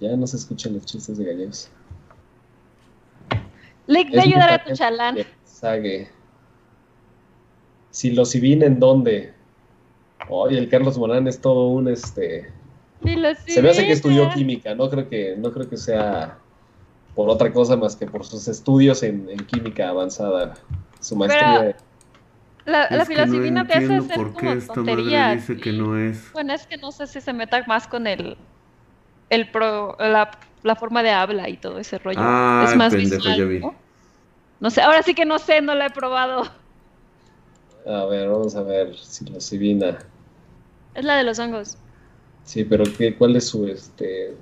Ya 0.00 0.16
no 0.16 0.26
se 0.26 0.36
escuchan 0.36 0.74
los 0.74 0.84
chistes 0.84 1.16
de 1.16 1.24
gallegos. 1.24 1.70
Lick, 3.86 4.10
ve 4.10 4.16
Es 4.16 4.18
a 4.18 4.22
ayudar 4.26 4.48
a 4.48 4.52
mucha 4.54 4.64
tu 4.64 4.74
chalán. 4.74 5.16
Sague. 5.44 6.08
Si 7.90 8.10
los 8.10 8.34
en 8.34 8.80
¿dónde? 8.80 9.32
Oye, 10.28 10.58
el 10.58 10.68
Carlos 10.68 10.98
Morán 10.98 11.28
es 11.28 11.40
todo 11.40 11.68
un 11.68 11.88
este. 11.88 12.52
Se 13.46 13.62
me 13.62 13.70
hace 13.70 13.86
que 13.86 13.92
estudió 13.92 14.30
química, 14.30 14.74
no 14.74 14.90
creo 14.90 15.08
que, 15.08 15.36
no 15.38 15.52
creo 15.52 15.68
que 15.68 15.76
sea 15.76 16.38
por 17.14 17.30
otra 17.30 17.52
cosa 17.52 17.76
más 17.76 17.96
que 17.96 18.06
por 18.06 18.24
sus 18.24 18.46
estudios 18.48 19.02
en, 19.02 19.28
en 19.30 19.38
química 19.38 19.88
avanzada. 19.88 20.54
Su 21.00 21.16
maestría. 21.16 21.76
La, 22.64 22.88
la 22.90 23.02
Es 23.02 23.08
que 23.08 23.14
no 23.14 23.24
filosofina 23.26 23.66
te 23.66 23.74
hace 23.74 23.94
hacer 23.94 24.16
por 24.16 24.34
qué 24.34 24.38
como 24.38 24.52
esta 24.52 24.80
madre 24.80 25.34
dice 25.36 25.56
que 25.56 25.72
no 25.72 25.96
es. 25.96 26.32
Bueno, 26.32 26.52
es 26.52 26.66
que 26.66 26.76
no 26.76 26.90
sé 26.90 27.06
si 27.06 27.20
se 27.20 27.32
meta 27.32 27.62
más 27.66 27.86
con 27.86 28.06
el, 28.06 28.36
el 29.30 29.50
pro, 29.50 29.96
la, 29.98 30.30
la 30.62 30.76
forma 30.76 31.02
de 31.02 31.10
habla 31.10 31.48
y 31.48 31.56
todo 31.56 31.78
ese 31.78 31.98
rollo. 31.98 32.18
Ay, 32.20 32.66
es 32.66 32.76
más 32.76 32.92
pendejo, 32.92 33.16
visual, 33.16 33.38
ya 33.38 33.44
vi. 33.44 33.60
¿no? 33.60 33.74
No 34.58 34.70
sé, 34.70 34.82
ahora 34.82 35.02
sí 35.02 35.14
que 35.14 35.24
no 35.24 35.38
sé, 35.38 35.60
no 35.60 35.74
la 35.74 35.86
he 35.86 35.90
probado. 35.90 36.42
A 37.86 38.04
ver, 38.06 38.28
vamos 38.28 38.56
a 38.56 38.62
ver 38.62 38.96
si 38.96 39.24
la 39.26 39.38
Sibina. 39.38 39.98
Es 40.94 41.04
la 41.04 41.16
de 41.16 41.22
los 41.22 41.38
hongos. 41.38 41.78
Sí, 42.46 42.64
pero 42.64 42.84
¿qué, 42.96 43.14
¿cuál 43.16 43.36
es 43.36 43.48
su 43.48 43.66
este? 43.66 44.34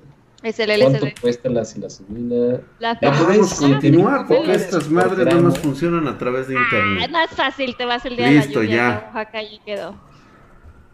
Es 0.43 0.59
el 0.59 0.79
¿Cuánto 0.79 1.05
LSD. 1.07 1.19
cuesta 1.21 1.49
la 1.49 1.65
psilocibina? 1.65 2.61
La 2.79 2.99
Ya 3.01 3.11
podemos 3.11 3.53
continuar 3.55 4.19
sí, 4.27 4.33
porque 4.35 4.53
estas 4.53 4.89
madres 4.89 5.25
no 5.33 5.41
nos 5.41 5.57
funcionan 5.59 6.07
a 6.07 6.17
través 6.17 6.47
de 6.47 6.55
Ah, 6.55 6.61
internet. 6.61 7.09
no 7.11 7.19
es 7.21 7.31
fácil, 7.31 7.75
te 7.75 7.83
vas 7.85 8.05
el 8.05 8.15
día 8.15 8.29
Listo, 8.29 8.59
de 8.59 8.65
la 8.67 8.71
lluvia 8.71 8.77
ya. 8.77 9.11
Oaxaca 9.15 9.43
y 9.43 9.59
quedó. 9.65 9.95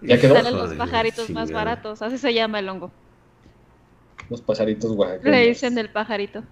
¿Ya 0.01 0.19
quedó? 0.19 0.35
Salen 0.35 0.55
los 0.57 0.73
pajaritos 0.75 1.29
más 1.31 1.47
chingada. 1.49 1.65
baratos, 1.65 2.01
así 2.01 2.17
se 2.17 2.33
llama 2.33 2.59
el 2.59 2.69
hongo. 2.69 2.91
Los 4.29 4.41
pajaritos 4.41 4.89
oaxaqueños. 4.91 5.31
Le 5.37 5.47
dicen 5.49 5.77
el 5.77 5.89
pajarito. 5.89 6.43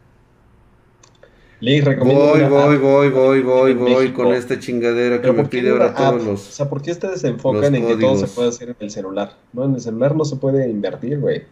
Les 1.60 1.84
recomiendo 1.84 2.26
Voy, 2.26 2.40
una 2.42 2.48
voy, 2.48 2.78
voy, 2.78 3.10
voy, 3.10 3.42
voy, 3.42 3.74
voy 3.74 4.14
con 4.14 4.34
esta 4.34 4.60
chingadera 4.60 5.22
que 5.22 5.32
me 5.32 5.44
¿por 5.44 5.50
qué 5.50 5.62
pide 5.62 5.70
ahora 5.72 5.94
todos 5.96 6.24
los. 6.24 6.48
O 6.48 6.52
sea, 6.52 6.70
¿por 6.70 6.82
qué 6.82 6.92
ustedes 6.92 7.22
se 7.22 7.28
enfocan 7.28 7.76
en 7.76 7.86
que 7.86 7.96
todo 7.98 8.16
se 8.18 8.28
códigos. 8.28 8.34
puede 8.34 8.50
hacer 8.50 8.70
en 8.70 8.78
el 8.80 8.92
celular? 8.92 9.38
No, 9.54 9.66
en 9.66 9.76
el 9.76 9.82
celular 9.82 10.16
no 10.16 10.26
se 10.26 10.38
puede 10.38 10.70
invertir, 10.70 11.20
güey. 11.20 11.44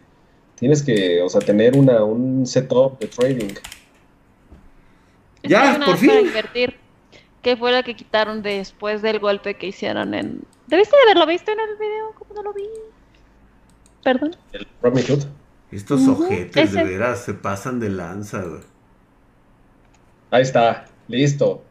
Tienes 0.56 0.82
que, 0.82 1.22
o 1.22 1.28
sea, 1.28 1.40
tener 1.42 1.76
una, 1.76 2.04
un 2.04 2.46
setup 2.46 2.98
de 3.00 3.08
trading. 3.08 3.54
Es 5.42 5.50
Ya, 5.50 5.58
que 5.58 5.66
hay 5.66 5.74
una 5.74 5.84
por 5.84 5.94
app 5.94 6.04
para 6.04 6.20
fin. 6.20 6.26
invertir, 6.26 6.76
que 7.42 7.56
fue 7.56 7.72
la 7.72 7.82
que 7.82 7.96
quitaron 7.96 8.42
después 8.42 9.02
del 9.02 9.18
golpe 9.20 9.56
que 9.56 9.68
hicieron 9.68 10.14
en... 10.14 10.42
¿Debiste 10.66 10.96
de 10.96 11.02
haberlo 11.02 11.26
visto 11.26 11.50
en 11.52 11.60
el 11.60 11.76
video? 11.78 12.14
¿Cómo 12.18 12.34
no 12.34 12.42
lo 12.42 12.52
vi? 12.54 12.64
Perdón. 14.02 14.36
El 14.52 14.66
Robinhood. 14.82 15.24
Estos 15.70 16.06
Ujú, 16.08 16.24
ojetes 16.24 16.72
de 16.72 16.82
veras 16.82 17.24
se 17.24 17.34
pasan 17.34 17.78
de 17.80 17.90
lanza, 17.90 18.42
güey. 18.42 18.62
Ahí 20.30 20.42
está, 20.42 20.86
listo. 21.08 21.62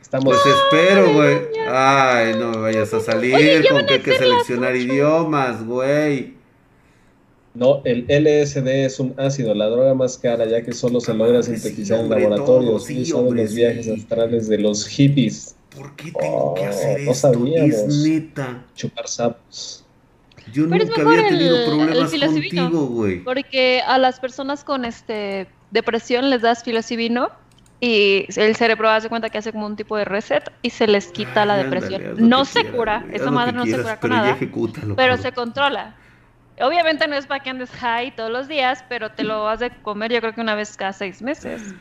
Estamos. 0.00 0.34
Pues 0.42 0.54
espero, 0.56 1.12
güey. 1.14 1.38
Ay, 1.68 2.34
no 2.38 2.50
me 2.50 2.56
vayas 2.58 2.92
a 2.92 3.00
salir 3.00 3.34
Oye, 3.34 3.66
con 3.68 3.86
que 3.86 3.94
hay 3.94 4.00
que 4.00 4.16
seleccionar 4.18 4.76
idiomas, 4.76 5.64
güey. 5.64 6.34
No, 7.54 7.82
el 7.84 8.06
LSD 8.08 8.86
es 8.86 8.98
un 8.98 9.14
ácido, 9.18 9.54
la 9.54 9.66
droga 9.66 9.94
más 9.94 10.16
cara, 10.16 10.46
ya 10.46 10.62
que 10.62 10.72
solo 10.72 11.00
se 11.00 11.12
logra 11.12 11.42
Sí, 11.42 11.54
sintetizar 11.56 11.98
en 11.98 12.04
hombre, 12.04 12.20
laboratorios, 12.22 12.70
todo, 12.70 12.78
sí, 12.80 12.92
utilizando 12.94 13.28
hombre, 13.28 13.42
los 13.44 13.54
viajes 13.54 13.84
sí. 13.86 13.92
astrales 13.92 14.48
de 14.48 14.58
los 14.58 14.86
hippies, 14.86 15.54
¿Por 15.76 15.94
qué 15.96 16.12
tengo 16.12 16.54
que 16.54 16.60
Oh, 16.62 16.68
hacer 16.68 17.00
no 17.00 17.12
esto? 17.12 17.28
sabíamos. 17.32 17.70
Es 17.74 17.86
neta. 18.06 18.64
chupar 18.74 19.08
sapos. 19.08 19.84
Yo 20.52 20.68
Pero 20.68 20.82
es 20.82 20.88
nunca 20.90 20.98
mejor 21.04 21.18
había 21.18 21.28
tenido 21.30 21.56
el- 21.58 21.66
problemas 21.66 22.10
psilocibino. 22.10 22.62
contigo, 22.64 22.86
güey. 22.88 23.24
Porque 23.24 23.80
a 23.86 23.96
las 23.98 24.20
personas 24.20 24.64
con 24.64 24.84
este 24.84 25.46
depresión 25.70 26.28
les 26.30 26.42
das 26.42 26.62
filocibino 26.64 27.28
y 27.84 28.26
el 28.36 28.54
cerebro 28.54 28.88
hace 28.88 29.08
cuenta 29.08 29.28
que 29.28 29.38
hace 29.38 29.50
como 29.50 29.66
un 29.66 29.74
tipo 29.74 29.96
de 29.96 30.04
reset 30.04 30.52
y 30.62 30.70
se 30.70 30.86
les 30.86 31.08
quita 31.08 31.44
la 31.44 31.56
depresión. 31.56 32.00
ándale, 32.00 32.22
no 32.28 32.44
se 32.44 32.60
quieras, 32.60 32.76
cura, 32.76 33.04
esa 33.12 33.30
madre 33.32 33.52
no 33.52 33.66
se 33.66 33.76
cura 33.76 33.98
con 33.98 34.10
nada, 34.10 34.30
ejecútalo, 34.30 34.94
pero 34.94 35.08
cabrón. 35.14 35.22
se 35.22 35.32
controla. 35.32 35.96
Obviamente 36.60 37.08
no 37.08 37.16
es 37.16 37.26
para 37.26 37.42
que 37.42 37.50
andes 37.50 37.70
high 37.72 38.14
todos 38.14 38.30
los 38.30 38.46
días, 38.46 38.84
pero 38.88 39.10
te 39.10 39.24
lo 39.24 39.48
has 39.48 39.58
de 39.58 39.70
comer 39.82 40.12
yo 40.12 40.20
creo 40.20 40.32
que 40.32 40.40
una 40.40 40.54
vez 40.54 40.76
cada 40.76 40.92
seis 40.92 41.20
meses. 41.22 41.74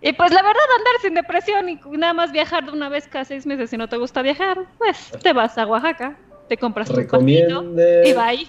Y 0.00 0.12
pues 0.14 0.32
la 0.32 0.40
verdad 0.42 0.62
andar 0.78 0.94
sin 1.02 1.14
depresión 1.14 1.68
y 1.68 1.78
nada 1.98 2.14
más 2.14 2.32
viajar 2.32 2.64
de 2.64 2.72
una 2.72 2.88
vez 2.88 3.06
cada 3.08 3.26
seis 3.26 3.44
meses 3.44 3.68
si 3.68 3.76
no 3.76 3.90
te 3.90 3.98
gusta 3.98 4.22
viajar, 4.22 4.58
pues 4.78 5.12
te 5.22 5.34
vas 5.34 5.58
a 5.58 5.66
Oaxaca, 5.66 6.16
te 6.48 6.56
compras 6.56 6.88
tu 6.88 6.94
pastito 6.94 7.18
y 7.28 7.42
Recomiende. 7.42 8.14
bye. 8.14 8.48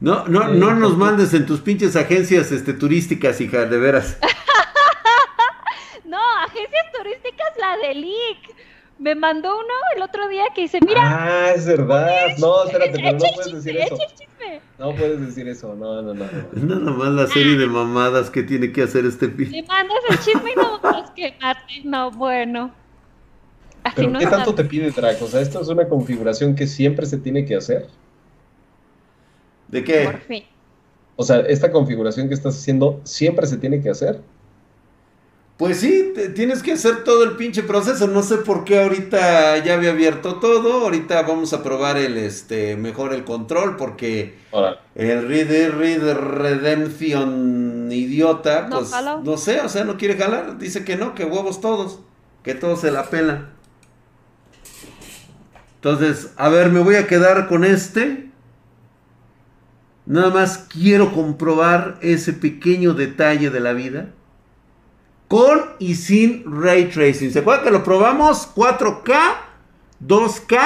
No, 0.00 0.26
no, 0.26 0.48
no 0.48 0.74
nos 0.74 0.90
porque- 0.94 1.04
mandes 1.04 1.34
en 1.34 1.46
tus 1.46 1.60
pinches 1.60 1.94
agencias 1.94 2.50
este, 2.50 2.72
turísticas, 2.72 3.40
hija, 3.40 3.64
de 3.66 3.78
veras. 3.78 4.18
No, 6.10 6.18
agencias 6.44 6.86
turísticas, 6.96 7.48
la 7.58 7.76
de 7.86 7.94
Lick. 7.94 8.56
Me 8.98 9.14
mandó 9.14 9.54
uno 9.56 9.74
el 9.96 10.02
otro 10.02 10.28
día 10.28 10.44
que 10.54 10.62
dice, 10.62 10.78
mira, 10.84 11.00
Ah, 11.02 11.52
es 11.54 11.64
verdad. 11.66 12.08
No, 12.38 12.64
espérate, 12.64 12.92
pero 12.92 13.12
no 13.12 13.18
puedes 13.34 13.54
decir 13.54 13.76
eso. 13.78 13.96
No 14.78 14.94
puedes 14.94 15.20
decir 15.20 15.48
eso. 15.48 15.74
No, 15.74 16.02
no, 16.02 16.12
no. 16.12 16.26
no. 16.52 16.76
Nada 16.76 16.90
más 16.90 17.08
la 17.10 17.26
serie 17.28 17.56
de 17.56 17.66
mamadas 17.66 18.28
que 18.28 18.42
tiene 18.42 18.72
que 18.72 18.82
hacer 18.82 19.06
este 19.06 19.28
pi. 19.28 19.46
Me 19.46 19.62
mandas 19.62 19.98
el 20.10 20.18
chisme 20.18 20.52
y 20.52 20.56
no 20.56 20.80
vas 20.80 21.10
que 21.12 21.30
quemarte. 21.32 21.82
No, 21.84 22.10
bueno. 22.10 22.74
Así 23.84 23.96
Pero 23.96 24.10
no 24.10 24.18
¿qué 24.18 24.26
tanto 24.26 24.54
te 24.54 24.64
pide 24.64 24.90
Draco? 24.90 25.24
O 25.24 25.28
sea, 25.28 25.40
esto 25.40 25.60
es 25.62 25.68
una 25.68 25.88
configuración 25.88 26.54
que 26.54 26.66
siempre 26.66 27.06
se 27.06 27.16
tiene 27.16 27.46
que 27.46 27.56
hacer. 27.56 27.86
¿De 29.68 29.80
Por 29.80 29.86
qué? 29.86 30.18
fin. 30.26 30.44
O 31.16 31.22
sea, 31.22 31.40
esta 31.40 31.70
configuración 31.70 32.28
que 32.28 32.34
estás 32.34 32.56
haciendo 32.58 33.00
siempre 33.04 33.46
se 33.46 33.56
tiene 33.56 33.80
que 33.80 33.88
hacer. 33.88 34.20
Pues 35.60 35.78
sí, 35.80 36.12
te- 36.14 36.30
tienes 36.30 36.62
que 36.62 36.72
hacer 36.72 37.04
todo 37.04 37.22
el 37.22 37.36
pinche 37.36 37.62
proceso. 37.62 38.06
No 38.06 38.22
sé 38.22 38.38
por 38.38 38.64
qué 38.64 38.80
ahorita 38.82 39.58
ya 39.58 39.74
había 39.74 39.90
abierto 39.90 40.36
todo. 40.36 40.80
Ahorita 40.84 41.20
vamos 41.20 41.52
a 41.52 41.62
probar 41.62 41.98
el 41.98 42.16
este 42.16 42.76
mejor 42.76 43.12
el 43.12 43.24
control 43.24 43.76
porque 43.76 44.36
el 44.94 45.28
Reader 45.28 45.76
Reader 45.76 46.16
Redemption 46.16 47.90
idiota, 47.92 48.68
No 48.70 48.78
pues 48.78 48.90
no 49.22 49.36
sé, 49.36 49.60
o 49.60 49.68
sea, 49.68 49.84
no 49.84 49.98
quiere 49.98 50.16
jalar. 50.16 50.56
Dice 50.56 50.82
que 50.82 50.96
no, 50.96 51.14
que 51.14 51.26
huevos 51.26 51.60
todos, 51.60 52.00
que 52.42 52.54
todos 52.54 52.80
se 52.80 52.90
la 52.90 53.10
pelan. 53.10 53.50
Entonces, 55.74 56.32
a 56.38 56.48
ver, 56.48 56.70
me 56.70 56.80
voy 56.80 56.94
a 56.94 57.06
quedar 57.06 57.48
con 57.48 57.64
este. 57.66 58.30
Nada 60.06 60.30
más 60.30 60.66
quiero 60.72 61.12
comprobar 61.12 61.98
ese 62.00 62.32
pequeño 62.32 62.94
detalle 62.94 63.50
de 63.50 63.60
la 63.60 63.74
vida. 63.74 64.14
Con 65.30 65.60
y 65.78 65.94
sin 65.94 66.42
ray 66.44 66.86
tracing. 66.86 67.30
¿Se 67.30 67.38
acuerdan 67.38 67.64
que 67.64 67.70
lo 67.70 67.84
probamos? 67.84 68.52
4K, 68.52 69.36
2K. 70.04 70.58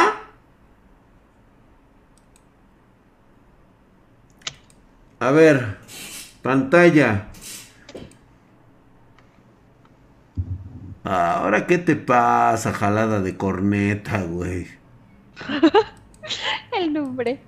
A 5.20 5.30
ver, 5.32 5.76
pantalla. 6.40 7.28
Ahora, 11.04 11.66
¿qué 11.66 11.76
te 11.76 11.94
pasa, 11.94 12.72
jalada 12.72 13.20
de 13.20 13.36
corneta, 13.36 14.22
güey? 14.22 14.66
El 16.72 16.90
nombre. 16.90 17.42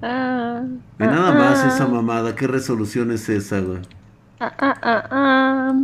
Ah, 0.00 0.62
Ve 0.96 1.06
nada 1.06 1.32
ah, 1.32 1.34
más 1.34 1.58
ah, 1.58 1.68
esa 1.68 1.86
mamada. 1.86 2.34
¿Qué 2.34 2.46
resolución 2.46 3.10
es 3.10 3.28
esa, 3.28 3.60
güey? 3.60 3.82
ah, 4.40 4.54
ah, 4.58 4.78
ah, 4.80 5.08
ah. 5.10 5.74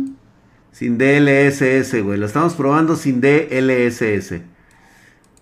Sin 0.79 0.97
DLSS, 0.97 2.01
güey. 2.03 2.17
La 2.17 2.27
estamos 2.27 2.53
probando 2.53 2.95
sin 2.95 3.19
DLSS. 3.19 4.39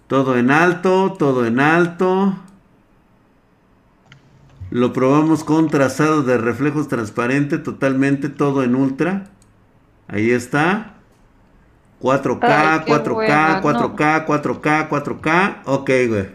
Todo 0.08 0.36
en 0.36 0.50
alto, 0.50 1.14
todo 1.14 1.46
en 1.46 1.60
alto. 1.60 2.36
Lo 4.72 4.94
probamos 4.94 5.44
con 5.44 5.70
trazado 5.70 6.24
de 6.24 6.40
reflejos 6.40 6.88
transparente, 6.88 7.60
totalmente 7.60 8.30
todo 8.30 8.64
en 8.64 8.74
ultra. 8.74 9.28
Ahí 10.08 10.32
está. 10.32 10.96
4K, 12.02 12.40
Ay, 12.42 12.80
qué 12.88 12.92
4K, 12.94 13.16
hueva, 13.16 13.62
4K, 13.62 14.26
4K, 14.26 14.90
4K. 14.90 15.58
Ok, 15.66 15.92
güey. 16.10 16.30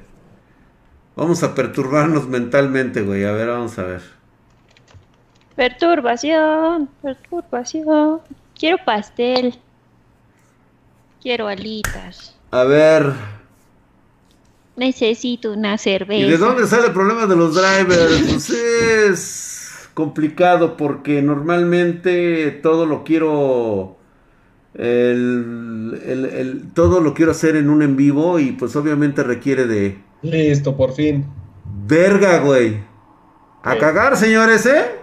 Vamos 1.16 1.42
a 1.42 1.56
perturbarnos 1.56 2.28
mentalmente, 2.28 3.02
güey. 3.02 3.24
A 3.24 3.32
ver, 3.32 3.48
vamos 3.48 3.76
a 3.80 3.82
ver. 3.82 4.02
Perturbación, 5.56 6.88
perturbación. 7.02 8.20
Quiero 8.62 8.78
pastel. 8.84 9.56
Quiero 11.20 11.48
alitas. 11.48 12.36
A 12.52 12.62
ver. 12.62 13.12
Necesito 14.76 15.50
una 15.52 15.76
cerveza. 15.78 16.24
¿Y 16.28 16.30
de 16.30 16.38
dónde 16.38 16.68
sale 16.68 16.86
el 16.86 16.92
problema 16.92 17.26
de 17.26 17.34
los 17.34 17.56
drivers? 17.56 18.22
Pues 18.22 18.50
es 18.50 19.88
complicado 19.94 20.76
porque 20.76 21.22
normalmente 21.22 22.52
todo 22.62 22.86
lo 22.86 23.02
quiero. 23.02 23.96
el- 24.74 26.00
el- 26.06 26.24
el- 26.26 26.72
todo 26.72 27.00
lo 27.00 27.14
quiero 27.14 27.32
hacer 27.32 27.56
en 27.56 27.68
un 27.68 27.82
en 27.82 27.96
vivo 27.96 28.38
y 28.38 28.52
pues 28.52 28.76
obviamente 28.76 29.24
requiere 29.24 29.66
de. 29.66 29.98
Listo, 30.22 30.76
por 30.76 30.92
fin. 30.94 31.26
Verga, 31.88 32.38
güey. 32.38 32.78
A 33.64 33.76
cagar, 33.76 34.16
señores, 34.16 34.64
¿eh? 34.66 35.01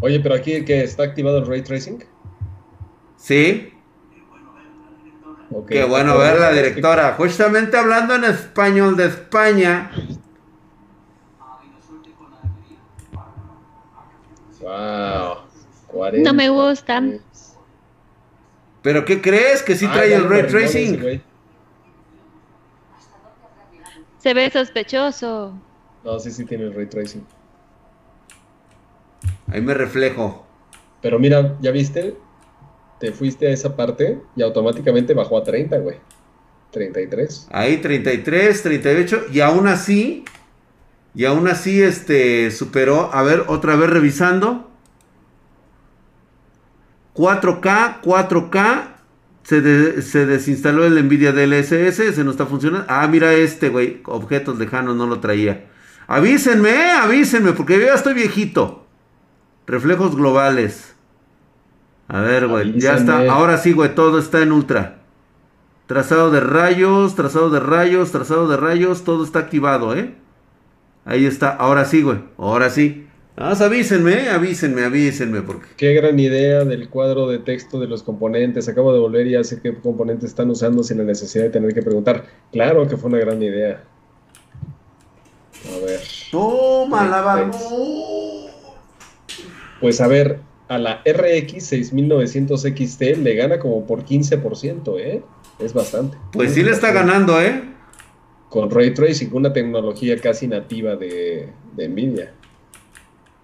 Oye, 0.00 0.20
pero 0.20 0.34
aquí 0.34 0.64
que 0.64 0.82
está 0.84 1.02
activado 1.04 1.38
el 1.38 1.46
ray 1.46 1.62
tracing. 1.62 2.04
Sí. 3.16 3.72
Ok. 5.50 5.68
Qué 5.68 5.84
bueno 5.84 6.16
ver 6.18 6.38
la 6.38 6.50
directora. 6.52 7.14
Justamente 7.16 7.76
hablando 7.76 8.14
en 8.14 8.24
español 8.24 8.96
de 8.96 9.06
España. 9.06 9.90
Wow. 14.60 15.38
40. 15.88 16.30
No 16.30 16.34
me 16.36 16.48
gustan. 16.48 17.20
¿Pero 18.82 19.04
qué 19.04 19.20
crees? 19.20 19.62
Que 19.62 19.74
sí 19.74 19.86
Ah, 19.88 19.92
trae 19.94 20.14
el 20.14 20.28
ray 20.28 20.46
tracing. 20.46 21.00
güey. 21.00 21.22
Se 24.18 24.34
ve 24.34 24.50
sospechoso. 24.50 25.54
No, 26.04 26.18
sí, 26.18 26.30
sí 26.30 26.44
tiene 26.44 26.64
el 26.64 26.74
ray 26.74 26.86
tracing. 26.86 27.24
Ahí 29.50 29.60
me 29.60 29.74
reflejo. 29.74 30.46
Pero 31.02 31.18
mira, 31.18 31.56
¿ya 31.60 31.70
viste? 31.70 32.16
Te 33.00 33.12
fuiste 33.12 33.46
a 33.46 33.50
esa 33.50 33.76
parte 33.76 34.20
y 34.36 34.42
automáticamente 34.42 35.14
bajó 35.14 35.38
a 35.38 35.44
30, 35.44 35.78
güey. 35.78 35.96
33. 36.72 37.48
Ahí 37.50 37.78
33, 37.78 38.62
38 38.62 39.26
y 39.32 39.40
aún 39.40 39.68
así 39.68 40.24
y 41.14 41.24
aún 41.24 41.48
así 41.48 41.82
este 41.82 42.50
superó, 42.50 43.10
a 43.12 43.22
ver, 43.22 43.44
otra 43.48 43.74
vez 43.76 43.88
revisando. 43.90 44.68
4K, 47.14 48.00
4K 48.02 48.82
se, 49.42 49.60
de- 49.60 50.02
se 50.02 50.26
desinstaló 50.26 50.84
el 50.84 51.02
Nvidia 51.04 51.32
DLSS, 51.32 52.14
se 52.14 52.24
no 52.24 52.30
está 52.30 52.46
funcionando. 52.46 52.86
Ah, 52.88 53.06
mira 53.08 53.32
este, 53.34 53.70
güey, 53.70 54.02
objetos 54.04 54.58
lejanos 54.58 54.94
no 54.96 55.06
lo 55.06 55.20
traía. 55.20 55.66
Avísenme, 56.06 56.92
avísenme 56.92 57.52
porque 57.52 57.78
yo 57.80 57.86
ya 57.86 57.94
estoy 57.94 58.14
viejito. 58.14 58.86
Reflejos 59.68 60.16
globales. 60.16 60.94
A 62.08 62.22
ver, 62.22 62.48
güey, 62.48 62.80
ya 62.80 62.94
está. 62.94 63.30
Ahora 63.30 63.58
sí, 63.58 63.72
güey, 63.72 63.94
todo 63.94 64.18
está 64.18 64.42
en 64.42 64.50
ultra. 64.50 65.02
Trazado 65.86 66.30
de 66.30 66.40
rayos, 66.40 67.14
trazado 67.14 67.50
de 67.50 67.60
rayos, 67.60 68.10
trazado 68.10 68.48
de 68.48 68.56
rayos, 68.56 69.04
todo 69.04 69.22
está 69.24 69.40
activado, 69.40 69.94
¿eh? 69.94 70.14
Ahí 71.04 71.26
está, 71.26 71.50
ahora 71.50 71.84
sí, 71.84 72.02
güey, 72.02 72.18
ahora 72.38 72.70
sí. 72.70 73.06
Más 73.36 73.60
avísenme, 73.60 74.24
¿eh? 74.24 74.30
avísenme, 74.30 74.84
avísenme, 74.84 75.42
porque... 75.42 75.68
Qué 75.76 75.92
gran 75.92 76.18
idea 76.18 76.64
del 76.64 76.88
cuadro 76.88 77.28
de 77.28 77.38
texto 77.38 77.78
de 77.78 77.86
los 77.86 78.02
componentes. 78.02 78.68
Acabo 78.68 78.92
de 78.92 78.98
volver 78.98 79.26
y 79.26 79.32
ya 79.32 79.44
sé 79.44 79.60
qué 79.60 79.74
componentes 79.74 80.30
están 80.30 80.50
usando 80.50 80.82
sin 80.82 80.98
la 80.98 81.04
necesidad 81.04 81.44
de 81.44 81.50
tener 81.50 81.72
que 81.72 81.82
preguntar. 81.82 82.24
Claro 82.52 82.88
que 82.88 82.96
fue 82.96 83.10
una 83.10 83.18
gran 83.18 83.40
idea. 83.42 83.84
A 85.66 85.84
ver. 85.84 86.00
¡Toma 86.32 87.06
la 87.06 87.34
Perfecto. 87.34 88.17
Pues 89.80 90.00
a 90.00 90.08
ver, 90.08 90.40
a 90.68 90.78
la 90.78 91.02
RX 91.04 91.64
6900 91.64 92.62
XT 92.62 93.02
le 93.18 93.34
gana 93.34 93.58
como 93.58 93.86
por 93.86 94.04
15%, 94.04 94.98
¿eh? 94.98 95.22
Es 95.58 95.72
bastante. 95.72 96.16
Pues 96.32 96.54
sí 96.54 96.62
le 96.62 96.70
está 96.70 96.92
ganando, 96.92 97.40
¿eh? 97.40 97.62
Con 98.48 98.70
Ray 98.70 98.94
Tracing, 98.94 99.30
una 99.32 99.52
tecnología 99.52 100.18
casi 100.20 100.48
nativa 100.48 100.96
de, 100.96 101.48
de 101.74 101.88
Nvidia. 101.88 102.32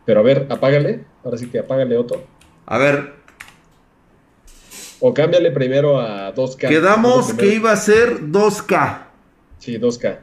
Pero 0.04 0.20
a 0.20 0.22
ver, 0.22 0.46
apágale. 0.50 1.04
Ahora 1.24 1.38
sí 1.38 1.48
que 1.48 1.58
apágale 1.58 1.96
otro. 1.96 2.24
A 2.66 2.78
ver, 2.78 3.14
O 5.00 5.12
cámbiale 5.12 5.50
primero 5.50 6.00
a 6.00 6.34
2K. 6.34 6.68
quedamos 6.68 7.34
que 7.34 7.54
iba 7.54 7.72
a 7.72 7.76
ser 7.76 8.20
2K. 8.22 9.06
Sí, 9.58 9.78
2K. 9.78 10.18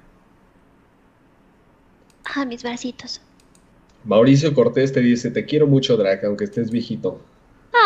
Ah, 2.24 2.46
mis 2.46 2.64
bracitos. 2.64 3.22
Mauricio 4.06 4.54
Cortés 4.54 4.92
te 4.94 5.00
dice, 5.00 5.32
te 5.32 5.46
quiero 5.46 5.68
mucho, 5.68 5.96
Drac, 5.98 6.24
aunque 6.24 6.46
estés 6.46 6.72
viejito. 6.72 7.20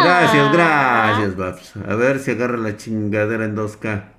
Gracias, 0.03 0.47
Ah. 0.49 0.51
gracias, 0.53 1.35
Babs. 1.35 1.73
A 1.87 1.95
ver 1.95 2.19
si 2.19 2.31
agarra 2.31 2.57
la 2.57 2.75
chingadera 2.77 3.45
en 3.45 3.55
2K. 3.55 4.11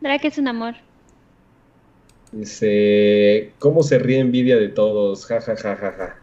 Drake 0.00 0.28
es 0.28 0.38
un 0.38 0.48
amor. 0.48 0.74
Dice, 2.32 3.52
¿cómo 3.58 3.82
se 3.82 3.98
ríe 3.98 4.18
envidia 4.18 4.56
de 4.56 4.68
todos? 4.68 5.24
Ja, 5.26 5.40
ja, 5.40 5.56
ja, 5.56 5.76
ja, 5.76 5.92
ja. 5.92 6.16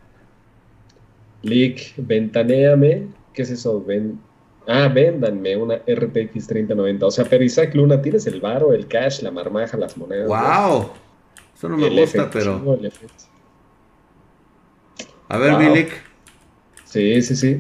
Lick, 1.42 1.94
ventanéame. 1.98 3.08
¿Qué 3.34 3.42
es 3.44 3.52
eso? 3.52 3.84
Ven... 3.84 4.20
Ah, 4.68 4.88
véndanme 4.88 5.58
una 5.58 5.76
RTX 5.76 6.48
3090. 6.48 7.06
O 7.06 7.12
sea, 7.12 7.26
pero 7.26 7.44
Isaac 7.44 7.74
Luna, 7.76 8.02
¿tienes 8.02 8.26
el 8.28 8.40
varo, 8.40 8.72
el 8.74 8.88
cash, 8.88 9.22
la 9.22 9.32
marmaja, 9.32 9.76
las 9.78 9.98
monedas? 9.98 10.28
¡Wow! 10.28 10.90
Eso 11.56 11.68
no 11.70 11.78
me 11.78 11.88
El 11.88 12.00
gusta, 12.00 12.30
pero... 12.32 12.78
el. 12.80 12.92
A 15.34 15.38
ver, 15.40 15.54
Wow. 15.54 15.60
Milik. 15.62 15.92
Sí, 16.86 17.20
sí, 17.24 17.36
sí. 17.36 17.60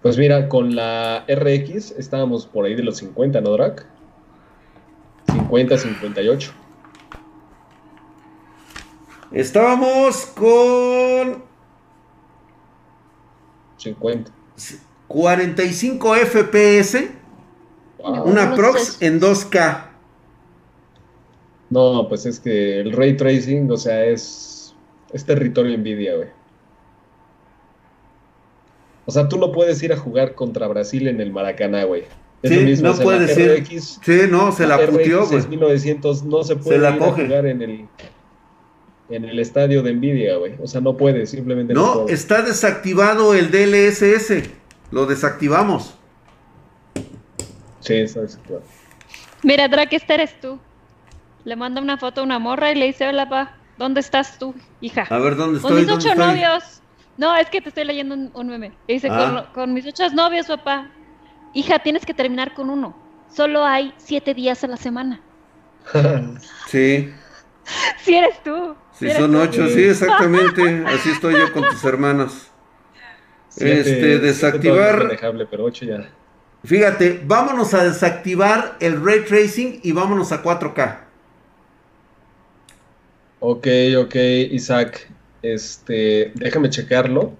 Pues 0.00 0.16
mira, 0.16 0.48
con 0.48 0.76
la 0.76 1.24
RX 1.26 1.90
estábamos 1.98 2.46
por 2.46 2.64
ahí 2.66 2.76
de 2.76 2.84
los 2.84 2.98
50, 2.98 3.40
¿no, 3.40 3.50
Drac? 3.50 3.84
50, 5.32 5.76
58. 5.76 6.52
Estábamos 9.32 10.26
con 10.26 11.42
50. 13.78 14.30
45 15.08 16.14
FPS, 16.14 17.10
Wow. 17.98 18.22
una 18.22 18.54
prox 18.54 19.02
en 19.02 19.18
2K. 19.20 19.88
No, 21.70 22.06
pues 22.08 22.24
es 22.24 22.38
que 22.38 22.78
el 22.78 22.92
ray 22.92 23.16
tracing, 23.16 23.68
o 23.68 23.76
sea, 23.76 24.04
es, 24.04 24.55
es 25.12 25.24
territorio 25.24 25.76
Nvidia, 25.78 26.16
güey. 26.16 26.28
O 29.06 29.12
sea, 29.12 29.28
tú 29.28 29.38
no 29.38 29.52
puedes 29.52 29.82
ir 29.82 29.92
a 29.92 29.96
jugar 29.96 30.34
contra 30.34 30.66
Brasil 30.66 31.06
en 31.08 31.20
el 31.20 31.30
Maracaná, 31.32 31.84
güey. 31.84 32.04
Es 32.42 32.50
Sí, 32.50 32.56
lo 32.56 32.62
mismo, 32.62 32.86
no 32.88 32.92
o 32.92 32.96
sea, 32.96 33.04
puedes 33.04 33.36
la 33.36 33.42
ir. 33.44 33.62
RX, 33.62 34.00
Sí, 34.02 34.20
no, 34.30 34.52
se 34.52 34.66
la 34.66 34.76
RX 34.78 34.90
puteó, 34.90 35.18
güey. 35.26 35.40
6900 35.40 36.24
no 36.24 36.42
se 36.42 36.56
puede 36.56 36.78
la 36.78 36.90
ir 36.90 36.98
coge. 36.98 37.22
a 37.22 37.26
jugar 37.26 37.46
en 37.46 37.62
el, 37.62 37.88
en 39.10 39.24
el 39.24 39.38
estadio 39.38 39.82
de 39.82 39.94
Nvidia, 39.94 40.36
güey. 40.36 40.54
O 40.62 40.66
sea, 40.66 40.80
no 40.80 40.96
puede, 40.96 41.26
simplemente 41.26 41.72
no, 41.72 41.86
No, 41.86 42.02
puede. 42.02 42.14
está 42.14 42.42
desactivado 42.42 43.32
el 43.34 43.50
DLSS. 43.50 44.50
Lo 44.90 45.06
desactivamos. 45.06 45.94
Sí, 47.80 47.94
está 47.94 48.22
desactivado. 48.22 48.64
Mira, 49.44 49.68
Drake, 49.68 49.94
este 49.96 50.14
eres 50.14 50.40
tú. 50.40 50.58
Le 51.44 51.54
manda 51.54 51.80
una 51.80 51.96
foto 51.96 52.20
a 52.22 52.24
una 52.24 52.40
morra 52.40 52.72
y 52.72 52.74
le 52.74 52.86
dice, 52.86 53.06
hola, 53.06 53.28
pa, 53.28 53.56
¿dónde 53.78 54.00
estás 54.00 54.38
tú, 54.38 54.54
hija? 54.80 55.06
A 55.10 55.18
ver, 55.18 55.36
¿dónde 55.36 55.60
Con 55.60 55.72
estoy? 55.72 55.80
mis 55.80 55.86
¿Dónde 55.86 56.04
ocho 56.04 56.12
estoy? 56.12 56.26
novios. 56.26 56.82
No, 57.16 57.34
es 57.36 57.48
que 57.48 57.60
te 57.60 57.70
estoy 57.70 57.84
leyendo 57.84 58.14
un, 58.14 58.30
un 58.34 58.46
meme. 58.48 58.72
Y 58.86 58.94
dice, 58.94 59.08
Ah. 59.10 59.46
con, 59.54 59.54
con 59.66 59.74
mis 59.74 59.86
ocho 59.86 60.08
novios, 60.10 60.46
papá. 60.46 60.90
Hija, 61.54 61.78
tienes 61.78 62.04
que 62.04 62.12
terminar 62.12 62.52
con 62.54 62.68
uno. 62.70 62.94
Solo 63.32 63.64
hay 63.64 63.94
siete 63.96 64.34
días 64.34 64.62
a 64.64 64.66
la 64.68 64.76
semana. 64.76 65.20
Sí, 66.68 67.10
Si 67.98 68.14
eres 68.14 68.42
tú. 68.42 68.74
sí, 68.92 69.06
eres 69.06 69.18
son 69.18 69.32
tú. 69.32 69.38
ocho, 69.40 69.66
sí, 69.68 69.84
exactamente. 69.84 70.84
Así 70.86 71.10
estoy 71.10 71.34
yo 71.34 71.52
con 71.52 71.62
tus 71.64 71.82
hermanos. 71.84 72.48
Siete- 73.48 73.80
Este, 73.80 74.20
desactivar- 74.20 75.04
manejable, 75.04 75.46
pero 75.46 75.64
8 75.64 75.84
ya. 75.86 76.08
Fíjate, 76.64 77.22
vámonos 77.24 77.72
a 77.74 77.84
desactivar 77.84 78.76
el 78.80 79.02
ray 79.04 79.24
tracing 79.24 79.80
y 79.82 79.92
vámonos 79.92 80.30
a 80.32 80.42
4K. 80.42 81.05
Ok, 83.48 83.68
ok, 83.96 84.16
Isaac. 84.50 85.08
Este, 85.40 86.32
déjame 86.34 86.68
checarlo. 86.68 87.32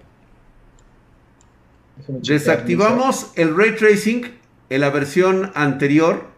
Desactivamos 2.07 3.33
el 3.35 3.57
ray 3.57 3.75
tracing 3.75 4.21
en 4.69 4.79
la 4.79 4.89
versión 4.89 5.51
anterior. 5.53 6.29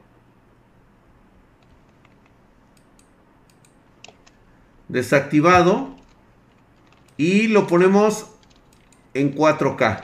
Desactivado. 4.88 5.96
Y 7.18 7.48
lo 7.50 7.68
ponemos 7.68 8.26
en 9.14 9.36
4K. 9.36 10.04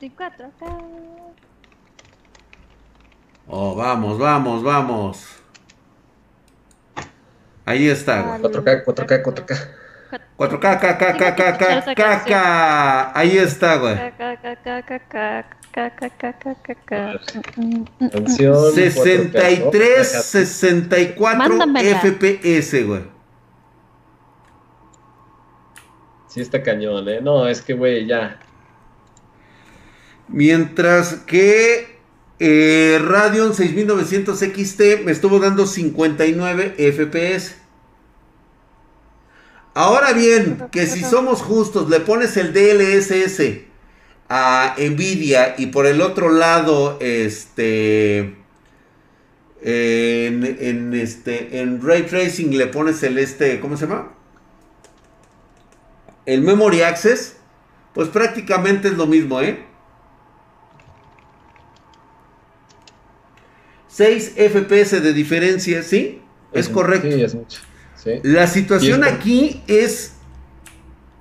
De 0.00 0.12
4K. 0.12 1.32
Oh, 3.46 3.74
vamos, 3.74 4.18
vamos, 4.18 4.62
vamos. 4.62 5.39
Ahí 7.70 7.86
está. 7.86 8.36
4K, 8.40 8.84
4K, 8.84 9.22
4K. 9.22 9.56
4K, 10.36 10.80
K, 10.80 10.98
K, 10.98 11.16
K, 11.16 11.36
K, 11.36 11.56
K, 11.56 11.94
K, 11.94 12.24
K. 12.24 13.12
Ahí 13.14 13.38
está, 13.38 13.76
güey. 13.76 13.96
Canción 18.10 18.74
63, 18.74 19.70
4K, 19.72 20.04
64 20.04 21.38
Mándamela. 21.38 22.00
FPS, 22.00 22.84
güey. 22.84 23.02
Sí 26.26 26.40
está 26.40 26.60
cañón, 26.60 27.08
¿eh? 27.08 27.20
No, 27.20 27.46
es 27.46 27.62
que, 27.62 27.74
güey, 27.74 28.04
ya. 28.06 28.40
Mientras 30.26 31.14
que 31.14 32.00
eh, 32.40 32.98
Radeon 33.00 33.54
6900 33.54 34.38
XT 34.40 35.04
me 35.04 35.12
estuvo 35.12 35.38
dando 35.38 35.66
59 35.66 36.74
FPS. 36.92 37.59
Ahora 39.74 40.12
bien, 40.12 40.66
que 40.72 40.86
si 40.86 41.02
somos 41.02 41.42
justos, 41.42 41.88
le 41.88 42.00
pones 42.00 42.36
el 42.36 42.52
DLSS 42.52 43.62
a 44.28 44.74
Nvidia 44.78 45.54
y 45.58 45.66
por 45.66 45.86
el 45.86 46.00
otro 46.00 46.28
lado, 46.30 46.98
este, 47.00 48.36
en, 49.62 50.56
en 50.60 50.94
este, 50.94 51.60
en 51.60 51.80
Ray 51.82 52.02
Tracing 52.02 52.56
le 52.56 52.66
pones 52.66 53.02
el 53.02 53.18
este, 53.18 53.60
¿cómo 53.60 53.76
se 53.76 53.86
llama? 53.86 54.12
El 56.26 56.42
Memory 56.42 56.82
Access, 56.82 57.36
pues 57.94 58.08
prácticamente 58.08 58.88
es 58.88 58.94
lo 58.94 59.06
mismo, 59.06 59.40
¿eh? 59.40 59.64
6 63.88 64.34
FPS 64.36 65.02
de 65.02 65.12
diferencia, 65.12 65.82
¿sí? 65.82 66.22
Es 66.52 66.68
correcto. 66.68 67.10
Sí, 67.10 67.22
es 67.22 67.34
mucho. 67.34 67.60
Sí. 68.02 68.20
La 68.22 68.46
situación 68.46 69.04
aquí 69.04 69.62
es 69.66 70.14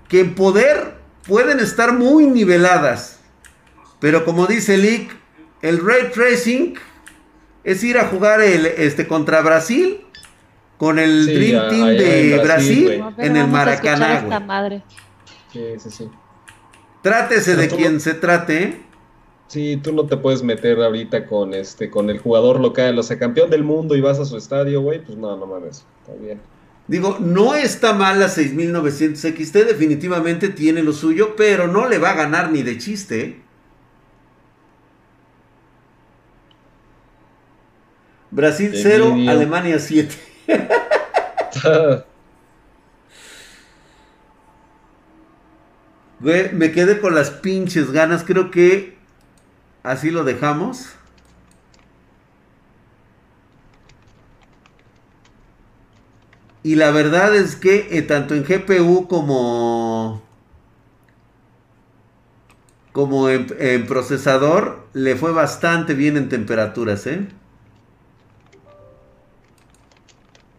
que 0.07 0.21
en 0.21 0.33
poder 0.35 0.95
pueden 1.27 1.59
estar 1.59 1.93
muy 1.93 2.25
niveladas. 2.25 3.19
Pero 3.99 4.23
como 4.23 4.47
dice 4.47 4.77
Lick, 4.77 5.11
el 5.61 5.85
ray 5.85 6.09
tracing 6.13 6.75
es 7.65 7.83
ir 7.83 7.97
a 7.97 8.05
jugar 8.07 8.39
el, 8.41 8.65
este, 8.65 9.07
contra 9.07 9.41
Brasil 9.41 10.01
con 10.77 10.97
el 10.99 11.25
Sí, 11.25 11.33
Dream 11.33 11.65
a- 11.65 11.69
Team 11.69 11.87
de 11.97 12.39
Brasil, 12.41 13.03
en 13.17 13.35
el 13.35 13.47
Maracaná, 13.47 14.15
esta 14.19 14.25
güey. 14.37 14.47
madre. 14.47 14.83
Sí, 15.51 15.61
sí, 15.79 15.89
sí. 15.91 16.09
Trátese 17.01 17.55
de 17.57 17.65
Pero 17.65 17.75
quien 17.77 17.99
se 17.99 18.13
trate, 18.13 18.63
¿eh? 18.63 18.81
Sí, 19.47 19.77
tú 19.83 19.91
no 19.93 20.05
te 20.05 20.15
puedes 20.15 20.43
meter 20.43 20.79
ahorita 20.81 21.25
con 21.25 21.53
este, 21.53 21.89
con 21.89 22.09
el 22.09 22.19
jugador 22.19 22.59
local, 22.59 22.97
o 22.99 23.03
sea, 23.03 23.17
campeón 23.19 23.49
del 23.49 23.63
mundo 23.63 23.95
y 23.95 24.01
vas 24.01 24.19
a 24.19 24.25
su 24.25 24.37
estadio, 24.37 24.81
güey, 24.81 25.03
pues 25.03 25.17
no, 25.17 25.35
no 25.35 25.45
mames, 25.47 25.85
está 26.01 26.13
bien. 26.21 26.39
Digo, 26.89 27.17
no 27.19 27.53
está 27.53 27.93
mal 27.93 28.19
la 28.19 28.29
6900 28.29 29.21
XT, 29.21 29.53
definitivamente 29.57 30.49
tiene 30.49 30.81
lo 30.81 30.91
suyo, 30.91 31.35
pero 31.35 31.67
no 31.67 31.87
le 31.87 31.99
va 31.99 32.09
a 32.09 32.15
ganar 32.15 32.51
ni 32.51 32.63
de 32.63 32.79
chiste. 32.79 33.43
Brasil 38.31 38.71
Qué 38.71 38.79
0, 38.81 39.05
envidia. 39.05 39.31
Alemania 39.31 39.79
7. 39.79 40.15
Güey, 46.21 46.51
me 46.51 46.73
quedé 46.73 46.99
con 46.99 47.15
las 47.15 47.29
pinches 47.29 47.91
ganas, 47.91 48.25
creo 48.25 48.51
que 48.51 48.97
así 49.83 50.11
lo 50.11 50.25
dejamos. 50.25 50.98
Y 56.63 56.75
la 56.75 56.91
verdad 56.91 57.35
es 57.35 57.55
que 57.55 57.87
eh, 57.91 58.01
tanto 58.01 58.35
en 58.35 58.43
GPU 58.43 59.07
como 59.07 60.21
como 62.91 63.29
en, 63.29 63.85
procesador 63.87 64.87
le 64.93 65.15
fue 65.15 65.31
bastante 65.31 65.93
bien 65.93 66.17
en 66.17 66.27
temperaturas, 66.27 67.07
¿eh? 67.07 67.27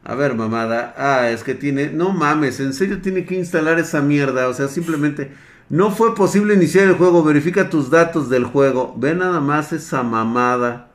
A 0.04 0.14
ver, 0.14 0.34
mamada. 0.34 0.94
Ah, 0.96 1.30
es 1.30 1.44
que 1.44 1.54
tiene. 1.54 1.90
No 1.90 2.10
mames, 2.12 2.58
en 2.60 2.72
serio 2.72 3.02
tiene 3.02 3.26
que 3.26 3.34
instalar 3.34 3.78
esa 3.78 4.00
mierda. 4.00 4.48
O 4.48 4.54
sea, 4.54 4.68
simplemente. 4.68 5.32
No 5.68 5.90
fue 5.92 6.14
posible 6.14 6.54
iniciar 6.54 6.88
el 6.88 6.94
juego. 6.94 7.22
Verifica 7.22 7.70
tus 7.70 7.90
datos 7.90 8.28
del 8.28 8.44
juego. 8.44 8.94
Ve 8.96 9.14
nada 9.14 9.40
más 9.40 9.72
esa 9.72 10.02
mamada. 10.02 10.90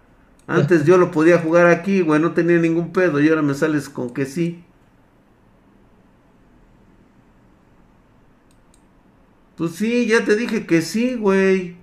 Antes 0.48 0.84
yo 0.84 0.98
lo 0.98 1.11
podía 1.11 1.38
jugar 1.40 1.67
aquí, 1.67 2.01
güey. 2.01 2.19
No 2.19 2.34
tenía 2.34 2.58
ningún 2.58 2.92
pedo. 2.92 3.22
Y 3.22 3.30
ahora 3.30 3.42
me 3.42 3.53
sales 3.53 3.88
con 3.88 4.09
que 4.09 4.25
sí. 4.25 4.66
Pues 9.58 9.75
sí, 9.75 10.08
ya 10.08 10.24
te 10.25 10.35
dije 10.35 10.66
que 10.66 10.82
sí, 10.82 11.16
güey. 11.16 11.75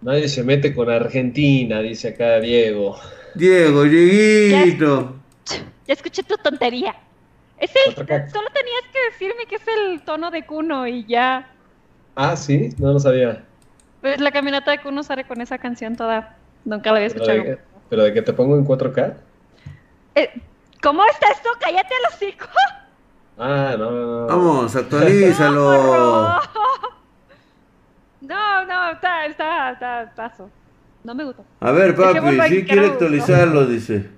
Nadie 0.00 0.28
se 0.28 0.42
mete 0.42 0.74
con 0.74 0.88
Argentina, 0.88 1.80
dice 1.80 2.08
acá 2.08 2.40
Diego. 2.40 2.96
Diego, 3.34 3.82
Dieguito. 3.84 5.16
Ya 5.86 5.94
escuché 5.94 6.22
tu 6.22 6.36
tontería. 6.38 6.94
Es 7.58 7.70
el, 7.86 7.94
solo 7.94 8.06
tenías 8.06 8.82
que 8.90 8.98
decirme 9.10 9.44
que 9.46 9.56
es 9.56 9.62
el 9.68 10.00
tono 10.02 10.30
de 10.30 10.46
Kuno 10.46 10.86
y 10.86 11.04
ya. 11.04 11.52
Ah, 12.14 12.34
sí, 12.36 12.70
no 12.78 12.94
lo 12.94 12.98
sabía. 12.98 13.44
Pues 14.00 14.18
la 14.20 14.30
caminata 14.30 14.70
de 14.70 14.78
Kuno 14.78 15.02
sale 15.02 15.24
con 15.24 15.42
esa 15.42 15.58
canción 15.58 15.94
toda. 15.94 16.38
Nunca 16.64 16.90
la 16.90 16.98
había 16.98 17.08
Pero 17.10 17.22
escuchado. 17.24 17.44
de, 17.50 17.58
pero 17.90 18.04
de 18.04 18.14
que 18.14 18.22
te 18.22 18.32
pongo 18.32 18.56
en 18.56 18.64
4K. 18.64 19.14
Eh, 20.14 20.30
¿Cómo 20.82 21.04
está 21.04 21.30
esto? 21.32 21.50
Cállate 21.60 21.94
a 21.94 22.08
los 22.08 22.14
hocico. 22.14 22.46
Ah, 23.40 23.74
no, 23.78 23.90
no, 23.90 24.20
no. 24.20 24.26
Vamos, 24.26 24.76
actualízalo. 24.82 26.40
No, 28.20 28.64
no, 28.66 28.90
está, 28.92 29.26
está, 29.26 29.70
está, 29.72 30.12
paso. 30.14 30.50
No 31.02 31.14
me 31.14 31.24
gusta. 31.24 31.42
A 31.60 31.70
ver, 31.72 31.96
papi, 31.96 32.18
sí 32.48 32.56
que 32.56 32.64
quiere 32.66 32.86
actualizarlo, 32.88 33.66
dice. 33.66 34.10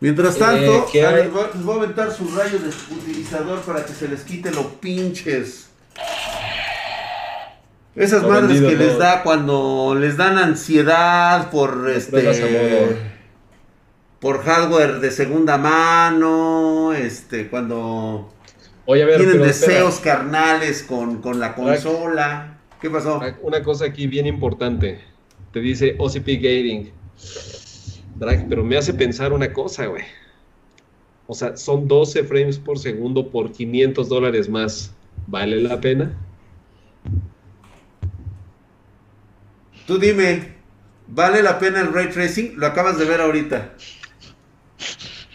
Mientras 0.00 0.34
Eh, 0.36 0.38
tanto, 0.40 0.86
voy- 1.32 1.46
les 1.54 1.62
voy 1.64 1.74
a 1.76 1.82
aventar 1.82 2.10
su 2.10 2.28
rayo 2.36 2.58
de 2.58 2.68
utilizador 2.92 3.60
para 3.60 3.84
que 3.84 3.92
se 3.92 4.08
les 4.08 4.22
quite 4.24 4.50
los 4.50 4.66
pinches. 4.80 5.70
Esas 7.94 8.22
Lo 8.22 8.28
madres 8.30 8.48
vendido 8.60 8.70
que 8.70 8.76
les 8.76 8.98
da 8.98 9.22
cuando 9.22 9.94
les 9.96 10.16
dan 10.16 10.38
ansiedad 10.38 11.50
por 11.50 11.88
este 11.88 13.11
por 14.22 14.44
hardware 14.44 15.00
de 15.00 15.10
segunda 15.10 15.58
mano, 15.58 16.92
este 16.92 17.48
cuando 17.50 18.32
Oye, 18.86 19.02
a 19.02 19.06
ver, 19.06 19.16
tienen 19.16 19.42
espera. 19.42 19.72
deseos 19.72 19.98
carnales 19.98 20.84
con, 20.84 21.20
con 21.20 21.40
la 21.40 21.56
consola. 21.56 22.60
¿Qué 22.80 22.88
pasó? 22.88 23.20
Una 23.42 23.62
cosa 23.64 23.86
aquí 23.86 24.06
bien 24.06 24.28
importante. 24.28 25.00
Te 25.52 25.58
dice 25.58 25.96
OCP 25.98 26.26
Gating. 26.36 26.92
Drag, 28.14 28.48
pero 28.48 28.62
me 28.62 28.76
hace 28.78 28.94
pensar 28.94 29.32
una 29.32 29.52
cosa, 29.52 29.86
güey. 29.86 30.04
O 31.26 31.34
sea, 31.34 31.56
son 31.56 31.88
12 31.88 32.22
frames 32.22 32.58
por 32.58 32.78
segundo 32.78 33.28
por 33.28 33.50
500 33.50 34.08
dólares 34.08 34.48
más. 34.48 34.94
¿Vale 35.26 35.60
la 35.60 35.80
pena? 35.80 36.16
Tú 39.86 39.98
dime, 39.98 40.54
¿vale 41.08 41.42
la 41.42 41.58
pena 41.58 41.80
el 41.80 41.92
ray 41.92 42.08
tracing? 42.08 42.54
Lo 42.56 42.68
acabas 42.68 42.98
de 42.98 43.04
ver 43.04 43.20
ahorita. 43.20 43.74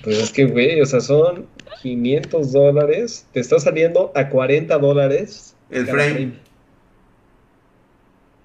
Pues 0.04 0.18
es 0.20 0.32
que, 0.32 0.46
güey, 0.46 0.82
o 0.82 0.86
sea, 0.86 1.02
son 1.02 1.48
500 1.82 2.52
dólares. 2.52 3.26
Te 3.34 3.40
está 3.40 3.60
saliendo 3.60 4.12
a 4.16 4.30
40 4.30 4.78
dólares. 4.78 5.56
El 5.70 5.86
cada 5.86 5.98
frame. 5.98 6.34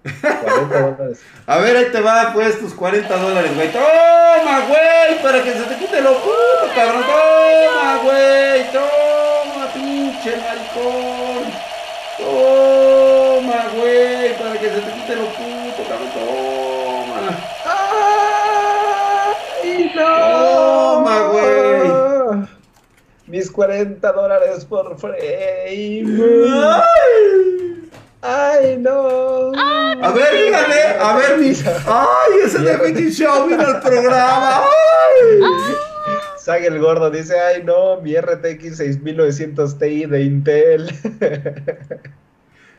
40 0.03 0.81
dólares. 0.81 1.21
A 1.47 1.59
ver, 1.59 1.77
ahí 1.77 1.87
te 1.93 2.01
va, 2.01 2.33
pues, 2.33 2.59
tus 2.59 2.75
40 2.75 3.17
dólares, 3.17 3.55
güey. 3.55 3.71
Toma, 3.73 4.67
güey, 4.67 5.23
para 5.23 5.43
que 5.43 5.53
se 5.53 5.65
te 5.65 5.77
quite 5.77 6.01
lo 6.01 6.15
puto, 6.15 6.75
cabrón. 6.75 7.03
Toma, 7.03 8.01
güey, 8.03 8.73
toma, 8.73 9.73
pinche 9.75 10.37
maricón. 10.37 11.53
Toma, 12.19 13.65
güey, 13.77 14.39
para 14.39 14.59
que 14.59 14.69
se 14.69 14.81
te 14.81 14.93
quite 14.93 15.17
lo 15.17 15.27
puto, 15.27 15.83
cabrón. 15.89 16.11
Toma. 16.13 17.52
¡Ay, 19.95 20.45
Toma, 20.45 21.29
güey. 21.29 22.49
Mis 23.27 23.51
40 23.51 24.13
dólares 24.13 24.65
por 24.65 24.99
frame. 24.99 25.17
Ay. 25.69 26.05
¡Ay, 28.21 28.77
no! 28.79 29.53
A 29.57 30.13
ver, 30.13 30.45
dígale, 30.45 30.83
a 31.01 31.17
ver, 31.17 31.39
mi. 31.39 31.49
Ay, 31.87 32.33
ese 32.45 32.59
de 32.61 32.79
Mickey 32.79 33.11
Show 33.11 33.49
vino 33.49 33.67
al 33.67 33.81
programa. 33.81 34.61
Ay. 34.61 35.41
Sage 36.39 36.67
el 36.67 36.79
gordo 36.81 37.11
dice, 37.11 37.39
ay 37.39 37.63
no, 37.65 38.01
mi 38.01 38.17
RTX 38.17 38.77
6900 38.77 39.79
Ti 39.79 40.07
de 40.07 40.23
Intel. 40.23 40.91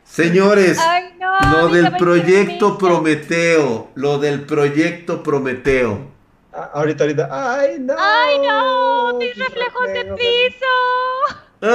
Señores, 0.04 0.78
Ay, 0.80 1.16
no, 1.18 1.62
lo 1.62 1.70
del 1.70 1.96
proyecto. 1.96 2.78
Prometeo, 2.78 3.90
lo 3.96 4.20
del 4.20 4.42
proyecto 4.42 5.24
Prometeo. 5.24 6.13
Ah, 6.56 6.70
ahorita, 6.76 7.04
ahorita, 7.04 7.28
ay 7.32 7.78
no. 7.80 7.96
Ay, 7.98 8.38
no, 8.48 9.18
mis 9.18 9.36
reflejos 9.38 9.88
de 9.88 10.06
piso. 10.16 10.66
Ay, 11.64 11.74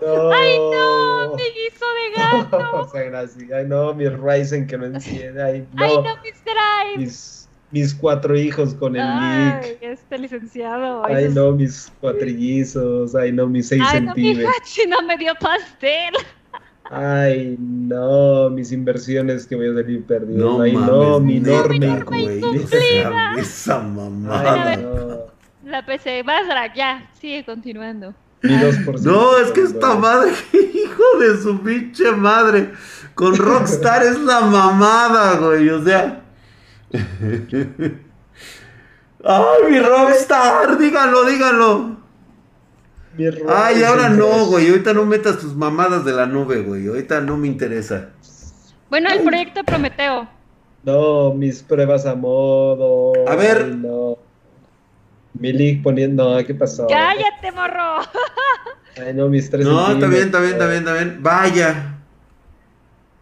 no. 0.00 0.32
Ay, 0.32 0.58
no, 0.58 1.34
mi 1.36 1.42
guiso 1.42 1.84
de 1.94 2.22
O 2.38 2.48
gato. 2.48 2.88
sea, 2.90 3.02
gracias. 3.02 3.50
Ay, 3.52 3.64
no, 3.66 3.92
mi 3.94 4.08
Ryzen 4.08 4.66
que 4.66 4.78
no 4.78 4.86
enciende. 4.86 5.42
Ay, 5.42 5.66
no. 5.74 5.84
Ay, 5.84 5.96
no, 5.96 6.16
mis 6.22 6.34
drives. 6.44 6.96
mis, 6.98 7.48
mis 7.70 7.94
cuatro 7.94 8.36
hijos 8.36 8.74
con 8.74 8.96
el 8.96 9.02
Ay, 9.02 9.60
leak. 9.62 9.78
este 9.82 10.18
licenciado. 10.18 11.04
Ay, 11.04 11.28
no, 11.28 11.52
mis 11.52 11.92
cuatrillizos. 12.00 13.14
Ay, 13.14 13.32
no, 13.32 13.46
mis 13.46 13.68
seis 13.68 13.82
Ay, 13.86 14.00
no, 14.00 14.14
mi 14.14 14.22
centímetros. 14.24 14.54
Hachi 14.62 14.86
no 14.88 15.02
me 15.02 15.16
dio 15.18 15.34
pastel. 15.34 16.14
Ay, 16.90 17.56
no, 17.58 18.48
mis 18.50 18.72
inversiones 18.72 19.46
que 19.46 19.56
voy 19.56 19.68
a 19.68 19.74
salir 19.74 20.04
perdidos. 20.06 20.38
No 20.56 20.62
Ay, 20.62 20.72
mames, 20.72 20.90
no, 20.90 21.20
mi 21.20 21.36
enorme 21.36 22.00
güey, 22.02 22.40
esa- 22.62 23.34
Esa 23.36 23.80
Ay, 23.80 23.86
mamada. 23.90 24.76
no. 24.76 25.18
La 25.66 25.84
PC, 25.84 26.22
vas, 26.22 26.46
Drag, 26.48 26.72
ya, 26.74 27.10
sigue 27.20 27.44
continuando. 27.44 28.14
Mi 28.42 28.54
2%. 28.54 29.00
No, 29.02 29.36
es 29.36 29.50
que 29.50 29.62
esta 29.62 29.96
madre, 29.96 30.30
hijo 30.52 31.18
de 31.20 31.36
su 31.42 31.60
pinche 31.60 32.10
madre. 32.12 32.70
Con 33.14 33.36
Rockstar 33.36 34.02
es 34.04 34.18
la 34.20 34.40
mamada, 34.42 35.36
güey. 35.38 35.68
O 35.68 35.84
sea. 35.84 36.22
¡Ay, 39.24 39.70
mi 39.70 39.80
Rockstar! 39.80 40.78
Díganlo, 40.78 41.24
díganlo. 41.24 41.97
Ay, 43.48 43.82
ahora 43.82 44.08
no, 44.08 44.46
güey. 44.46 44.68
Ahorita 44.68 44.92
no 44.92 45.04
metas 45.04 45.38
tus 45.38 45.54
mamadas 45.54 46.04
de 46.04 46.12
la 46.12 46.26
nube, 46.26 46.62
güey. 46.62 46.86
Ahorita 46.86 47.20
no 47.20 47.36
me 47.36 47.48
interesa. 47.48 48.10
Bueno, 48.90 49.10
el 49.10 49.22
proyecto 49.22 49.64
Prometeo. 49.64 50.28
No, 50.84 51.34
mis 51.34 51.62
pruebas 51.62 52.06
a 52.06 52.14
modo. 52.14 53.12
A 53.28 53.34
ver. 53.34 53.64
Ay, 53.64 53.76
no. 53.76 54.16
Mi 55.34 55.52
leak 55.52 55.82
poniendo. 55.82 56.36
No, 56.38 56.46
¿qué 56.46 56.54
pasó? 56.54 56.86
¡Cállate, 56.86 57.52
morro! 57.52 57.98
Ay, 58.96 59.14
no, 59.14 59.28
mis 59.28 59.48
tres 59.50 59.64
No, 59.66 59.92
está 59.92 60.06
bien, 60.06 60.24
está 60.24 60.40
bien, 60.40 60.52
está 60.52 60.66
bien, 60.66 60.78
está 60.78 60.92
bien. 60.94 61.18
Vaya. 61.22 61.98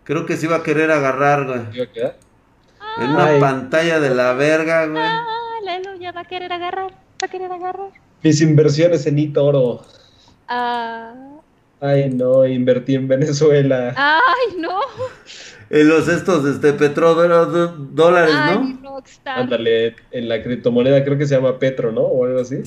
Creo 0.05 0.25
que 0.25 0.37
se 0.37 0.47
iba 0.47 0.57
a 0.57 0.63
querer 0.63 0.91
agarrar, 0.91 1.47
güey. 1.47 1.61
¿Iba 1.73 1.85
a 1.85 1.93
quedar? 1.93 2.17
En 2.99 3.11
una 3.11 3.27
Ay. 3.27 3.41
pantalla 3.41 4.01
de 4.01 4.15
la 4.15 4.33
verga, 4.35 4.87
güey. 4.87 5.03
Ah, 5.03 5.27
Lelo 5.65 5.97
ya 5.97 6.13
va 6.13 6.21
a 6.23 6.25
querer 6.25 6.53
agarrar, 6.53 6.93
va 6.93 7.27
a 7.27 7.29
querer 7.29 7.53
agarrar. 7.53 7.91
Mis 8.27 8.41
inversiones 8.41 9.07
en 9.07 9.21
Itoro. 9.21 9.85
Ah, 10.49 11.15
Ay, 11.81 12.11
no, 12.11 12.45
invertí 12.45 12.97
en 12.97 13.07
Venezuela. 13.07 13.95
ay, 13.97 14.57
no. 14.59 14.81
En 15.71 15.89
los 15.89 16.09
estos, 16.09 16.45
este, 16.45 16.73
petrodólares, 16.73 18.35
Ay, 18.35 18.79
¿no? 18.83 18.97
Rockstar. 18.97 19.39
Ándale, 19.43 19.95
en 20.11 20.29
la 20.29 20.43
criptomoneda 20.43 21.05
creo 21.05 21.17
que 21.17 21.25
se 21.27 21.37
llama 21.37 21.57
Petro, 21.61 21.93
¿no? 21.93 22.01
O 22.01 22.25
algo 22.25 22.41
así. 22.41 22.63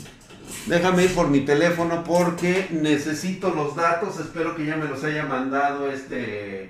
Déjame 0.68 1.04
ir 1.04 1.14
por 1.14 1.28
mi 1.28 1.42
teléfono 1.42 2.06
porque 2.08 2.68
necesito 2.72 3.50
los 3.50 3.76
datos. 3.76 4.18
Espero 4.18 4.56
que 4.56 4.66
ya 4.66 4.78
me 4.78 4.86
los 4.88 5.04
haya 5.04 5.26
mandado 5.26 5.92
este. 5.92 6.70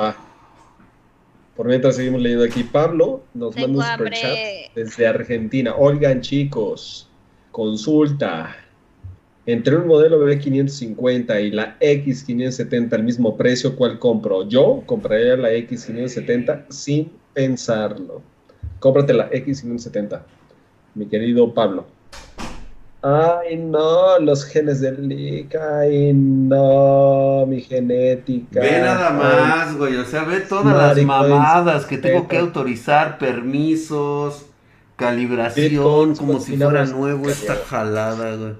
Va. 0.00 0.16
Por 1.54 1.66
mientras 1.66 1.96
seguimos 1.96 2.22
leyendo 2.22 2.46
aquí. 2.46 2.62
Pablo 2.64 3.24
nos 3.34 3.54
Tengo 3.54 3.78
manda 3.78 3.92
un 3.92 3.98
superchat 3.98 4.38
desde 4.74 5.06
Argentina. 5.06 5.74
Oigan, 5.76 6.22
chicos, 6.22 7.10
consulta. 7.52 8.56
Entre 9.44 9.76
un 9.76 9.86
modelo 9.86 10.24
B550 10.24 11.44
y 11.44 11.50
la 11.50 11.78
X570 11.80 12.92
al 12.92 13.02
mismo 13.02 13.36
precio, 13.36 13.76
¿cuál 13.76 13.98
compro? 13.98 14.48
Yo 14.48 14.82
compraría 14.86 15.36
la 15.36 15.50
X570 15.50 16.66
sin 16.70 17.12
pensarlo. 17.34 18.22
Cómprate 18.78 19.12
la 19.12 19.30
X570, 19.30 20.22
mi 20.94 21.06
querido 21.06 21.52
Pablo. 21.54 21.86
Ay, 23.04 23.56
no, 23.56 24.20
los 24.20 24.44
genes 24.44 24.80
del 24.80 25.08
leak. 25.08 25.56
Ay, 25.56 26.12
no, 26.14 27.44
mi 27.48 27.60
genética. 27.60 28.60
Ve 28.60 28.80
nada 28.80 29.10
más, 29.10 29.76
güey. 29.76 29.96
O 29.96 30.04
sea, 30.04 30.22
ve 30.22 30.40
todas 30.40 30.96
las 30.96 31.04
mamadas 31.04 31.84
que 31.84 31.98
tengo 31.98 32.28
que 32.28 32.38
autorizar, 32.38 33.18
permisos, 33.18 34.46
calibración, 35.02 36.16
como 36.16 36.40
si 36.40 36.56
fuera 36.56 36.86
nuevo 36.86 37.28
esta 37.28 37.56
jalada, 37.56 38.36
güey. 38.36 38.54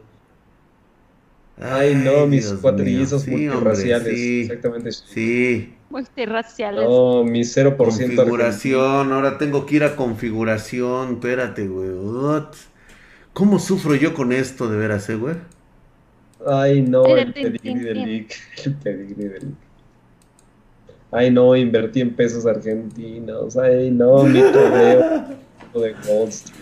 Ay, 1.60 1.94
no, 1.94 2.26
mis 2.26 2.48
Dios 2.48 2.60
cuatrillizos 2.60 3.26
mío. 3.26 3.52
Sí, 3.52 3.56
hombre, 3.56 3.76
sí. 3.76 4.40
Exactamente. 4.42 4.92
Sí, 4.92 5.74
Multirraciales. 5.92 6.84
No, 6.84 7.22
mi 7.22 7.42
0% 7.42 7.76
configuración. 7.76 9.12
Ahora 9.12 9.36
tengo 9.36 9.66
que 9.66 9.76
ir 9.76 9.84
a 9.84 9.94
configuración. 9.94 11.14
Espérate, 11.14 11.68
güey. 11.68 11.90
¿Cómo 13.34 13.58
sufro 13.58 13.94
yo 13.94 14.14
con 14.14 14.32
esto, 14.32 14.68
de 14.68 14.78
veras, 14.78 15.08
eh, 15.10 15.16
güey? 15.16 15.36
Ay, 16.46 16.80
no, 16.80 17.04
el 17.16 17.32
pedigrí 17.32 17.74
del 17.74 18.04
leak. 18.04 18.34
El 18.64 18.74
pedigrí 18.74 19.24
del 19.24 19.42
leak. 19.42 19.54
Ay, 21.10 21.30
no, 21.30 21.54
invertí 21.54 22.00
en 22.00 22.14
pesos 22.14 22.46
argentinos. 22.46 23.58
Ay, 23.58 23.90
no, 23.90 24.24
mi 24.24 24.40
de 25.81 25.94
Gold 26.07 26.28
Street. 26.28 26.60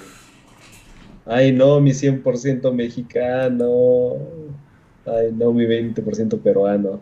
Ay, 1.26 1.52
no, 1.52 1.80
mi 1.80 1.90
100% 1.90 2.72
mexicano. 2.72 4.16
Ay, 5.06 5.30
no, 5.32 5.52
mi 5.52 5.64
20% 5.64 6.40
peruano. 6.40 7.00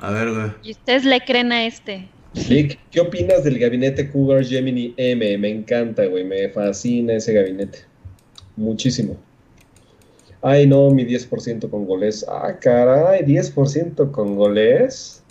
A 0.00 0.10
ver, 0.10 0.30
güey. 0.32 0.50
¿Y 0.62 0.70
ustedes 0.72 1.04
le 1.04 1.20
creen 1.20 1.52
a 1.52 1.66
este? 1.66 2.08
Lick, 2.48 2.78
¿qué 2.90 3.00
opinas 3.00 3.42
del 3.42 3.58
gabinete 3.58 4.10
Cougar 4.10 4.44
Gemini 4.44 4.94
M? 4.96 5.38
Me 5.38 5.48
encanta, 5.48 6.04
güey, 6.06 6.24
me 6.24 6.48
fascina 6.50 7.14
ese 7.14 7.32
gabinete. 7.32 7.80
Muchísimo. 8.56 9.16
Ay, 10.42 10.66
no, 10.66 10.90
mi 10.90 11.04
10% 11.04 11.68
congolés. 11.68 12.24
Ah, 12.28 12.56
caray, 12.60 13.24
10% 13.24 14.10
congolés. 14.12 15.22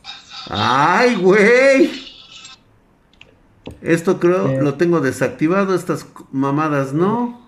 ¡Ay, 0.50 1.16
güey! 1.16 2.07
Esto 3.82 4.20
creo 4.20 4.48
Eh. 4.50 4.62
lo 4.62 4.76
tengo 4.76 5.00
desactivado, 5.02 5.76
estas 5.76 6.06
mamadas, 6.32 6.94
¿no? 6.94 7.46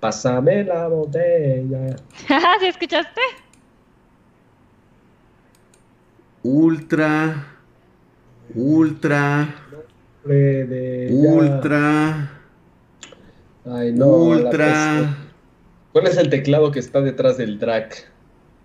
Pásame 0.00 0.62
la 0.64 0.88
botella. 0.88 1.96
¿Sí 2.60 2.66
escuchaste? 2.66 3.20
Ultra, 6.42 7.44
ultra, 8.54 9.54
de 10.24 11.08
ultra, 11.12 12.30
Ay, 13.64 13.92
no. 13.92 14.06
ultra. 14.06 15.16
¿Cuál 15.92 16.06
es 16.06 16.16
el 16.18 16.30
teclado 16.30 16.70
que 16.70 16.78
está 16.78 17.00
detrás 17.00 17.36
del 17.36 17.58
drag? 17.58 17.90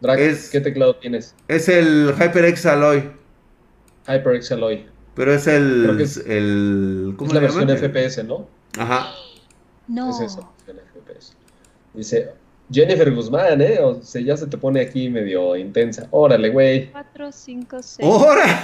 Drag, 0.02 0.20
Es- 0.20 0.50
¿qué 0.52 0.62
teclado 0.62 0.96
tienes? 0.98 1.34
Es 1.48 1.70
el 1.70 2.14
HyperX 2.20 2.66
Alloy, 2.68 3.10
HyperX 4.08 4.52
Alloy. 4.52 4.86
Pero 5.16 5.34
es 5.34 5.48
el, 5.48 6.00
es- 6.00 6.18
el, 6.26 7.14
¿cómo 7.18 7.30
Es 7.30 7.34
la 7.36 7.42
le 7.42 7.48
versión? 7.48 7.92
FPS, 7.92 8.24
¿no? 8.26 8.48
Ajá. 8.78 9.08
No. 9.88 10.10
Es 10.10 10.20
eso, 10.22 10.54
el 10.68 10.78
FPS. 10.78 11.34
Dice 11.94 12.32
Jennifer 12.72 13.14
Guzmán, 13.14 13.62
¿eh? 13.62 13.80
O 13.82 14.02
sea, 14.02 14.22
ya 14.22 14.38
se 14.38 14.48
te 14.48 14.58
pone 14.58 14.80
aquí 14.82 15.10
medio 15.10 15.56
intensa. 15.58 16.08
Órale, 16.12 16.50
güey. 16.50 16.90
4, 16.92 17.32
5, 17.32 17.78
6. 17.82 18.10
¡Hora! 18.10 18.64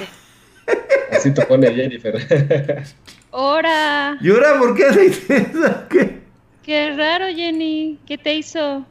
Así 1.11 1.31
te 1.33 1.45
pone 1.45 1.73
Jennifer. 1.73 2.83
¡Hora! 3.31 4.17
¿Y 4.21 4.29
ahora 4.31 4.57
por 4.57 4.75
qué 4.75 4.85
anda 4.85 5.03
intensa? 5.03 5.87
¿Qué? 5.89 6.21
Qué 6.63 6.93
raro, 6.95 7.25
Jenny. 7.27 7.99
¿Qué 8.05 8.17
te 8.17 8.35
hizo? 8.35 8.85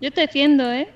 Yo 0.00 0.10
te 0.10 0.22
defiendo, 0.22 0.70
¿eh? 0.72 0.88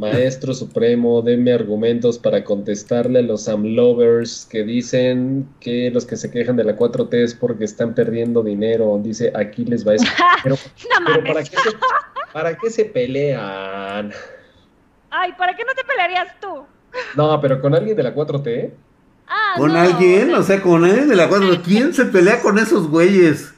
Maestro 0.00 0.54
Supremo, 0.54 1.20
deme 1.20 1.52
argumentos 1.52 2.18
para 2.18 2.42
contestarle 2.42 3.18
a 3.18 3.22
los 3.22 3.48
Amlovers 3.50 4.48
que 4.50 4.64
dicen 4.64 5.46
que 5.60 5.90
los 5.90 6.06
que 6.06 6.16
se 6.16 6.30
quejan 6.30 6.56
de 6.56 6.64
la 6.64 6.74
4T 6.74 7.12
es 7.22 7.34
porque 7.34 7.64
están 7.64 7.94
perdiendo 7.94 8.42
dinero. 8.42 8.98
Dice, 9.02 9.30
aquí 9.34 9.66
les 9.66 9.86
va 9.86 9.96
eso. 9.96 10.06
Pero, 10.42 10.56
No 11.00 11.06
pero 11.06 11.24
¿para, 11.34 11.44
qué 11.44 11.56
se, 11.58 11.70
¿para 12.32 12.56
qué 12.56 12.70
se 12.70 12.84
pelean? 12.86 14.10
Ay, 15.10 15.32
¿para 15.36 15.54
qué 15.54 15.64
no 15.64 15.74
te 15.74 15.84
pelearías 15.84 16.40
tú? 16.40 16.64
No, 17.14 17.38
pero 17.38 17.60
con 17.60 17.74
alguien 17.74 17.94
de 17.94 18.02
la 18.02 18.14
4T. 18.14 18.70
Ah, 19.28 19.52
¿Con 19.58 19.74
no, 19.74 19.80
alguien? 19.80 20.34
o 20.34 20.38
O 20.38 20.42
sea, 20.42 20.62
con 20.62 20.82
alguien 20.82 21.10
de 21.10 21.16
la 21.16 21.28
4. 21.28 21.60
¿Quién 21.62 21.92
se 21.92 22.06
pelea 22.06 22.40
con 22.40 22.58
esos 22.58 22.88
güeyes? 22.88 23.52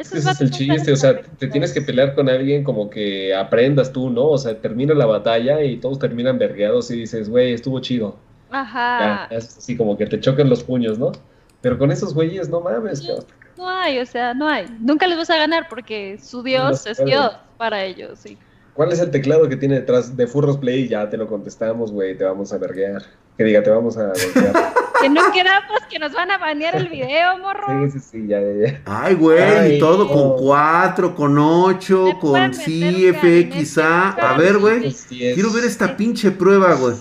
Ese 0.00 0.18
es 0.18 0.40
el 0.40 0.50
chiste, 0.50 0.92
o 0.92 0.96
sea, 0.96 1.20
te 1.20 1.46
tienes 1.48 1.72
que 1.72 1.82
pelear 1.82 2.14
con 2.14 2.28
alguien 2.28 2.64
como 2.64 2.88
que 2.88 3.34
aprendas 3.34 3.92
tú, 3.92 4.08
¿no? 4.08 4.28
O 4.28 4.38
sea, 4.38 4.58
termina 4.58 4.94
la 4.94 5.06
batalla 5.06 5.62
y 5.62 5.76
todos 5.76 5.98
terminan 5.98 6.38
vergueados 6.38 6.90
y 6.90 7.00
dices, 7.00 7.28
güey, 7.28 7.52
estuvo 7.52 7.80
chido. 7.80 8.16
Ya, 8.50 8.60
Ajá. 8.60 9.26
es 9.30 9.58
así 9.58 9.76
como 9.76 9.96
que 9.96 10.06
te 10.06 10.18
chocan 10.18 10.48
los 10.48 10.64
puños, 10.64 10.98
¿no? 10.98 11.12
Pero 11.60 11.78
con 11.78 11.92
esos 11.92 12.14
güeyes, 12.14 12.48
no 12.48 12.60
mames, 12.60 13.02
cabrón. 13.02 13.26
no 13.58 13.68
hay, 13.68 13.98
o 13.98 14.06
sea, 14.06 14.32
no 14.32 14.48
hay. 14.48 14.66
Nunca 14.80 15.06
les 15.06 15.18
vas 15.18 15.30
a 15.30 15.36
ganar 15.36 15.68
porque 15.68 16.18
su 16.18 16.42
Dios 16.42 16.86
es 16.86 17.04
Dios 17.04 17.32
para 17.58 17.84
ellos, 17.84 18.18
sí. 18.18 18.38
¿Cuál 18.74 18.92
es 18.92 19.00
el 19.00 19.10
teclado 19.10 19.48
que 19.48 19.56
tiene 19.56 19.76
detrás 19.76 20.16
de 20.16 20.26
Furros 20.26 20.58
Play? 20.58 20.88
Ya 20.88 21.08
te 21.08 21.16
lo 21.16 21.26
contestamos, 21.26 21.92
güey, 21.92 22.16
te 22.16 22.24
vamos 22.24 22.52
a 22.52 22.58
verguear. 22.58 23.02
Que 23.36 23.44
diga, 23.44 23.62
te 23.62 23.70
vamos 23.70 23.96
a 23.96 24.12
verguear. 24.12 24.72
que 25.02 25.08
no 25.08 25.32
queramos 25.32 25.80
que 25.88 25.98
nos 25.98 26.12
van 26.12 26.30
a 26.30 26.38
banear 26.38 26.76
el 26.76 26.88
video, 26.88 27.38
morro. 27.38 27.90
Sí, 27.90 27.98
sí, 27.98 28.06
sí, 28.10 28.26
ya, 28.28 28.40
ya, 28.40 28.66
ya. 28.66 28.82
Ay, 28.84 29.14
güey, 29.14 29.76
y 29.76 29.78
todo 29.78 30.08
con 30.08 30.36
4, 30.38 31.14
con 31.14 31.38
8, 31.38 32.18
con 32.20 32.50
CFXA. 32.52 34.10
A 34.10 34.36
ver, 34.36 34.58
güey, 34.58 34.94
quiero 35.08 35.52
ver 35.52 35.64
esta 35.64 35.96
pinche 35.96 36.30
prueba, 36.30 36.74
güey. 36.74 36.94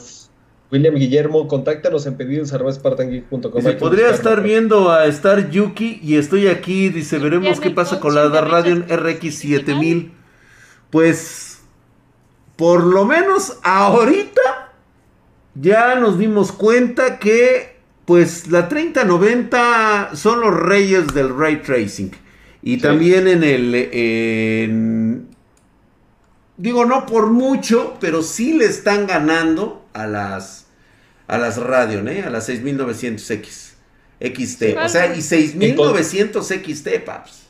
William 0.71 0.93
Guillermo, 0.95 1.47
contáctanos 1.47 2.05
en 2.05 2.15
pedidos. 2.15 2.49
Se 2.49 3.73
podría 3.73 4.09
estar 4.11 4.41
viendo 4.43 4.91
a 4.91 5.05
Star 5.07 5.49
Yuki 5.49 5.99
y 6.03 6.17
estoy 6.17 6.47
aquí, 6.47 6.89
dice, 6.89 7.17
veremos 7.17 7.59
qué 7.59 7.71
pasa 7.71 7.99
con 7.99 8.13
la 8.13 8.29
Radeon 8.29 8.85
RX 8.87 9.35
7000. 9.35 10.11
Pues, 10.91 11.48
por 12.59 12.83
lo 12.83 13.05
menos 13.05 13.57
ahorita 13.63 14.73
ya 15.55 15.95
nos 15.95 16.19
dimos 16.19 16.51
cuenta 16.51 17.17
que, 17.17 17.77
pues, 18.03 18.47
la 18.47 18.67
3090 18.67 20.09
son 20.13 20.41
los 20.41 20.53
reyes 20.53 21.07
del 21.13 21.33
ray 21.33 21.61
tracing. 21.61 22.11
Y 22.61 22.79
también 22.79 23.29
en 23.29 23.43
el... 23.45 25.25
digo, 26.57 26.83
no 26.83 27.05
por 27.05 27.27
mucho, 27.27 27.95
pero 28.01 28.21
sí 28.21 28.51
le 28.51 28.65
están 28.65 29.07
ganando 29.07 29.85
a 29.93 30.05
las 30.05 30.65
a 31.27 31.37
las 31.37 31.55
Radeon, 31.55 32.09
¿eh? 32.09 32.23
A 32.23 32.29
las 32.29 32.49
6900X. 32.49 33.69
XT. 34.19 34.63
O 34.83 34.89
sea, 34.89 35.15
y 35.15 35.21
6900 35.21 36.45
XT, 36.45 37.05
paps. 37.05 37.43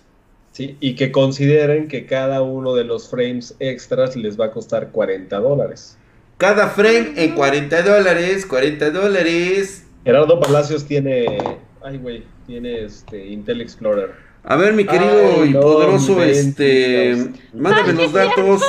Sí, 0.59 0.75
y 0.81 0.95
que 0.95 1.09
consideren 1.13 1.88
que 1.88 2.05
cada 2.05 2.41
uno 2.41 2.75
de 2.75 2.83
los 2.83 3.09
frames 3.09 3.55
extras 3.61 4.17
les 4.17 4.38
va 4.38 4.47
a 4.47 4.51
costar 4.51 4.89
40 4.91 5.39
dólares. 5.39 5.97
Cada 6.38 6.67
frame 6.67 7.13
en 7.15 7.33
40 7.33 7.81
dólares, 7.81 8.45
40 8.45 8.91
dólares. 8.91 9.88
Gerardo 10.03 10.38
Palacios 10.38 10.83
tiene. 10.83 11.38
Ay, 11.81 11.97
güey, 11.99 12.25
tiene 12.45 12.83
este 12.83 13.25
Intel 13.27 13.61
Explorer. 13.61 14.11
A 14.43 14.57
ver, 14.57 14.73
mi 14.73 14.83
querido 14.83 15.45
y 15.45 15.53
poderoso, 15.53 16.21
este. 16.21 17.31
Mándame 17.53 17.93
los 17.93 18.11
datos. 18.11 18.61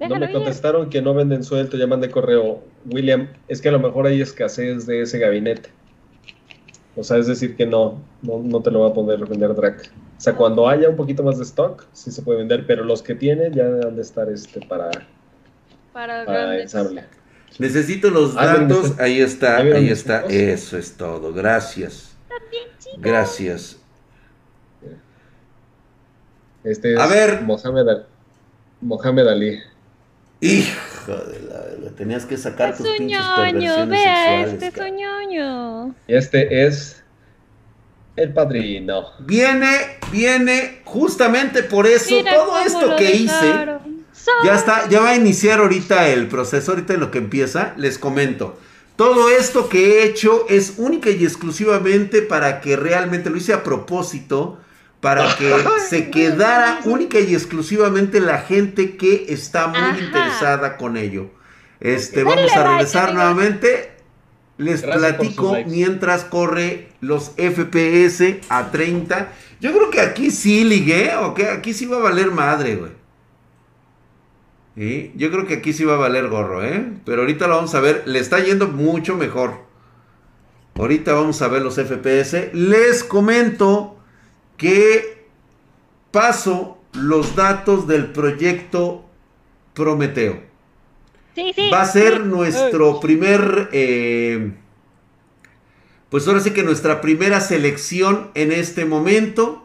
no 0.00 0.18
me 0.18 0.30
contestaron 0.30 0.90
que 0.90 1.00
no 1.00 1.14
venden 1.14 1.44
suelto, 1.44 1.78
ya 1.78 1.86
mandé 1.86 2.10
correo. 2.10 2.62
William, 2.84 3.28
es 3.48 3.62
que 3.62 3.70
a 3.70 3.72
lo 3.72 3.80
mejor 3.80 4.06
hay 4.06 4.20
escasez 4.20 4.84
de 4.84 5.00
ese 5.00 5.18
gabinete. 5.18 5.70
O 6.96 7.04
sea, 7.04 7.18
es 7.18 7.26
decir 7.26 7.56
que 7.56 7.66
no, 7.66 8.00
no, 8.22 8.62
te 8.62 8.70
lo 8.70 8.80
va 8.80 8.88
a 8.88 8.94
poder 8.94 9.24
vender 9.26 9.54
Drac. 9.54 9.90
O 10.16 10.20
sea, 10.20 10.34
cuando 10.34 10.66
haya 10.66 10.88
un 10.88 10.96
poquito 10.96 11.22
más 11.22 11.36
de 11.36 11.44
stock, 11.44 11.86
sí 11.92 12.10
se 12.10 12.22
puede 12.22 12.38
vender, 12.38 12.66
pero 12.66 12.84
los 12.84 13.02
que 13.02 13.14
tienen 13.14 13.52
ya 13.52 13.66
han 13.66 13.96
de 13.96 14.02
estar 14.02 14.30
este 14.30 14.60
para, 14.66 14.90
para, 15.92 16.58
ensable. 16.58 17.04
Necesito 17.58 18.10
los 18.10 18.34
datos, 18.34 18.98
ahí 18.98 19.20
está, 19.20 19.58
ahí 19.58 19.90
está, 19.90 20.24
eso 20.26 20.78
es 20.78 20.96
todo, 20.96 21.34
gracias. 21.34 22.16
Gracias. 22.98 23.78
Este 26.64 26.94
es 26.94 26.98
a 26.98 27.06
ver. 27.06 27.42
Mohamed, 27.42 28.02
Mohamed 28.80 29.28
Ali. 29.28 29.58
Hijo 30.40 31.12
de 31.12 31.40
la 31.48 31.90
Tenías 31.96 32.26
que 32.26 32.36
sacar 32.36 32.70
es 32.70 32.76
tus 32.76 32.88
pinches 32.88 33.22
perversiones 33.22 33.88
vea 33.88 34.42
este 34.44 34.70
soñoño. 34.70 35.94
Este 36.06 36.66
es 36.66 37.02
el 38.16 38.32
padrino. 38.34 39.12
Viene, 39.20 39.98
viene 40.12 40.82
justamente 40.84 41.62
por 41.62 41.86
eso. 41.86 42.14
todo 42.22 42.58
esto 42.58 42.96
que 42.96 43.12
hice. 43.12 43.54
Ya 44.44 44.54
está, 44.54 44.88
ya 44.88 45.00
va 45.00 45.10
a 45.10 45.16
iniciar 45.16 45.60
ahorita 45.60 46.08
el 46.08 46.26
proceso, 46.26 46.72
ahorita 46.72 46.94
en 46.94 47.00
lo 47.00 47.10
que 47.10 47.18
empieza, 47.18 47.74
les 47.76 47.98
comento. 47.98 48.58
Todo 48.96 49.30
esto 49.30 49.68
que 49.68 50.00
he 50.00 50.04
hecho 50.04 50.46
es 50.48 50.74
única 50.78 51.10
y 51.10 51.24
exclusivamente 51.24 52.22
para 52.22 52.60
que 52.60 52.76
realmente 52.76 53.30
lo 53.30 53.36
hice 53.36 53.52
a 53.52 53.62
propósito 53.62 54.58
para 55.00 55.36
que 55.38 55.52
se 55.88 56.10
quedara 56.10 56.80
única 56.84 57.18
y 57.20 57.34
exclusivamente 57.34 58.20
la 58.20 58.38
gente 58.38 58.96
que 58.96 59.26
está 59.28 59.68
muy 59.68 60.04
interesada 60.04 60.76
con 60.76 60.96
ello. 60.96 61.30
Este, 61.80 62.24
vamos 62.24 62.52
a 62.52 62.68
regresar 62.68 63.14
nuevamente. 63.14 63.92
Les 64.58 64.82
platico 64.82 65.54
mientras 65.66 66.24
corre 66.24 66.88
los 67.00 67.32
FPS 67.36 68.40
a 68.48 68.70
30. 68.70 69.32
Yo 69.60 69.72
creo 69.72 69.90
que 69.90 70.00
aquí 70.00 70.30
sí 70.30 70.64
ligué, 70.64 71.14
o 71.14 71.34
aquí 71.52 71.74
sí 71.74 71.84
va 71.84 71.98
a 71.98 72.00
valer 72.00 72.30
madre, 72.30 72.76
güey. 72.76 72.92
Yo 75.14 75.30
creo 75.30 75.46
que 75.46 75.54
aquí 75.54 75.72
sí 75.72 75.84
va 75.84 75.94
a 75.94 75.98
valer 75.98 76.28
gorro, 76.28 76.64
¿eh? 76.64 76.92
Pero 77.04 77.22
ahorita 77.22 77.46
lo 77.46 77.56
vamos 77.56 77.74
a 77.74 77.80
ver. 77.80 78.02
Le 78.06 78.18
está 78.18 78.40
yendo 78.40 78.68
mucho 78.68 79.16
mejor. 79.16 79.64
Ahorita 80.74 81.14
vamos 81.14 81.40
a 81.40 81.48
ver 81.48 81.62
los 81.62 81.76
FPS. 81.76 82.50
Les 82.52 83.02
comento 83.02 83.95
que 84.56 85.26
paso 86.10 86.78
los 86.92 87.36
datos 87.36 87.86
del 87.86 88.12
proyecto 88.12 89.04
Prometeo. 89.74 90.40
Va 91.72 91.82
a 91.82 91.86
ser 91.86 92.24
nuestro 92.24 92.98
primer, 92.98 93.68
eh, 93.72 94.52
pues 96.08 96.26
ahora 96.26 96.40
sí 96.40 96.52
que 96.52 96.62
nuestra 96.62 97.02
primera 97.02 97.40
selección 97.40 98.30
en 98.34 98.52
este 98.52 98.86
momento. 98.86 99.62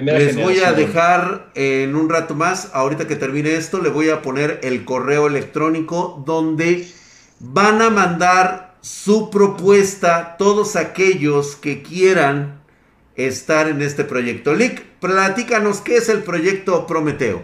Les 0.00 0.34
voy 0.34 0.58
a 0.58 0.72
dejar 0.72 1.52
en 1.54 1.94
un 1.94 2.08
rato 2.08 2.34
más, 2.34 2.70
ahorita 2.72 3.06
que 3.06 3.14
termine 3.14 3.54
esto, 3.54 3.80
le 3.80 3.90
voy 3.90 4.10
a 4.10 4.22
poner 4.22 4.58
el 4.64 4.84
correo 4.84 5.28
electrónico 5.28 6.20
donde 6.26 6.88
van 7.38 7.80
a 7.80 7.90
mandar 7.90 8.74
su 8.80 9.30
propuesta 9.30 10.36
todos 10.36 10.74
aquellos 10.74 11.54
que 11.54 11.82
quieran 11.82 12.57
estar 13.18 13.68
en 13.68 13.82
este 13.82 14.04
proyecto. 14.04 14.54
Lick, 14.54 14.82
platícanos 15.00 15.80
qué 15.80 15.96
es 15.96 16.08
el 16.08 16.22
proyecto 16.22 16.86
Prometeo. 16.86 17.42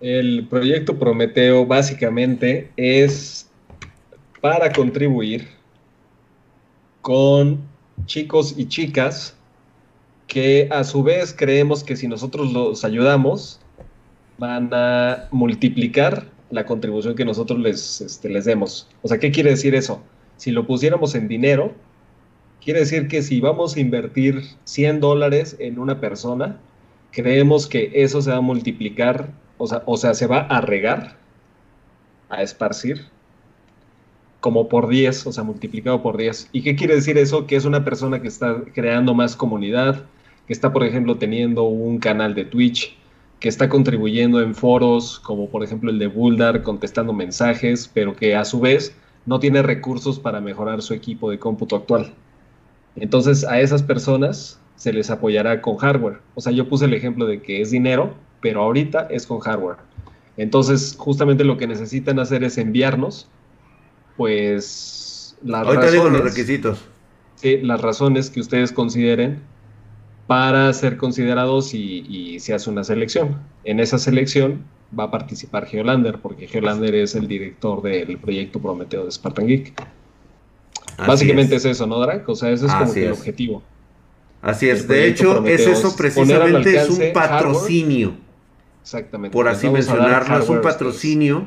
El 0.00 0.46
proyecto 0.48 0.98
Prometeo 0.98 1.66
básicamente 1.66 2.70
es 2.76 3.48
para 4.40 4.70
contribuir 4.70 5.48
con 7.00 7.58
chicos 8.04 8.54
y 8.56 8.68
chicas 8.68 9.34
que 10.26 10.68
a 10.70 10.84
su 10.84 11.02
vez 11.02 11.34
creemos 11.36 11.82
que 11.82 11.96
si 11.96 12.06
nosotros 12.06 12.52
los 12.52 12.84
ayudamos 12.84 13.60
van 14.36 14.68
a 14.72 15.26
multiplicar 15.32 16.26
la 16.50 16.66
contribución 16.66 17.14
que 17.14 17.24
nosotros 17.24 17.58
les, 17.58 18.02
este, 18.02 18.28
les 18.28 18.44
demos. 18.44 18.88
O 19.02 19.08
sea, 19.08 19.18
¿qué 19.18 19.32
quiere 19.32 19.50
decir 19.50 19.74
eso? 19.74 20.02
Si 20.36 20.50
lo 20.50 20.66
pusiéramos 20.66 21.14
en 21.14 21.28
dinero, 21.28 21.74
Quiere 22.68 22.80
decir 22.80 23.08
que 23.08 23.22
si 23.22 23.40
vamos 23.40 23.76
a 23.76 23.80
invertir 23.80 24.42
100 24.64 25.00
dólares 25.00 25.56
en 25.58 25.78
una 25.78 26.00
persona, 26.00 26.60
creemos 27.12 27.66
que 27.66 27.90
eso 27.94 28.20
se 28.20 28.30
va 28.30 28.36
a 28.36 28.42
multiplicar, 28.42 29.30
o 29.56 29.66
sea, 29.66 29.82
o 29.86 29.96
sea, 29.96 30.12
se 30.12 30.26
va 30.26 30.40
a 30.40 30.60
regar, 30.60 31.16
a 32.28 32.42
esparcir, 32.42 33.06
como 34.40 34.68
por 34.68 34.86
10, 34.86 35.28
o 35.28 35.32
sea, 35.32 35.44
multiplicado 35.44 36.02
por 36.02 36.18
10. 36.18 36.50
¿Y 36.52 36.60
qué 36.60 36.76
quiere 36.76 36.96
decir 36.96 37.16
eso? 37.16 37.46
Que 37.46 37.56
es 37.56 37.64
una 37.64 37.86
persona 37.86 38.20
que 38.20 38.28
está 38.28 38.62
creando 38.74 39.14
más 39.14 39.34
comunidad, 39.34 40.04
que 40.46 40.52
está, 40.52 40.70
por 40.70 40.84
ejemplo, 40.84 41.16
teniendo 41.16 41.62
un 41.62 41.96
canal 41.96 42.34
de 42.34 42.44
Twitch, 42.44 42.94
que 43.40 43.48
está 43.48 43.70
contribuyendo 43.70 44.42
en 44.42 44.54
foros, 44.54 45.20
como 45.20 45.48
por 45.48 45.64
ejemplo 45.64 45.90
el 45.90 45.98
de 45.98 46.08
Buldar, 46.08 46.62
contestando 46.62 47.14
mensajes, 47.14 47.90
pero 47.94 48.14
que 48.14 48.36
a 48.36 48.44
su 48.44 48.60
vez 48.60 48.94
no 49.24 49.40
tiene 49.40 49.62
recursos 49.62 50.18
para 50.18 50.42
mejorar 50.42 50.82
su 50.82 50.92
equipo 50.92 51.30
de 51.30 51.38
cómputo 51.38 51.74
actual. 51.74 52.12
Entonces 53.00 53.44
a 53.44 53.60
esas 53.60 53.82
personas 53.82 54.60
se 54.76 54.92
les 54.92 55.10
apoyará 55.10 55.60
con 55.60 55.76
hardware. 55.76 56.20
O 56.34 56.40
sea, 56.40 56.52
yo 56.52 56.68
puse 56.68 56.84
el 56.84 56.94
ejemplo 56.94 57.26
de 57.26 57.42
que 57.42 57.60
es 57.60 57.70
dinero, 57.70 58.14
pero 58.40 58.62
ahorita 58.62 59.08
es 59.10 59.26
con 59.26 59.40
hardware. 59.40 59.76
Entonces, 60.36 60.94
justamente 60.96 61.42
lo 61.42 61.58
que 61.58 61.66
necesitan 61.66 62.20
hacer 62.20 62.44
es 62.44 62.58
enviarnos, 62.58 63.28
pues, 64.16 65.36
las 65.42 65.66
razones. 65.66 65.92
digo 65.92 66.08
los 66.08 66.22
requisitos. 66.22 66.78
las 67.42 67.80
razones 67.80 68.30
que 68.30 68.40
ustedes 68.40 68.72
consideren 68.72 69.40
para 70.28 70.72
ser 70.74 70.96
considerados 70.96 71.74
y, 71.74 72.38
se 72.38 72.54
hace 72.54 72.70
una 72.70 72.84
selección. 72.84 73.36
En 73.64 73.80
esa 73.80 73.98
selección 73.98 74.64
va 74.96 75.04
a 75.04 75.10
participar 75.10 75.66
Geolander, 75.66 76.18
porque 76.20 76.46
Geolander 76.46 76.94
es 76.94 77.16
el 77.16 77.26
director 77.26 77.82
del 77.82 78.18
proyecto 78.18 78.60
Prometeo 78.60 79.04
de 79.04 79.10
Spartan 79.10 79.48
Geek. 79.48 79.72
Básicamente 81.06 81.56
es. 81.56 81.64
eso, 81.64 81.86
¿no, 81.86 82.00
Drac? 82.00 82.28
O 82.28 82.34
sea, 82.34 82.50
ese 82.50 82.66
es 82.66 82.72
como 82.72 82.92
el 82.92 83.12
objetivo. 83.12 83.62
Así 84.42 84.68
es. 84.68 84.86
De 84.86 85.06
hecho, 85.06 85.44
es 85.46 85.66
eso 85.66 85.96
precisamente, 85.96 86.76
es 86.76 86.88
un 86.90 87.12
patrocinio. 87.12 88.14
Exactamente. 88.82 89.32
Por 89.32 89.48
así 89.48 89.68
mencionarlo, 89.68 90.38
es 90.38 90.48
un 90.48 90.60
patrocinio 90.60 91.46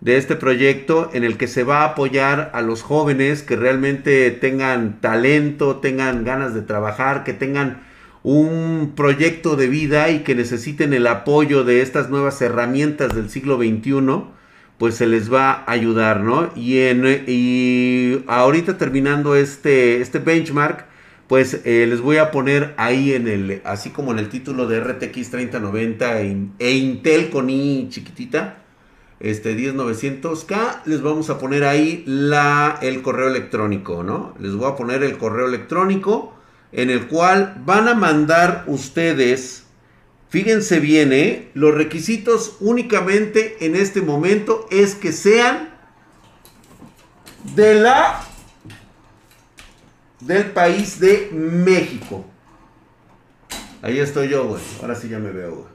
de 0.00 0.18
este 0.18 0.36
proyecto 0.36 1.10
en 1.14 1.24
el 1.24 1.36
que 1.36 1.46
se 1.48 1.64
va 1.64 1.80
a 1.80 1.84
apoyar 1.86 2.50
a 2.54 2.62
los 2.62 2.82
jóvenes 2.82 3.42
que 3.42 3.56
realmente 3.56 4.30
tengan 4.30 5.00
talento, 5.00 5.76
tengan 5.76 6.24
ganas 6.24 6.54
de 6.54 6.62
trabajar, 6.62 7.24
que 7.24 7.32
tengan 7.32 7.82
un 8.22 8.92
proyecto 8.94 9.56
de 9.56 9.68
vida 9.68 10.10
y 10.10 10.20
que 10.20 10.34
necesiten 10.34 10.92
el 10.92 11.06
apoyo 11.06 11.64
de 11.64 11.80
estas 11.80 12.10
nuevas 12.10 12.42
herramientas 12.42 13.14
del 13.14 13.30
siglo 13.30 13.56
XXI, 13.56 14.24
pues 14.78 14.96
se 14.96 15.06
les 15.06 15.32
va 15.32 15.52
a 15.52 15.70
ayudar, 15.70 16.20
¿no? 16.20 16.50
Y, 16.54 18.22
ahorita 18.26 18.78
terminando 18.78 19.34
este, 19.34 20.00
este 20.00 20.18
benchmark, 20.18 20.86
pues 21.28 21.62
eh, 21.64 21.86
les 21.88 22.00
voy 22.00 22.18
a 22.18 22.30
poner 22.30 22.74
ahí 22.76 23.12
en 23.12 23.26
el, 23.26 23.62
así 23.64 23.90
como 23.90 24.12
en 24.12 24.18
el 24.18 24.28
título 24.28 24.66
de 24.68 24.80
RTX 24.80 25.30
3090 25.30 26.20
e, 26.20 26.36
e 26.58 26.70
Intel 26.72 27.30
con 27.30 27.50
i 27.50 27.88
chiquitita, 27.90 28.58
este 29.18 29.56
10900K, 29.56 30.82
les 30.84 31.02
vamos 31.02 31.30
a 31.30 31.38
poner 31.38 31.64
ahí 31.64 32.04
la, 32.06 32.78
el 32.82 33.02
correo 33.02 33.28
electrónico, 33.28 34.02
¿no? 34.02 34.34
Les 34.38 34.54
voy 34.54 34.70
a 34.70 34.76
poner 34.76 35.02
el 35.02 35.16
correo 35.16 35.48
electrónico 35.48 36.34
en 36.72 36.90
el 36.90 37.06
cual 37.06 37.62
van 37.64 37.88
a 37.88 37.94
mandar 37.94 38.64
ustedes, 38.66 39.65
fíjense 40.36 40.80
bien, 40.80 41.14
¿eh? 41.14 41.50
Los 41.54 41.74
requisitos 41.74 42.58
únicamente 42.60 43.56
en 43.64 43.74
este 43.74 44.02
momento 44.02 44.66
es 44.70 44.94
que 44.94 45.10
sean 45.10 45.70
de 47.54 47.72
la 47.72 48.20
del 50.20 50.50
país 50.50 51.00
de 51.00 51.30
México. 51.32 52.26
Ahí 53.80 53.98
estoy 53.98 54.28
yo, 54.28 54.46
güey. 54.46 54.60
Ahora 54.82 54.94
sí 54.94 55.08
ya 55.08 55.18
me 55.18 55.30
veo, 55.30 55.54
güey. 55.54 55.68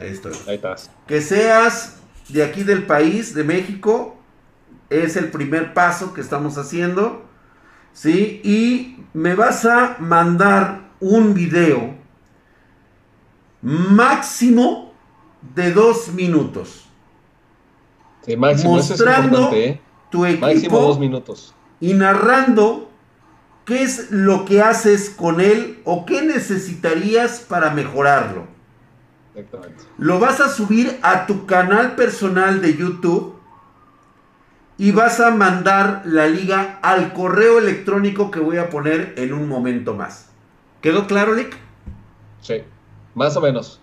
Ahí 0.00 0.14
estoy. 0.14 0.32
Ahí 0.48 0.54
estás. 0.54 0.90
Que 1.06 1.20
seas 1.20 1.98
de 2.30 2.44
aquí 2.44 2.62
del 2.62 2.84
país, 2.84 3.34
de 3.34 3.44
México, 3.44 4.16
es 4.88 5.16
el 5.16 5.30
primer 5.30 5.74
paso 5.74 6.14
que 6.14 6.22
estamos 6.22 6.56
haciendo. 6.56 7.26
¿Sí? 7.92 8.40
Y 8.42 9.04
me 9.12 9.34
vas 9.34 9.66
a 9.66 9.98
mandar 9.98 10.92
un 10.98 11.34
video 11.34 11.94
máximo 13.62 14.92
de 15.54 15.72
dos 15.72 16.12
minutos. 16.12 16.88
Sí, 18.24 18.36
máximo, 18.36 18.76
mostrando 18.76 19.50
¿eh? 19.52 19.80
tu 20.10 20.24
equipo 20.26 20.46
Máximo 20.46 20.80
dos 20.80 20.98
minutos. 20.98 21.54
y 21.80 21.94
narrando 21.94 22.90
qué 23.64 23.82
es 23.82 24.10
lo 24.10 24.44
que 24.44 24.62
haces 24.62 25.10
con 25.10 25.40
él 25.40 25.80
o 25.84 26.06
qué 26.06 26.22
necesitarías 26.22 27.40
para 27.40 27.70
mejorarlo. 27.70 28.46
Exactamente. 29.34 29.84
Lo 29.98 30.18
vas 30.18 30.40
a 30.40 30.48
subir 30.48 30.98
a 31.02 31.26
tu 31.26 31.46
canal 31.46 31.94
personal 31.94 32.62
de 32.62 32.76
YouTube 32.76 33.36
y 34.78 34.92
vas 34.92 35.20
a 35.20 35.30
mandar 35.30 36.02
la 36.04 36.26
liga 36.26 36.78
al 36.82 37.12
correo 37.12 37.58
electrónico 37.58 38.30
que 38.30 38.40
voy 38.40 38.58
a 38.58 38.70
poner 38.70 39.14
en 39.16 39.32
un 39.32 39.48
momento 39.48 39.94
más. 39.94 40.30
¿Quedó 40.80 41.06
claro, 41.06 41.34
Lick? 41.34 41.56
Sí, 42.40 42.62
más 43.16 43.36
o 43.36 43.40
menos. 43.40 43.80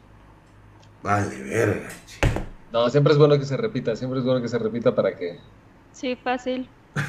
Vale, 1.01 1.41
verga. 1.41 1.89
chico. 2.05 2.27
No, 2.71 2.89
siempre 2.89 3.11
es 3.13 3.19
bueno 3.19 3.37
que 3.37 3.45
se 3.45 3.57
repita, 3.57 3.95
siempre 3.95 4.19
es 4.19 4.25
bueno 4.25 4.41
que 4.41 4.47
se 4.47 4.57
repita 4.57 4.95
para 4.95 5.15
que... 5.17 5.39
Sí, 5.91 6.15
fácil. 6.15 6.69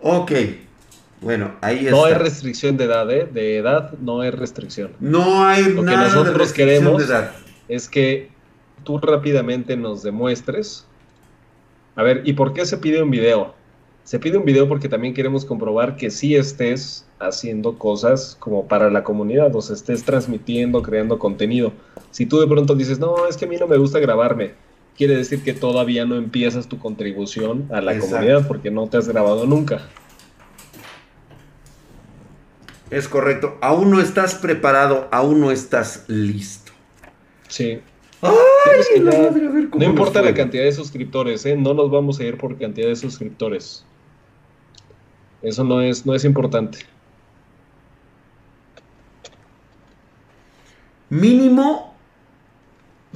Ok. 0.00 0.30
Bueno, 1.20 1.56
ahí 1.60 1.86
está. 1.86 1.90
No 1.90 2.04
hay 2.04 2.14
restricción 2.14 2.76
de 2.76 2.84
edad, 2.84 3.10
¿eh? 3.10 3.28
De 3.32 3.56
edad 3.56 3.92
no 3.98 4.20
hay 4.20 4.30
restricción. 4.30 4.92
No 5.00 5.44
hay 5.44 5.64
Lo 5.64 5.80
que 5.80 5.90
nada 5.90 6.04
nosotros 6.04 6.38
restricción 6.38 6.68
queremos 6.68 6.98
de 6.98 7.04
edad. 7.12 7.32
es 7.66 7.88
que 7.88 8.30
tú 8.84 8.98
rápidamente 8.98 9.76
nos 9.76 10.04
demuestres. 10.04 10.86
A 11.96 12.04
ver, 12.04 12.22
¿y 12.24 12.34
por 12.34 12.52
qué 12.52 12.64
se 12.64 12.78
pide 12.78 13.02
un 13.02 13.10
video? 13.10 13.54
Se 14.04 14.20
pide 14.20 14.38
un 14.38 14.44
video 14.44 14.68
porque 14.68 14.88
también 14.88 15.12
queremos 15.14 15.44
comprobar 15.44 15.96
que 15.96 16.10
sí 16.12 16.36
estés 16.36 17.07
haciendo 17.20 17.78
cosas 17.78 18.36
como 18.38 18.66
para 18.68 18.90
la 18.90 19.02
comunidad, 19.04 19.54
o 19.54 19.60
sea, 19.62 19.74
estés 19.74 20.04
transmitiendo, 20.04 20.82
creando 20.82 21.18
contenido. 21.18 21.72
Si 22.10 22.26
tú 22.26 22.38
de 22.40 22.46
pronto 22.46 22.74
dices, 22.74 22.98
no, 22.98 23.26
es 23.26 23.36
que 23.36 23.44
a 23.44 23.48
mí 23.48 23.56
no 23.56 23.66
me 23.66 23.76
gusta 23.76 23.98
grabarme, 23.98 24.52
quiere 24.96 25.16
decir 25.16 25.42
que 25.42 25.52
todavía 25.52 26.04
no 26.04 26.16
empiezas 26.16 26.68
tu 26.68 26.78
contribución 26.78 27.68
a 27.72 27.80
la 27.80 27.92
Exacto. 27.94 28.16
comunidad 28.16 28.48
porque 28.48 28.70
no 28.70 28.86
te 28.88 28.96
has 28.98 29.08
grabado 29.08 29.46
nunca. 29.46 29.82
Es 32.90 33.06
correcto. 33.08 33.56
Aún 33.60 33.90
no 33.90 34.00
estás 34.00 34.34
preparado, 34.34 35.08
aún 35.12 35.40
no 35.40 35.50
estás 35.50 36.04
listo. 36.08 36.72
Sí. 37.48 37.80
¡Ay, 38.22 38.32
que 38.94 39.00
la 39.00 39.12
ya- 39.12 39.18
madre! 39.30 39.46
A 39.46 39.50
ver 39.50 39.68
cómo 39.68 39.84
No 39.84 39.90
importa 39.90 40.22
la 40.22 40.34
cantidad 40.34 40.64
de 40.64 40.72
suscriptores, 40.72 41.44
¿eh? 41.46 41.56
no 41.56 41.74
nos 41.74 41.90
vamos 41.90 42.18
a 42.18 42.24
ir 42.24 42.38
por 42.38 42.56
cantidad 42.58 42.88
de 42.88 42.96
suscriptores. 42.96 43.84
Eso 45.42 45.62
no 45.64 45.80
es, 45.82 46.04
no 46.06 46.14
es 46.14 46.24
importante. 46.24 46.78
Mínimo 51.10 51.96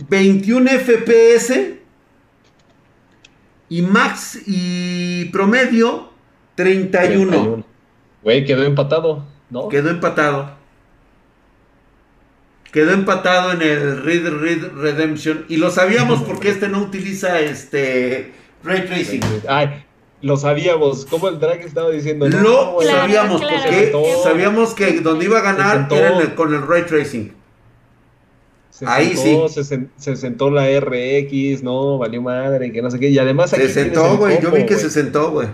21 0.09 0.71
FPS 0.71 1.75
y 3.69 3.83
max 3.83 4.41
y 4.47 5.27
promedio 5.27 6.11
31. 6.55 7.31
31. 7.31 7.65
Güey, 8.23 8.45
quedó 8.45 8.63
empatado, 8.65 9.25
¿no? 9.51 9.69
Quedó 9.69 9.91
empatado. 9.91 10.51
Quedó 12.73 12.93
empatado 12.93 13.53
en 13.53 13.61
el 13.63 14.03
Red 14.03 14.29
Red 14.41 14.73
Redemption 14.75 15.45
y 15.49 15.57
lo 15.59 15.71
sabíamos 15.71 16.23
porque 16.27 16.49
este 16.51 16.69
no 16.69 16.79
utiliza 16.81 17.41
este 17.41 18.33
Ray 18.65 18.87
Tracing. 18.87 19.21
Ay, 19.49 19.85
lo 20.23 20.37
sabíamos. 20.39 21.05
Como 21.07 21.29
el 21.29 21.39
drag 21.39 21.61
estaba 21.61 21.91
diciendo. 21.91 22.27
Lo 22.29 22.79
Claro, 22.79 23.01
sabíamos 23.01 23.41
claro. 23.43 23.57
porque 23.63 23.93
sabíamos 24.23 24.73
que 24.75 25.01
donde 25.01 25.27
iba 25.27 25.39
a 25.39 25.43
ganar 25.43 25.89
era 25.91 26.19
el- 26.19 26.35
con 26.35 26.55
el 26.55 26.67
Ray 26.67 26.85
Tracing. 26.85 27.35
Se 28.73 28.87
ahí 28.87 29.15
sentó, 29.15 29.49
sí. 29.51 29.63
Se, 29.63 29.77
sen- 29.77 29.91
se 29.97 30.17
sentó 30.17 30.51
la 30.51 30.67
RX, 30.81 31.63
no, 31.63 31.99
valió 31.99 32.23
madre, 32.23 32.73
que 32.73 32.81
no 32.81 32.91
sé 32.91 32.99
qué. 32.99 33.11
Y 33.11 33.19
además 33.19 33.53
aquí 33.53 33.65
Se 33.65 33.69
sentó, 33.69 34.17
güey. 34.17 34.41
Yo 34.41 34.51
vi 34.51 34.65
que 34.65 34.77
se 34.77 34.89
sentó, 34.89 35.31
güey. 35.31 35.49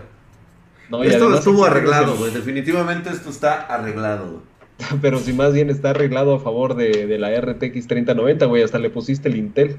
No, 0.88 1.02
Esto 1.02 1.34
estuvo 1.34 1.64
arreglado, 1.64 2.16
güey. 2.16 2.32
Definitivamente 2.32 3.10
esto 3.10 3.28
está 3.28 3.62
arreglado, 3.62 4.30
güey. 4.30 4.42
Pero 5.02 5.18
si 5.18 5.32
más 5.32 5.52
bien 5.52 5.68
está 5.68 5.90
arreglado 5.90 6.36
a 6.36 6.38
favor 6.38 6.76
de, 6.76 7.06
de 7.08 7.18
la 7.18 7.34
RTX 7.40 7.88
3090, 7.88 8.46
güey. 8.46 8.62
Hasta 8.62 8.78
le 8.78 8.88
pusiste 8.88 9.28
el 9.28 9.36
Intel. 9.36 9.78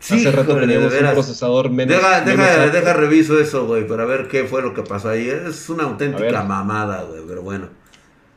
Hace 0.00 0.30
rato 0.30 0.54
de 0.54 0.60
teníamos 0.60 0.94
un 0.94 1.10
procesador 1.10 1.68
menos. 1.70 1.96
Deja, 1.96 2.24
menos 2.24 2.72
deja, 2.72 2.92
reviso 2.92 3.40
eso, 3.40 3.66
güey, 3.66 3.86
para 3.88 4.04
ver 4.04 4.28
qué 4.28 4.44
fue 4.44 4.62
lo 4.62 4.72
que 4.72 4.82
pasó 4.82 5.08
ahí. 5.10 5.28
Es 5.28 5.68
una 5.68 5.82
auténtica 5.82 6.44
mamada, 6.44 7.02
güey, 7.02 7.22
pero 7.26 7.42
bueno. 7.42 7.68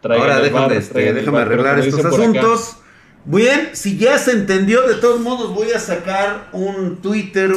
Traigan 0.01 0.29
Ahora 0.29 0.41
déjame, 0.41 0.67
bar, 0.67 0.73
este, 0.73 1.13
déjame 1.13 1.37
bar, 1.37 1.47
arreglar 1.47 1.79
estos 1.79 2.03
asuntos. 2.03 2.77
Bien, 3.25 3.69
si 3.73 3.97
ya 3.97 4.17
se 4.17 4.31
entendió, 4.31 4.85
de 4.87 4.95
todos 4.95 5.19
modos 5.21 5.53
voy 5.55 5.71
a 5.71 5.79
sacar 5.79 6.49
un 6.51 6.97
Twitter. 7.01 7.53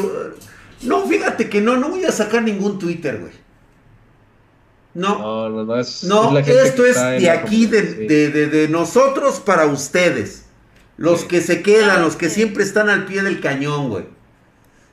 No, 0.82 1.06
fíjate 1.06 1.48
que 1.48 1.60
no, 1.60 1.76
no 1.76 1.88
voy 1.88 2.04
a 2.04 2.12
sacar 2.12 2.42
ningún 2.42 2.78
Twitter, 2.78 3.18
güey. 3.20 3.32
No, 4.94 5.18
No, 5.18 5.48
no, 5.50 5.64
no, 5.64 5.78
es, 5.78 6.04
no, 6.04 6.28
es 6.28 6.32
la 6.34 6.42
gente 6.42 6.62
esto 6.68 6.82
que 6.84 6.90
es 6.90 7.20
de 7.22 7.30
aquí, 7.30 7.66
de, 7.66 7.82
sí. 7.82 8.06
de, 8.06 8.30
de- 8.30 8.46
de 8.46 8.68
nosotros 8.68 9.40
para 9.40 9.66
ustedes. 9.66 10.44
Los 10.96 11.22
Sí. 11.22 11.26
que 11.28 11.40
se 11.42 11.60
quedan, 11.62 12.00
los 12.00 12.16
que 12.16 12.30
siempre 12.30 12.62
están 12.64 12.88
al 12.88 13.04
pie 13.04 13.22
del 13.22 13.40
cañón, 13.40 13.90
güey. 13.90 14.04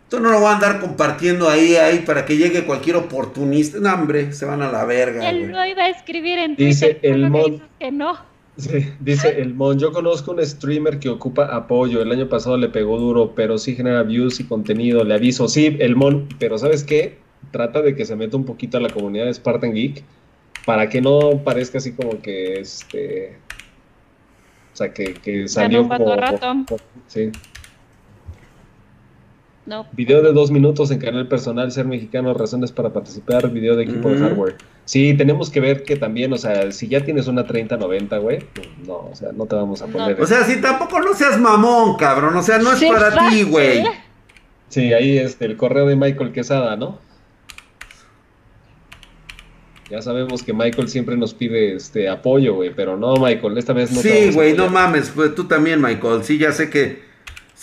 Esto 0.04 0.20
no 0.20 0.30
lo 0.32 0.40
voy 0.42 0.50
a 0.50 0.56
andar 0.56 0.80
compartiendo 0.82 1.50
ahí, 1.50 1.76
ahí, 1.78 2.00
para 2.00 2.26
que 2.26 2.36
llegue 2.36 2.66
cualquier 2.66 2.98
oportunista. 2.98 3.78
No, 3.80 3.94
hombre, 3.94 4.34
se 4.34 4.46
van 4.46 4.62
a 4.62 4.70
la 4.72 4.84
verga, 4.84 5.30
Él 5.30 5.40
güey. 5.40 5.52
lo 5.52 5.66
iba 5.66 5.84
a 5.84 5.90
escribir 5.90 6.38
en 6.40 6.56
Dice 6.58 6.96
Twitter. 6.96 7.12
el 7.16 7.22
¿cómo 7.24 7.40
mod- 7.48 7.62
que 7.80 7.92
no. 7.92 8.33
Sí, 8.58 8.88
dice 9.00 9.42
el 9.42 9.56
Mon, 9.56 9.80
yo 9.80 9.92
conozco 9.92 10.32
un 10.32 10.46
streamer 10.46 11.00
que 11.00 11.10
ocupa 11.10 11.46
apoyo, 11.46 12.02
el 12.02 12.12
año 12.12 12.30
pasado 12.30 12.56
le 12.56 12.70
pegó 12.70 13.00
duro, 13.00 13.34
pero 13.34 13.58
sí 13.58 13.76
genera 13.76 14.04
views 14.04 14.40
y 14.40 14.44
contenido, 14.44 15.04
le 15.04 15.16
aviso, 15.16 15.48
sí, 15.48 15.76
el 15.80 15.96
Mon, 15.96 16.28
pero 16.38 16.58
¿sabes 16.60 16.84
qué? 16.84 17.18
Trata 17.52 17.82
de 17.82 17.96
que 17.96 18.06
se 18.06 18.16
meta 18.16 18.38
un 18.38 18.46
poquito 18.46 18.78
a 18.78 18.82
la 18.82 18.90
comunidad 18.90 19.26
de 19.26 19.34
Spartan 19.34 19.74
Geek 19.74 20.04
para 20.66 20.88
que 20.88 21.02
no 21.02 21.42
parezca 21.44 21.80
así 21.80 21.94
como 21.94 22.22
que 22.22 22.60
este... 22.60 23.38
O 24.72 24.76
sea, 24.76 24.94
que, 24.94 25.14
que 25.14 25.48
salió 25.48 25.88
como... 25.88 26.16
rato. 26.16 26.66
Sí. 27.08 27.32
No. 29.66 29.86
Video 29.94 30.22
de 30.22 30.34
dos 30.34 30.52
minutos 30.52 30.92
en 30.92 31.00
canal 31.00 31.28
personal, 31.30 31.72
ser 31.72 31.86
mexicano, 31.86 32.34
razones 32.34 32.72
para 32.74 32.92
participar, 32.92 33.50
video 33.50 33.78
de 33.78 33.84
equipo 33.86 34.10
de 34.10 34.20
hardware. 34.20 34.56
Sí, 34.84 35.14
tenemos 35.14 35.50
que 35.50 35.62
ver 35.62 35.84
que 35.84 35.96
también, 35.96 36.34
o 36.34 36.38
sea, 36.38 36.70
si 36.74 36.90
ya 36.90 37.06
tienes 37.06 37.28
una 37.28 37.46
3090, 37.46 38.18
güey, 38.18 38.40
pues 38.54 38.68
no, 38.86 38.96
o 39.10 39.16
sea, 39.16 39.32
no 39.32 39.46
te 39.46 39.56
vamos 39.56 39.82
a 39.82 39.88
No. 39.88 39.94
poner... 39.94 40.22
O 40.22 40.28
sea, 40.28 40.44
si 40.44 40.60
tampoco 40.60 41.00
no 41.00 41.14
seas 41.14 41.40
mamón, 41.40 41.96
cabrón. 41.96 42.36
O 42.36 42.42
sea, 42.44 42.58
no 42.58 42.74
es 42.74 42.80
Sí, 42.80 42.88
para 42.92 43.12
ti, 43.12 43.18
fácil. 43.18 43.46
güey. 43.46 43.84
Sí, 44.68 44.92
ahí 44.92 45.18
este, 45.18 45.46
el 45.46 45.56
correo 45.56 45.86
de 45.88 45.96
Michael 45.96 46.34
Quesada, 46.34 46.76
¿no? 46.76 47.00
Ya 49.90 50.02
sabemos 50.02 50.44
que 50.44 50.54
Michael 50.54 50.88
siempre 50.90 51.18
nos 51.18 51.34
pide 51.34 51.76
este 51.76 52.10
apoyo, 52.10 52.56
güey, 52.56 52.74
pero 52.74 52.98
no, 52.98 53.16
Michael, 53.16 53.58
esta 53.58 53.74
vez 53.74 53.92
no 53.92 54.02
te 54.02 54.30
Sí, 54.30 54.34
güey, 54.34 54.54
no 54.54 54.70
mames. 54.70 55.12
Pues 55.14 55.36
tú 55.36 55.44
también, 55.46 55.82
Michael. 55.82 56.24
Sí, 56.24 56.38
ya 56.38 56.52
sé 56.52 56.70
que. 56.70 57.13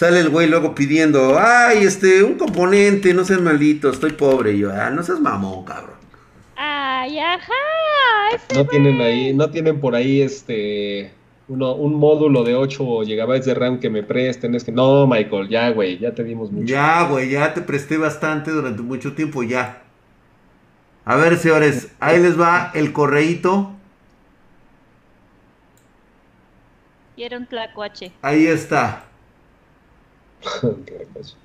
Sale 0.01 0.21
el 0.21 0.31
güey 0.31 0.49
luego 0.49 0.75
pidiendo, 0.75 1.39
ay, 1.39 1.85
este, 1.85 2.23
un 2.23 2.39
componente, 2.39 3.13
no 3.13 3.23
seas 3.23 3.43
maldito, 3.43 3.91
estoy 3.91 4.13
pobre. 4.13 4.55
Y 4.55 4.61
yo, 4.61 4.73
ah, 4.73 4.89
no 4.89 5.03
seas 5.03 5.21
mamón, 5.21 5.63
cabrón. 5.67 5.99
Ay, 6.57 7.19
ajá. 7.19 7.53
No 8.55 8.65
güey. 8.65 8.67
tienen 8.69 8.99
ahí, 9.03 9.35
no 9.35 9.51
tienen 9.51 9.79
por 9.79 9.95
ahí 9.95 10.23
este 10.23 11.13
uno, 11.49 11.75
un 11.75 11.97
módulo 11.97 12.45
de 12.45 12.55
8 12.55 12.83
GB 12.83 13.45
de 13.45 13.53
RAM 13.53 13.79
que 13.79 13.91
me 13.91 14.03
presten. 14.03 14.55
Es 14.55 14.65
que 14.65 14.73
no, 14.73 15.07
Michael, 15.07 15.51
ya, 15.51 15.69
güey, 15.69 15.99
ya 15.99 16.15
te 16.15 16.25
dimos 16.25 16.51
mucho. 16.51 16.65
Ya, 16.65 17.03
güey, 17.03 17.29
ya 17.29 17.53
te 17.53 17.61
presté 17.61 17.99
bastante 17.99 18.53
durante 18.53 18.81
mucho 18.81 19.13
tiempo, 19.13 19.43
ya. 19.43 19.83
A 21.05 21.17
ver, 21.17 21.37
señores, 21.37 21.93
ahí 22.01 22.23
les 22.23 22.41
va 22.41 22.71
el 22.73 22.95
correíto. 22.95 23.73
Y 27.17 27.23
era 27.23 27.37
un 27.37 27.45
tlacuache. 27.45 28.13
Ahí 28.23 28.47
está. 28.47 29.10
Qué 30.41 31.07
cosa. 31.13 31.37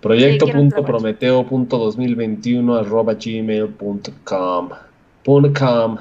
Proyecto.prometeo.2021 0.00 2.78
arroba 2.78 3.14
gmail.com 3.14 4.70
punto 5.24 5.52
com 5.52 5.98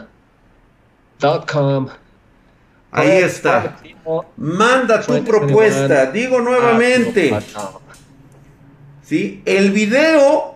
dot 1.20 1.52
com 1.52 1.88
Ahí 2.92 3.24
está. 3.24 3.78
Manda 4.38 5.02
tu 5.02 5.24
propuesta. 5.24 6.12
Digo 6.12 6.40
nuevamente. 6.40 7.34
¿sí? 9.04 9.42
El 9.46 9.72
video 9.72 10.56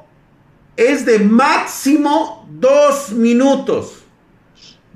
es 0.78 1.06
de 1.06 1.20
máximo 1.20 2.48
dos 2.50 3.12
minutos. 3.12 4.04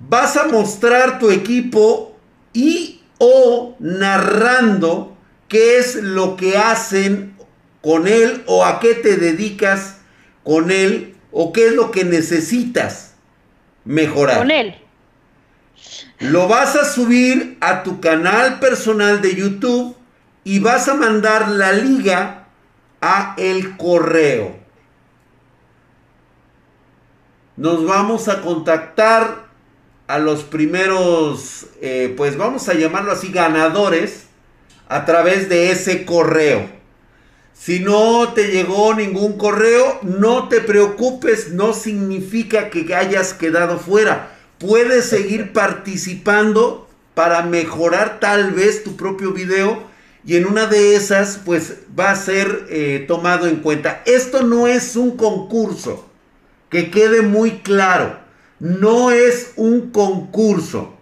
Vas 0.07 0.37
a 0.37 0.47
mostrar 0.47 1.19
tu 1.19 1.29
equipo 1.29 2.15
y 2.53 2.94
o 3.17 3.75
narrando 3.79 5.15
qué 5.47 5.77
es 5.77 5.95
lo 5.95 6.35
que 6.35 6.57
hacen 6.57 7.35
con 7.81 8.07
él 8.07 8.43
o 8.47 8.65
a 8.65 8.79
qué 8.79 8.95
te 8.95 9.17
dedicas 9.17 9.97
con 10.43 10.71
él 10.71 11.15
o 11.31 11.53
qué 11.53 11.67
es 11.67 11.73
lo 11.73 11.91
que 11.91 12.03
necesitas 12.03 13.15
mejorar. 13.83 14.39
Con 14.39 14.51
él. 14.51 14.75
Lo 16.19 16.47
vas 16.47 16.75
a 16.75 16.85
subir 16.85 17.57
a 17.61 17.83
tu 17.83 17.99
canal 17.99 18.59
personal 18.59 19.21
de 19.21 19.35
YouTube 19.35 19.95
y 20.43 20.59
vas 20.59 20.87
a 20.87 20.93
mandar 20.93 21.49
la 21.49 21.73
liga 21.73 22.47
a 23.01 23.35
el 23.37 23.77
correo. 23.77 24.55
Nos 27.57 27.85
vamos 27.85 28.27
a 28.27 28.41
contactar 28.41 29.44
a 30.07 30.19
los 30.19 30.43
primeros, 30.43 31.67
eh, 31.81 32.13
pues 32.15 32.37
vamos 32.37 32.69
a 32.69 32.73
llamarlo 32.73 33.11
así, 33.11 33.31
ganadores 33.31 34.25
a 34.87 35.05
través 35.05 35.49
de 35.49 35.71
ese 35.71 36.05
correo. 36.05 36.69
Si 37.53 37.79
no 37.79 38.33
te 38.33 38.51
llegó 38.51 38.93
ningún 38.93 39.37
correo, 39.37 39.99
no 40.03 40.49
te 40.49 40.61
preocupes, 40.61 41.51
no 41.51 41.73
significa 41.73 42.69
que 42.69 42.93
hayas 42.93 43.33
quedado 43.33 43.79
fuera. 43.79 44.37
Puedes 44.59 45.05
seguir 45.05 45.53
participando 45.53 46.87
para 47.13 47.41
mejorar 47.43 48.19
tal 48.19 48.51
vez 48.51 48.83
tu 48.83 48.95
propio 48.95 49.31
video 49.31 49.83
y 50.25 50.35
en 50.35 50.45
una 50.45 50.65
de 50.65 50.95
esas 50.95 51.39
pues 51.43 51.77
va 51.97 52.11
a 52.11 52.15
ser 52.15 52.67
eh, 52.69 53.05
tomado 53.07 53.47
en 53.47 53.57
cuenta. 53.57 54.03
Esto 54.05 54.43
no 54.43 54.67
es 54.67 54.95
un 54.95 55.17
concurso, 55.17 56.07
que 56.69 56.91
quede 56.91 57.21
muy 57.21 57.59
claro, 57.59 58.17
no 58.59 59.11
es 59.11 59.53
un 59.55 59.91
concurso. 59.91 60.93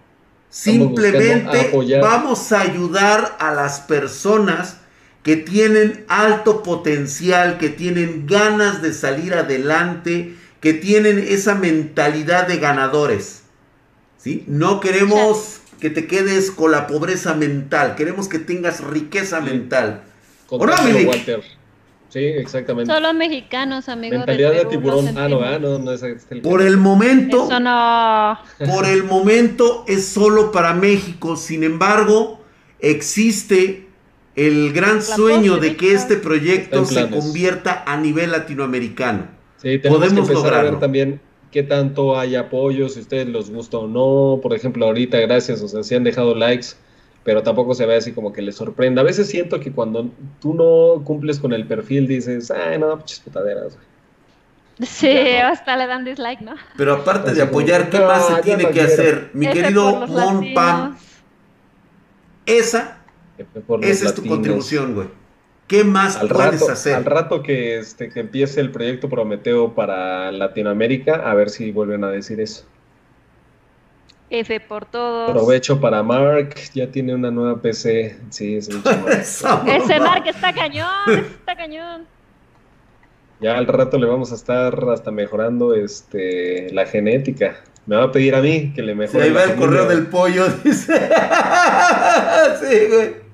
Simplemente 0.50 1.72
vamos 2.00 2.52
a 2.52 2.60
ayudar 2.60 3.36
a 3.40 3.52
las 3.52 3.80
personas 3.80 4.76
que 5.24 5.36
tienen 5.36 6.04
alto 6.06 6.62
potencial, 6.62 7.58
que 7.58 7.70
tienen 7.70 8.26
ganas 8.26 8.82
de 8.82 8.92
salir 8.92 9.34
adelante, 9.34 10.36
que 10.60 10.74
tienen 10.74 11.18
esa 11.18 11.54
mentalidad 11.54 12.46
de 12.46 12.58
ganadores. 12.58 13.42
¿Sí? 14.18 14.44
No 14.46 14.80
queremos 14.80 15.60
que 15.80 15.90
te 15.90 16.06
quedes 16.06 16.50
con 16.50 16.70
la 16.70 16.86
pobreza 16.86 17.34
mental, 17.34 17.94
queremos 17.96 18.28
que 18.28 18.38
tengas 18.38 18.80
riqueza 18.82 19.40
Sí. 19.40 19.44
mental. 19.44 20.04
Walter. 21.08 21.42
Sí, 22.14 22.20
exactamente. 22.20 22.92
Solo 22.92 23.12
mexicanos, 23.12 23.88
amigos. 23.88 24.18
Mentalidad 24.18 24.52
de 24.52 24.58
Perú, 24.58 24.70
tiburón. 24.70 25.14
lo 25.16 25.20
Ah, 25.20 25.28
no, 25.28 25.40
ah, 25.40 25.58
no, 25.58 25.80
no 25.80 25.90
es 25.90 26.00
este 26.04 26.36
el 26.36 26.42
Por 26.42 26.62
el 26.62 26.76
momento, 26.76 27.46
Eso 27.46 27.58
no. 27.58 28.38
por 28.72 28.86
el 28.86 29.02
momento 29.02 29.84
es 29.88 30.06
solo 30.06 30.52
para 30.52 30.74
México. 30.74 31.34
Sin 31.34 31.64
embargo, 31.64 32.38
existe 32.78 33.88
el 34.36 34.72
gran 34.72 34.98
La 34.98 35.02
sueño 35.02 35.56
de 35.56 35.74
que 35.76 35.92
este 35.92 36.14
proyecto 36.14 36.84
se 36.84 37.10
convierta 37.10 37.82
a 37.84 37.96
nivel 37.96 38.30
latinoamericano. 38.30 39.26
Sí, 39.56 39.80
tenemos 39.80 39.98
Podemos 39.98 40.28
que 40.28 40.34
empezar 40.34 40.36
a 40.36 40.42
lograrlo. 40.42 40.70
ver 40.70 40.80
también 40.80 41.20
qué 41.50 41.64
tanto 41.64 42.16
hay 42.16 42.36
apoyo, 42.36 42.88
si 42.88 43.00
a 43.00 43.02
ustedes 43.02 43.26
les 43.26 43.50
gusta 43.50 43.78
o 43.78 43.88
no. 43.88 44.38
Por 44.40 44.54
ejemplo, 44.54 44.86
ahorita, 44.86 45.18
gracias, 45.18 45.60
o 45.62 45.66
sea, 45.66 45.82
si 45.82 45.96
han 45.96 46.04
dejado 46.04 46.36
likes, 46.36 46.76
pero 47.24 47.42
tampoco 47.42 47.74
se 47.74 47.86
ve 47.86 47.96
así 47.96 48.12
como 48.12 48.32
que 48.32 48.42
les 48.42 48.56
sorprenda. 48.56 49.00
A 49.02 49.04
veces 49.04 49.28
siento 49.28 49.60
que 49.60 49.72
cuando 49.72 50.10
tú 50.40 50.54
no 50.54 51.02
cumples 51.04 51.40
con 51.40 51.52
el 51.52 51.66
perfil 51.66 52.06
dices, 52.06 52.50
ay, 52.50 52.78
no, 52.78 52.96
pinches 52.98 53.20
putaderas. 53.20 53.74
güey". 53.76 53.86
Sí, 54.88 55.08
Ya, 55.08 55.48
no. 55.48 55.48
hasta 55.52 55.76
le 55.76 55.86
dan 55.86 56.04
dislike, 56.04 56.40
¿no? 56.40 56.54
Pero 56.76 56.94
aparte 56.94 57.30
Así 57.30 57.40
de 57.40 57.46
como, 57.48 57.60
apoyar, 57.60 57.90
¿qué 57.90 57.98
no, 58.00 58.06
más 58.06 58.26
se 58.26 58.36
tiene 58.42 58.64
no 58.64 58.72
que 58.72 58.84
quiero. 58.84 58.88
hacer? 58.92 59.30
Mi 59.32 59.46
F 59.46 59.54
querido 59.54 60.06
Mon 60.06 60.52
Pam, 60.54 60.96
esa, 62.46 62.98
esa 63.80 64.06
es 64.06 64.14
tu 64.14 64.22
latinos. 64.22 64.28
contribución, 64.28 64.94
güey. 64.94 65.08
¿Qué 65.66 65.82
más 65.84 66.16
Al 66.16 66.30
puedes 66.30 66.60
rato, 66.60 66.70
hacer? 66.70 66.94
al 66.94 67.04
rato 67.06 67.42
que, 67.42 67.78
este, 67.78 68.10
que 68.10 68.20
empiece 68.20 68.60
el 68.60 68.70
proyecto 68.70 69.08
Prometeo 69.08 69.74
para 69.74 70.30
Latinoamérica, 70.32 71.14
a 71.30 71.34
ver 71.34 71.48
si 71.50 71.72
vuelven 71.72 72.04
a 72.04 72.10
decir 72.10 72.40
eso. 72.40 72.66
F 74.40 74.60
por 74.60 74.84
todos. 74.86 75.30
Provecho 75.30 75.80
para 75.80 76.02
Mark, 76.02 76.54
ya 76.74 76.90
tiene 76.90 77.14
una 77.14 77.30
nueva 77.30 77.60
PC. 77.60 78.18
Sí, 78.30 78.56
es. 78.56 78.68
Esa 79.08 79.62
Ese. 79.66 80.00
Mark 80.00 80.24
está 80.26 80.52
cañón, 80.52 80.88
está 81.08 81.56
cañón. 81.56 82.06
Ya 83.40 83.56
al 83.58 83.66
rato 83.66 83.98
le 83.98 84.06
vamos 84.06 84.32
a 84.32 84.34
estar 84.36 84.74
hasta 84.90 85.10
mejorando 85.10 85.74
este 85.74 86.72
la 86.72 86.86
genética. 86.86 87.56
Me 87.86 87.96
va 87.96 88.04
a 88.04 88.12
pedir 88.12 88.34
a 88.34 88.40
mí 88.40 88.72
que 88.74 88.82
le 88.82 88.92
Sí, 88.92 88.98
mejore 88.98 89.24
ahí 89.24 89.30
la 89.30 89.40
va 89.40 89.44
el 89.52 89.54
correo 89.56 89.86
del 89.86 90.06
pollo, 90.06 90.46
dice. 90.64 90.94
sí, 92.60 92.76
güey. 92.88 93.24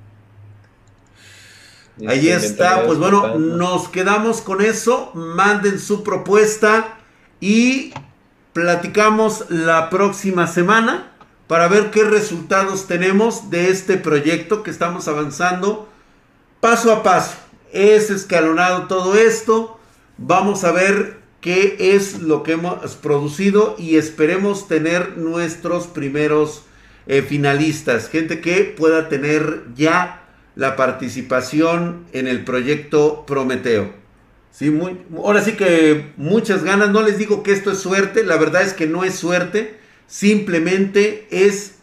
Este, 2.00 2.08
Ahí 2.08 2.28
está, 2.30 2.84
pues 2.86 2.98
bueno, 2.98 3.38
nos 3.38 3.88
quedamos 3.88 4.40
con 4.40 4.60
eso. 4.62 5.10
Manden 5.14 5.78
su 5.78 6.02
propuesta 6.02 6.98
y 7.40 7.92
platicamos 8.52 9.46
la 9.50 9.90
próxima 9.90 10.46
semana 10.46 11.12
para 11.46 11.68
ver 11.68 11.90
qué 11.90 12.04
resultados 12.04 12.86
tenemos 12.86 13.50
de 13.50 13.70
este 13.70 13.96
proyecto 13.96 14.62
que 14.62 14.70
estamos 14.70 15.08
avanzando 15.08 15.88
paso 16.60 16.92
a 16.92 17.02
paso. 17.02 17.36
Es 17.72 18.10
escalonado 18.10 18.86
todo 18.86 19.16
esto. 19.16 19.78
Vamos 20.16 20.64
a 20.64 20.72
ver 20.72 21.18
qué 21.40 21.94
es 21.94 22.20
lo 22.20 22.42
que 22.42 22.52
hemos 22.52 22.94
producido 22.96 23.74
y 23.78 23.96
esperemos 23.96 24.68
tener 24.68 25.16
nuestros 25.16 25.86
primeros 25.86 26.64
eh, 27.06 27.22
finalistas. 27.22 28.08
Gente 28.08 28.40
que 28.40 28.64
pueda 28.64 29.08
tener 29.08 29.64
ya 29.74 30.22
la 30.54 30.76
participación 30.76 32.06
en 32.12 32.28
el 32.28 32.44
proyecto 32.44 33.24
Prometeo. 33.26 33.92
Sí, 34.52 34.70
muy, 34.70 34.98
ahora 35.16 35.42
sí 35.42 35.52
que 35.52 36.12
muchas 36.16 36.64
ganas. 36.64 36.90
No 36.90 37.02
les 37.02 37.18
digo 37.18 37.42
que 37.42 37.52
esto 37.52 37.70
es 37.70 37.78
suerte. 37.78 38.24
La 38.24 38.36
verdad 38.36 38.62
es 38.62 38.72
que 38.72 38.86
no 38.86 39.04
es 39.04 39.14
suerte. 39.14 39.78
Simplemente 40.06 41.26
es 41.30 41.76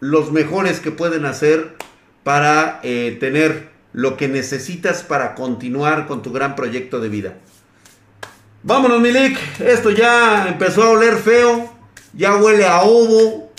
los 0.00 0.30
mejores 0.32 0.80
que 0.80 0.90
pueden 0.92 1.24
hacer 1.24 1.74
para 2.22 2.80
eh, 2.82 3.16
tener 3.18 3.70
lo 3.92 4.16
que 4.16 4.28
necesitas 4.28 5.02
para 5.02 5.34
continuar 5.34 6.06
con 6.06 6.22
tu 6.22 6.32
gran 6.32 6.54
proyecto 6.54 7.00
de 7.00 7.08
vida. 7.08 7.34
Vámonos, 8.62 9.00
Milik. 9.00 9.38
Esto 9.60 9.90
ya 9.90 10.48
empezó 10.48 10.82
a 10.82 10.90
oler 10.90 11.16
feo. 11.16 11.72
Ya 12.12 12.36
huele 12.36 12.66
a 12.66 12.82
ovo. 12.82 13.52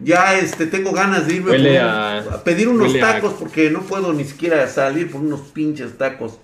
Ya 0.00 0.36
este, 0.38 0.66
tengo 0.66 0.92
ganas 0.92 1.26
de 1.26 1.34
irme 1.34 1.52
por 1.52 1.60
a- 1.88 2.18
a 2.34 2.44
pedir 2.44 2.68
unos 2.68 2.92
a- 3.00 3.00
tacos 3.00 3.34
porque 3.34 3.70
no 3.70 3.80
puedo 3.82 4.12
ni 4.12 4.24
siquiera 4.24 4.66
salir 4.68 5.10
por 5.10 5.20
unos 5.20 5.40
pinches 5.52 5.96
tacos. 5.96 6.38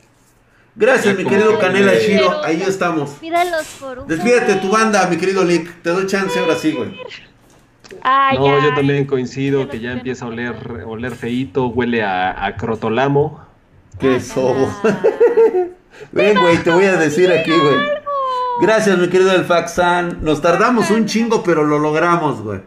Gracias, 0.76 1.16
mi 1.16 1.24
querido 1.24 1.58
que- 1.58 1.66
Canela 1.66 1.94
Shiro. 1.94 2.44
Ahí 2.44 2.62
estamos. 2.66 3.16
Despídete 4.06 4.54
tu 4.56 4.70
banda, 4.70 5.06
mi 5.08 5.16
querido 5.16 5.44
Lick. 5.44 5.82
Te 5.82 5.90
doy 5.90 6.06
chance 6.06 6.38
ahora 6.38 6.54
sí, 6.56 6.72
güey. 6.72 6.90
Ah, 8.02 8.30
No, 8.34 8.62
yo 8.62 8.74
también 8.74 9.04
coincido 9.04 9.68
que 9.68 9.80
ya 9.80 9.92
empieza 9.92 10.24
a 10.24 10.28
oler, 10.28 10.54
oler 10.86 11.14
feíto, 11.16 11.66
huele 11.66 12.02
a, 12.04 12.44
a 12.46 12.56
crotolamo. 12.56 13.44
Qué 13.98 14.20
sobo. 14.20 14.72
Ah, 14.84 14.98
Ven, 16.12 16.38
güey, 16.40 16.56
te 16.62 16.70
voy 16.70 16.84
a 16.84 16.96
decir 16.96 17.30
aquí, 17.32 17.50
güey. 17.50 17.76
Gracias, 18.62 18.96
mi 18.98 19.08
querido 19.08 19.32
El 19.32 19.44
Faxan. 19.44 20.18
Nos 20.22 20.40
tardamos 20.40 20.90
un 20.90 21.04
chingo, 21.06 21.42
pero 21.42 21.64
lo 21.64 21.78
logramos, 21.78 22.40
güey. 22.42 22.60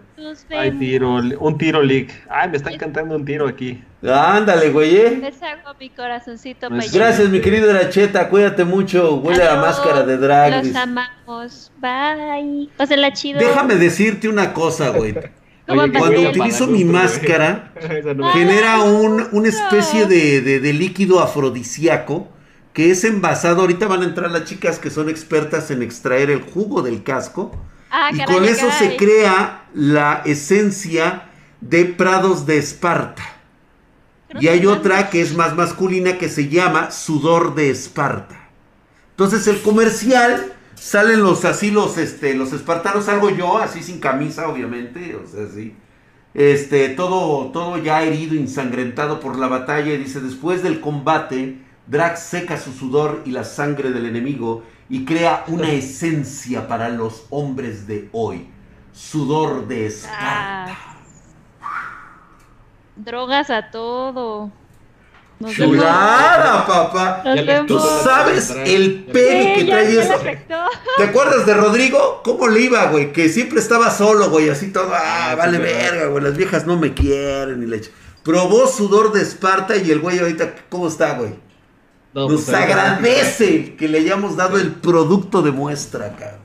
Tiro, 0.79 1.15
un 1.39 1.57
tiro 1.57 1.81
leak. 1.81 2.09
Ay, 2.29 2.49
me 2.49 2.57
están 2.57 2.77
cantando 2.77 3.15
un 3.15 3.25
tiro 3.25 3.47
aquí. 3.47 3.83
Ándale, 4.03 4.69
güey. 4.69 4.95
¿eh? 4.97 5.19
Les 5.21 5.41
hago 5.41 5.73
mi 5.79 5.89
corazoncito 5.89 6.69
No 6.69 6.79
es- 6.79 6.91
Gracias, 6.91 7.29
mi 7.29 7.39
querido 7.41 7.67
Dracheta. 7.67 8.29
Cuídate 8.29 8.63
mucho. 8.65 9.15
Huele 9.15 9.43
a 9.43 9.51
Adiós. 9.53 9.65
máscara 9.65 10.03
de 10.03 10.17
drag. 10.17 10.65
Los 10.65 10.75
amamos. 10.75 11.71
Bye. 11.79 12.69
Pásenla 12.77 13.13
chido. 13.13 13.39
Déjame 13.39 13.75
decirte 13.75 14.27
una 14.27 14.53
cosa, 14.53 14.89
güey. 14.89 15.13
Oye, 15.67 15.91
Cuando 15.97 16.29
utilizo 16.29 16.67
mi 16.67 16.83
máscara, 16.83 17.71
no 18.15 18.31
genera 18.33 18.81
un, 18.81 19.27
una 19.31 19.47
especie 19.47 20.05
de, 20.07 20.41
de- 20.41 20.59
de 20.59 20.73
líquido 20.73 21.21
afrodisíaco 21.21 22.27
que 22.73 22.91
es 22.91 23.03
envasado. 23.05 23.61
Ahorita 23.61 23.87
van 23.87 24.01
a 24.01 24.05
entrar 24.05 24.29
las 24.31 24.43
chicas 24.45 24.79
que 24.79 24.89
son 24.89 25.07
expertas 25.07 25.71
en 25.71 25.81
extraer 25.81 26.29
el 26.31 26.41
jugo 26.41 26.81
del 26.81 27.03
casco. 27.03 27.55
Ah, 27.95 28.09
y 28.11 28.17
caray, 28.17 28.35
con 28.35 28.45
eso 28.45 28.71
se 28.71 28.97
crea 28.97 29.65
la 29.75 30.23
esencia 30.25 31.29
de 31.61 31.85
Prados 31.85 32.47
de 32.47 32.57
Esparta. 32.57 33.23
Y 34.39 34.47
hay 34.47 34.65
otra 34.65 35.11
que 35.11 35.21
es 35.21 35.35
más 35.35 35.55
masculina 35.55 36.17
que 36.17 36.27
se 36.27 36.49
llama 36.49 36.89
Sudor 36.89 37.53
de 37.53 37.69
Esparta. 37.69 38.49
Entonces 39.11 39.45
el 39.45 39.61
comercial 39.61 40.53
salen 40.73 41.21
los 41.21 41.45
así 41.45 41.69
los 41.69 41.99
este 41.99 42.33
los 42.33 42.51
espartanos 42.51 43.05
salgo 43.05 43.29
yo 43.29 43.59
así 43.59 43.83
sin 43.83 43.99
camisa 43.99 44.49
obviamente, 44.49 45.15
o 45.15 45.27
sea, 45.27 45.45
sí. 45.53 45.75
Este 46.33 46.89
todo 46.89 47.51
todo 47.51 47.77
ya 47.77 48.01
herido, 48.01 48.33
ensangrentado 48.33 49.19
por 49.19 49.37
la 49.37 49.47
batalla 49.47 49.93
y 49.93 49.97
dice 49.97 50.19
después 50.19 50.63
del 50.63 50.81
combate 50.81 51.59
Drax 51.85 52.23
seca 52.23 52.57
su 52.57 52.73
sudor 52.73 53.21
y 53.23 53.29
la 53.29 53.43
sangre 53.43 53.91
del 53.91 54.07
enemigo 54.07 54.63
y 54.89 55.05
crea 55.05 55.45
una 55.47 55.71
esencia 55.71 56.67
para 56.67 56.89
los 56.89 57.25
hombres 57.29 57.87
de 57.87 58.09
hoy. 58.11 58.49
Sudor 58.91 59.67
de 59.67 59.87
Esparta. 59.87 60.67
Ah. 60.67 60.95
Drogas 62.95 63.49
a 63.49 63.71
todo. 63.71 64.51
Nos. 65.39 65.53
Chulada, 65.53 66.65
papá. 66.67 67.23
Nos. 67.25 67.65
Tú 67.65 67.79
sabes 68.03 68.51
el 68.51 69.05
pegue 69.05 69.55
que 69.55 69.65
trae 69.65 69.99
eso. 69.99 70.13
¿Te 70.97 71.03
acuerdas 71.03 71.45
de 71.45 71.55
Rodrigo? 71.55 72.21
¿Cómo 72.23 72.47
le 72.47 72.61
iba, 72.61 72.85
güey? 72.85 73.11
Que 73.11 73.29
siempre 73.29 73.59
estaba 73.59 73.89
solo, 73.89 74.29
güey, 74.29 74.49
así 74.49 74.71
todo, 74.71 74.91
ah, 74.93 75.23
Ah, 75.33 75.35
vale 75.35 75.57
verga, 75.57 76.05
güey, 76.07 76.23
las 76.23 76.37
viejas 76.37 76.67
no 76.67 76.77
me 76.77 76.93
quieren 76.93 77.63
y 77.63 77.65
le 77.65 77.81
Probó 78.23 78.67
sudor 78.67 79.11
de 79.11 79.21
Esparta 79.21 79.75
y 79.75 79.89
el 79.89 79.99
güey 79.99 80.19
ahorita, 80.19 80.53
¿cómo 80.69 80.87
está, 80.87 81.15
güey? 81.15 81.33
No, 82.13 82.29
Nos 82.29 82.43
pues, 82.43 82.55
ahí- 82.55 82.63
agradece 82.71 83.75
que 83.75 83.87
le 83.87 83.99
hayamos 83.99 84.35
dado 84.37 84.57
el 84.57 84.71
producto 84.71 85.41
de 85.41 85.51
muestra, 85.51 86.15
cabrón. 86.15 86.39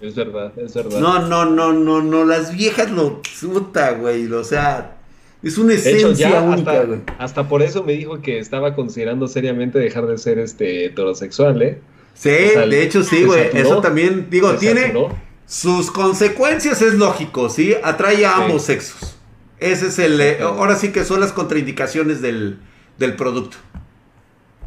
Es 0.00 0.16
verdad, 0.16 0.52
es 0.58 0.74
verdad. 0.74 0.98
No, 0.98 1.20
no, 1.28 1.44
no, 1.44 1.72
no, 1.72 2.02
no, 2.02 2.24
las 2.24 2.52
viejas 2.56 2.90
lo 2.90 3.22
puta, 3.40 3.92
güey, 3.92 4.26
o 4.32 4.42
sea, 4.42 4.96
es 5.44 5.58
una 5.58 5.74
de 5.74 5.78
hecho, 5.78 6.08
esencia 6.08 6.30
ya 6.30 6.40
única, 6.42 6.72
hasta, 6.72 6.84
güey. 6.84 7.00
hasta 7.18 7.48
por 7.48 7.62
eso 7.62 7.84
me 7.84 7.92
dijo 7.92 8.20
que 8.20 8.40
estaba 8.40 8.74
considerando 8.74 9.28
seriamente 9.28 9.78
dejar 9.78 10.06
de 10.08 10.18
ser 10.18 10.40
este 10.40 10.86
heterosexual, 10.86 11.62
¿eh? 11.62 11.78
Sí, 12.14 12.30
o 12.30 12.52
sea, 12.54 12.66
de 12.66 12.82
hecho 12.82 13.04
sí, 13.04 13.22
güey, 13.24 13.44
saturó, 13.44 13.62
eso 13.62 13.80
también, 13.80 14.26
digo, 14.28 14.52
tiene... 14.56 14.88
saturó. 14.88 15.16
Sus 15.46 15.90
consecuencias 15.90 16.80
es 16.82 16.94
lógico, 16.94 17.48
¿sí? 17.48 17.74
Atrae 17.82 18.24
a 18.26 18.34
Sí. 18.36 18.42
ambos 18.42 18.62
sexos. 18.62 19.16
Ese 19.60 19.86
es 19.88 19.98
el... 19.98 20.20
eh, 20.20 20.38
ahora 20.40 20.74
sí 20.76 20.90
que 20.92 21.04
son 21.04 21.20
las 21.20 21.32
contraindicaciones 21.32 22.20
del, 22.22 22.58
del 22.98 23.14
producto. 23.16 23.56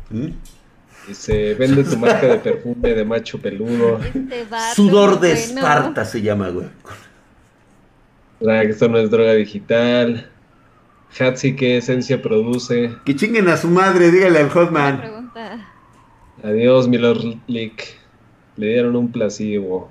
¿Mm? 0.10 0.28
Y 1.08 1.14
se 1.14 1.54
vende 1.54 1.84
tu 1.84 1.98
marca 1.98 2.26
de 2.26 2.38
perfume 2.38 2.94
de 2.94 3.06
macho 3.06 3.40
peludo. 3.40 4.00
Este 4.04 4.46
Sudor 4.76 5.20
de 5.20 5.30
bueno. 5.30 5.40
Esparta 5.40 6.06
se 6.06 6.22
llama, 6.22 6.50
güey. 6.50 6.68
Que 8.40 8.70
esto 8.72 8.88
no 8.88 8.98
es 8.98 9.12
droga 9.12 9.34
digital. 9.34 10.30
Hatsi, 11.18 11.56
¿qué 11.56 11.78
esencia 11.78 12.22
produce? 12.22 12.92
Que 13.06 13.16
chinguen 13.16 13.48
a 13.48 13.58
su 13.58 13.70
madre, 13.70 14.12
dígale 14.12 14.40
al 14.40 14.50
Hotman. 14.50 15.32
Adiós, 16.44 16.88
Milord 16.88 17.40
Lick. 17.48 17.98
Le 18.58 18.68
dieron 18.68 18.96
un 18.96 19.12
placebo. 19.12 19.90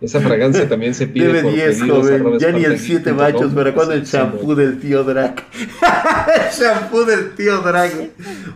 Esa 0.00 0.20
fragancia 0.20 0.68
también 0.68 0.94
se 0.94 1.08
pide 1.08 1.26
Debe 1.26 1.42
por 1.42 1.52
10, 1.54 1.78
pedidos, 1.80 2.06
joven. 2.06 2.38
Ya 2.38 2.52
ni 2.52 2.64
el 2.64 2.72
espartageek 2.74 2.78
7 2.78 3.10
punto 3.10 3.22
machos, 3.24 3.52
pero 3.54 3.74
cuando 3.74 3.94
el 3.94 4.04
champú 4.04 4.54
del 4.54 4.78
tío 4.78 5.02
Drac. 5.02 5.44
el 5.52 6.50
champú 6.58 7.04
del 7.04 7.34
tío 7.34 7.58
Drac. 7.62 7.92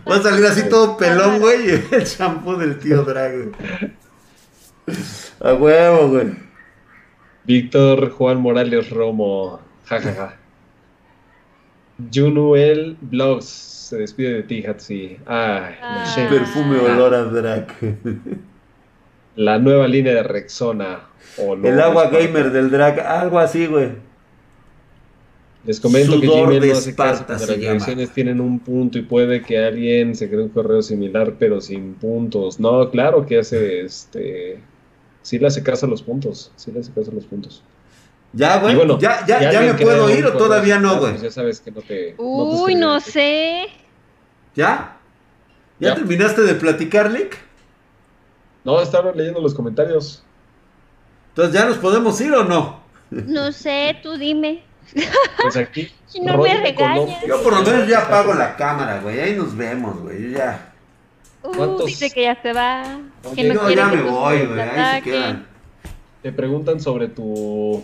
Va 0.09 0.15
a 0.15 0.21
salir 0.21 0.45
así 0.45 0.69
todo 0.69 0.95
pelón, 0.95 1.39
güey. 1.39 1.69
El 1.91 2.03
champú 2.05 2.55
del 2.55 2.79
tío 2.79 3.03
Drac. 3.03 3.33
A 5.41 5.53
huevo, 5.53 6.09
güey. 6.09 6.27
Víctor 7.45 8.11
Juan 8.11 8.39
Morales 8.39 8.89
Romo. 8.89 9.59
Jajaja. 9.85 10.37
Junuel 12.13 12.97
Blogs. 13.01 13.45
Se 13.89 13.97
despide 13.97 14.33
de 14.35 14.43
ti, 14.43 14.65
Hatsi. 14.65 15.17
Ay, 15.25 15.75
Ah. 15.81 16.05
Perfume 16.29 16.79
olor 16.79 17.13
a 17.13 17.23
Drac. 17.25 17.73
La 19.35 19.59
nueva 19.59 19.87
línea 19.87 20.13
de 20.13 20.23
Rexona. 20.23 21.07
Olor 21.37 21.65
El 21.65 21.79
agua 21.81 22.09
gamer 22.09 22.51
del 22.51 22.69
drag, 22.69 22.99
algo 22.99 23.39
así, 23.39 23.65
güey. 23.65 23.89
Les 25.65 25.79
comento 25.79 26.19
que 26.19 26.27
Sudor 26.27 26.47
Gmail 26.53 26.71
no 26.73 26.77
hace 26.77 26.93
caso 26.93 27.25
las 27.27 27.47
direcciones 27.47 28.11
tienen 28.11 28.41
un 28.41 28.59
punto 28.59 28.97
y 28.97 29.03
puede 29.03 29.41
que 29.41 29.57
alguien 29.63 30.13
se 30.13 30.27
cree 30.29 30.41
un 30.41 30.49
correo 30.49 30.81
similar 30.81 31.35
pero 31.39 31.61
sin 31.61 31.93
puntos. 31.93 32.59
No, 32.59 32.89
claro 32.91 33.25
que 33.25 33.39
hace 33.39 33.81
este... 33.81 34.59
Sí 35.21 35.39
le 35.39 35.47
hace 35.47 35.63
caso 35.63 35.85
a 35.85 35.89
los 35.89 36.03
puntos. 36.03 36.51
Sí 36.57 36.71
le 36.73 36.81
hace 36.81 36.91
caso 36.91 37.11
a 37.11 37.13
los 37.13 37.25
puntos. 37.25 37.63
Ya, 38.33 38.59
güey. 38.59 38.75
Bueno, 38.75 38.99
ya, 38.99 39.25
ya, 39.25 39.51
ya 39.51 39.61
me 39.61 39.73
puedo 39.75 40.09
ir 40.09 40.25
o 40.25 40.33
todavía 40.33 40.79
no, 40.79 40.99
güey. 40.99 41.11
pues 41.11 41.21
ya 41.21 41.31
sabes 41.31 41.61
que 41.61 41.71
no 41.71 41.81
te... 41.81 42.15
no 42.17 42.17
te 42.17 42.21
Uy, 42.61 42.75
no 42.75 42.99
sé. 42.99 43.67
¿Ya? 44.55 44.97
¿Ya, 45.79 45.89
Ya. 45.89 45.95
terminaste 45.95 46.41
de 46.41 46.55
platicar, 46.55 47.09
Lick? 47.09 47.37
No, 48.63 48.81
estaba 48.81 49.11
leyendo 49.11 49.41
los 49.41 49.53
comentarios. 49.53 50.23
Entonces, 51.29 51.53
¿ya 51.53 51.65
nos 51.65 51.77
podemos 51.77 52.19
ir 52.21 52.33
o 52.33 52.43
no? 52.43 52.81
No 53.09 53.51
sé, 53.51 53.97
tú 54.01 54.17
dime. 54.17 54.63
Pues 55.41 55.57
aquí... 55.57 55.91
Si 56.13 56.21
no 56.21 56.37
Rodri 56.37 56.53
me 56.53 56.61
regañas. 56.61 57.21
Yo 57.27 57.41
por 57.41 57.53
lo 57.53 57.63
menos 57.63 57.87
ya 57.87 58.01
apago 58.01 58.35
la 58.35 58.55
cámara, 58.55 58.99
güey. 58.99 59.19
Ahí 59.19 59.35
nos 59.35 59.57
vemos, 59.57 59.99
güey. 59.99 60.21
Yo 60.29 60.37
ya. 60.37 60.71
Uh, 61.41 61.51
¿Cuántos? 61.51 61.87
dice 61.87 62.11
que 62.11 62.21
ya 62.21 62.39
se 62.39 62.53
va. 62.53 62.99
Oye, 63.23 63.35
que 63.35 63.43
no 63.45 63.67
Yo 63.67 63.69
ya 63.71 63.89
que 63.89 63.95
me 63.97 64.03
voy, 64.03 64.45
güey. 64.45 64.59
Ahí 64.59 65.01
se 65.01 65.09
quedan. 65.09 65.47
Te 66.21 66.31
preguntan 66.31 66.79
sobre 66.79 67.07
tu... 67.07 67.83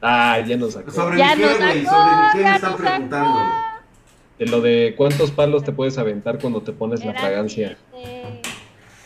Ah, 0.00 0.40
ya 0.40 0.56
nos 0.56 0.72
sacó. 0.72 0.90
¿Sobre 0.90 1.18
Ya 1.18 1.36
mi 1.36 1.42
qué, 1.42 1.48
nos 1.48 1.58
güey? 1.58 1.84
¿Sobre 1.84 2.16
mi 2.16 2.32
qué 2.32 2.38
me 2.44 2.54
están 2.54 2.76
preguntando? 2.76 3.40
De 4.38 4.46
lo 4.46 4.60
de 4.62 4.94
cuántos 4.96 5.30
palos 5.30 5.64
te 5.64 5.72
puedes 5.72 5.98
aventar 5.98 6.38
cuando 6.38 6.62
te 6.62 6.72
pones 6.72 7.04
la 7.04 7.12
fragancia. 7.12 7.76
siete, 7.92 8.17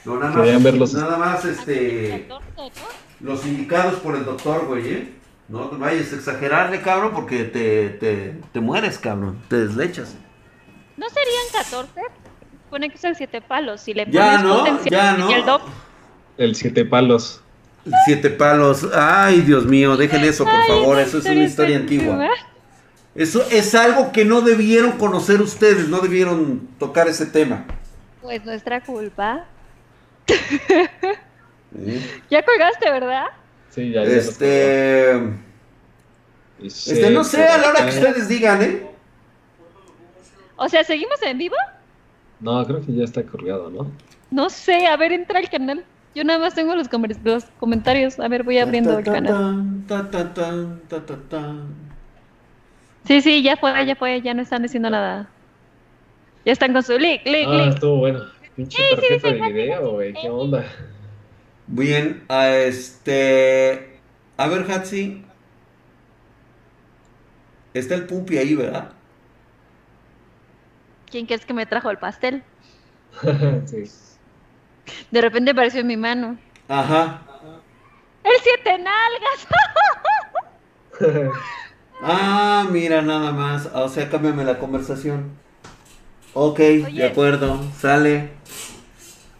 No, 0.04 0.16
nada 0.18 0.32
más, 0.36 0.62
ver 0.62 0.74
los- 0.74 0.94
nada 0.94 1.16
más, 1.16 1.44
este, 1.44 2.26
14, 2.28 2.80
¿no? 2.80 3.28
los 3.32 3.46
indicados 3.46 4.00
por 4.00 4.16
el 4.16 4.24
doctor, 4.24 4.66
güey, 4.66 4.88
¿eh? 4.92 5.12
No 5.48 5.66
te 5.68 5.76
vayas 5.76 6.12
a 6.12 6.16
exagerarle, 6.16 6.80
cabrón, 6.82 7.12
porque 7.14 7.44
te, 7.44 7.90
te, 7.90 8.36
te 8.52 8.60
mueres, 8.60 8.98
cabrón. 8.98 9.38
Te 9.48 9.66
deslechas. 9.66 10.14
¿No 10.96 11.06
serían 11.08 11.44
14? 11.52 12.00
Pone 12.70 12.90
que 12.90 12.98
son 12.98 13.14
7 13.14 13.40
palos. 13.42 13.80
Si 13.82 13.92
le 13.92 14.04
pones 14.06 14.14
Ya 14.18 14.38
no, 14.42 14.84
ya 14.84 15.16
no. 15.16 15.30
y 15.30 15.34
el 15.34 15.44
doble. 15.44 15.66
El 16.38 16.54
siete 16.56 16.84
palos. 16.86 17.42
Siete 18.06 18.30
palos. 18.30 18.88
Ay, 18.94 19.42
Dios 19.42 19.66
mío, 19.66 19.96
dejen 19.96 20.24
eso, 20.24 20.44
por 20.44 20.54
Ay, 20.54 20.68
favor. 20.68 20.98
Eso 20.98 21.18
es 21.18 21.26
una 21.26 21.44
historia 21.44 21.76
antigua. 21.76 22.14
antigua. 22.14 22.30
Eso 23.14 23.44
es 23.50 23.74
algo 23.74 24.10
que 24.12 24.24
no 24.24 24.40
debieron 24.40 24.92
conocer 24.92 25.42
ustedes, 25.42 25.88
no 25.88 26.00
debieron 26.00 26.68
tocar 26.78 27.08
ese 27.08 27.26
tema. 27.26 27.64
Pues 28.22 28.42
nuestra 28.46 28.80
culpa. 28.80 29.44
Ya 32.30 32.42
colgaste, 32.42 32.90
¿verdad? 32.90 33.24
Sí, 33.70 33.90
ya, 33.90 34.04
ya 34.04 34.10
Este. 34.10 35.12
Y 36.60 36.66
este, 36.66 37.10
no 37.10 37.24
sé, 37.24 37.44
a 37.44 37.58
la 37.58 37.70
hora 37.70 37.82
que 37.84 37.90
ustedes 37.90 38.28
digan, 38.28 38.62
¿eh? 38.62 38.86
O 40.56 40.68
sea, 40.68 40.84
¿seguimos 40.84 41.20
en 41.22 41.38
vivo? 41.38 41.56
No, 42.40 42.64
creo 42.66 42.84
que 42.84 42.92
ya 42.92 43.04
está 43.04 43.22
colgado, 43.24 43.70
¿no? 43.70 43.90
No 44.30 44.50
sé, 44.50 44.86
a 44.86 44.96
ver, 44.96 45.12
entra 45.12 45.38
al 45.38 45.48
canal. 45.48 45.84
Yo 46.14 46.24
nada 46.24 46.38
más 46.38 46.54
tengo 46.54 46.74
los, 46.76 46.88
comer- 46.88 47.16
los 47.24 47.44
comentarios. 47.58 48.20
A 48.20 48.28
ver, 48.28 48.42
voy 48.42 48.58
abriendo 48.58 48.98
el 48.98 49.04
Ta, 49.04 49.12
canal. 49.12 49.64
ta. 49.88 51.54
Sí, 53.06 53.20
sí, 53.20 53.42
ya 53.42 53.56
fue, 53.56 53.84
ya 53.86 53.96
fue, 53.96 54.20
ya 54.20 54.34
no 54.34 54.42
están 54.42 54.62
diciendo 54.62 54.90
nada. 54.90 55.28
Ya 56.44 56.52
están 56.52 56.72
con 56.72 56.82
su 56.82 56.98
lick, 56.98 57.24
lick, 57.26 57.48
Ah, 57.48 57.52
lick. 57.64 57.74
estuvo 57.74 57.96
bueno. 57.98 58.20
Pinche 58.54 58.82
Sí, 58.82 58.82
tarjeta 58.90 59.28
sí, 59.28 59.34
de 59.34 59.42
sí, 59.44 59.52
video, 59.52 59.92
güey. 59.92 60.12
¿Qué 60.14 60.28
onda? 60.28 60.64
Bien, 61.66 62.24
a 62.28 62.48
este. 62.50 64.00
A 64.36 64.48
ver, 64.48 64.70
Hatsi. 64.70 65.24
Está 67.74 67.94
el 67.96 68.06
Pumpi 68.06 68.38
ahí, 68.38 68.54
¿verdad? 68.54 68.92
¿Quién 71.10 71.26
crees 71.26 71.46
que 71.46 71.54
me 71.54 71.66
trajo 71.66 71.90
el 71.90 71.98
pastel? 71.98 72.42
sí. 73.66 73.84
De 75.10 75.20
repente 75.20 75.52
apareció 75.52 75.80
en 75.80 75.86
mi 75.86 75.96
mano. 75.96 76.38
Ajá. 76.68 77.22
¡El 78.24 78.32
siete 78.42 78.78
nalgas! 78.78 79.46
ah, 82.00 82.68
mira, 82.70 83.02
nada 83.02 83.32
más. 83.32 83.66
O 83.66 83.88
sea, 83.88 84.08
cámbiame 84.10 84.44
la 84.44 84.58
conversación. 84.58 85.40
Ok, 86.34 86.58
de 86.58 87.06
acuerdo, 87.06 87.60
sale. 87.78 88.30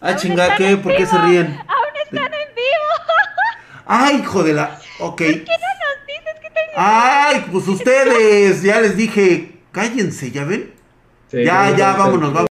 Ah, 0.01 0.15
chinga, 0.17 0.57
¿qué? 0.57 0.77
¿Por 0.77 0.95
qué 0.95 1.07
se 1.07 1.17
ríen? 1.17 1.47
Aún 1.47 1.97
están 2.05 2.35
en 2.35 2.55
vivo. 2.55 2.89
Ay, 3.87 4.17
hijo 4.17 4.43
de 4.43 4.53
la. 4.53 4.79
Ok. 4.99 5.23
¿Por 5.23 5.27
qué 5.27 5.39
no 5.39 5.69
nos 5.79 6.07
dices 6.07 6.35
que 6.43 6.51
tenemos? 6.51 6.75
Ay, 6.77 7.47
pues 7.51 7.69
ustedes, 7.69 8.63
ya 8.63 8.81
les 8.81 8.97
dije, 8.97 9.55
cállense, 9.71 10.31
¿ya 10.31 10.45
ven? 10.45 10.75
Sí, 11.31 11.45
ya, 11.45 11.75
ya, 11.75 11.93
no, 11.93 11.99
vámonos, 11.99 12.33
vámonos. 12.33 12.33